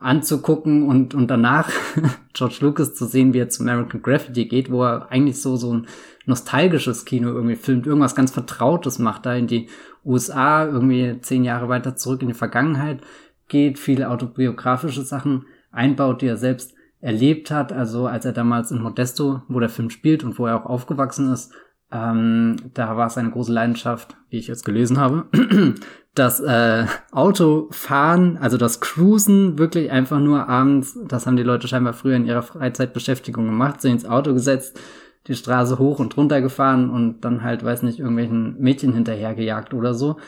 anzugucken 0.00 0.86
und, 0.86 1.14
und 1.14 1.28
danach 1.28 1.70
George 2.34 2.58
Lucas 2.60 2.94
zu 2.94 3.06
sehen, 3.06 3.32
wie 3.32 3.38
er 3.38 3.48
zu 3.48 3.62
American 3.62 4.02
Graffiti 4.02 4.44
geht, 4.46 4.70
wo 4.70 4.84
er 4.84 5.10
eigentlich 5.10 5.40
so, 5.40 5.56
so 5.56 5.72
ein 5.72 5.86
nostalgisches 6.26 7.04
Kino 7.04 7.28
irgendwie 7.28 7.56
filmt, 7.56 7.86
irgendwas 7.86 8.14
ganz 8.14 8.30
Vertrautes 8.30 8.98
macht, 8.98 9.24
da 9.24 9.34
in 9.34 9.46
die 9.46 9.68
USA, 10.04 10.64
irgendwie 10.66 11.18
zehn 11.20 11.44
Jahre 11.44 11.68
weiter 11.68 11.96
zurück 11.96 12.22
in 12.22 12.28
die 12.28 12.34
Vergangenheit 12.34 13.00
geht, 13.48 13.78
viele 13.78 14.10
autobiografische 14.10 15.02
Sachen 15.02 15.46
einbaut, 15.70 16.22
die 16.22 16.26
er 16.26 16.36
selbst 16.36 16.74
erlebt 17.00 17.50
hat, 17.50 17.72
also 17.72 18.06
als 18.06 18.24
er 18.24 18.32
damals 18.32 18.70
in 18.70 18.80
Modesto, 18.80 19.42
wo 19.48 19.60
der 19.60 19.68
Film 19.68 19.90
spielt 19.90 20.24
und 20.24 20.38
wo 20.38 20.46
er 20.46 20.56
auch 20.56 20.66
aufgewachsen 20.66 21.32
ist, 21.32 21.52
ähm, 21.92 22.56
da 22.72 22.96
war 22.96 23.06
es 23.06 23.18
eine 23.18 23.30
große 23.30 23.52
Leidenschaft, 23.52 24.16
wie 24.30 24.38
ich 24.38 24.48
jetzt 24.48 24.64
gelesen 24.64 24.98
habe, 24.98 25.26
das 26.14 26.40
äh, 26.40 26.86
Autofahren, 27.12 28.38
also 28.38 28.56
das 28.56 28.80
Cruisen, 28.80 29.58
wirklich 29.58 29.90
einfach 29.90 30.18
nur 30.18 30.48
abends, 30.48 30.98
das 31.06 31.26
haben 31.26 31.36
die 31.36 31.42
Leute 31.42 31.68
scheinbar 31.68 31.92
früher 31.92 32.16
in 32.16 32.26
ihrer 32.26 32.42
Freizeitbeschäftigung 32.42 33.44
gemacht, 33.44 33.80
sind 33.80 33.92
ins 33.92 34.06
Auto 34.06 34.32
gesetzt, 34.32 34.80
die 35.26 35.34
Straße 35.34 35.78
hoch 35.78 35.98
und 35.98 36.16
runter 36.16 36.40
gefahren 36.40 36.90
und 36.90 37.22
dann 37.22 37.42
halt, 37.42 37.64
weiß 37.64 37.82
nicht, 37.82 37.98
irgendwelchen 37.98 38.60
Mädchen 38.60 38.92
hinterhergejagt 38.92 39.72
oder 39.72 39.94
so. 39.94 40.18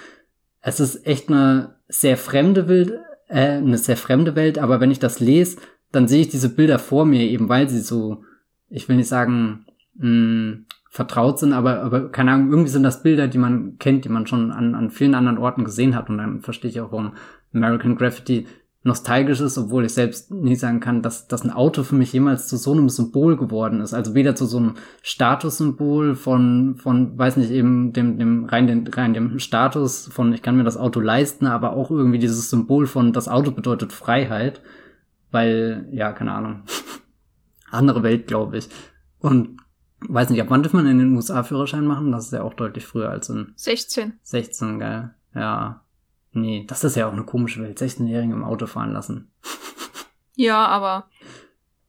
Es 0.60 0.80
ist 0.80 1.06
echt 1.06 1.28
eine 1.28 1.74
sehr 1.88 2.16
fremde 2.16 2.68
Welt, 2.68 2.98
äh, 3.28 3.58
eine 3.58 3.78
sehr 3.78 3.96
fremde 3.96 4.34
Welt, 4.34 4.58
aber 4.58 4.80
wenn 4.80 4.90
ich 4.90 4.98
das 4.98 5.20
lese, 5.20 5.58
dann 5.92 6.08
sehe 6.08 6.22
ich 6.22 6.28
diese 6.28 6.48
Bilder 6.48 6.78
vor 6.78 7.04
mir, 7.04 7.22
eben 7.22 7.48
weil 7.48 7.68
sie 7.68 7.80
so, 7.80 8.24
ich 8.68 8.88
will 8.88 8.96
nicht 8.96 9.08
sagen, 9.08 9.66
mh, 9.94 10.08
mm, 10.08 10.66
vertraut 10.96 11.38
sind, 11.38 11.52
aber, 11.52 11.82
aber 11.82 12.10
keine 12.10 12.32
Ahnung, 12.32 12.50
irgendwie 12.50 12.70
sind 12.70 12.82
das 12.82 13.02
Bilder, 13.02 13.28
die 13.28 13.36
man 13.36 13.76
kennt, 13.78 14.06
die 14.06 14.08
man 14.08 14.26
schon 14.26 14.50
an, 14.50 14.74
an 14.74 14.90
vielen 14.90 15.14
anderen 15.14 15.36
Orten 15.36 15.62
gesehen 15.64 15.94
hat. 15.94 16.08
Und 16.08 16.16
dann 16.16 16.40
verstehe 16.40 16.70
ich 16.70 16.80
auch, 16.80 16.90
warum 16.90 17.12
American 17.52 17.96
Graffiti 17.96 18.46
nostalgisch 18.86 19.40
ist, 19.40 19.58
obwohl 19.58 19.84
ich 19.84 19.92
selbst 19.92 20.30
nie 20.30 20.54
sagen 20.54 20.80
kann, 20.80 21.02
dass, 21.02 21.26
dass 21.26 21.42
ein 21.42 21.50
Auto 21.50 21.82
für 21.82 21.96
mich 21.96 22.12
jemals 22.12 22.46
zu 22.48 22.56
so 22.56 22.72
einem 22.72 22.88
Symbol 22.88 23.36
geworden 23.36 23.80
ist. 23.80 23.92
Also 23.92 24.14
weder 24.14 24.34
zu 24.34 24.46
so 24.46 24.58
einem 24.58 24.74
Statussymbol 25.02 26.14
von, 26.14 26.76
von, 26.76 27.18
weiß 27.18 27.36
nicht, 27.36 27.50
eben 27.50 27.92
dem, 27.92 28.18
dem, 28.18 28.44
rein, 28.44 28.66
den, 28.66 28.86
rein 28.86 29.12
dem 29.12 29.38
Status 29.38 30.08
von, 30.12 30.32
ich 30.32 30.42
kann 30.42 30.56
mir 30.56 30.64
das 30.64 30.76
Auto 30.76 31.00
leisten, 31.00 31.46
aber 31.46 31.72
auch 31.72 31.90
irgendwie 31.90 32.20
dieses 32.20 32.48
Symbol 32.48 32.86
von, 32.86 33.12
das 33.12 33.28
Auto 33.28 33.50
bedeutet 33.50 33.92
Freiheit. 33.92 34.62
Weil, 35.32 35.88
ja, 35.90 36.12
keine 36.12 36.32
Ahnung. 36.32 36.62
Andere 37.70 38.04
Welt, 38.04 38.28
glaube 38.28 38.56
ich. 38.56 38.68
Und 39.18 39.58
weiß 40.00 40.30
nicht, 40.30 40.40
ab 40.40 40.46
wann 40.50 40.62
darf 40.62 40.72
man 40.72 40.86
in 40.86 40.98
den 40.98 41.16
USA 41.16 41.42
Führerschein 41.42 41.84
machen? 41.84 42.12
Das 42.12 42.26
ist 42.26 42.32
ja 42.32 42.42
auch 42.42 42.54
deutlich 42.54 42.86
früher 42.86 43.10
als 43.10 43.28
in 43.28 43.52
16. 43.56 44.14
16, 44.22 44.78
geil. 44.78 45.14
Ja. 45.34 45.82
Nee, 46.36 46.64
das 46.68 46.84
ist 46.84 46.96
ja 46.96 47.08
auch 47.08 47.12
eine 47.12 47.24
komische 47.24 47.62
Welt. 47.62 47.78
16-Jährige 47.78 48.32
im 48.32 48.44
Auto 48.44 48.66
fahren 48.66 48.92
lassen. 48.92 49.30
Ja, 50.34 50.66
aber 50.66 51.06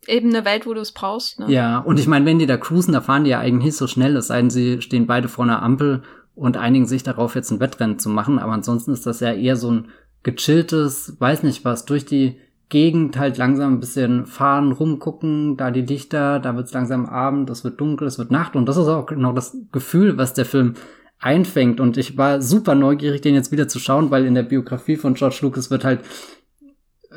eben 0.08 0.30
eine 0.30 0.46
Welt, 0.46 0.66
wo 0.66 0.74
du 0.74 0.80
es 0.80 0.94
brauchst. 0.94 1.40
Ne? 1.40 1.52
Ja, 1.52 1.80
und 1.80 2.00
ich 2.00 2.08
meine, 2.08 2.26
wenn 2.26 2.40
die 2.40 2.46
da 2.46 2.56
cruisen, 2.56 2.94
da 2.94 3.02
fahren 3.02 3.26
die 3.26 3.32
ja 3.32 3.40
eigentlich 3.40 3.66
nicht 3.66 3.78
so 3.78 3.88
schnell, 3.88 4.16
es 4.16 4.28
sei 4.28 4.38
denn, 4.38 4.50
sie 4.50 4.82
stehen 4.82 5.06
beide 5.06 5.28
vor 5.28 5.44
einer 5.44 5.62
Ampel 5.62 6.04
und 6.34 6.56
einigen 6.56 6.86
sich 6.86 7.04
darauf, 7.04 7.36
jetzt 7.36 7.52
ein 7.52 7.60
Wettrennen 7.60 8.00
zu 8.00 8.10
machen. 8.10 8.40
Aber 8.40 8.54
ansonsten 8.54 8.94
ist 8.94 9.06
das 9.06 9.20
ja 9.20 9.34
eher 9.34 9.58
so 9.58 9.72
ein 9.72 9.90
gechilltes, 10.24 11.18
weiß 11.20 11.44
nicht 11.44 11.66
was, 11.66 11.86
durch 11.86 12.06
die 12.06 12.38
Gegend 12.70 13.18
halt 13.18 13.38
langsam 13.38 13.74
ein 13.74 13.80
bisschen 13.80 14.26
fahren, 14.26 14.74
rumgucken, 14.74 15.56
da 15.56 15.72
die 15.72 15.82
Lichter, 15.82 16.40
da 16.40 16.56
wird's 16.56 16.74
langsam 16.74 17.06
Abend, 17.06 17.50
es 17.50 17.64
wird 17.64 17.80
dunkel, 17.80 18.08
es 18.08 18.18
wird 18.18 18.30
Nacht 18.30 18.58
und 18.58 18.66
das 18.66 18.76
ist 18.76 18.88
auch 18.88 19.06
genau 19.06 19.32
das 19.32 19.58
Gefühl, 19.72 20.18
was 20.18 20.34
der 20.34 20.46
Film 20.46 20.74
einfängt 21.20 21.80
und 21.80 21.98
ich 21.98 22.18
war 22.18 22.42
super 22.42 22.76
neugierig, 22.76 23.22
den 23.22 23.36
jetzt 23.36 23.52
wieder 23.52 23.68
zu 23.68 23.80
schauen, 23.80 24.12
weil 24.12 24.26
in 24.26 24.36
der 24.36 24.44
Biografie 24.44 24.98
von 24.98 25.16
George 25.16 25.40
Lucas 25.42 25.72
wird 25.72 25.84
halt 25.84 26.02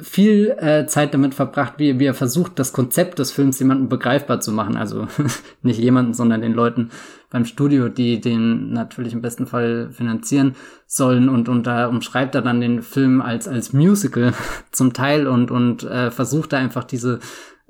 viel 0.03 0.57
äh, 0.59 0.86
Zeit 0.86 1.14
damit 1.14 1.34
verbracht, 1.34 1.74
wie, 1.78 1.98
wie 1.98 2.07
er 2.07 2.14
versucht, 2.14 2.59
das 2.59 2.72
Konzept 2.72 3.18
des 3.18 3.32
Films 3.32 3.59
jemandem 3.59 3.88
begreifbar 3.88 4.40
zu 4.40 4.53
machen. 4.53 4.76
Also 4.76 5.09
nicht 5.62 5.80
jemanden, 5.80 6.14
sondern 6.14 6.42
den 6.42 6.55
Leuten 6.55 6.90
beim 7.30 7.44
Studio, 7.44 7.88
die 7.88 8.20
den 8.20 8.72
natürlich 8.72 9.12
im 9.12 9.22
besten 9.22 9.46
Fall 9.46 9.90
finanzieren 9.92 10.55
sollen. 10.86 11.28
Und, 11.28 11.48
und 11.48 11.66
da 11.66 11.86
umschreibt 11.86 12.34
er 12.34 12.42
dann 12.42 12.61
den 12.61 12.82
Film 12.82 13.20
als, 13.20 13.48
als 13.48 13.72
Musical 13.72 14.32
zum 14.72 14.92
Teil 14.92 15.26
und, 15.26 15.51
und 15.51 15.82
äh, 15.84 16.11
versucht 16.11 16.53
da 16.53 16.59
einfach 16.59 16.84
diese 16.84 17.20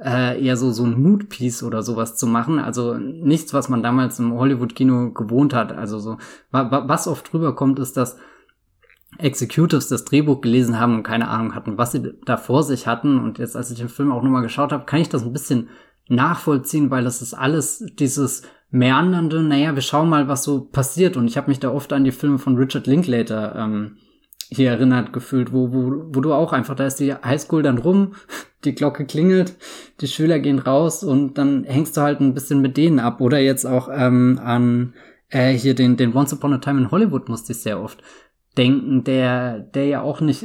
äh, 0.02 0.42
eher 0.42 0.56
so, 0.56 0.70
so 0.70 0.84
ein 0.84 1.00
Mood-Piece 1.00 1.62
oder 1.62 1.82
sowas 1.82 2.16
zu 2.16 2.26
machen. 2.26 2.58
Also 2.58 2.94
nichts, 2.94 3.52
was 3.52 3.68
man 3.68 3.82
damals 3.82 4.18
im 4.18 4.32
Hollywood-Kino 4.32 5.12
gewohnt 5.12 5.54
hat. 5.54 5.72
Also 5.72 5.98
so, 5.98 6.18
was 6.50 7.06
oft 7.06 7.32
drüber 7.32 7.54
kommt, 7.54 7.78
ist, 7.78 7.96
dass 7.96 8.16
Executives 9.18 9.88
das 9.88 10.04
Drehbuch 10.04 10.40
gelesen 10.40 10.78
haben 10.80 10.94
und 10.94 11.02
keine 11.02 11.28
Ahnung 11.28 11.54
hatten, 11.54 11.76
was 11.76 11.92
sie 11.92 12.14
da 12.24 12.36
vor 12.36 12.62
sich 12.62 12.86
hatten. 12.86 13.18
Und 13.18 13.38
jetzt, 13.38 13.56
als 13.56 13.70
ich 13.70 13.78
den 13.78 13.88
Film 13.88 14.12
auch 14.12 14.22
nochmal 14.22 14.42
geschaut 14.42 14.72
habe, 14.72 14.86
kann 14.86 15.00
ich 15.00 15.08
das 15.08 15.22
ein 15.22 15.32
bisschen 15.32 15.68
nachvollziehen, 16.08 16.90
weil 16.90 17.04
das 17.04 17.20
ist 17.20 17.34
alles 17.34 17.84
dieses 17.98 18.42
meandernde, 18.70 19.42
naja, 19.42 19.74
wir 19.74 19.82
schauen 19.82 20.08
mal, 20.08 20.28
was 20.28 20.44
so 20.44 20.62
passiert. 20.62 21.16
Und 21.16 21.26
ich 21.26 21.36
habe 21.36 21.50
mich 21.50 21.60
da 21.60 21.70
oft 21.70 21.92
an 21.92 22.04
die 22.04 22.12
Filme 22.12 22.38
von 22.38 22.56
Richard 22.56 22.86
Linklater 22.86 23.54
ähm, 23.56 23.96
hier 24.50 24.70
erinnert 24.70 25.12
gefühlt, 25.12 25.52
wo, 25.52 25.72
wo, 25.72 26.04
wo 26.12 26.20
du 26.20 26.32
auch 26.34 26.52
einfach, 26.52 26.74
da 26.74 26.86
ist 26.86 27.00
die 27.00 27.14
Highschool 27.14 27.62
dann 27.62 27.78
rum, 27.78 28.14
die 28.64 28.74
Glocke 28.74 29.06
klingelt, 29.06 29.54
die 30.00 30.08
Schüler 30.08 30.38
gehen 30.38 30.58
raus 30.58 31.02
und 31.04 31.38
dann 31.38 31.64
hängst 31.64 31.96
du 31.96 32.00
halt 32.02 32.20
ein 32.20 32.34
bisschen 32.34 32.60
mit 32.60 32.76
denen 32.76 32.98
ab. 32.98 33.20
Oder 33.20 33.38
jetzt 33.38 33.64
auch 33.64 33.88
ähm, 33.92 34.40
an 34.42 34.94
äh, 35.28 35.52
hier 35.52 35.74
den, 35.74 35.96
den 35.96 36.14
Once 36.14 36.32
Upon 36.32 36.52
a 36.52 36.58
Time 36.58 36.80
in 36.80 36.90
Hollywood 36.90 37.28
musste 37.28 37.52
ich 37.52 37.60
sehr 37.60 37.80
oft 37.80 38.02
denken, 38.56 39.04
der, 39.04 39.60
der 39.60 39.86
ja 39.86 40.02
auch 40.02 40.20
nicht, 40.20 40.44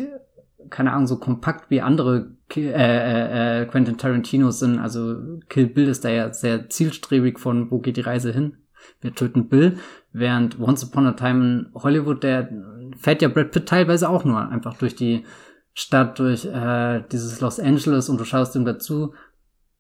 keine 0.70 0.94
Ahnung, 0.94 1.08
so 1.08 1.18
kompakt 1.18 1.70
wie 1.70 1.82
andere 1.82 2.36
äh, 2.56 2.62
äh, 2.62 3.62
äh, 3.62 3.66
Quentin 3.66 3.98
Tarantino 3.98 4.52
sind. 4.52 4.80
Also 4.80 5.40
Kill 5.50 5.68
Bill 5.68 5.88
ist 5.88 6.06
da 6.06 6.10
ja 6.10 6.32
sehr 6.32 6.70
zielstrebig 6.70 7.40
von, 7.40 7.72
wo 7.72 7.80
geht 7.80 7.98
die 7.98 8.02
Reise 8.02 8.32
hin? 8.32 8.58
Wir 9.02 9.14
töten 9.16 9.50
Bill. 9.50 9.78
Während 10.14 10.60
Once 10.60 10.84
Upon 10.84 11.08
a 11.08 11.14
Time 11.14 11.44
in 11.44 11.72
Hollywood, 11.74 12.24
der 12.24 12.50
fährt 12.98 13.22
ja 13.22 13.28
Brad 13.28 13.52
Pitt 13.52 13.68
teilweise 13.68 14.10
auch 14.10 14.24
nur 14.26 14.40
einfach 14.50 14.78
durch 14.78 14.96
die 14.96 15.26
Stadt, 15.74 16.20
durch 16.20 16.46
äh, 16.46 17.04
dieses 17.12 17.42
Los 17.42 17.60
Angeles 17.60 18.10
und 18.10 18.20
du 18.20 18.26
schaust 18.26 18.56
ihm 18.56 18.66
dazu 18.66 19.14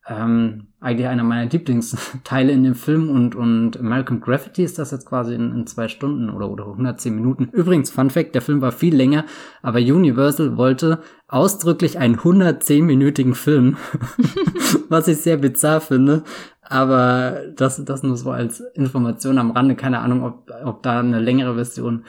ähm, 0.08 0.68
eigentlich 0.80 1.08
einer 1.08 1.24
meiner 1.24 1.50
Lieblingsteile 1.50 2.52
in 2.52 2.64
dem 2.64 2.76
Film 2.76 3.10
und, 3.10 3.34
und 3.34 3.80
American 3.80 4.22
Graffiti 4.22 4.64
ist 4.64 4.78
das 4.78 4.92
jetzt 4.92 5.08
quasi 5.08 5.34
in, 5.34 5.52
in 5.52 5.66
zwei 5.66 5.88
Stunden 5.88 6.30
oder, 6.30 6.50
oder 6.50 6.66
110 6.66 7.16
Minuten. 7.16 7.46
Übrigens, 7.54 7.90
Fun 7.90 8.12
Fact, 8.12 8.36
der 8.36 8.44
Film 8.44 8.62
war 8.62 8.72
viel 8.72 8.96
länger, 8.96 9.26
aber 9.64 9.80
Universal 9.80 10.58
wollte 10.58 11.00
ausdrücklich 11.28 11.98
einen 11.98 12.18
110-minütigen 12.18 13.34
Film, 13.34 13.78
was 14.90 15.08
ich 15.08 15.18
sehr 15.18 15.38
bizarr 15.38 15.82
finde. 15.82 16.24
Aber 16.62 17.42
das, 17.56 17.84
das 17.84 18.04
nur 18.04 18.18
so 18.18 18.32
als 18.32 18.60
Information 18.74 19.38
am 19.38 19.52
Rande. 19.52 19.76
Keine 19.76 20.00
Ahnung, 20.00 20.24
ob, 20.24 20.52
ob 20.64 20.84
da 20.84 21.00
eine 21.00 21.20
längere 21.20 21.56
Version 21.56 22.06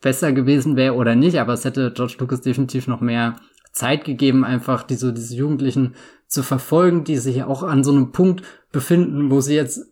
besser 0.00 0.32
gewesen 0.32 0.76
wäre 0.76 0.94
oder 0.94 1.14
nicht, 1.14 1.38
aber 1.38 1.52
es 1.52 1.64
hätte 1.64 1.92
George 1.94 2.16
Lucas 2.18 2.40
definitiv 2.40 2.86
noch 2.86 3.00
mehr 3.00 3.36
Zeit 3.72 4.04
gegeben, 4.04 4.44
einfach 4.44 4.82
diese, 4.82 5.12
diese 5.12 5.36
Jugendlichen 5.36 5.94
zu 6.26 6.42
verfolgen, 6.42 7.04
die 7.04 7.18
sich 7.18 7.42
auch 7.44 7.62
an 7.62 7.84
so 7.84 7.92
einem 7.92 8.12
Punkt 8.12 8.42
befinden, 8.72 9.30
wo 9.30 9.40
sie 9.40 9.54
jetzt 9.54 9.86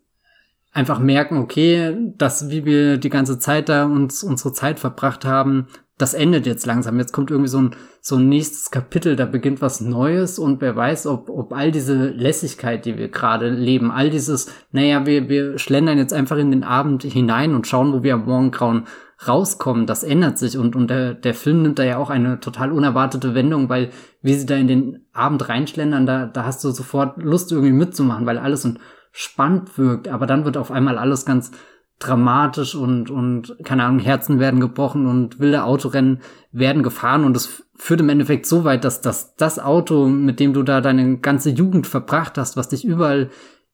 einfach 0.72 0.98
merken, 0.98 1.38
okay, 1.38 1.96
dass 2.16 2.50
wie 2.50 2.64
wir 2.64 2.98
die 2.98 3.10
ganze 3.10 3.38
Zeit 3.38 3.68
da 3.68 3.84
uns 3.84 4.22
unsere 4.22 4.52
Zeit 4.52 4.78
verbracht 4.78 5.24
haben, 5.24 5.66
das 5.96 6.14
endet 6.14 6.46
jetzt 6.46 6.64
langsam. 6.64 6.98
Jetzt 6.98 7.12
kommt 7.12 7.30
irgendwie 7.30 7.50
so 7.50 7.60
ein, 7.60 7.76
so 8.00 8.16
ein 8.16 8.28
nächstes 8.28 8.70
Kapitel, 8.70 9.16
da 9.16 9.26
beginnt 9.26 9.60
was 9.60 9.80
Neues 9.80 10.38
und 10.38 10.60
wer 10.60 10.76
weiß, 10.76 11.08
ob, 11.08 11.28
ob 11.28 11.52
all 11.52 11.72
diese 11.72 12.08
Lässigkeit, 12.10 12.84
die 12.84 12.96
wir 12.96 13.08
gerade 13.08 13.50
leben, 13.50 13.90
all 13.90 14.08
dieses, 14.08 14.52
naja, 14.70 15.04
wir, 15.06 15.28
wir 15.28 15.58
schlendern 15.58 15.98
jetzt 15.98 16.12
einfach 16.12 16.36
in 16.36 16.52
den 16.52 16.62
Abend 16.62 17.02
hinein 17.02 17.54
und 17.54 17.66
schauen, 17.66 17.92
wo 17.92 18.04
wir 18.04 18.14
am 18.14 18.26
Morgengrauen 18.26 18.86
rauskommen, 19.26 19.86
das 19.86 20.04
ändert 20.04 20.38
sich. 20.38 20.56
Und, 20.56 20.76
und 20.76 20.88
der, 20.88 21.14
der 21.14 21.34
Film 21.34 21.62
nimmt 21.62 21.78
da 21.78 21.84
ja 21.84 21.98
auch 21.98 22.10
eine 22.10 22.40
total 22.40 22.72
unerwartete 22.72 23.34
Wendung, 23.34 23.68
weil 23.68 23.90
wie 24.22 24.34
sie 24.34 24.46
da 24.46 24.56
in 24.56 24.68
den 24.68 25.06
Abend 25.12 25.48
reinschlendern, 25.48 26.06
da, 26.06 26.26
da 26.26 26.44
hast 26.44 26.62
du 26.62 26.70
sofort 26.70 27.22
Lust 27.22 27.50
irgendwie 27.50 27.72
mitzumachen, 27.72 28.26
weil 28.26 28.38
alles 28.38 28.62
so 28.62 28.74
spannend 29.10 29.76
wirkt, 29.78 30.08
aber 30.08 30.26
dann 30.26 30.44
wird 30.44 30.56
auf 30.56 30.70
einmal 30.70 30.98
alles 30.98 31.24
ganz 31.24 31.50
dramatisch 31.98 32.76
und, 32.76 33.10
und, 33.10 33.56
keine 33.64 33.84
Ahnung, 33.84 33.98
Herzen 33.98 34.38
werden 34.38 34.60
gebrochen 34.60 35.06
und 35.06 35.40
wilde 35.40 35.64
Autorennen 35.64 36.20
werden 36.52 36.84
gefahren. 36.84 37.24
Und 37.24 37.36
es 37.36 37.64
führt 37.74 38.00
im 38.00 38.08
Endeffekt 38.08 38.46
so 38.46 38.62
weit, 38.62 38.84
dass, 38.84 39.00
dass 39.00 39.34
das 39.34 39.58
Auto, 39.58 40.06
mit 40.06 40.38
dem 40.38 40.52
du 40.52 40.62
da 40.62 40.80
deine 40.80 41.18
ganze 41.18 41.50
Jugend 41.50 41.88
verbracht 41.88 42.38
hast, 42.38 42.56
was 42.56 42.68
dich 42.68 42.84
überall 42.84 43.30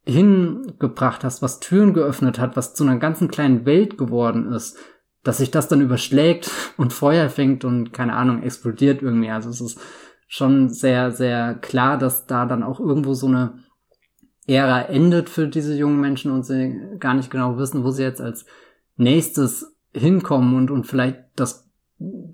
hingebracht 0.06 1.24
hast, 1.24 1.42
was 1.42 1.60
Türen 1.60 1.92
geöffnet 1.92 2.38
hat, 2.38 2.56
was 2.56 2.74
zu 2.74 2.84
einer 2.84 2.96
ganzen 2.96 3.28
kleinen 3.28 3.66
Welt 3.66 3.98
geworden 3.98 4.52
ist, 4.52 4.78
dass 5.24 5.38
sich 5.38 5.50
das 5.50 5.68
dann 5.68 5.80
überschlägt 5.80 6.50
und 6.76 6.92
Feuer 6.92 7.28
fängt 7.28 7.64
und 7.64 7.92
keine 7.92 8.14
Ahnung, 8.14 8.42
explodiert 8.42 9.02
irgendwie. 9.02 9.30
Also 9.30 9.50
es 9.50 9.60
ist 9.60 9.80
schon 10.28 10.68
sehr, 10.70 11.10
sehr 11.10 11.54
klar, 11.54 11.98
dass 11.98 12.26
da 12.26 12.46
dann 12.46 12.62
auch 12.62 12.80
irgendwo 12.80 13.14
so 13.14 13.26
eine 13.26 13.58
Ära 14.46 14.82
endet 14.82 15.30
für 15.30 15.48
diese 15.48 15.74
jungen 15.74 16.00
Menschen 16.00 16.30
und 16.30 16.44
sie 16.44 16.78
gar 16.98 17.14
nicht 17.14 17.30
genau 17.30 17.56
wissen, 17.56 17.82
wo 17.82 17.90
sie 17.90 18.02
jetzt 18.02 18.20
als 18.20 18.44
nächstes 18.96 19.74
hinkommen 19.92 20.54
und, 20.56 20.70
und 20.70 20.86
vielleicht 20.86 21.18
das 21.36 21.64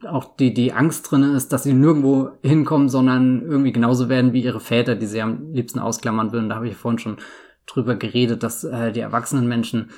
auch 0.09 0.37
die, 0.37 0.55
die 0.55 0.73
Angst 0.73 1.11
drinne 1.11 1.37
ist, 1.37 1.53
dass 1.53 1.62
sie 1.62 1.75
nirgendwo 1.75 2.31
hinkommen, 2.43 2.89
sondern 2.89 3.43
irgendwie 3.43 3.73
genauso 3.73 4.09
werden 4.09 4.33
wie 4.33 4.43
ihre 4.43 4.61
Väter, 4.61 4.97
die 4.97 5.07
sie 5.07 5.21
am 5.21 5.53
liebsten 5.53 5.79
ausklammern 5.79 6.33
würden. 6.33 6.49
Da 6.49 6.57
habe 6.57 6.69
ich 6.69 6.77
vorhin 6.77 6.99
schon 6.99 7.19
drüber 7.67 7.95
geredet, 7.95 8.43
dass 8.43 8.65
äh, 8.65 8.91
die 8.91 9.01
erwachsenen 9.01 9.47
Menschen 9.47 9.91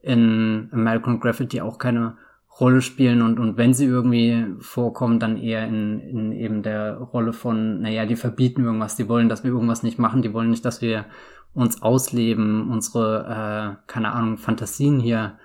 in 0.00 0.68
American 0.72 1.20
Graffiti 1.20 1.60
auch 1.60 1.78
keine 1.78 2.16
Rolle 2.60 2.82
spielen 2.82 3.22
und, 3.22 3.38
und 3.38 3.56
wenn 3.56 3.74
sie 3.74 3.84
irgendwie 3.84 4.46
vorkommen, 4.58 5.20
dann 5.20 5.36
eher 5.36 5.66
in, 5.66 6.00
in 6.00 6.32
eben 6.32 6.62
der 6.62 6.96
Rolle 6.96 7.32
von, 7.32 7.80
naja, 7.80 8.04
die 8.06 8.16
verbieten 8.16 8.64
irgendwas, 8.64 8.96
die 8.96 9.08
wollen, 9.08 9.28
dass 9.28 9.44
wir 9.44 9.52
irgendwas 9.52 9.82
nicht 9.82 9.98
machen, 9.98 10.22
die 10.22 10.32
wollen 10.32 10.50
nicht, 10.50 10.64
dass 10.64 10.82
wir 10.82 11.06
uns 11.54 11.82
ausleben, 11.82 12.70
unsere, 12.70 13.78
äh, 13.78 13.82
keine 13.86 14.12
Ahnung, 14.12 14.38
Fantasien 14.38 15.00
hier 15.00 15.38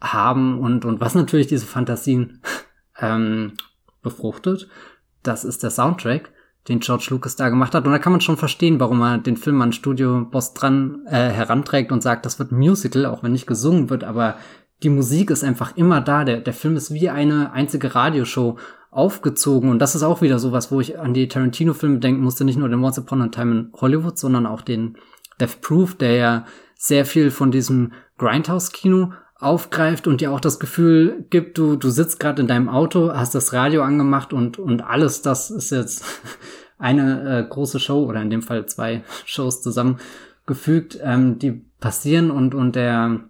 haben 0.00 0.58
und, 0.58 0.84
und 0.84 1.00
was 1.00 1.14
natürlich 1.14 1.46
diese 1.46 1.66
Fantasien 1.66 2.40
ähm, 3.00 3.52
befruchtet, 4.02 4.68
das 5.22 5.44
ist 5.44 5.62
der 5.62 5.70
Soundtrack, 5.70 6.30
den 6.68 6.80
George 6.80 7.08
Lucas 7.10 7.36
da 7.36 7.48
gemacht 7.48 7.74
hat. 7.74 7.84
Und 7.86 7.92
da 7.92 7.98
kann 7.98 8.12
man 8.12 8.20
schon 8.20 8.36
verstehen, 8.36 8.80
warum 8.80 9.02
er 9.02 9.18
den 9.18 9.36
Film 9.36 9.60
an 9.60 9.72
Studio-Boss 9.72 10.54
dran 10.54 11.02
äh, 11.06 11.30
heranträgt 11.30 11.92
und 11.92 12.02
sagt, 12.02 12.24
das 12.24 12.38
wird 12.38 12.52
Musical, 12.52 13.06
auch 13.06 13.22
wenn 13.22 13.32
nicht 13.32 13.46
gesungen 13.46 13.90
wird, 13.90 14.04
aber 14.04 14.36
die 14.84 14.90
Musik 14.90 15.30
ist 15.30 15.42
einfach 15.42 15.76
immer 15.76 16.00
da. 16.00 16.24
Der, 16.24 16.40
der 16.40 16.52
Film 16.52 16.76
ist 16.76 16.92
wie 16.92 17.08
eine 17.08 17.52
einzige 17.52 17.94
Radioshow 17.94 18.58
aufgezogen. 18.90 19.70
Und 19.70 19.80
das 19.80 19.94
ist 19.94 20.02
auch 20.02 20.22
wieder 20.22 20.38
sowas, 20.38 20.70
wo 20.70 20.80
ich 20.80 20.98
an 20.98 21.14
die 21.14 21.26
Tarantino-Filme 21.26 21.98
denken 21.98 22.22
musste, 22.22 22.44
nicht 22.44 22.58
nur 22.58 22.68
den 22.68 22.84
Once 22.84 22.98
Upon 22.98 23.22
a 23.22 23.28
Time 23.28 23.52
in 23.52 23.72
Hollywood, 23.80 24.18
sondern 24.18 24.46
auch 24.46 24.60
den 24.60 24.96
Death 25.40 25.60
Proof, 25.62 25.96
der 25.96 26.14
ja 26.14 26.46
sehr 26.76 27.04
viel 27.04 27.30
von 27.30 27.50
diesem 27.50 27.92
Grindhouse-Kino 28.18 29.12
aufgreift 29.40 30.06
und 30.06 30.20
dir 30.20 30.32
auch 30.32 30.40
das 30.40 30.60
Gefühl 30.60 31.26
gibt, 31.30 31.58
du, 31.58 31.76
du 31.76 31.90
sitzt 31.90 32.20
gerade 32.20 32.42
in 32.42 32.48
deinem 32.48 32.68
Auto, 32.68 33.12
hast 33.12 33.34
das 33.34 33.52
Radio 33.52 33.82
angemacht 33.82 34.32
und, 34.32 34.58
und 34.58 34.82
alles 34.82 35.22
das 35.22 35.50
ist 35.50 35.70
jetzt 35.70 36.04
eine 36.78 37.40
äh, 37.40 37.48
große 37.48 37.80
Show 37.80 38.04
oder 38.04 38.22
in 38.22 38.30
dem 38.30 38.42
Fall 38.42 38.66
zwei 38.66 39.02
Shows 39.24 39.60
zusammengefügt, 39.60 40.98
ähm, 41.02 41.38
die 41.38 41.64
passieren 41.80 42.30
und, 42.30 42.54
und 42.54 42.76
der 42.76 43.20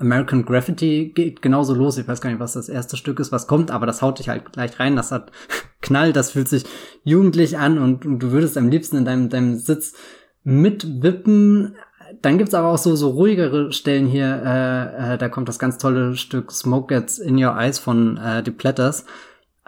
American 0.00 0.44
Graffiti 0.44 1.12
geht 1.14 1.42
genauso 1.42 1.74
los. 1.74 1.98
Ich 1.98 2.08
weiß 2.08 2.20
gar 2.20 2.30
nicht, 2.30 2.40
was 2.40 2.54
das 2.54 2.68
erste 2.68 2.96
Stück 2.96 3.20
ist, 3.20 3.32
was 3.32 3.46
kommt, 3.46 3.70
aber 3.70 3.86
das 3.86 4.02
haut 4.02 4.18
dich 4.18 4.28
halt 4.28 4.52
gleich 4.52 4.80
rein. 4.80 4.96
Das 4.96 5.12
hat 5.12 5.30
Knall, 5.82 6.12
das 6.12 6.32
fühlt 6.32 6.48
sich 6.48 6.64
jugendlich 7.04 7.58
an 7.58 7.78
und, 7.78 8.06
und 8.06 8.18
du 8.18 8.32
würdest 8.32 8.56
am 8.58 8.68
liebsten 8.68 8.96
in 8.96 9.04
deinem, 9.04 9.28
deinem 9.28 9.56
Sitz 9.56 9.94
mitwippen. 10.42 11.76
Dann 12.22 12.38
gibt's 12.38 12.54
aber 12.54 12.68
auch 12.68 12.78
so, 12.78 12.96
so 12.96 13.10
ruhigere 13.10 13.72
Stellen 13.72 14.06
hier. 14.06 14.42
Äh, 14.44 15.14
äh, 15.14 15.18
da 15.18 15.28
kommt 15.28 15.48
das 15.48 15.58
ganz 15.58 15.78
tolle 15.78 16.16
Stück 16.16 16.50
Smoke 16.50 16.92
Gets 16.92 17.18
in 17.18 17.42
Your 17.42 17.56
Eyes 17.56 17.78
von 17.78 18.16
äh, 18.16 18.42
The 18.44 18.50
Platters. 18.50 19.04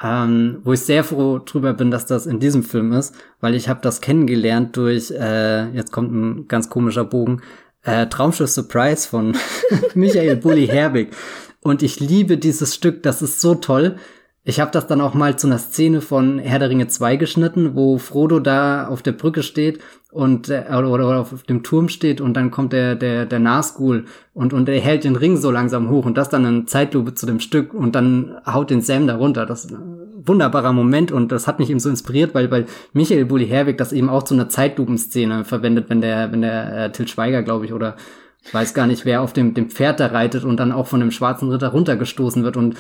Ähm, 0.03 0.59
wo 0.65 0.73
ich 0.73 0.81
sehr 0.81 1.05
froh 1.05 1.39
drüber 1.39 1.75
bin, 1.75 1.93
dass 1.93 2.07
das 2.07 2.27
in 2.27 2.41
diesem 2.41 2.65
Film 2.65 2.93
ist, 2.93 3.15
weil 3.41 3.55
ich 3.55 3.69
habe 3.69 3.81
das 3.83 4.01
kennengelernt 4.01 4.77
durch, 4.77 5.13
äh, 5.13 5.69
jetzt 5.71 5.93
kommt 5.93 6.13
ein 6.13 6.49
ganz 6.49 6.71
komischer 6.71 7.05
Bogen, 7.05 7.43
äh, 7.85 8.07
Traumschiff 8.07 8.51
Surprise 8.51 9.09
von 9.09 9.37
Michael 9.95 10.37
Bulli 10.37 10.67
Herbig. 10.67 11.15
Und 11.61 11.83
ich 11.83 12.01
liebe 12.01 12.39
dieses 12.39 12.75
Stück, 12.75 13.03
das 13.03 13.23
ist 13.23 13.41
so 13.41 13.55
toll. 13.55 13.97
Ich 14.45 14.59
habe 14.59 14.73
das 14.73 14.89
dann 14.89 15.01
auch 15.01 15.15
mal 15.15 15.39
zu 15.39 15.47
einer 15.47 15.59
Szene 15.59 16.01
von 16.01 16.41
Herr 16.41 16.59
der 16.59 16.69
Ringe 16.69 16.89
2 16.89 17.15
geschnitten, 17.15 17.77
wo 17.77 17.99
Frodo 17.99 18.41
da 18.41 18.89
auf 18.89 19.01
der 19.01 19.13
Brücke 19.13 19.45
steht 19.45 19.79
und 20.11 20.49
äh, 20.49 20.65
oder, 20.69 21.21
auf 21.21 21.45
dem 21.45 21.63
Turm 21.63 21.89
steht 21.89 22.21
und 22.21 22.35
dann 22.35 22.51
kommt 22.51 22.73
der 22.73 22.97
der 22.97 23.25
der 23.25 23.39
Nazgul 23.39 24.07
und 24.35 24.53
und 24.53 24.69
er 24.69 24.81
hält 24.81 25.05
den 25.05 25.15
Ring 25.15 25.37
so 25.37 25.53
langsam 25.53 25.91
hoch 25.91 26.07
und 26.07 26.19
das 26.19 26.29
dann 26.29 26.45
in 26.45 26.67
Zeitlupe 26.67 27.15
zu 27.15 27.25
dem 27.25 27.39
Stück 27.39 27.73
und 27.73 27.95
dann 27.95 28.37
haut 28.45 28.71
den 28.71 28.81
Sam 28.81 29.07
da 29.07 29.15
runter. 29.15 29.47
Das 29.47 29.65
ist 29.65 29.75
ein 29.75 30.27
wunderbarer 30.27 30.73
Moment 30.73 31.13
und 31.13 31.31
das 31.31 31.47
hat 31.47 31.61
mich 31.61 31.71
eben 31.71 31.79
so 31.79 31.89
inspiriert, 31.89 32.35
weil 32.35 32.51
weil 32.51 32.67
Michael 32.93 33.27
Bulli 33.27 33.47
Herwig 33.47 33.79
das 33.79 33.93
eben 33.93 34.09
auch 34.09 34.25
zu 34.25 34.35
einer 34.35 34.49
Zeitlupenszene 34.49 35.45
verwendet, 35.45 35.89
wenn 35.89 36.01
der 36.01 36.33
wenn 36.33 36.43
der 36.43 36.87
äh, 36.87 36.91
Till 36.91 37.07
Schweiger, 37.07 37.45
glaube 37.45 37.67
ich, 37.67 37.73
oder 37.73 37.95
weiß 38.51 38.75
gar 38.75 38.87
nicht, 38.89 39.05
wer 39.05 39.23
auf 39.23 39.33
dem, 39.33 39.55
dem 39.55 39.71
Pferd 39.71 40.01
da 40.01 40.07
reitet 40.07 40.45
und 40.45 40.59
dann 40.59 40.73
auch 40.73 40.89
von 40.89 41.01
dem 41.01 41.13
schwarzen 41.13 41.49
Ritter 41.51 41.69
runtergestoßen 41.69 42.43
wird. 42.43 42.57
Und 42.57 42.77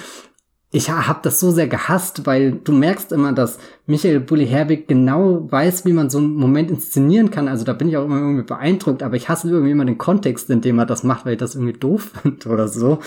ich 0.74 0.90
habe 0.90 1.20
das 1.22 1.38
so 1.38 1.50
sehr 1.50 1.68
gehasst, 1.68 2.24
weil 2.24 2.52
du 2.52 2.72
merkst 2.72 3.12
immer, 3.12 3.34
dass 3.34 3.58
Michael 3.86 4.20
Bulli 4.20 4.46
Herbig 4.46 4.88
genau 4.88 5.46
weiß, 5.50 5.84
wie 5.84 5.92
man 5.92 6.08
so 6.08 6.16
einen 6.16 6.34
Moment 6.34 6.70
inszenieren 6.70 7.30
kann. 7.30 7.46
Also 7.46 7.64
da 7.64 7.74
bin 7.74 7.90
ich 7.90 7.98
auch 7.98 8.06
immer 8.06 8.16
irgendwie 8.16 8.42
beeindruckt, 8.42 9.02
aber 9.02 9.16
ich 9.16 9.28
hasse 9.28 9.50
irgendwie 9.50 9.72
immer 9.72 9.84
den 9.84 9.98
Kontext, 9.98 10.48
in 10.48 10.62
dem 10.62 10.78
er 10.78 10.86
das 10.86 11.02
macht, 11.02 11.26
weil 11.26 11.34
ich 11.34 11.38
das 11.38 11.54
irgendwie 11.54 11.78
doof 11.78 12.12
finde 12.22 12.48
oder 12.48 12.68
so. 12.68 13.00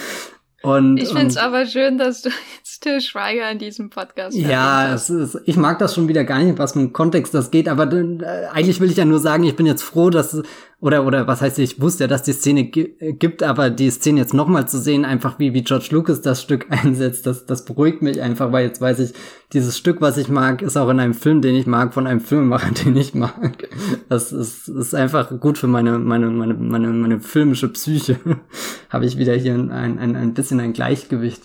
Und, 0.61 0.97
ich 0.97 1.09
finde 1.09 1.27
es 1.27 1.37
aber 1.37 1.65
schön, 1.65 1.97
dass 1.97 2.21
du 2.21 2.29
jetzt 2.57 2.81
Till 2.81 3.01
Schweiger 3.01 3.49
in 3.51 3.57
diesem 3.57 3.89
Podcast 3.89 4.37
Ja, 4.37 4.93
es 4.93 5.09
ist, 5.09 5.39
ich 5.45 5.57
mag 5.57 5.79
das 5.79 5.93
schon 5.93 6.07
wieder 6.07 6.23
gar 6.23 6.39
nicht, 6.39 6.57
was 6.57 6.75
mit 6.75 6.85
dem 6.85 6.93
Kontext 6.93 7.33
das 7.33 7.51
geht, 7.51 7.67
aber 7.67 7.91
äh, 7.91 8.47
eigentlich 8.51 8.79
will 8.79 8.89
ich 8.89 8.97
ja 8.97 9.05
nur 9.05 9.19
sagen, 9.19 9.43
ich 9.43 9.55
bin 9.55 9.65
jetzt 9.65 9.83
froh, 9.83 10.09
dass 10.09 10.41
oder 10.81 11.05
oder 11.05 11.25
was 11.25 11.41
heißt, 11.41 11.57
ich 11.59 11.79
wusste 11.79 12.03
ja, 12.03 12.07
dass 12.07 12.23
die 12.23 12.33
Szene 12.33 12.65
gibt, 12.65 13.43
aber 13.43 13.69
die 13.69 13.89
Szene 13.89 14.19
jetzt 14.19 14.33
nochmal 14.33 14.67
zu 14.67 14.77
sehen, 14.77 15.05
einfach 15.05 15.39
wie 15.39 15.53
wie 15.53 15.63
George 15.63 15.87
Lucas 15.91 16.21
das 16.21 16.41
Stück 16.41 16.67
einsetzt, 16.69 17.25
das 17.25 17.45
das 17.45 17.65
beruhigt 17.65 18.01
mich 18.01 18.21
einfach, 18.21 18.51
weil 18.51 18.65
jetzt 18.65 18.81
weiß 18.81 18.99
ich, 18.99 19.13
dieses 19.53 19.77
Stück, 19.77 20.01
was 20.01 20.17
ich 20.17 20.27
mag, 20.27 20.61
ist 20.61 20.77
auch 20.77 20.89
in 20.89 20.99
einem 20.99 21.13
Film, 21.13 21.41
den 21.41 21.55
ich 21.55 21.65
mag, 21.65 21.93
von 21.93 22.07
einem 22.07 22.19
Filmemacher, 22.19 22.71
den 22.85 22.95
ich 22.97 23.15
mag. 23.15 23.69
Das 24.09 24.31
ist, 24.31 24.67
ist 24.67 24.93
einfach 24.93 25.39
gut 25.39 25.57
für 25.57 25.67
meine 25.67 25.97
meine 25.97 26.27
meine 26.27 26.53
meine 26.53 26.89
meine 26.89 27.19
filmische 27.19 27.69
Psyche. 27.69 28.19
Habe 28.89 29.05
ich 29.05 29.17
wieder 29.17 29.33
hier 29.33 29.53
ein, 29.53 29.71
ein 29.71 30.15
ein 30.15 30.33
bisschen 30.33 30.59
ein 30.59 30.73
Gleichgewicht 30.73 31.43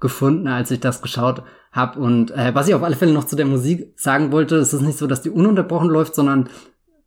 gefunden, 0.00 0.48
als 0.48 0.70
ich 0.70 0.80
das 0.80 1.02
geschaut 1.02 1.42
habe. 1.72 1.98
Und 1.98 2.30
äh, 2.30 2.54
was 2.54 2.68
ich 2.68 2.74
auf 2.74 2.82
alle 2.82 2.96
Fälle 2.96 3.12
noch 3.12 3.24
zu 3.24 3.36
der 3.36 3.46
Musik 3.46 3.92
sagen 3.96 4.32
wollte, 4.32 4.56
ist 4.56 4.72
es 4.72 4.80
nicht 4.80 4.98
so, 4.98 5.06
dass 5.06 5.22
die 5.22 5.30
ununterbrochen 5.30 5.88
läuft, 5.88 6.14
sondern 6.14 6.48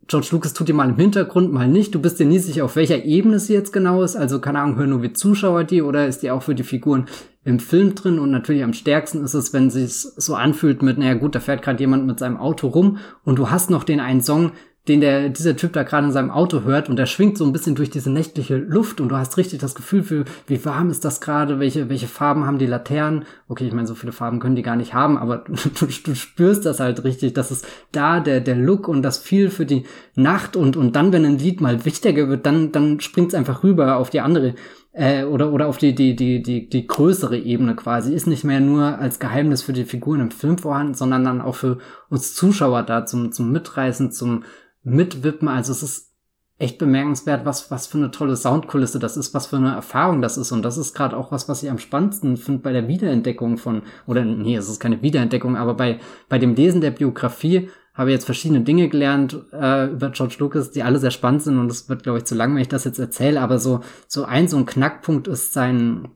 George 0.07 0.29
Lucas 0.31 0.53
tut 0.53 0.69
dir 0.69 0.73
mal 0.73 0.89
im 0.89 0.95
Hintergrund, 0.95 1.51
mal 1.51 1.67
nicht. 1.67 1.93
Du 1.93 1.99
bist 1.99 2.17
dir 2.17 2.25
nie 2.25 2.39
sicher, 2.39 2.63
auf 2.63 2.77
welcher 2.77 3.03
Ebene 3.03 3.39
sie 3.39 3.53
jetzt 3.53 3.73
genau 3.73 4.03
ist. 4.03 4.15
Also, 4.15 4.39
keine 4.39 4.59
Ahnung, 4.59 4.77
hören 4.77 4.91
nur 4.91 5.03
wie 5.03 5.11
Zuschauer 5.11 5.65
die 5.65 5.81
oder 5.81 6.07
ist 6.07 6.23
die 6.23 6.31
auch 6.31 6.43
für 6.43 6.55
die 6.55 6.63
Figuren 6.63 7.07
im 7.43 7.59
Film 7.59 7.93
drin? 7.93 8.17
Und 8.17 8.31
natürlich 8.31 8.63
am 8.63 8.71
stärksten 8.71 9.23
ist 9.23 9.33
es, 9.33 9.51
wenn 9.51 9.69
sie 9.69 9.85
so 9.87 10.35
anfühlt 10.35 10.81
mit, 10.81 10.97
naja 10.97 11.15
gut, 11.15 11.35
da 11.35 11.41
fährt 11.41 11.61
gerade 11.61 11.81
jemand 11.81 12.07
mit 12.07 12.19
seinem 12.19 12.37
Auto 12.37 12.67
rum 12.67 12.99
und 13.25 13.37
du 13.37 13.49
hast 13.49 13.69
noch 13.69 13.83
den 13.83 13.99
einen 13.99 14.21
Song, 14.21 14.53
den 14.87 15.01
der, 15.01 15.29
dieser 15.29 15.55
Typ 15.55 15.73
da 15.73 15.83
gerade 15.83 16.07
in 16.07 16.13
seinem 16.13 16.31
Auto 16.31 16.61
hört 16.61 16.89
und 16.89 16.97
der 16.97 17.05
schwingt 17.05 17.37
so 17.37 17.45
ein 17.45 17.51
bisschen 17.51 17.75
durch 17.75 17.89
diese 17.89 18.09
nächtliche 18.09 18.57
Luft 18.57 19.01
und 19.01 19.09
du 19.09 19.17
hast 19.17 19.37
richtig 19.37 19.59
das 19.59 19.75
Gefühl 19.75 20.03
für, 20.03 20.25
wie 20.47 20.63
warm 20.63 20.89
ist 20.89 21.03
das 21.03 21.21
gerade, 21.21 21.59
welche, 21.59 21.89
welche 21.89 22.07
Farben 22.07 22.45
haben 22.45 22.57
die 22.57 22.65
Laternen. 22.65 23.25
Okay, 23.47 23.65
ich 23.67 23.73
meine, 23.73 23.87
so 23.87 23.95
viele 23.95 24.13
Farben 24.13 24.39
können 24.39 24.55
die 24.55 24.61
gar 24.61 24.75
nicht 24.75 24.93
haben, 24.93 25.17
aber 25.17 25.37
du, 25.79 25.85
du 25.85 26.15
spürst 26.15 26.65
das 26.65 26.79
halt 26.79 27.03
richtig, 27.03 27.33
dass 27.33 27.51
es 27.51 27.63
da 27.91 28.19
der, 28.19 28.39
der 28.39 28.55
Look 28.55 28.87
und 28.87 29.01
das 29.01 29.17
viel 29.17 29.49
für 29.49 29.65
die 29.65 29.83
Nacht 30.15 30.55
und, 30.55 30.77
und 30.77 30.95
dann, 30.95 31.11
wenn 31.11 31.25
ein 31.25 31.39
Lied 31.39 31.61
mal 31.61 31.85
wichtiger 31.85 32.29
wird, 32.29 32.45
dann, 32.45 32.71
dann 32.71 32.99
springt 32.99 33.29
es 33.29 33.35
einfach 33.35 33.63
rüber 33.63 33.97
auf 33.97 34.09
die 34.09 34.21
andere 34.21 34.55
äh, 34.97 35.23
oder, 35.25 35.53
oder 35.53 35.67
auf 35.67 35.77
die, 35.77 35.93
die, 35.93 36.15
die, 36.15 36.41
die, 36.41 36.69
die 36.69 36.87
größere 36.87 37.37
Ebene 37.37 37.75
quasi, 37.75 38.13
ist 38.13 38.25
nicht 38.25 38.43
mehr 38.43 38.59
nur 38.59 38.97
als 38.97 39.19
Geheimnis 39.19 39.61
für 39.61 39.73
die 39.73 39.85
Figuren 39.85 40.21
im 40.21 40.31
Film 40.31 40.57
vorhanden, 40.57 40.95
sondern 40.95 41.23
dann 41.23 41.41
auch 41.41 41.55
für 41.55 41.77
uns 42.09 42.33
Zuschauer 42.33 42.83
da 42.83 43.05
zum, 43.05 43.31
zum 43.31 43.51
Mitreißen, 43.51 44.11
zum 44.11 44.43
Mitwippen. 44.87 45.47
Also 45.47 45.71
es 45.71 45.83
ist 45.83 46.13
echt 46.59 46.79
bemerkenswert, 46.79 47.45
was, 47.45 47.69
was 47.69 47.85
für 47.85 47.99
eine 47.99 48.09
tolle 48.09 48.35
Soundkulisse 48.35 48.97
das 48.97 49.15
ist, 49.15 49.33
was 49.33 49.47
für 49.47 49.57
eine 49.57 49.73
Erfahrung 49.73 50.21
das 50.21 50.37
ist. 50.37 50.51
Und 50.51 50.63
das 50.63 50.77
ist 50.77 50.95
gerade 50.95 51.15
auch 51.15 51.31
was, 51.31 51.47
was 51.47 51.61
ich 51.61 51.69
am 51.69 51.77
spannendsten 51.77 52.37
finde 52.37 52.61
bei 52.61 52.73
der 52.73 52.87
Wiederentdeckung 52.87 53.57
von, 53.57 53.83
oder 54.07 54.25
nee, 54.25 54.55
es 54.55 54.67
ist 54.67 54.79
keine 54.79 55.01
Wiederentdeckung, 55.01 55.55
aber 55.55 55.75
bei, 55.75 55.99
bei 56.29 56.39
dem 56.39 56.55
Lesen 56.55 56.81
der 56.81 56.91
Biografie 56.91 57.69
habe 57.93 58.09
ich 58.09 58.15
jetzt 58.15 58.25
verschiedene 58.25 58.61
Dinge 58.61 58.89
gelernt 58.89 59.37
äh, 59.51 59.87
über 59.91 60.09
George 60.11 60.35
Lucas, 60.39 60.71
die 60.71 60.83
alle 60.83 60.99
sehr 60.99 61.11
spannend 61.11 61.43
sind 61.43 61.59
und 61.59 61.71
es 61.71 61.89
wird, 61.89 62.03
glaube 62.03 62.19
ich, 62.19 62.25
zu 62.25 62.35
lang, 62.35 62.53
wenn 62.53 62.61
ich 62.61 62.67
das 62.67 62.85
jetzt 62.85 62.99
erzähle, 62.99 63.41
aber 63.41 63.59
so, 63.59 63.81
so 64.07 64.23
ein, 64.23 64.47
so 64.47 64.57
ein 64.57 64.65
Knackpunkt 64.65 65.27
ist 65.27 65.53
sein, 65.53 66.07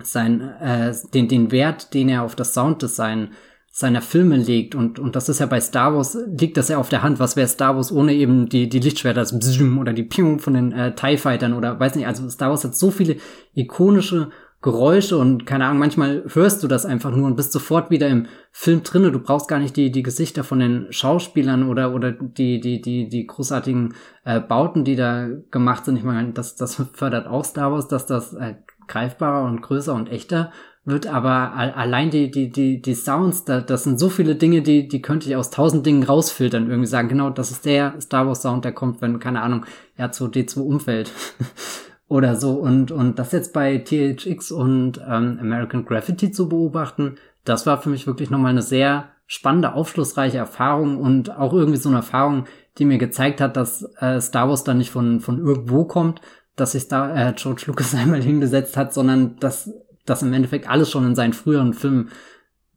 sein, 0.00 0.40
äh, 0.40 0.94
den, 1.14 1.28
den 1.28 1.50
Wert, 1.50 1.94
den 1.94 2.08
er 2.08 2.22
auf 2.22 2.36
das 2.36 2.54
Sounddesign 2.54 3.30
seiner 3.78 4.02
Filme 4.02 4.36
legt 4.36 4.74
und, 4.74 4.98
und 4.98 5.14
das 5.14 5.28
ist 5.28 5.38
ja 5.38 5.46
bei 5.46 5.60
Star 5.60 5.94
Wars, 5.94 6.18
liegt 6.26 6.56
das 6.56 6.68
ja 6.68 6.78
auf 6.78 6.88
der 6.88 7.04
Hand, 7.04 7.20
was 7.20 7.36
wäre 7.36 7.46
Star 7.46 7.76
Wars 7.76 7.92
ohne 7.92 8.12
eben 8.12 8.48
die, 8.48 8.68
die 8.68 8.80
Lichtschwerter, 8.80 9.20
das 9.20 9.38
Bzzum 9.38 9.78
oder 9.78 9.92
die 9.92 10.02
Pium 10.02 10.40
von 10.40 10.54
den 10.54 10.72
äh, 10.72 10.96
TIE 10.96 11.16
Fightern 11.16 11.52
oder 11.52 11.78
weiß 11.78 11.94
nicht, 11.94 12.08
also 12.08 12.28
Star 12.28 12.50
Wars 12.50 12.64
hat 12.64 12.74
so 12.74 12.90
viele 12.90 13.18
ikonische 13.54 14.30
Geräusche 14.60 15.16
und 15.16 15.46
keine 15.46 15.66
Ahnung, 15.66 15.78
manchmal 15.78 16.24
hörst 16.32 16.64
du 16.64 16.66
das 16.66 16.84
einfach 16.84 17.14
nur 17.14 17.28
und 17.28 17.36
bist 17.36 17.52
sofort 17.52 17.90
wieder 17.90 18.08
im 18.08 18.26
Film 18.50 18.82
drinne. 18.82 19.12
Du 19.12 19.20
brauchst 19.20 19.46
gar 19.46 19.60
nicht 19.60 19.76
die, 19.76 19.92
die 19.92 20.02
Gesichter 20.02 20.42
von 20.42 20.58
den 20.58 20.88
Schauspielern 20.90 21.68
oder, 21.68 21.94
oder 21.94 22.10
die, 22.10 22.58
die, 22.58 22.80
die, 22.80 23.08
die 23.08 23.26
großartigen 23.28 23.94
äh, 24.24 24.40
Bauten, 24.40 24.82
die 24.82 24.96
da 24.96 25.28
gemacht 25.52 25.84
sind. 25.84 25.96
Ich 25.96 26.02
meine, 26.02 26.32
das, 26.32 26.56
das 26.56 26.82
fördert 26.94 27.28
auch 27.28 27.44
Star 27.44 27.70
Wars, 27.70 27.86
dass 27.86 28.06
das 28.06 28.34
äh, 28.34 28.56
greifbarer 28.88 29.46
und 29.46 29.62
größer 29.62 29.94
und 29.94 30.08
echter 30.08 30.50
wird, 30.88 31.06
aber 31.06 31.52
allein 31.54 32.10
die, 32.10 32.30
die, 32.30 32.50
die, 32.50 32.82
die 32.82 32.94
Sounds, 32.94 33.44
da, 33.44 33.60
das 33.60 33.84
sind 33.84 33.98
so 33.98 34.08
viele 34.08 34.34
Dinge, 34.34 34.62
die, 34.62 34.88
die 34.88 35.02
könnte 35.02 35.28
ich 35.28 35.36
aus 35.36 35.50
tausend 35.50 35.86
Dingen 35.86 36.02
rausfiltern, 36.02 36.68
irgendwie 36.68 36.86
sagen, 36.86 37.08
genau, 37.08 37.30
das 37.30 37.50
ist 37.50 37.64
der 37.64 38.00
Star 38.00 38.26
Wars 38.26 38.42
Sound, 38.42 38.64
der 38.64 38.72
kommt, 38.72 39.00
wenn, 39.00 39.20
keine 39.20 39.42
Ahnung, 39.42 39.66
R2D2 39.98 40.60
umfällt. 40.60 41.12
Oder 42.08 42.36
so. 42.36 42.52
Und, 42.52 42.90
und 42.90 43.18
das 43.18 43.32
jetzt 43.32 43.52
bei 43.52 43.76
THX 43.78 44.50
und 44.50 44.98
ähm, 45.06 45.38
American 45.40 45.84
Graffiti 45.84 46.32
zu 46.32 46.48
beobachten, 46.48 47.16
das 47.44 47.66
war 47.66 47.80
für 47.82 47.90
mich 47.90 48.06
wirklich 48.06 48.30
nochmal 48.30 48.52
eine 48.52 48.62
sehr 48.62 49.10
spannende, 49.26 49.74
aufschlussreiche 49.74 50.38
Erfahrung 50.38 50.98
und 50.98 51.36
auch 51.36 51.52
irgendwie 51.52 51.78
so 51.78 51.90
eine 51.90 51.98
Erfahrung, 51.98 52.46
die 52.78 52.86
mir 52.86 52.98
gezeigt 52.98 53.40
hat, 53.42 53.56
dass 53.56 53.82
äh, 54.00 54.20
Star 54.20 54.48
Wars 54.48 54.64
da 54.64 54.72
nicht 54.72 54.90
von, 54.90 55.20
von 55.20 55.38
irgendwo 55.38 55.84
kommt, 55.84 56.22
dass 56.56 56.72
sich 56.72 56.88
da 56.88 57.14
äh, 57.14 57.34
George 57.36 57.64
Lucas 57.66 57.94
einmal 57.94 58.22
hingesetzt 58.22 58.76
hat, 58.76 58.94
sondern 58.94 59.36
dass 59.36 59.70
das 60.08 60.22
im 60.22 60.32
Endeffekt 60.32 60.68
alles 60.68 60.90
schon 60.90 61.06
in 61.06 61.14
seinen 61.14 61.32
früheren 61.32 61.74
Filmen 61.74 62.10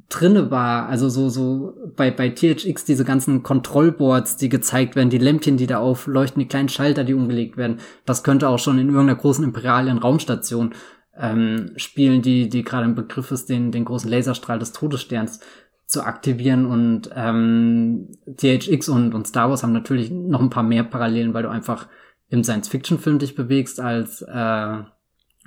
drinne 0.09 0.51
war. 0.51 0.87
Also 0.87 1.09
so, 1.09 1.29
so 1.29 1.73
bei, 1.95 2.11
bei 2.11 2.29
THX 2.29 2.85
diese 2.85 3.05
ganzen 3.05 3.43
Kontrollboards, 3.43 4.37
die 4.37 4.49
gezeigt 4.49 4.95
werden, 4.95 5.09
die 5.09 5.17
Lämpchen, 5.17 5.57
die 5.57 5.67
da 5.67 5.79
aufleuchten, 5.79 6.39
die 6.39 6.47
kleinen 6.47 6.69
Schalter, 6.69 7.03
die 7.03 7.13
umgelegt 7.13 7.57
werden. 7.57 7.79
Das 8.05 8.23
könnte 8.23 8.49
auch 8.49 8.59
schon 8.59 8.77
in 8.77 8.89
irgendeiner 8.89 9.19
großen 9.19 9.43
imperialen 9.43 9.97
Raumstation 9.97 10.73
ähm, 11.17 11.71
spielen, 11.75 12.21
die, 12.21 12.49
die 12.49 12.63
gerade 12.63 12.85
im 12.85 12.95
Begriff 12.95 13.31
ist, 13.31 13.49
den, 13.49 13.71
den 13.71 13.85
großen 13.85 14.09
Laserstrahl 14.09 14.59
des 14.59 14.73
Todessterns 14.73 15.39
zu 15.85 16.03
aktivieren 16.03 16.65
und 16.65 17.09
ähm, 17.13 18.07
THX 18.37 18.87
und, 18.87 19.13
und 19.13 19.27
Star 19.27 19.49
Wars 19.49 19.61
haben 19.61 19.73
natürlich 19.73 20.09
noch 20.09 20.39
ein 20.39 20.49
paar 20.49 20.63
mehr 20.63 20.83
Parallelen, 20.83 21.33
weil 21.33 21.43
du 21.43 21.49
einfach 21.49 21.87
im 22.29 22.45
Science-Fiction-Film 22.45 23.19
dich 23.19 23.35
bewegst 23.35 23.81
als 23.81 24.21
äh, 24.21 24.77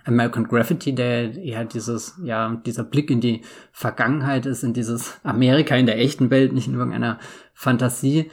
American 0.04 0.44
Graffiti, 0.44 0.94
der 0.94 1.30
ja 1.38 1.64
dieses, 1.64 2.18
ja, 2.22 2.60
dieser 2.66 2.84
Blick 2.84 3.10
in 3.10 3.20
die 3.20 3.42
Vergangenheit 3.72 4.46
ist, 4.46 4.62
in 4.62 4.74
dieses 4.74 5.18
Amerika 5.22 5.76
in 5.76 5.86
der 5.86 5.98
echten 5.98 6.30
Welt, 6.30 6.52
nicht 6.52 6.68
in 6.68 6.74
irgendeiner 6.74 7.18
Fantasie 7.54 8.30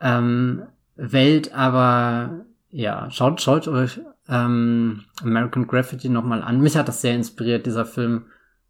ähm, 0.00 0.62
Welt, 0.96 1.54
aber 1.54 2.44
ja, 2.70 3.10
schaut, 3.10 3.40
schaut 3.40 3.68
euch 3.68 4.00
ähm, 4.28 5.02
American 5.22 5.66
Graffiti 5.66 6.08
nochmal 6.08 6.42
an. 6.42 6.60
Mich 6.60 6.76
hat 6.76 6.88
das 6.88 7.00
sehr 7.00 7.14
inspiriert, 7.14 7.66
dieser 7.66 7.86
Film. 7.86 8.26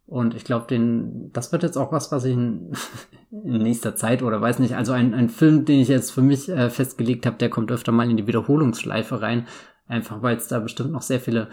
Und 0.07 0.33
ich 0.35 0.43
glaube, 0.43 0.67
den, 0.67 1.31
das 1.31 1.51
wird 1.51 1.63
jetzt 1.63 1.77
auch 1.77 1.91
was, 1.91 2.11
was 2.11 2.25
ich 2.25 2.33
in, 2.33 2.73
in, 3.31 3.61
nächster 3.61 3.95
Zeit 3.95 4.23
oder 4.23 4.41
weiß 4.41 4.59
nicht, 4.59 4.75
also 4.75 4.91
ein, 4.91 5.13
ein 5.13 5.29
Film, 5.29 5.65
den 5.65 5.79
ich 5.79 5.87
jetzt 5.87 6.11
für 6.11 6.21
mich 6.21 6.49
äh, 6.49 6.69
festgelegt 6.69 7.25
habe, 7.25 7.37
der 7.37 7.49
kommt 7.49 7.71
öfter 7.71 7.91
mal 7.91 8.09
in 8.09 8.17
die 8.17 8.27
Wiederholungsschleife 8.27 9.21
rein. 9.21 9.47
Einfach 9.87 10.21
weil 10.21 10.37
es 10.37 10.47
da 10.47 10.59
bestimmt 10.59 10.91
noch 10.91 11.01
sehr 11.01 11.19
viele 11.19 11.49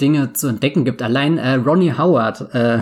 Dinge 0.00 0.32
zu 0.32 0.48
entdecken 0.48 0.84
gibt. 0.84 1.02
Allein 1.02 1.38
äh, 1.38 1.54
Ronnie 1.54 1.96
Howard, 1.96 2.54
äh, 2.54 2.80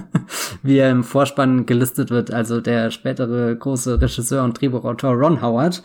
wie 0.62 0.78
er 0.78 0.90
im 0.90 1.04
Vorspann 1.04 1.66
gelistet 1.66 2.10
wird, 2.10 2.32
also 2.32 2.60
der 2.60 2.90
spätere 2.90 3.54
große 3.56 4.00
Regisseur 4.00 4.44
und 4.44 4.60
Drehbuchautor 4.60 5.14
Ron 5.14 5.42
Howard, 5.42 5.82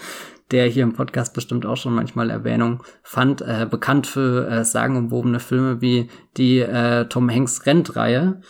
der 0.51 0.67
hier 0.67 0.83
im 0.83 0.93
Podcast 0.93 1.33
bestimmt 1.33 1.65
auch 1.65 1.77
schon 1.77 1.93
manchmal 1.93 2.29
Erwähnung 2.29 2.83
fand, 3.03 3.41
äh, 3.41 3.67
bekannt 3.69 4.07
für 4.07 4.47
äh, 4.47 4.63
sagenumwobene 4.63 5.39
Filme 5.39 5.81
wie 5.81 6.09
die 6.37 6.59
äh, 6.59 7.05
Tom 7.05 7.29
Hanks 7.29 7.65
Rentreihe. 7.65 8.41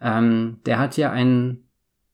Ähm, 0.00 0.58
der 0.66 0.78
hat 0.78 0.94
hier 0.94 1.12
einen, 1.12 1.68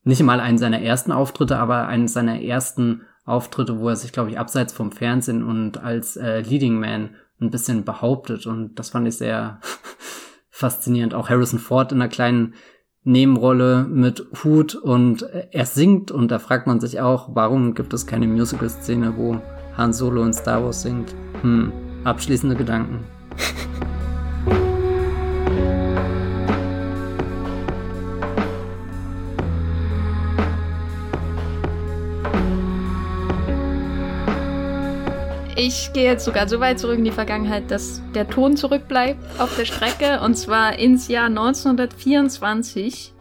nicht 0.04 0.22
mal 0.22 0.40
einen 0.40 0.58
seiner 0.58 0.80
ersten 0.80 1.12
Auftritte, 1.12 1.58
aber 1.58 1.86
einen 1.88 2.08
seiner 2.08 2.40
ersten 2.40 3.02
Auftritte, 3.24 3.78
wo 3.78 3.88
er 3.88 3.96
sich, 3.96 4.12
glaube 4.12 4.30
ich, 4.30 4.38
abseits 4.38 4.72
vom 4.72 4.92
Fernsehen 4.92 5.42
und 5.44 5.78
als 5.78 6.16
äh, 6.16 6.40
Leading 6.40 6.78
Man 6.78 7.10
ein 7.42 7.50
bisschen 7.50 7.84
behauptet 7.84 8.46
und 8.46 8.78
das 8.78 8.90
fand 8.90 9.06
ich 9.08 9.16
sehr 9.16 9.60
faszinierend. 10.50 11.14
Auch 11.14 11.28
Harrison 11.28 11.58
Ford 11.58 11.92
in 11.92 12.00
einer 12.00 12.08
kleinen 12.08 12.54
Nebenrolle 13.04 13.84
mit 13.84 14.24
Hut 14.44 14.74
und 14.74 15.22
er 15.22 15.66
singt 15.66 16.10
und 16.10 16.30
da 16.30 16.38
fragt 16.38 16.66
man 16.66 16.80
sich 16.80 17.00
auch, 17.00 17.34
warum 17.34 17.74
gibt 17.74 17.92
es 17.92 18.06
keine 18.06 18.28
Musical-Szene, 18.28 19.16
wo 19.16 19.40
Han 19.76 19.92
Solo 19.92 20.22
in 20.24 20.32
Star 20.32 20.62
Wars 20.62 20.82
singt? 20.82 21.14
Hm, 21.40 21.72
abschließende 22.04 22.54
Gedanken. 22.54 23.04
Ich 35.54 35.92
gehe 35.92 36.04
jetzt 36.04 36.24
sogar 36.24 36.48
so 36.48 36.60
weit 36.60 36.80
zurück 36.80 36.96
in 36.96 37.04
die 37.04 37.10
Vergangenheit, 37.10 37.70
dass 37.70 38.00
der 38.14 38.26
Ton 38.28 38.56
zurückbleibt 38.56 39.38
auf 39.38 39.54
der 39.54 39.66
Strecke 39.66 40.20
und 40.20 40.34
zwar 40.34 40.78
ins 40.78 41.08
Jahr 41.08 41.26
1924 41.26 43.12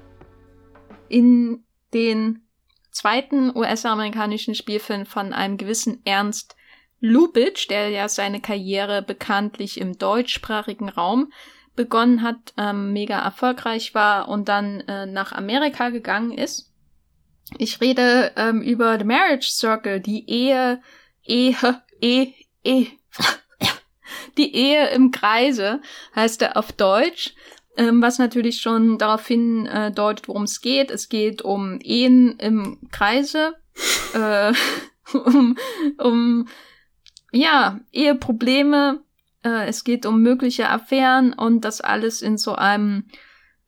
in 1.09 1.65
den 1.93 2.47
zweiten 2.89 3.55
US-amerikanischen 3.55 4.55
Spielfilm 4.55 5.05
von 5.05 5.33
einem 5.33 5.57
gewissen 5.57 6.01
Ernst 6.05 6.55
Lubitsch, 7.01 7.69
der 7.69 7.89
ja 7.89 8.07
seine 8.07 8.39
Karriere 8.39 9.01
bekanntlich 9.01 9.81
im 9.81 9.97
deutschsprachigen 9.97 10.87
Raum 10.87 11.33
begonnen 11.75 12.21
hat, 12.21 12.53
ähm, 12.57 12.93
mega 12.93 13.19
erfolgreich 13.19 13.93
war 13.93 14.29
und 14.29 14.47
dann 14.47 14.81
äh, 14.81 15.05
nach 15.05 15.33
Amerika 15.33 15.89
gegangen 15.89 16.31
ist. 16.31 16.71
Ich 17.57 17.81
rede 17.81 18.31
ähm, 18.37 18.61
über 18.61 18.97
The 18.97 19.03
Marriage 19.03 19.49
Circle, 19.49 19.99
die 19.99 20.29
Ehe, 20.29 20.81
Ehe, 21.23 21.81
E, 22.01 22.33
E, 22.63 22.87
die 24.37 24.55
Ehe 24.55 24.89
im 24.89 25.11
Kreise 25.11 25.81
heißt 26.15 26.41
er 26.41 26.57
auf 26.57 26.71
Deutsch, 26.71 27.33
ähm, 27.77 28.01
was 28.01 28.19
natürlich 28.19 28.61
schon 28.61 28.97
darauf 28.97 29.25
hindeutet, 29.27 30.25
äh, 30.25 30.27
worum 30.27 30.43
es 30.43 30.61
geht. 30.61 30.91
Es 30.91 31.09
geht 31.09 31.41
um 31.41 31.79
Ehen 31.81 32.37
im 32.39 32.79
Kreise, 32.91 33.55
äh, 34.13 34.53
um, 35.13 35.57
um 35.97 36.47
ja, 37.31 37.79
Eheprobleme, 37.91 39.03
äh, 39.43 39.67
es 39.67 39.83
geht 39.83 40.05
um 40.05 40.21
mögliche 40.21 40.69
Affären 40.69 41.33
und 41.33 41.61
das 41.61 41.81
alles 41.81 42.21
in 42.21 42.37
so 42.37 42.55
einem 42.55 43.05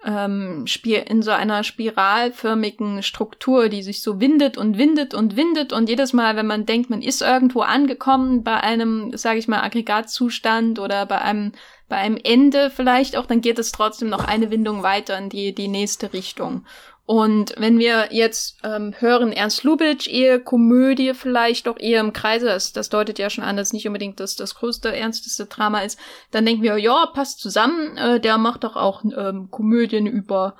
ähm, 0.06 0.66
in 0.84 1.22
so 1.22 1.32
einer 1.32 1.64
spiralförmigen 1.64 3.04
Struktur, 3.04 3.70
die 3.70 3.84
sich 3.84 4.02
so 4.02 4.20
windet 4.20 4.58
und 4.58 4.78
windet 4.78 5.14
und 5.14 5.36
windet 5.36 5.74
und 5.74 5.90
jedes 5.90 6.14
Mal, 6.14 6.36
wenn 6.36 6.48
man 6.48 6.66
denkt, 6.66 6.90
man 6.90 7.02
ist 7.02 7.22
irgendwo 7.22 7.62
angekommen 7.62 8.44
bei 8.44 8.58
einem, 8.58 9.16
sage 9.16 9.40
ich 9.40 9.48
mal, 9.48 9.62
Aggregatzustand 9.62 10.80
oder 10.80 11.06
bei 11.06 11.22
einem 11.22 11.54
bei 11.90 11.98
einem 11.98 12.18
Ende 12.24 12.72
vielleicht 12.72 13.18
auch, 13.18 13.28
dann 13.28 13.42
geht 13.42 13.60
es 13.60 13.72
trotzdem 13.72 14.10
noch 14.10 14.26
eine 14.26 14.50
Windung 14.50 14.82
weiter 14.82 15.18
in 15.18 15.30
die 15.30 15.54
die 15.54 15.68
nächste 15.68 16.12
Richtung. 16.14 16.66
Und 17.06 17.54
wenn 17.58 17.80
wir 17.80 18.10
jetzt 18.12 18.60
ähm, 18.64 18.94
hören, 18.98 19.34
Ernst 19.34 19.64
Lubitsch, 19.64 20.08
eher 20.08 20.40
Komödie 20.40 21.14
vielleicht 21.14 21.68
doch 21.68 21.78
eher 21.78 22.00
im 22.00 22.14
Kreise, 22.14 22.46
das, 22.46 22.72
das 22.72 22.88
deutet 22.88 23.20
ja 23.20 23.30
schon 23.30 23.44
an, 23.44 23.58
dass 23.58 23.74
nicht 23.74 23.86
unbedingt 23.86 24.22
das, 24.22 24.38
das 24.38 24.56
größte, 24.56 24.96
ernsteste 24.96 25.48
Drama 25.48 25.82
ist, 25.82 26.00
dann 26.32 26.46
denken 26.46 26.64
wir, 26.64 26.78
ja, 26.78 27.06
passt 27.08 27.40
zusammen, 27.42 27.98
äh, 27.98 28.22
der 28.22 28.38
macht 28.38 28.64
doch 28.64 28.78
auch 28.78 29.04
ähm, 29.04 29.50
Komödien 29.52 30.08
über 30.08 30.56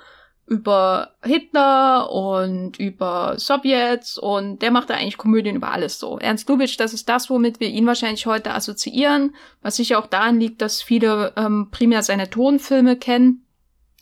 über 0.46 1.14
Hitler 1.22 2.10
und 2.10 2.78
über 2.78 3.38
Sowjets 3.38 4.18
und 4.18 4.60
der 4.60 4.70
macht 4.70 4.90
da 4.90 4.94
eigentlich 4.94 5.16
Komödien 5.16 5.56
über 5.56 5.72
alles 5.72 5.98
so. 5.98 6.18
Ernst 6.18 6.48
Lubitsch, 6.48 6.78
das 6.78 6.92
ist 6.92 7.08
das, 7.08 7.30
womit 7.30 7.60
wir 7.60 7.68
ihn 7.68 7.86
wahrscheinlich 7.86 8.26
heute 8.26 8.52
assoziieren, 8.52 9.34
was 9.62 9.76
sicher 9.76 9.98
auch 9.98 10.06
daran 10.06 10.38
liegt, 10.38 10.60
dass 10.60 10.82
viele 10.82 11.32
ähm, 11.36 11.68
primär 11.70 12.02
seine 12.02 12.28
Tonfilme 12.28 12.96
kennen. 12.96 13.43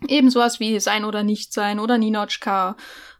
Ebensowas 0.08 0.60
wie 0.60 0.78
Sein 0.80 1.04
oder 1.04 1.22
Nicht 1.22 1.52
Sein 1.52 1.78
oder 1.78 1.98
Ninochka 1.98 2.76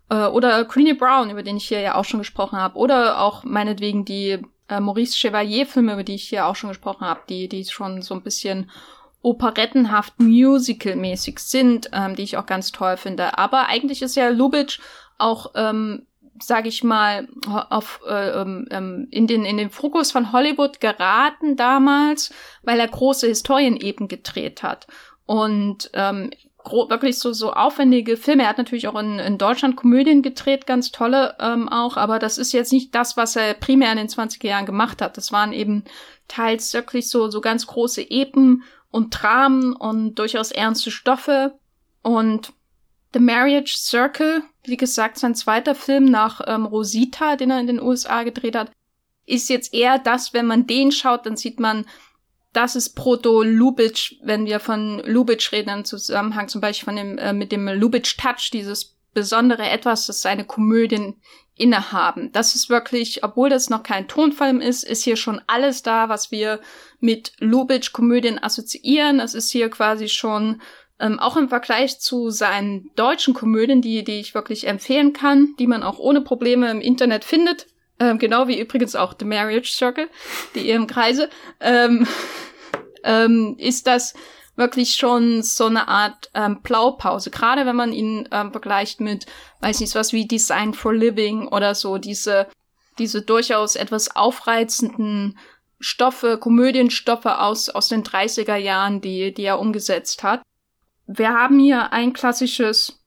äh, 0.09 0.27
oder 0.27 0.65
Queenie 0.65 0.95
Brown, 0.95 1.31
über 1.31 1.43
den 1.43 1.57
ich 1.57 1.69
hier 1.69 1.81
ja 1.81 1.95
auch 1.95 2.05
schon 2.05 2.21
gesprochen 2.21 2.59
habe, 2.59 2.79
oder 2.79 3.21
auch 3.21 3.45
meinetwegen 3.45 4.05
die 4.05 4.39
äh, 4.69 4.81
Maurice 4.81 5.17
Chevalier-Filme, 5.17 5.95
über 5.95 6.05
die 6.05 6.15
ich 6.15 6.29
hier 6.29 6.47
auch 6.47 6.57
schon 6.57 6.71
gesprochen 6.71 7.07
habe, 7.07 7.21
die, 7.29 7.49
die 7.49 7.65
schon 7.65 8.03
so 8.03 8.15
ein 8.15 8.23
bisschen 8.23 8.71
operettenhaft 9.23 10.19
musical-mäßig 10.19 11.39
sind, 11.39 11.91
ähm, 11.93 12.17
die 12.17 12.23
ich 12.23 12.37
auch 12.37 12.47
ganz 12.47 12.73
toll 12.73 12.97
finde. 12.97 13.39
Aber 13.39 13.67
eigentlich 13.69 14.03
ist 14.03 14.17
ja 14.17 14.29
Lubitsch 14.29 14.81
auch, 15.19 15.53
ähm, 15.55 16.07
sage 16.41 16.69
ich 16.69 16.83
mal, 16.83 17.29
auf, 17.47 18.01
äh, 18.09 18.31
ähm, 18.31 18.67
ähm, 18.71 19.07
in, 19.11 19.29
den, 19.29 19.45
in 19.45 19.59
den 19.59 19.71
Fokus 19.71 20.11
von 20.11 20.33
Hollywood 20.33 20.81
geraten 20.81 21.57
damals, 21.57 22.33
weil 22.63 22.81
er 22.81 22.89
große 22.89 23.29
Historien 23.29 23.77
eben 23.77 24.09
gedreht 24.09 24.65
hat. 24.65 24.89
Und 25.25 25.91
ähm, 25.95 26.31
wirklich 26.65 27.19
so, 27.19 27.33
so 27.33 27.53
aufwendige 27.53 28.17
Filme. 28.17 28.45
Er 28.45 28.49
hat 28.49 28.59
natürlich 28.59 28.89
auch 28.89 28.99
in, 28.99 29.19
in 29.19 29.39
Deutschland 29.39 29.77
Komödien 29.77 30.23
gedreht, 30.23 30.67
ganz 30.67 30.91
tolle 30.93 31.37
ähm, 31.41 31.69
auch, 31.69 31.97
aber 31.97 32.19
das 32.19 32.39
ist 32.39 32.53
jetzt 32.53 32.73
nicht 32.73 32.95
das, 32.95 33.17
was 33.17 33.37
er 33.37 33.55
primär 33.55 33.91
in 33.93 33.99
den 33.99 34.09
20er 34.09 34.47
Jahren 34.47 34.67
gemacht 34.67 35.03
hat. 35.03 35.17
Das 35.17 35.33
waren 35.33 35.53
eben 35.53 35.85
teils 36.29 36.73
wirklich 36.75 37.09
so, 37.11 37.31
so 37.31 37.41
ganz 37.41 37.67
große 37.67 38.11
Epen 38.11 38.63
und 38.91 39.11
Dramen 39.11 39.75
und 39.75 40.17
durchaus 40.17 40.53
ernste 40.53 40.91
Stoffe. 40.91 41.59
Und 42.03 42.53
The 43.13 43.21
Marriage 43.21 43.77
Circle, 43.77 44.43
wie 44.65 44.77
gesagt, 44.77 45.19
sein 45.19 45.35
zweiter 45.35 45.75
Film 45.75 46.05
nach 46.05 46.41
ähm, 46.47 46.67
Rosita, 46.67 47.37
den 47.37 47.51
er 47.51 47.61
in 47.61 47.67
den 47.67 47.83
USA 47.83 48.23
gedreht 48.23 48.57
hat, 48.57 48.71
ist 49.27 49.49
jetzt 49.49 49.73
eher 49.75 49.99
das, 49.99 50.33
wenn 50.33 50.47
man 50.47 50.67
den 50.67 50.93
schaut, 50.93 51.27
dann 51.27 51.37
sieht 51.37 51.61
man, 51.61 51.87
das 52.53 52.77
ist 52.77 52.91
Proto-Lubitsch, 52.91 54.17
wenn 54.23 54.47
wir 54.47 54.61
von 54.61 55.01
Lubitsch 55.05 55.53
reden 55.53 55.71
im 55.71 55.85
Zusammenhang 55.85 56.49
zum 56.49 56.61
Beispiel 56.61 56.85
von 56.85 56.97
dem, 56.97 57.19
äh, 57.19 57.33
mit 57.33 57.53
dem 57.53 57.67
Lubitsch-Touch, 57.67 58.51
dieses 58.53 58.97
besondere 59.15 59.69
Etwas, 59.69 60.07
das 60.07 60.23
seine 60.23 60.45
Komödien 60.45 61.17
innehaben. 61.55 62.33
Das 62.33 62.55
ist 62.55 62.71
wirklich, 62.71 63.23
obwohl 63.25 63.51
das 63.51 63.71
noch 63.71 63.83
kein 63.83 64.09
Tonfilm 64.09 64.61
ist, 64.61 64.85
ist 64.85 65.05
hier 65.05 65.17
schon 65.17 65.41
alles 65.47 65.83
da, 65.83 66.09
was 66.09 66.31
wir 66.31 66.61
mit 67.01 67.33
Lubitsch-Komödien 67.39 68.43
assoziieren. 68.43 69.21
Es 69.21 69.35
ist 69.35 69.51
hier 69.51 69.69
quasi 69.69 70.09
schon 70.09 70.61
ähm, 70.99 71.19
auch 71.19 71.37
im 71.37 71.49
Vergleich 71.49 72.01
zu 72.01 72.31
seinen 72.31 72.91
deutschen 72.97 73.35
Komödien, 73.35 73.83
die, 73.83 74.03
die 74.05 74.21
ich 74.21 74.35
wirklich 74.35 74.67
empfehlen 74.67 75.13
kann, 75.13 75.55
die 75.59 75.67
man 75.67 75.83
auch 75.83 75.99
ohne 75.99 76.23
Probleme 76.23 76.71
im 76.71 76.81
Internet 76.81 77.25
findet. 77.25 77.67
Ähm, 78.03 78.19
genau 78.19 78.49
wie 78.49 78.59
übrigens 78.59 78.97
auch 78.97 79.15
The 79.17 79.25
Marriage 79.25 79.71
Circle, 79.71 80.09
die 80.57 80.67
ihr 80.67 80.75
im 80.75 80.89
Kreise, 80.89 81.31
ähm, 81.61 82.05
ähm, 83.05 83.55
ist 83.59 83.87
das 83.87 84.15
wirklich 84.57 84.95
schon 84.95 85.43
so 85.43 85.67
eine 85.67 85.87
Art 85.87 86.29
ähm, 86.35 86.63
Blaupause. 86.63 87.31
Gerade 87.31 87.65
wenn 87.65 87.77
man 87.77 87.93
ihn 87.93 88.29
ähm, 88.33 88.51
vergleicht 88.51 89.01
mit, 89.01 89.27
weiß 89.61 89.79
nicht, 89.79 89.95
was 89.95 90.13
wie 90.13 90.27
Design 90.27 90.75
for 90.75 90.93
Living 90.93 91.47
oder 91.47 91.77
so, 91.77 91.97
diese, 91.97 92.49
diese 92.99 93.23
durchaus 93.23 93.77
etwas 93.77 94.17
aufreizenden 94.17 95.39
Stoffe, 95.79 96.39
Komödienstoffe 96.39 97.27
aus, 97.27 97.69
aus 97.69 97.87
den 97.87 98.03
30er 98.03 98.57
Jahren, 98.57 99.01
die, 99.01 99.33
die 99.33 99.45
er 99.45 99.61
umgesetzt 99.61 100.25
hat. 100.25 100.43
Wir 101.07 101.31
haben 101.31 101.61
hier 101.61 101.93
ein 101.93 102.13
klassisches 102.13 103.02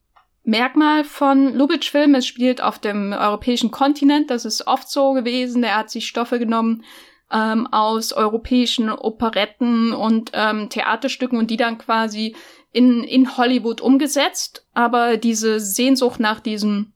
Merkmal 0.46 1.02
von 1.02 1.54
Lubitsch-Film. 1.54 2.14
Es 2.14 2.26
spielt 2.26 2.62
auf 2.62 2.78
dem 2.78 3.12
europäischen 3.12 3.72
Kontinent. 3.72 4.30
Das 4.30 4.44
ist 4.44 4.66
oft 4.68 4.88
so 4.88 5.12
gewesen. 5.12 5.64
Er 5.64 5.76
hat 5.76 5.90
sich 5.90 6.06
Stoffe 6.06 6.38
genommen, 6.38 6.84
ähm, 7.32 7.66
aus 7.72 8.12
europäischen 8.12 8.88
Operetten 8.88 9.92
und 9.92 10.30
ähm, 10.34 10.68
Theaterstücken 10.68 11.36
und 11.36 11.50
die 11.50 11.56
dann 11.56 11.78
quasi 11.78 12.36
in, 12.72 13.02
in 13.02 13.36
Hollywood 13.36 13.80
umgesetzt. 13.80 14.66
Aber 14.72 15.16
diese 15.16 15.58
Sehnsucht 15.58 16.20
nach 16.20 16.38
diesem 16.38 16.92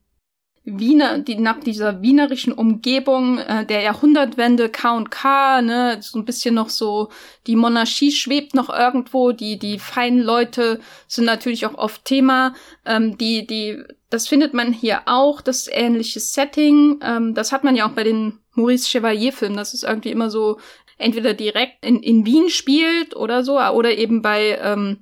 Wiener, 0.79 1.19
die 1.19 1.37
nach 1.37 1.61
dieser 1.61 2.03
wienerischen 2.03 2.53
Umgebung 2.53 3.39
äh, 3.39 3.67
der 3.67 3.83
Jahrhundertwende 3.83 4.69
K 4.69 4.97
und 4.97 5.11
K, 5.11 5.63
ne, 5.63 5.99
so 6.01 6.19
ein 6.19 6.25
bisschen 6.25 6.55
noch 6.55 6.69
so, 6.69 7.09
die 7.47 7.57
Monarchie 7.57 8.13
schwebt 8.13 8.55
noch 8.55 8.69
irgendwo, 8.69 9.33
die, 9.33 9.59
die 9.59 9.79
feinen 9.79 10.21
Leute 10.21 10.81
sind 11.09 11.25
natürlich 11.25 11.67
auch 11.67 11.75
oft 11.75 12.05
Thema, 12.05 12.55
ähm, 12.85 13.19
die, 13.19 13.47
die, 13.47 13.83
das 14.11 14.29
findet 14.29 14.55
man 14.55 14.73
hier 14.73 15.03
auch, 15.07 15.41
das 15.41 15.69
ähnliche 15.71 16.21
Setting, 16.21 17.01
ähm, 17.03 17.35
das 17.35 17.53
hat 17.53 17.65
man 17.65 17.77
ja 17.77 17.89
auch 17.89 17.93
bei 17.95 18.05
den 18.05 18.39
Maurice 18.55 18.89
Chevalier-Film, 18.89 19.57
dass 19.57 19.75
es 19.75 19.83
irgendwie 19.83 20.11
immer 20.11 20.31
so 20.31 20.59
entweder 20.99 21.35
direkt 21.35 21.85
in, 21.85 22.03
in 22.03 22.27
Wien 22.27 22.51
spielt 22.51 23.17
oder 23.17 23.43
so, 23.43 23.59
oder 23.59 23.97
eben 23.97 24.23
bei 24.23 24.59
ähm, 24.63 24.99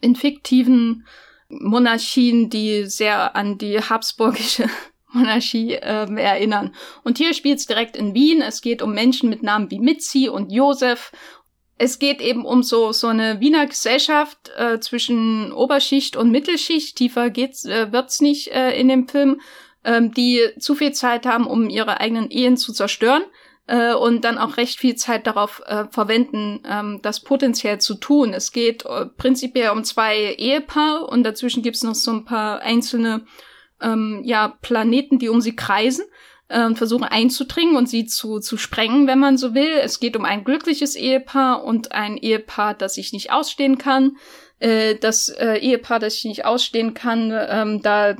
in 0.00 0.14
fiktiven 0.14 1.06
Monarchien, 1.48 2.50
die 2.50 2.86
sehr 2.86 3.34
an 3.36 3.58
die 3.58 3.80
habsburgische 3.80 4.68
Monarchie 5.12 5.74
äh, 5.74 6.06
erinnern. 6.16 6.74
Und 7.04 7.18
hier 7.18 7.32
spielt 7.34 7.58
es 7.58 7.66
direkt 7.66 7.96
in 7.96 8.14
Wien. 8.14 8.42
Es 8.42 8.60
geht 8.60 8.82
um 8.82 8.92
Menschen 8.92 9.30
mit 9.30 9.42
Namen 9.42 9.70
wie 9.70 9.78
Mitzi 9.78 10.28
und 10.28 10.52
Josef. 10.52 11.12
Es 11.78 11.98
geht 11.98 12.20
eben 12.20 12.44
um 12.44 12.62
so 12.62 12.92
so 12.92 13.06
eine 13.06 13.40
Wiener 13.40 13.66
Gesellschaft 13.66 14.50
äh, 14.56 14.80
zwischen 14.80 15.52
Oberschicht 15.52 16.16
und 16.16 16.30
Mittelschicht. 16.30 16.96
Tiefer 16.96 17.30
geht's 17.30 17.64
äh, 17.64 17.92
wird's 17.92 18.20
nicht 18.20 18.48
äh, 18.48 18.78
in 18.78 18.88
dem 18.88 19.08
Film 19.08 19.40
ähm, 19.84 20.12
die 20.12 20.50
zu 20.58 20.74
viel 20.74 20.92
Zeit 20.92 21.24
haben, 21.24 21.46
um 21.46 21.70
ihre 21.70 22.00
eigenen 22.00 22.30
Ehen 22.30 22.56
zu 22.56 22.72
zerstören 22.72 23.22
äh, 23.68 23.94
und 23.94 24.24
dann 24.24 24.38
auch 24.38 24.56
recht 24.56 24.78
viel 24.80 24.96
Zeit 24.96 25.26
darauf 25.26 25.62
äh, 25.66 25.84
verwenden, 25.90 26.60
ähm, 26.68 27.00
das 27.02 27.20
potenziell 27.20 27.78
zu 27.78 27.94
tun. 27.94 28.32
Es 28.32 28.50
geht 28.50 28.84
äh, 28.86 29.06
prinzipiell 29.06 29.70
um 29.70 29.84
zwei 29.84 30.34
Ehepaare 30.34 31.06
und 31.06 31.22
dazwischen 31.22 31.62
gibt's 31.62 31.84
noch 31.84 31.94
so 31.94 32.10
ein 32.10 32.24
paar 32.24 32.60
einzelne 32.60 33.26
ähm, 33.80 34.22
ja, 34.24 34.56
Planeten, 34.62 35.18
die 35.18 35.28
um 35.28 35.42
sie 35.42 35.54
kreisen 35.54 36.06
äh, 36.48 36.64
und 36.64 36.78
versuchen 36.78 37.04
einzudringen 37.04 37.76
und 37.76 37.88
sie 37.90 38.06
zu, 38.06 38.40
zu 38.40 38.56
sprengen, 38.56 39.06
wenn 39.06 39.18
man 39.18 39.36
so 39.36 39.54
will. 39.54 39.78
Es 39.82 40.00
geht 40.00 40.16
um 40.16 40.24
ein 40.24 40.44
glückliches 40.44 40.96
Ehepaar 40.96 41.62
und 41.62 41.92
ein 41.92 42.16
Ehepaar, 42.16 42.72
das 42.72 42.94
sich 42.94 43.12
nicht 43.12 43.32
ausstehen 43.32 43.76
kann. 43.76 44.16
Äh, 44.60 44.94
das 44.94 45.28
äh, 45.28 45.58
Ehepaar, 45.58 45.98
das 45.98 46.14
sich 46.14 46.24
nicht 46.24 46.46
ausstehen 46.46 46.94
kann, 46.94 47.32
ähm, 47.32 47.82
da 47.82 48.16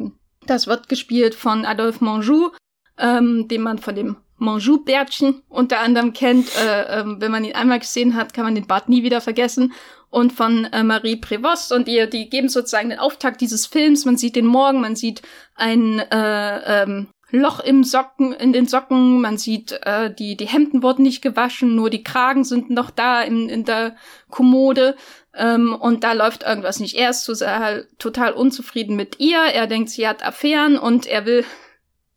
das 0.46 0.66
wird 0.66 0.88
gespielt 0.88 1.34
von 1.34 1.64
Adolphe 1.64 2.02
Monjou, 2.04 2.50
ähm, 2.98 3.48
den 3.48 3.62
man 3.62 3.78
von 3.78 3.94
dem 3.94 4.16
Monjou-Bärtchen 4.38 5.42
unter 5.48 5.80
anderem 5.80 6.12
kennt. 6.12 6.48
Äh, 6.56 7.00
äh, 7.00 7.04
wenn 7.06 7.30
man 7.30 7.44
ihn 7.44 7.54
einmal 7.54 7.78
gesehen 7.78 8.14
hat, 8.14 8.34
kann 8.34 8.44
man 8.44 8.54
den 8.54 8.66
Bart 8.66 8.88
nie 8.88 9.02
wieder 9.02 9.20
vergessen. 9.20 9.72
Und 10.10 10.32
von 10.32 10.64
äh, 10.66 10.82
Marie 10.82 11.16
Prévost. 11.16 11.72
Und 11.72 11.86
die, 11.86 12.08
die 12.08 12.30
geben 12.30 12.48
sozusagen 12.48 12.90
den 12.90 12.98
Auftakt 12.98 13.40
dieses 13.40 13.66
Films. 13.66 14.04
Man 14.04 14.16
sieht 14.16 14.36
den 14.36 14.46
Morgen, 14.46 14.80
man 14.80 14.96
sieht 14.96 15.22
ein 15.54 15.98
äh, 15.98 16.82
ähm, 16.82 17.08
Loch 17.30 17.60
im 17.60 17.84
Socken, 17.84 18.32
in 18.32 18.54
den 18.54 18.66
Socken, 18.66 19.20
man 19.20 19.36
sieht, 19.36 19.72
äh, 19.82 20.12
die, 20.12 20.34
die 20.34 20.48
Hemden 20.48 20.82
wurden 20.82 21.02
nicht 21.02 21.20
gewaschen, 21.20 21.74
nur 21.74 21.90
die 21.90 22.02
Kragen 22.02 22.42
sind 22.42 22.70
noch 22.70 22.90
da 22.90 23.20
in, 23.20 23.50
in 23.50 23.64
der 23.64 23.96
Kommode. 24.30 24.96
Ähm, 25.34 25.74
und 25.74 26.04
da 26.04 26.14
läuft 26.14 26.42
irgendwas 26.42 26.80
nicht. 26.80 26.96
Er 26.96 27.10
ist 27.10 27.24
total, 27.24 27.86
total 27.98 28.32
unzufrieden 28.32 28.96
mit 28.96 29.20
ihr. 29.20 29.40
Er 29.40 29.66
denkt, 29.66 29.90
sie 29.90 30.08
hat 30.08 30.24
Affären 30.24 30.78
und 30.78 31.06
er 31.06 31.26
will 31.26 31.44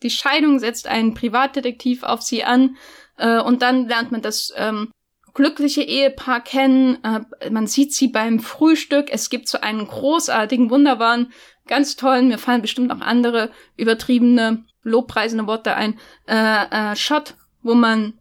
die 0.03 0.09
Scheidung, 0.09 0.59
setzt 0.59 0.87
einen 0.87 1.13
Privatdetektiv 1.13 2.03
auf 2.03 2.21
sie 2.21 2.43
an. 2.43 2.77
Äh, 3.17 3.39
und 3.39 3.61
dann 3.61 3.87
lernt 3.87 4.11
man 4.11 4.21
das 4.21 4.53
ähm, 4.55 4.91
glückliche 5.33 5.81
Ehepaar 5.81 6.41
kennen. 6.41 6.97
Äh, 7.03 7.49
man 7.49 7.67
sieht 7.67 7.93
sie 7.93 8.07
beim 8.07 8.39
Frühstück. 8.39 9.09
Es 9.11 9.29
gibt 9.29 9.47
so 9.47 9.61
einen 9.61 9.87
großartigen, 9.87 10.69
wunderbaren, 10.69 11.31
ganz 11.67 11.95
tollen, 11.95 12.27
mir 12.27 12.37
fallen 12.37 12.61
bestimmt 12.61 12.89
noch 12.89 13.01
andere 13.01 13.51
übertriebene, 13.77 14.65
lobpreisende 14.83 15.47
Worte 15.47 15.75
ein, 15.75 15.99
äh, 16.27 16.91
äh, 16.91 16.95
Shot, 16.95 17.35
wo 17.61 17.75
man 17.75 18.19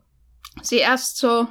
sie 0.62 0.76
erst 0.76 1.18
so 1.18 1.48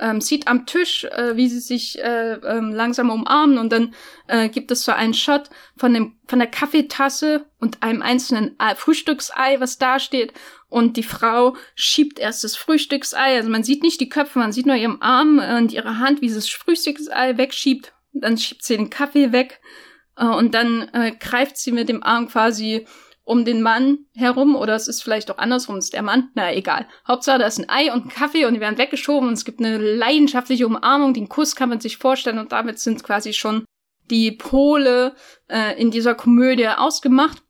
ähm, 0.00 0.20
sieht 0.20 0.48
am 0.48 0.66
Tisch, 0.66 1.04
äh, 1.04 1.36
wie 1.36 1.48
sie 1.48 1.60
sich 1.60 1.98
äh, 1.98 2.32
ähm, 2.34 2.72
langsam 2.72 3.10
umarmen 3.10 3.58
und 3.58 3.70
dann 3.70 3.94
äh, 4.26 4.48
gibt 4.48 4.70
es 4.70 4.84
so 4.84 4.92
einen 4.92 5.14
Shot 5.14 5.50
von 5.76 5.94
dem 5.94 6.16
von 6.26 6.38
der 6.38 6.48
Kaffeetasse 6.48 7.46
und 7.58 7.82
einem 7.82 8.02
einzelnen 8.02 8.56
äh, 8.58 8.74
Frühstücksei, 8.74 9.60
was 9.60 9.78
da 9.78 9.98
steht. 9.98 10.32
Und 10.68 10.96
die 10.96 11.02
Frau 11.02 11.56
schiebt 11.74 12.18
erst 12.18 12.44
das 12.44 12.56
Frühstücksei, 12.56 13.36
also 13.36 13.50
man 13.50 13.64
sieht 13.64 13.82
nicht 13.82 14.00
die 14.00 14.08
Köpfe, 14.08 14.38
man 14.38 14.52
sieht 14.52 14.66
nur 14.66 14.76
ihren 14.76 15.02
Arm 15.02 15.38
und 15.38 15.72
ihre 15.72 15.98
Hand, 15.98 16.20
wie 16.20 16.28
sie 16.28 16.36
das 16.36 16.48
Frühstücksei 16.48 17.36
wegschiebt, 17.36 17.92
dann 18.12 18.38
schiebt 18.38 18.62
sie 18.62 18.76
den 18.76 18.90
Kaffee 18.90 19.32
weg 19.32 19.60
äh, 20.16 20.24
und 20.24 20.54
dann 20.54 20.88
äh, 20.92 21.12
greift 21.18 21.56
sie 21.58 21.72
mit 21.72 21.88
dem 21.88 22.02
Arm 22.02 22.28
quasi 22.28 22.86
um 23.30 23.44
den 23.44 23.62
Mann 23.62 24.06
herum 24.16 24.56
oder 24.56 24.74
es 24.74 24.88
ist 24.88 25.04
vielleicht 25.04 25.30
auch 25.30 25.38
andersrum, 25.38 25.78
ist 25.78 25.92
der 25.92 26.02
Mann, 26.02 26.30
na 26.34 26.52
egal. 26.52 26.88
Hauptsache, 27.06 27.38
da 27.38 27.46
ist 27.46 27.60
ein 27.60 27.70
Ei 27.70 27.92
und 27.92 28.06
ein 28.06 28.08
Kaffee 28.08 28.44
und 28.44 28.54
die 28.54 28.60
werden 28.60 28.76
weggeschoben 28.76 29.28
und 29.28 29.34
es 29.34 29.44
gibt 29.44 29.60
eine 29.60 29.78
leidenschaftliche 29.78 30.66
Umarmung, 30.66 31.14
den 31.14 31.28
Kuss 31.28 31.54
kann 31.54 31.68
man 31.68 31.78
sich 31.78 31.96
vorstellen 31.96 32.40
und 32.40 32.50
damit 32.50 32.80
sind 32.80 33.04
quasi 33.04 33.32
schon 33.32 33.64
die 34.10 34.32
Pole 34.32 35.14
äh, 35.48 35.80
in 35.80 35.92
dieser 35.92 36.16
Komödie 36.16 36.66
ausgemacht. 36.66 37.40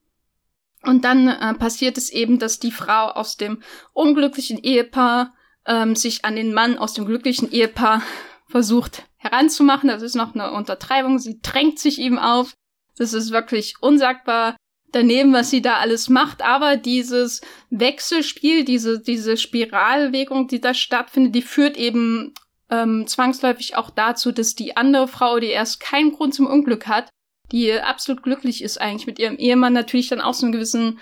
Und 0.82 1.06
dann 1.06 1.28
äh, 1.28 1.54
passiert 1.54 1.96
es 1.96 2.10
eben, 2.10 2.38
dass 2.38 2.58
die 2.58 2.72
Frau 2.72 3.08
aus 3.08 3.38
dem 3.38 3.62
unglücklichen 3.94 4.58
Ehepaar 4.58 5.34
ähm, 5.66 5.96
sich 5.96 6.26
an 6.26 6.36
den 6.36 6.52
Mann 6.52 6.76
aus 6.76 6.92
dem 6.92 7.06
glücklichen 7.06 7.50
Ehepaar 7.50 8.02
versucht 8.48 9.04
heranzumachen. 9.16 9.88
Das 9.88 10.02
ist 10.02 10.14
noch 10.14 10.34
eine 10.34 10.52
Untertreibung. 10.52 11.18
Sie 11.18 11.40
drängt 11.40 11.78
sich 11.78 11.98
ihm 11.98 12.18
auf. 12.18 12.52
Das 12.96 13.14
ist 13.14 13.30
wirklich 13.30 13.76
unsagbar 13.80 14.56
daneben, 14.92 15.32
was 15.32 15.50
sie 15.50 15.62
da 15.62 15.76
alles 15.76 16.08
macht. 16.08 16.42
Aber 16.42 16.76
dieses 16.76 17.40
Wechselspiel, 17.70 18.64
diese, 18.64 19.00
diese 19.00 19.36
Spiralbewegung, 19.36 20.48
die 20.48 20.60
da 20.60 20.74
stattfindet, 20.74 21.34
die 21.34 21.42
führt 21.42 21.76
eben 21.76 22.34
ähm, 22.70 23.06
zwangsläufig 23.06 23.76
auch 23.76 23.90
dazu, 23.90 24.32
dass 24.32 24.54
die 24.54 24.76
andere 24.76 25.08
Frau, 25.08 25.38
die 25.38 25.48
erst 25.48 25.80
keinen 25.80 26.12
Grund 26.12 26.34
zum 26.34 26.46
Unglück 26.46 26.86
hat, 26.86 27.10
die 27.52 27.72
absolut 27.72 28.22
glücklich 28.22 28.62
ist 28.62 28.80
eigentlich 28.80 29.06
mit 29.06 29.18
ihrem 29.18 29.36
Ehemann, 29.36 29.72
natürlich 29.72 30.08
dann 30.08 30.20
auch 30.20 30.34
so 30.34 30.46
einen 30.46 30.52
gewissen 30.52 31.00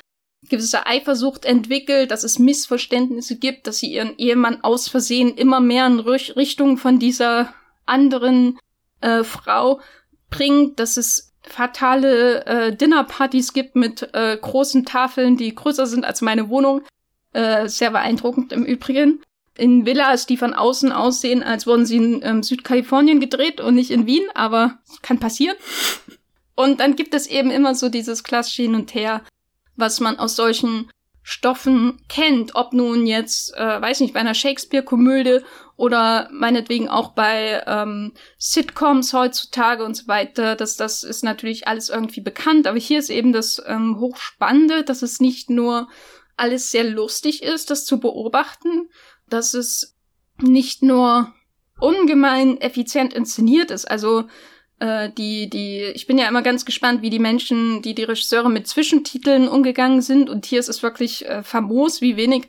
gewisse 0.49 0.87
Eifersucht 0.87 1.45
entwickelt, 1.45 2.11
dass 2.11 2.23
es 2.25 2.39
Missverständnisse 2.39 3.37
gibt, 3.37 3.67
dass 3.67 3.79
sie 3.79 3.93
ihren 3.93 4.17
Ehemann 4.19 4.63
aus 4.63 4.89
Versehen 4.89 5.35
immer 5.35 5.61
mehr 5.61 5.87
in 5.87 5.99
Richtung 5.99 6.79
von 6.79 6.99
dieser 6.99 7.53
anderen 7.87 8.59
äh, 9.01 9.25
Frau 9.25 9.81
bringt, 10.31 10.79
dass 10.79 10.97
es 10.97 11.28
fatale 11.43 12.45
äh, 12.47 12.77
Dinnerpartys 12.77 13.53
gibt 13.53 13.77
mit 13.77 14.09
äh, 14.15 14.37
großen 14.37 14.85
Tafeln, 14.85 15.37
die 15.37 15.55
größer 15.55 15.87
sind 15.87 16.05
als 16.05 16.21
meine 16.21 16.49
Wohnung. 16.49 16.83
Äh, 17.33 17.69
sehr 17.69 17.91
beeindruckend 17.91 18.53
im 18.53 18.65
Übrigen. 18.65 19.21
In 19.57 19.85
Villas, 19.85 20.27
die 20.27 20.37
von 20.37 20.55
außen 20.55 20.93
aussehen, 20.93 21.43
als 21.43 21.67
wurden 21.67 21.85
sie 21.85 21.97
in 21.97 22.21
ähm, 22.23 22.43
Südkalifornien 22.43 23.21
gedreht 23.21 23.61
und 23.61 23.75
nicht 23.75 23.91
in 23.91 24.07
Wien, 24.07 24.25
aber 24.35 24.79
kann 25.03 25.19
passieren. 25.19 25.57
Und 26.55 26.81
dann 26.81 26.97
gibt 26.97 27.15
es 27.15 27.27
eben 27.27 27.51
immer 27.51 27.75
so 27.75 27.89
dieses 27.89 28.25
klassische 28.25 28.63
Hin 28.63 28.75
und 28.75 28.95
Her, 28.95 29.23
was 29.77 30.01
man 30.01 30.19
aus 30.19 30.37
solchen 30.37 30.91
Stoffen 31.31 32.01
kennt, 32.09 32.55
ob 32.55 32.73
nun 32.73 33.07
jetzt, 33.07 33.55
äh, 33.55 33.83
weiß 33.83 34.01
nicht, 34.01 34.15
bei 34.15 34.21
einer 34.21 34.33
Shakespeare-Komödie 34.33 35.41
oder 35.77 36.31
meinetwegen 36.33 36.89
auch 36.89 37.11
bei 37.11 37.63
ähm, 37.67 38.15
Sitcoms 38.39 39.13
heutzutage 39.13 39.85
und 39.85 39.95
so 39.95 40.09
weiter. 40.09 40.57
Das, 40.57 40.79
das 40.79 41.05
ist 41.05 41.23
natürlich 41.23 41.69
alles 41.69 41.91
irgendwie 41.91 42.23
bekannt, 42.23 42.67
aber 42.67 42.79
hier 42.79 42.99
ist 42.99 43.11
eben 43.11 43.35
das 43.35 43.63
ähm, 43.67 44.01
Hochspannende, 44.01 44.85
dass 44.85 45.03
es 45.03 45.21
nicht 45.21 45.51
nur 45.51 45.89
alles 46.39 46.71
sehr 46.71 46.85
lustig 46.85 47.43
ist, 47.43 47.69
das 47.69 47.85
zu 47.85 48.01
beobachten, 48.01 48.89
dass 49.29 49.53
es 49.53 49.99
nicht 50.39 50.83
nur 50.83 51.35
ungemein 51.79 52.59
effizient 52.59 53.13
inszeniert 53.13 53.71
ist. 53.71 53.85
Also 53.85 54.29
äh, 54.81 55.11
die, 55.11 55.51
die, 55.51 55.83
ich 55.95 56.07
bin 56.07 56.19
ja 56.19 56.29
immer 56.29 56.43
ganz 56.43 56.65
gespannt, 56.65 57.03
wie 57.03 57.11
die 57.11 57.19
Menschen, 57.19 57.83
die 57.83 57.95
die 57.95 58.05
Regisseure 58.05 58.51
mit 58.51 58.67
Zwischentiteln 58.67 59.49
umgegangen 59.49 60.03
sind. 60.03 60.31
Und 60.31 60.47
hier 60.47 60.61
ist 60.61 60.69
es 60.69 60.83
wirklich 60.83 61.27
äh, 61.27 61.43
famos, 61.43 62.01
wie 62.01 62.17
wenig 62.17 62.49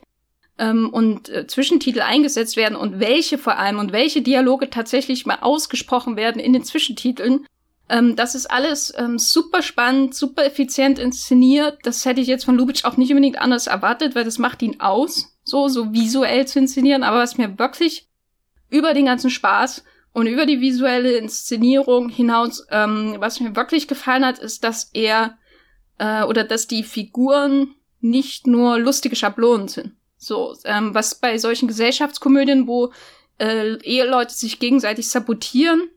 ähm, 0.58 0.90
und 0.90 1.28
äh, 1.28 1.46
Zwischentitel 1.46 2.02
eingesetzt 2.02 2.56
werden 2.56 2.76
und 2.76 3.00
welche 3.00 3.38
vor 3.38 3.58
allem 3.58 3.78
und 3.78 3.92
welche 3.92 4.22
Dialoge 4.22 4.70
tatsächlich 4.70 5.26
mal 5.26 5.38
ausgesprochen 5.40 6.16
werden 6.16 6.40
in 6.40 6.52
den 6.52 6.64
Zwischentiteln. 6.64 7.46
Ähm, 7.88 8.14
das 8.14 8.36
ist 8.36 8.46
alles 8.46 8.92
ähm, 8.96 9.18
super 9.18 9.62
spannend, 9.62 10.14
super 10.14 10.44
effizient 10.44 11.00
inszeniert. 11.00 11.78
Das 11.82 12.04
hätte 12.04 12.20
ich 12.20 12.28
jetzt 12.28 12.44
von 12.44 12.56
Lubitsch 12.56 12.84
auch 12.84 12.96
nicht 12.96 13.10
unbedingt 13.10 13.40
anders 13.40 13.66
erwartet, 13.66 14.14
weil 14.14 14.24
das 14.24 14.38
macht 14.38 14.62
ihn 14.62 14.80
aus, 14.80 15.36
so, 15.42 15.66
so 15.66 15.92
visuell 15.92 16.46
zu 16.46 16.60
inszenieren. 16.60 17.02
Aber 17.02 17.18
was 17.18 17.38
mir 17.38 17.58
wirklich 17.58 18.06
über 18.68 18.94
den 18.94 19.06
ganzen 19.06 19.30
Spaß 19.30 19.82
und 20.12 20.26
über 20.26 20.46
die 20.46 20.60
visuelle 20.60 21.12
Inszenierung 21.12 22.08
hinaus, 22.08 22.66
ähm, 22.70 23.16
was 23.18 23.40
mir 23.40 23.54
wirklich 23.54 23.86
gefallen 23.88 24.24
hat, 24.24 24.38
ist, 24.38 24.64
dass 24.64 24.90
er 24.92 25.38
äh, 25.98 26.24
oder 26.24 26.44
dass 26.44 26.66
die 26.66 26.82
Figuren 26.82 27.74
nicht 28.00 28.46
nur 28.46 28.78
lustige 28.78 29.16
Schablonen 29.16 29.68
sind. 29.68 29.92
So, 30.16 30.56
ähm, 30.64 30.94
was 30.94 31.14
bei 31.14 31.38
solchen 31.38 31.68
Gesellschaftskomödien, 31.68 32.66
wo 32.66 32.92
äh, 33.38 33.76
Eheleute 33.82 34.34
sich 34.34 34.58
gegenseitig 34.58 35.08
sabotieren 35.08 35.88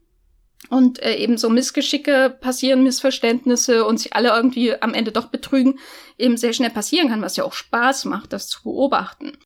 und 0.69 1.01
äh, 1.01 1.15
eben 1.15 1.37
so 1.37 1.49
Missgeschicke 1.49 2.29
passieren, 2.29 2.83
Missverständnisse 2.83 3.85
und 3.85 3.97
sich 3.97 4.15
alle 4.15 4.29
irgendwie 4.29 4.79
am 4.81 4.93
Ende 4.93 5.11
doch 5.11 5.27
betrügen, 5.27 5.79
eben 6.17 6.37
sehr 6.37 6.53
schnell 6.53 6.69
passieren 6.69 7.09
kann, 7.09 7.21
was 7.21 7.35
ja 7.35 7.43
auch 7.43 7.53
Spaß 7.53 8.05
macht, 8.05 8.31
das 8.31 8.47
zu 8.47 8.63
beobachten. 8.63 9.37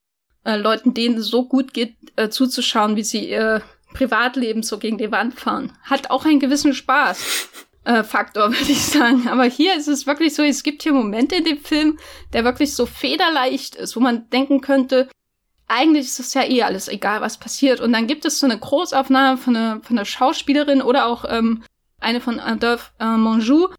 Äh, 0.44 0.58
Leuten, 0.58 0.94
denen 0.94 1.18
es 1.18 1.28
so 1.28 1.48
gut 1.48 1.74
geht, 1.74 1.96
äh, 2.16 2.30
zuzuschauen, 2.30 2.96
wie 2.96 3.04
sie 3.04 3.30
ihr 3.30 3.64
Privatleben 3.94 4.64
so 4.64 4.78
gegen 4.78 4.98
die 4.98 5.12
Wand 5.12 5.40
fahren. 5.40 5.74
Hat 5.84 6.10
auch 6.10 6.26
einen 6.26 6.40
gewissen 6.40 6.74
Spaß. 6.74 7.50
Äh, 7.84 8.04
Faktor, 8.04 8.52
würde 8.52 8.72
ich 8.72 8.84
sagen. 8.84 9.28
Aber 9.30 9.46
hier 9.46 9.76
ist 9.76 9.88
es 9.88 10.08
wirklich 10.08 10.36
so, 10.36 10.44
es 10.44 10.64
gibt 10.64 10.84
hier 10.84 10.94
Momente 10.94 11.36
in 11.36 11.46
dem 11.46 11.60
Film, 11.60 11.98
der 12.34 12.44
wirklich 12.44 12.76
so 12.76 12.86
federleicht 12.86 13.76
ist, 13.76 13.96
wo 13.96 14.00
man 14.00 14.30
denken 14.30 14.62
könnte, 14.62 15.08
eigentlich 15.68 16.06
ist 16.06 16.20
es 16.20 16.34
ja 16.34 16.44
eh 16.44 16.64
alles 16.64 16.88
egal, 16.88 17.22
was 17.22 17.38
passiert. 17.38 17.82
Und 17.82 17.92
dann 17.92 18.08
gibt 18.08 18.26
es 18.26 18.40
so 18.40 18.46
eine 18.46 18.58
Großaufnahme 18.58 19.38
von 19.38 19.56
einer, 19.56 19.82
von 19.82 19.98
einer 19.98 20.06
Schauspielerin 20.06 20.82
oder 20.82 21.08
auch 21.08 21.26
ähm, 21.28 21.64
eine 22.00 22.22
von 22.22 22.40
Adolphe 22.40 22.92
äh, 23.00 23.18
Monjou. 23.18 23.70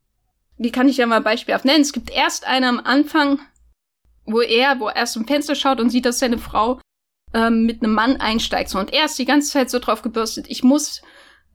Die 0.59 0.73
kann 0.73 0.89
ich 0.89 0.99
ja 0.99 1.07
mal 1.07 1.21
beispielhaft 1.21 1.65
nennen. 1.65 1.83
Es 1.83 1.93
gibt 1.93 2.11
erst 2.11 2.47
eine 2.47 2.69
am 2.69 2.81
Anfang, 2.81 3.41
wo 4.27 4.41
er, 4.41 4.81
wo 4.81 4.89
er 4.89 4.97
erst 4.97 5.17
im 5.17 5.27
Fenster 5.27 5.55
schaut 5.55 5.81
und 5.81 5.91
sieht, 5.91 6.05
dass 6.05 6.19
seine 6.19 6.39
Frau 6.39 6.81
ähm, 7.35 7.65
mit 7.65 7.83
einem 7.83 7.95
Mann 7.95 8.17
einsteigt. 8.17 8.71
So, 8.71 8.79
und 8.79 8.93
er 8.93 9.07
ist 9.07 9.19
die 9.19 9.25
ganze 9.25 9.51
Zeit 9.51 9.71
so 9.71 9.79
drauf 9.79 10.03
gebürstet, 10.03 10.47
ich 10.49 10.63
muss 10.63 11.03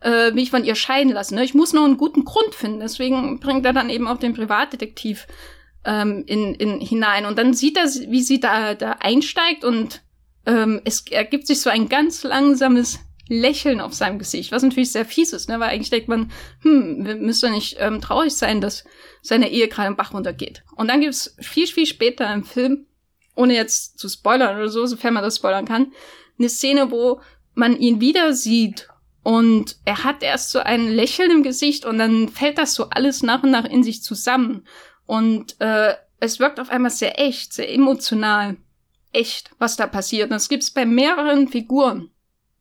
äh, 0.02 0.32
mich 0.32 0.52
von 0.52 0.64
ihr 0.64 0.76
scheiden 0.76 1.14
lassen. 1.14 1.36
Ne? 1.36 1.44
Ich 1.44 1.54
muss 1.54 1.74
noch 1.74 1.86
einen 1.86 1.98
guten 1.98 2.26
Grund 2.26 2.54
finden. 2.54 2.80
Deswegen 2.80 3.40
bringt 3.40 3.66
er 3.66 3.74
dann 3.74 3.90
eben 3.90 4.08
auch 4.08 4.18
den 4.18 4.34
Privatdetektiv 4.34 5.28
ähm, 5.86 6.24
in, 6.28 6.54
in, 6.56 6.80
hinein. 6.80 7.26
Und 7.26 7.38
dann 7.38 7.54
sieht 7.54 7.78
er, 7.78 7.86
wie 7.86 8.22
sie 8.22 8.40
da, 8.40 8.76
da 8.76 8.98
einsteigt 9.00 9.64
und 9.64 10.02
ähm, 10.46 10.82
es 10.84 11.08
ergibt 11.08 11.48
sich 11.48 11.62
so 11.62 11.70
ein 11.70 11.88
ganz 11.88 12.24
langsames 12.24 13.00
Lächeln 13.30 13.80
auf 13.80 13.94
seinem 13.94 14.20
Gesicht, 14.20 14.52
was 14.52 14.64
natürlich 14.64 14.92
sehr 14.92 15.06
fies 15.06 15.32
ist, 15.32 15.48
ne? 15.48 15.60
weil 15.60 15.70
eigentlich 15.70 15.90
denkt 15.90 16.10
man, 16.10 16.32
hm, 16.62 17.22
müssen 17.22 17.54
nicht 17.54 17.78
ähm, 17.80 18.02
traurig 18.02 18.36
sein, 18.36 18.60
dass 18.60 18.84
seine 19.22 19.50
Ehe 19.50 19.70
gerade 19.70 19.88
im 19.88 19.96
Bach 19.96 20.14
runtergeht. 20.14 20.64
Und 20.76 20.90
dann 20.90 21.00
gibt 21.00 21.14
es 21.14 21.36
viel, 21.40 21.68
viel 21.68 21.86
später 21.86 22.32
im 22.34 22.44
Film 22.44 22.86
ohne 23.36 23.56
jetzt 23.56 24.00
zu 24.00 24.10
spoilern 24.10 24.58
oder 24.58 24.70
so, 24.70 24.86
sofern 24.86 25.14
man 25.14 25.24
das 25.24 25.38
spoilern 25.38 25.66
kann, 25.66 25.92
eine 26.38 26.50
Szene, 26.50 26.92
wo 26.92 27.22
man 27.54 27.78
ihn 27.78 28.00
wieder 28.00 28.34
sieht 28.34 28.88
und 29.24 29.78
er 29.86 30.04
hat 30.04 30.22
erst 30.22 30.52
so 30.52 30.60
ein 30.60 30.92
Lächeln 30.92 31.32
im 31.32 31.44
Gesicht 31.44 31.86
und 31.86 31.98
dann 31.98 32.28
fällt 32.28 32.58
das 32.58 32.76
so 32.76 32.90
alles 32.90 33.24
nach 33.24 33.42
und 33.44 33.52
nach 33.52 33.66
in 33.66 33.84
sich 33.84 34.04
zusammen. 34.04 34.68
Und 35.06 35.60
äh, 35.62 35.96
es 36.20 36.40
wirkt 36.40 36.60
auf 36.60 36.70
einmal 36.70 36.92
sehr 36.92 37.20
echt, 37.20 37.54
sehr 37.54 37.74
emotional. 37.74 38.58
Echt, 39.14 39.52
was 39.60 39.78
da 39.78 39.88
passiert. 39.88 40.26
Und 40.26 40.34
das 40.34 40.50
gibt's 40.50 40.72
bei 40.72 40.86
mehreren 40.86 41.48
Figuren, 41.48 42.12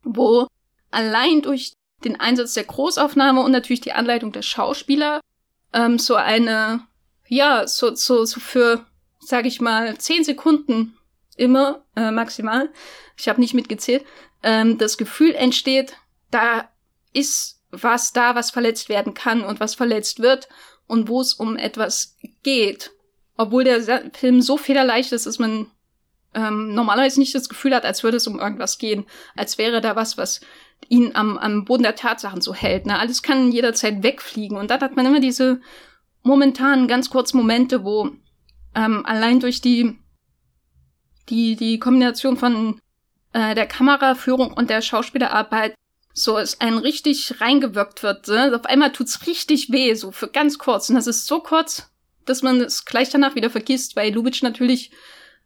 wo 0.03 0.47
allein 0.89 1.41
durch 1.41 1.73
den 2.05 2.19
Einsatz 2.19 2.53
der 2.53 2.63
Großaufnahme 2.63 3.41
und 3.41 3.51
natürlich 3.51 3.81
die 3.81 3.93
Anleitung 3.93 4.31
der 4.31 4.41
Schauspieler 4.41 5.19
ähm, 5.73 5.99
so 5.99 6.15
eine, 6.15 6.81
ja, 7.27 7.67
so, 7.67 7.93
so, 7.95 8.23
so 8.25 8.39
für 8.39 8.85
sage 9.27 9.47
ich 9.47 9.61
mal, 9.61 9.97
zehn 9.97 10.23
Sekunden 10.23 10.97
immer 11.35 11.83
äh, 11.95 12.11
maximal, 12.11 12.69
ich 13.17 13.27
habe 13.27 13.41
nicht 13.41 13.53
mitgezählt, 13.53 14.05
ähm, 14.43 14.77
das 14.77 14.97
Gefühl 14.97 15.33
entsteht, 15.33 15.93
da 16.31 16.69
ist 17.13 17.61
was 17.71 18.13
da, 18.13 18.35
was 18.35 18.51
verletzt 18.51 18.89
werden 18.89 19.13
kann 19.13 19.43
und 19.43 19.59
was 19.59 19.73
verletzt 19.75 20.19
wird 20.19 20.47
und 20.87 21.07
wo 21.07 21.21
es 21.21 21.33
um 21.33 21.57
etwas 21.57 22.17
geht. 22.43 22.91
Obwohl 23.35 23.63
der 23.63 24.11
Film 24.13 24.41
so 24.41 24.57
federleicht 24.57 25.11
ist, 25.11 25.25
dass 25.25 25.39
man 25.39 25.67
ähm, 26.35 26.73
normalerweise 26.73 27.19
nicht 27.19 27.33
das 27.33 27.49
Gefühl 27.49 27.73
hat, 27.73 27.85
als 27.85 28.03
würde 28.03 28.17
es 28.17 28.27
um 28.27 28.39
irgendwas 28.39 28.77
gehen, 28.77 29.05
als 29.35 29.57
wäre 29.57 29.81
da 29.81 29.95
was, 29.95 30.17
was 30.17 30.41
ihn 30.89 31.15
am, 31.15 31.37
am 31.37 31.65
Boden 31.65 31.83
der 31.83 31.95
Tatsachen 31.95 32.41
so 32.41 32.53
hält. 32.53 32.85
Ne? 32.85 32.99
Alles 32.99 33.23
kann 33.23 33.51
jederzeit 33.51 34.03
wegfliegen. 34.03 34.57
Und 34.57 34.69
dann 34.69 34.81
hat 34.81 34.95
man 34.95 35.05
immer 35.05 35.19
diese 35.19 35.61
momentanen, 36.21 36.87
ganz 36.87 37.09
kurzen 37.09 37.37
Momente, 37.37 37.83
wo 37.83 38.11
ähm, 38.75 39.05
allein 39.05 39.39
durch 39.39 39.61
die, 39.61 39.97
die, 41.29 41.55
die 41.55 41.79
Kombination 41.79 42.37
von 42.37 42.79
äh, 43.33 43.55
der 43.55 43.67
Kameraführung 43.67 44.53
und 44.53 44.69
der 44.69 44.81
Schauspielerarbeit 44.81 45.75
so 46.13 46.37
es 46.37 46.61
einen 46.61 46.77
richtig 46.77 47.41
reingewirkt 47.41 48.03
wird. 48.03 48.27
Ne? 48.27 48.53
Auf 48.55 48.65
einmal 48.65 48.91
tut's 48.91 49.25
richtig 49.25 49.71
weh, 49.71 49.93
so 49.95 50.11
für 50.11 50.27
ganz 50.27 50.59
kurz. 50.59 50.89
Und 50.89 50.95
das 50.95 51.07
ist 51.07 51.25
so 51.25 51.39
kurz, 51.39 51.89
dass 52.25 52.43
man 52.43 52.61
es 52.61 52.85
gleich 52.85 53.09
danach 53.09 53.35
wieder 53.35 53.49
vergisst, 53.49 53.95
weil 53.95 54.13
Lubitsch 54.13 54.43
natürlich 54.43 54.91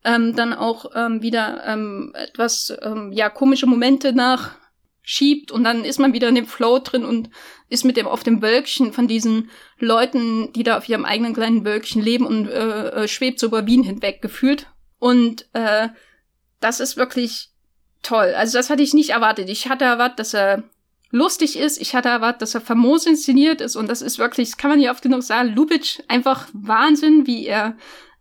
ähm, 0.03 0.35
dann 0.35 0.53
auch 0.53 0.91
ähm, 0.93 1.21
wieder 1.21 1.63
ähm, 1.65 2.11
etwas 2.15 2.73
ähm, 2.81 3.11
ja 3.13 3.29
komische 3.29 3.65
Momente 3.65 4.13
nach 4.13 4.51
schiebt 5.09 5.53
und 5.53 5.63
dann 5.63 5.85
ist 5.85 5.99
man 5.99 6.11
wieder 6.11 6.27
in 6.27 6.35
dem 6.35 6.45
Flow 6.45 6.79
drin 6.79 7.05
und 7.05 7.29
ist 7.69 7.85
mit 7.85 7.95
dem 7.95 8.07
auf 8.07 8.23
dem 8.23 8.41
Wölkchen 8.41 8.91
von 8.91 9.07
diesen 9.07 9.49
Leuten, 9.79 10.51
die 10.51 10.63
da 10.63 10.77
auf 10.77 10.89
ihrem 10.89 11.05
eigenen 11.05 11.34
kleinen 11.34 11.63
Wölkchen 11.63 12.01
leben 12.01 12.25
und 12.25 12.49
äh, 12.49 12.89
äh, 12.89 13.07
schwebt 13.07 13.39
so 13.39 13.47
über 13.47 13.65
Wien 13.65 13.84
hinweg 13.84 14.21
gefühlt. 14.21 14.67
Und 14.99 15.47
äh, 15.53 15.88
das 16.59 16.81
ist 16.81 16.97
wirklich 16.97 17.51
toll. 18.03 18.34
Also 18.35 18.57
das 18.57 18.69
hatte 18.69 18.84
ich 18.84 18.93
nicht 18.93 19.11
erwartet. 19.11 19.47
Ich 19.47 19.69
hatte 19.69 19.85
erwartet, 19.85 20.19
dass 20.19 20.34
er 20.34 20.63
lustig 21.09 21.57
ist. 21.57 21.79
Ich 21.79 21.95
hatte 21.95 22.09
erwartet, 22.09 22.41
dass 22.41 22.55
er 22.55 22.59
famos 22.59 23.05
inszeniert 23.05 23.61
ist 23.61 23.77
und 23.77 23.88
das 23.88 24.01
ist 24.01 24.19
wirklich, 24.19 24.49
das 24.49 24.57
kann 24.57 24.71
man 24.71 24.79
nicht 24.79 24.89
oft 24.89 25.03
genug 25.03 25.23
sagen, 25.23 25.55
Lubitsch 25.55 26.01
einfach 26.09 26.49
Wahnsinn, 26.51 27.25
wie 27.25 27.45
er 27.45 27.77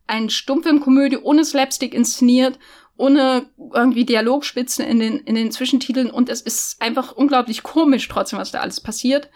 einen 0.07 0.31
Stummfilmkomödie 0.31 1.19
ohne 1.19 1.45
Slapstick 1.45 1.95
inszeniert, 1.95 2.61
ohne 2.97 3.47
irgendwie 3.75 4.05
Dialogspitzen 4.05 4.85
in 4.85 4.99
den, 4.99 5.19
in 5.21 5.35
den 5.35 5.53
Zwischentiteln 5.53 6.11
und 6.11 6.29
es 6.29 6.41
ist 6.41 6.81
einfach 6.81 7.13
unglaublich 7.13 7.63
komisch 7.63 8.09
trotzdem, 8.09 8.39
was 8.39 8.53
da 8.53 8.61
alles 8.61 8.81
passiert. 8.81 9.31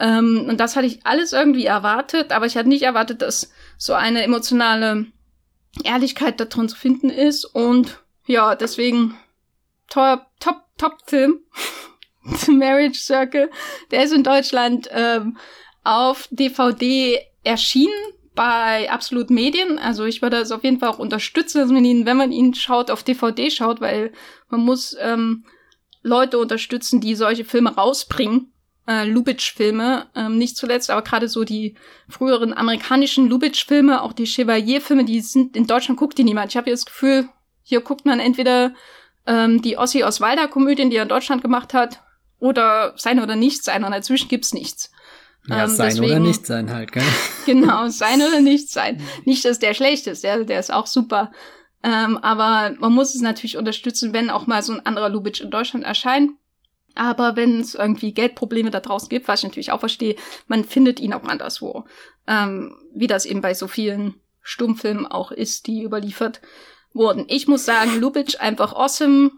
Ähm, 0.00 0.46
und 0.48 0.58
das 0.58 0.74
hatte 0.74 0.86
ich 0.86 1.06
alles 1.06 1.32
irgendwie 1.32 1.66
erwartet, 1.66 2.32
aber 2.32 2.46
ich 2.46 2.56
hatte 2.56 2.68
nicht 2.68 2.82
erwartet, 2.82 3.22
dass 3.22 3.52
so 3.78 3.94
eine 3.94 4.22
emotionale 4.22 5.06
Ehrlichkeit 5.84 6.40
da 6.40 6.44
drin 6.46 6.68
zu 6.68 6.76
finden 6.76 7.10
ist 7.10 7.44
und 7.44 8.00
ja, 8.26 8.54
deswegen 8.56 9.16
top, 9.88 10.26
top, 10.40 10.62
top 10.78 10.98
Film. 11.06 11.40
Marriage 12.48 12.98
Circle. 12.98 13.50
Der 13.90 14.02
ist 14.02 14.12
in 14.12 14.22
Deutschland 14.22 14.88
ähm, 14.90 15.36
auf 15.84 16.28
DVD 16.30 17.20
erschienen 17.42 17.92
bei 18.34 18.90
Absolut 18.90 19.30
Medien. 19.30 19.78
Also 19.78 20.04
ich 20.04 20.22
würde 20.22 20.38
das 20.38 20.52
auf 20.52 20.64
jeden 20.64 20.78
Fall 20.78 20.88
auch 20.88 20.98
unterstützen, 20.98 21.58
dass 21.58 21.70
man 21.70 21.84
ihn, 21.84 22.06
wenn 22.06 22.16
man 22.16 22.32
ihn 22.32 22.54
schaut, 22.54 22.90
auf 22.90 23.02
DVD 23.02 23.50
schaut, 23.50 23.80
weil 23.80 24.12
man 24.48 24.60
muss 24.60 24.96
ähm, 25.00 25.44
Leute 26.02 26.38
unterstützen, 26.38 27.00
die 27.00 27.14
solche 27.14 27.44
Filme 27.44 27.74
rausbringen. 27.74 28.50
Äh, 28.86 29.08
Lubitsch-Filme, 29.08 30.08
ähm, 30.14 30.36
nicht 30.36 30.58
zuletzt, 30.58 30.90
aber 30.90 31.00
gerade 31.00 31.26
so 31.26 31.44
die 31.44 31.74
früheren 32.06 32.52
amerikanischen 32.52 33.30
Lubitsch-Filme, 33.30 34.02
auch 34.02 34.12
die 34.12 34.26
Chevalier-Filme, 34.26 35.06
die 35.06 35.22
sind 35.22 35.56
in 35.56 35.66
Deutschland 35.66 35.98
guckt 35.98 36.18
die 36.18 36.24
niemand. 36.24 36.50
Ich 36.52 36.58
habe 36.58 36.70
das 36.70 36.84
Gefühl, 36.84 37.30
hier 37.62 37.80
guckt 37.80 38.04
man 38.04 38.20
entweder 38.20 38.74
ähm, 39.26 39.62
die 39.62 39.78
Ossi 39.78 40.04
Oswalder-Komödien, 40.04 40.90
die 40.90 40.96
er 40.96 41.04
in 41.04 41.08
Deutschland 41.08 41.40
gemacht 41.40 41.72
hat, 41.72 42.02
oder 42.38 42.92
sein 42.96 43.20
oder 43.20 43.36
nicht 43.36 43.64
sein. 43.64 43.84
Und 43.84 43.92
dazwischen 43.92 44.28
gibt's 44.28 44.52
nichts. 44.52 44.92
Ja, 45.46 45.64
ähm, 45.64 45.70
sein 45.70 45.90
deswegen, 45.90 46.10
oder 46.10 46.20
nicht 46.20 46.46
sein 46.46 46.70
halt, 46.70 46.92
gell? 46.92 47.02
genau, 47.46 47.88
sein 47.88 48.22
oder 48.22 48.40
nicht 48.42 48.70
sein. 48.70 49.02
Nicht, 49.24 49.44
dass 49.44 49.58
der 49.58 49.74
schlecht 49.74 50.06
ist, 50.06 50.24
der, 50.24 50.44
der 50.44 50.60
ist 50.60 50.72
auch 50.72 50.86
super. 50.86 51.32
Ähm, 51.82 52.16
aber 52.18 52.74
man 52.78 52.92
muss 52.92 53.14
es 53.14 53.20
natürlich 53.20 53.58
unterstützen, 53.58 54.14
wenn 54.14 54.30
auch 54.30 54.46
mal 54.46 54.62
so 54.62 54.72
ein 54.72 54.86
anderer 54.86 55.10
Lubitsch 55.10 55.42
in 55.42 55.50
Deutschland 55.50 55.84
erscheint. 55.84 56.30
Aber 56.94 57.36
wenn 57.36 57.60
es 57.60 57.74
irgendwie 57.74 58.12
Geldprobleme 58.12 58.70
da 58.70 58.80
draußen 58.80 59.08
gibt, 59.08 59.28
was 59.28 59.40
ich 59.40 59.44
natürlich 59.44 59.72
auch 59.72 59.80
verstehe, 59.80 60.16
man 60.46 60.64
findet 60.64 61.00
ihn 61.00 61.12
auch 61.12 61.24
anderswo. 61.24 61.84
Ähm, 62.26 62.76
wie 62.94 63.08
das 63.08 63.26
eben 63.26 63.42
bei 63.42 63.52
so 63.52 63.68
vielen 63.68 64.14
Stummfilmen 64.40 65.06
auch 65.06 65.32
ist, 65.32 65.66
die 65.66 65.82
überliefert 65.82 66.40
wurden. 66.94 67.26
Ich 67.28 67.48
muss 67.48 67.64
sagen, 67.64 68.00
Lubitsch 68.00 68.40
einfach 68.40 68.72
awesome, 68.72 69.32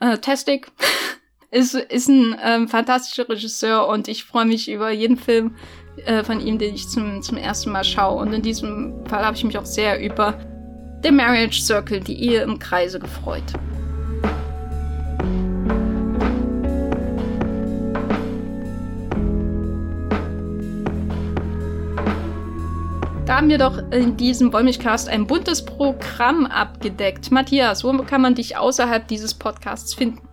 äh, 0.00 0.18
tastic. 0.18 0.72
ist, 1.52 1.74
ist 1.74 2.08
ein 2.08 2.34
ähm, 2.42 2.66
fantastischer 2.66 3.28
Regisseur 3.28 3.86
und 3.86 4.08
ich 4.08 4.24
freue 4.24 4.46
mich 4.46 4.70
über 4.70 4.90
jeden 4.90 5.18
Film 5.18 5.54
äh, 6.06 6.24
von 6.24 6.40
ihm, 6.40 6.58
den 6.58 6.74
ich 6.74 6.88
zum, 6.88 7.22
zum 7.22 7.36
ersten 7.36 7.70
Mal 7.70 7.84
schaue. 7.84 8.20
Und 8.22 8.32
in 8.32 8.40
diesem 8.42 9.04
Fall 9.06 9.24
habe 9.24 9.36
ich 9.36 9.44
mich 9.44 9.58
auch 9.58 9.66
sehr 9.66 10.02
über 10.02 10.34
The 11.02 11.10
Marriage 11.10 11.60
Circle, 11.60 12.00
die 12.00 12.18
Ehe 12.24 12.42
im 12.42 12.58
Kreise, 12.58 12.98
gefreut. 12.98 13.44
Da 23.26 23.36
haben 23.36 23.50
wir 23.50 23.58
doch 23.58 23.78
in 23.92 24.16
diesem 24.16 24.52
Wollmilchcast 24.52 25.08
ein 25.08 25.26
buntes 25.26 25.64
Programm 25.64 26.46
abgedeckt. 26.46 27.30
Matthias, 27.30 27.84
wo 27.84 27.92
kann 27.98 28.22
man 28.22 28.34
dich 28.34 28.56
außerhalb 28.56 29.06
dieses 29.06 29.34
Podcasts 29.34 29.94
finden? 29.94 30.31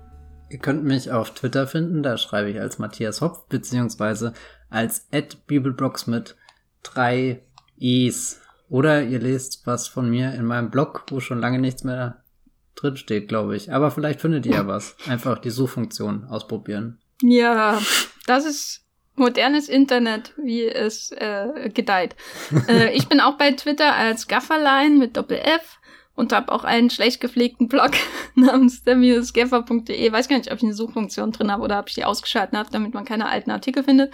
Ihr 0.49 0.59
könnt 0.59 0.83
mich 0.83 1.11
auf 1.11 1.33
Twitter 1.33 1.67
finden, 1.67 2.01
da 2.01 2.17
schreibe 2.17 2.49
ich 2.49 2.59
als 2.59 2.79
Matthias 2.79 3.21
Hopf, 3.21 3.45
beziehungsweise 3.49 4.33
als 4.69 5.07
Bibelbrox 5.47 6.07
mit 6.07 6.35
drei 6.83 7.41
E's. 7.77 8.41
Oder 8.69 9.03
ihr 9.03 9.19
lest 9.19 9.65
was 9.65 9.87
von 9.87 10.09
mir 10.09 10.33
in 10.33 10.45
meinem 10.45 10.69
Blog, 10.69 11.05
wo 11.09 11.19
schon 11.19 11.39
lange 11.39 11.59
nichts 11.59 11.83
mehr 11.83 12.23
drin 12.75 12.97
steht, 12.97 13.27
glaube 13.27 13.55
ich. 13.55 13.71
Aber 13.71 13.91
vielleicht 13.91 14.21
findet 14.21 14.45
ihr 14.45 14.53
ja 14.53 14.67
was. 14.67 14.95
Einfach 15.07 15.39
die 15.39 15.49
Suchfunktion 15.49 16.25
ausprobieren. 16.25 16.99
Ja, 17.21 17.81
das 18.27 18.45
ist 18.45 18.85
modernes 19.15 19.69
Internet, 19.69 20.33
wie 20.37 20.65
es 20.65 21.11
äh, 21.11 21.69
gedeiht. 21.73 22.15
äh, 22.67 22.91
ich 22.93 23.07
bin 23.07 23.19
auch 23.19 23.37
bei 23.37 23.51
Twitter 23.51 23.93
als 23.95 24.27
Gafferlein 24.27 24.97
mit 24.97 25.17
Doppel-F 25.17 25.78
und 26.19 26.33
habe 26.33 26.51
auch 26.51 26.65
einen 26.65 26.89
schlecht 26.89 27.21
gepflegten 27.21 27.69
Blog 27.69 27.91
namens 28.35 28.83
der-geffer.de. 28.83 30.11
Weiß 30.11 30.27
gar 30.27 30.37
nicht, 30.37 30.51
ob 30.51 30.57
ich 30.57 30.63
eine 30.63 30.73
Suchfunktion 30.73 31.31
drin 31.31 31.49
habe 31.49 31.63
oder 31.63 31.79
ob 31.79 31.87
ich 31.87 31.95
die 31.95 32.03
ausgeschaltet 32.03 32.57
habe, 32.57 32.69
damit 32.71 32.93
man 32.93 33.05
keine 33.05 33.29
alten 33.29 33.51
Artikel 33.51 33.83
findet. 33.83 34.13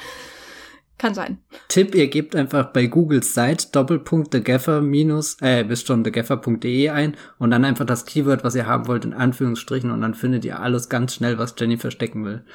Kann 1.00 1.16
sein. 1.16 1.40
Tipp, 1.68 1.96
ihr 1.96 2.08
gebt 2.08 2.36
einfach 2.36 2.72
bei 2.72 2.86
Googles 2.86 3.34
Seite 3.34 3.68
Doppelpunkt 3.72 4.32
thegaffer 4.32 4.82
minus, 4.82 5.42
äh, 5.42 5.64
bis 5.64 5.82
schon 5.82 6.04
thegaffer.de 6.04 6.90
ein 6.90 7.18
und 7.40 7.52
dann 7.52 7.66
einfach 7.66 7.86
das 7.86 8.06
Keyword, 8.06 8.44
was 8.44 8.56
ihr 8.56 8.68
haben 8.68 8.88
wollt, 8.88 9.04
in 9.04 9.14
Anführungsstrichen 9.14 9.90
und 9.90 10.02
dann 10.02 10.14
findet 10.14 10.46
ihr 10.46 10.60
alles 10.60 10.88
ganz 10.88 11.16
schnell, 11.16 11.38
was 11.40 11.56
Jenny 11.58 11.78
verstecken 11.78 12.24
will. 12.24 12.46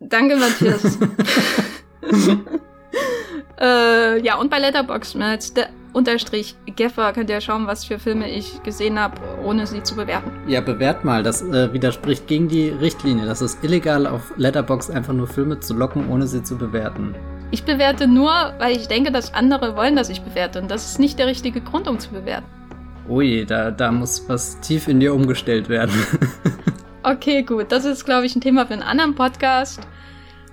Danke, 0.00 0.36
Matthias. 0.36 0.98
äh, 3.60 4.20
ja, 4.22 4.36
und 4.38 4.50
bei 4.50 4.58
Letterboxd, 4.58 5.16
als 5.16 5.52
der 5.52 5.68
unterstrich 5.98 6.56
Geffer 6.76 7.12
könnt 7.12 7.28
ihr 7.28 7.40
schauen, 7.40 7.66
was 7.66 7.84
für 7.84 7.98
Filme 7.98 8.30
ich 8.30 8.62
gesehen 8.62 8.98
habe, 8.98 9.20
ohne 9.44 9.66
sie 9.66 9.82
zu 9.82 9.96
bewerten. 9.96 10.30
Ja, 10.46 10.60
bewert 10.60 11.04
mal. 11.04 11.22
Das 11.22 11.42
äh, 11.42 11.72
widerspricht 11.72 12.26
gegen 12.26 12.48
die 12.48 12.68
Richtlinie. 12.68 13.26
Das 13.26 13.42
ist 13.42 13.62
illegal, 13.62 14.06
auf 14.06 14.32
Letterbox 14.36 14.90
einfach 14.90 15.12
nur 15.12 15.26
Filme 15.26 15.60
zu 15.60 15.74
locken, 15.74 16.08
ohne 16.08 16.26
sie 16.26 16.42
zu 16.42 16.56
bewerten. 16.56 17.14
Ich 17.50 17.64
bewerte 17.64 18.06
nur, 18.06 18.30
weil 18.58 18.76
ich 18.76 18.88
denke, 18.88 19.10
dass 19.10 19.34
andere 19.34 19.76
wollen, 19.76 19.96
dass 19.96 20.08
ich 20.08 20.22
bewerte. 20.22 20.60
Und 20.60 20.70
das 20.70 20.86
ist 20.86 20.98
nicht 20.98 21.18
der 21.18 21.26
richtige 21.26 21.60
Grund, 21.60 21.88
um 21.88 21.98
zu 21.98 22.10
bewerten. 22.10 22.46
Ui, 23.08 23.44
da, 23.44 23.70
da 23.70 23.90
muss 23.90 24.28
was 24.28 24.60
tief 24.60 24.86
in 24.86 25.00
dir 25.00 25.14
umgestellt 25.14 25.68
werden. 25.68 25.94
okay, 27.02 27.42
gut. 27.42 27.72
Das 27.72 27.84
ist, 27.84 28.04
glaube 28.04 28.26
ich, 28.26 28.36
ein 28.36 28.40
Thema 28.40 28.66
für 28.66 28.74
einen 28.74 28.82
anderen 28.82 29.14
Podcast. 29.14 29.80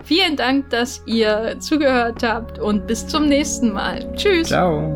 Vielen 0.05 0.35
Dank, 0.35 0.69
dass 0.69 1.01
ihr 1.05 1.55
zugehört 1.59 2.23
habt 2.23 2.59
und 2.59 2.87
bis 2.87 3.07
zum 3.07 3.27
nächsten 3.27 3.73
Mal. 3.73 4.05
Tschüss. 4.15 4.47
Ciao. 4.47 4.95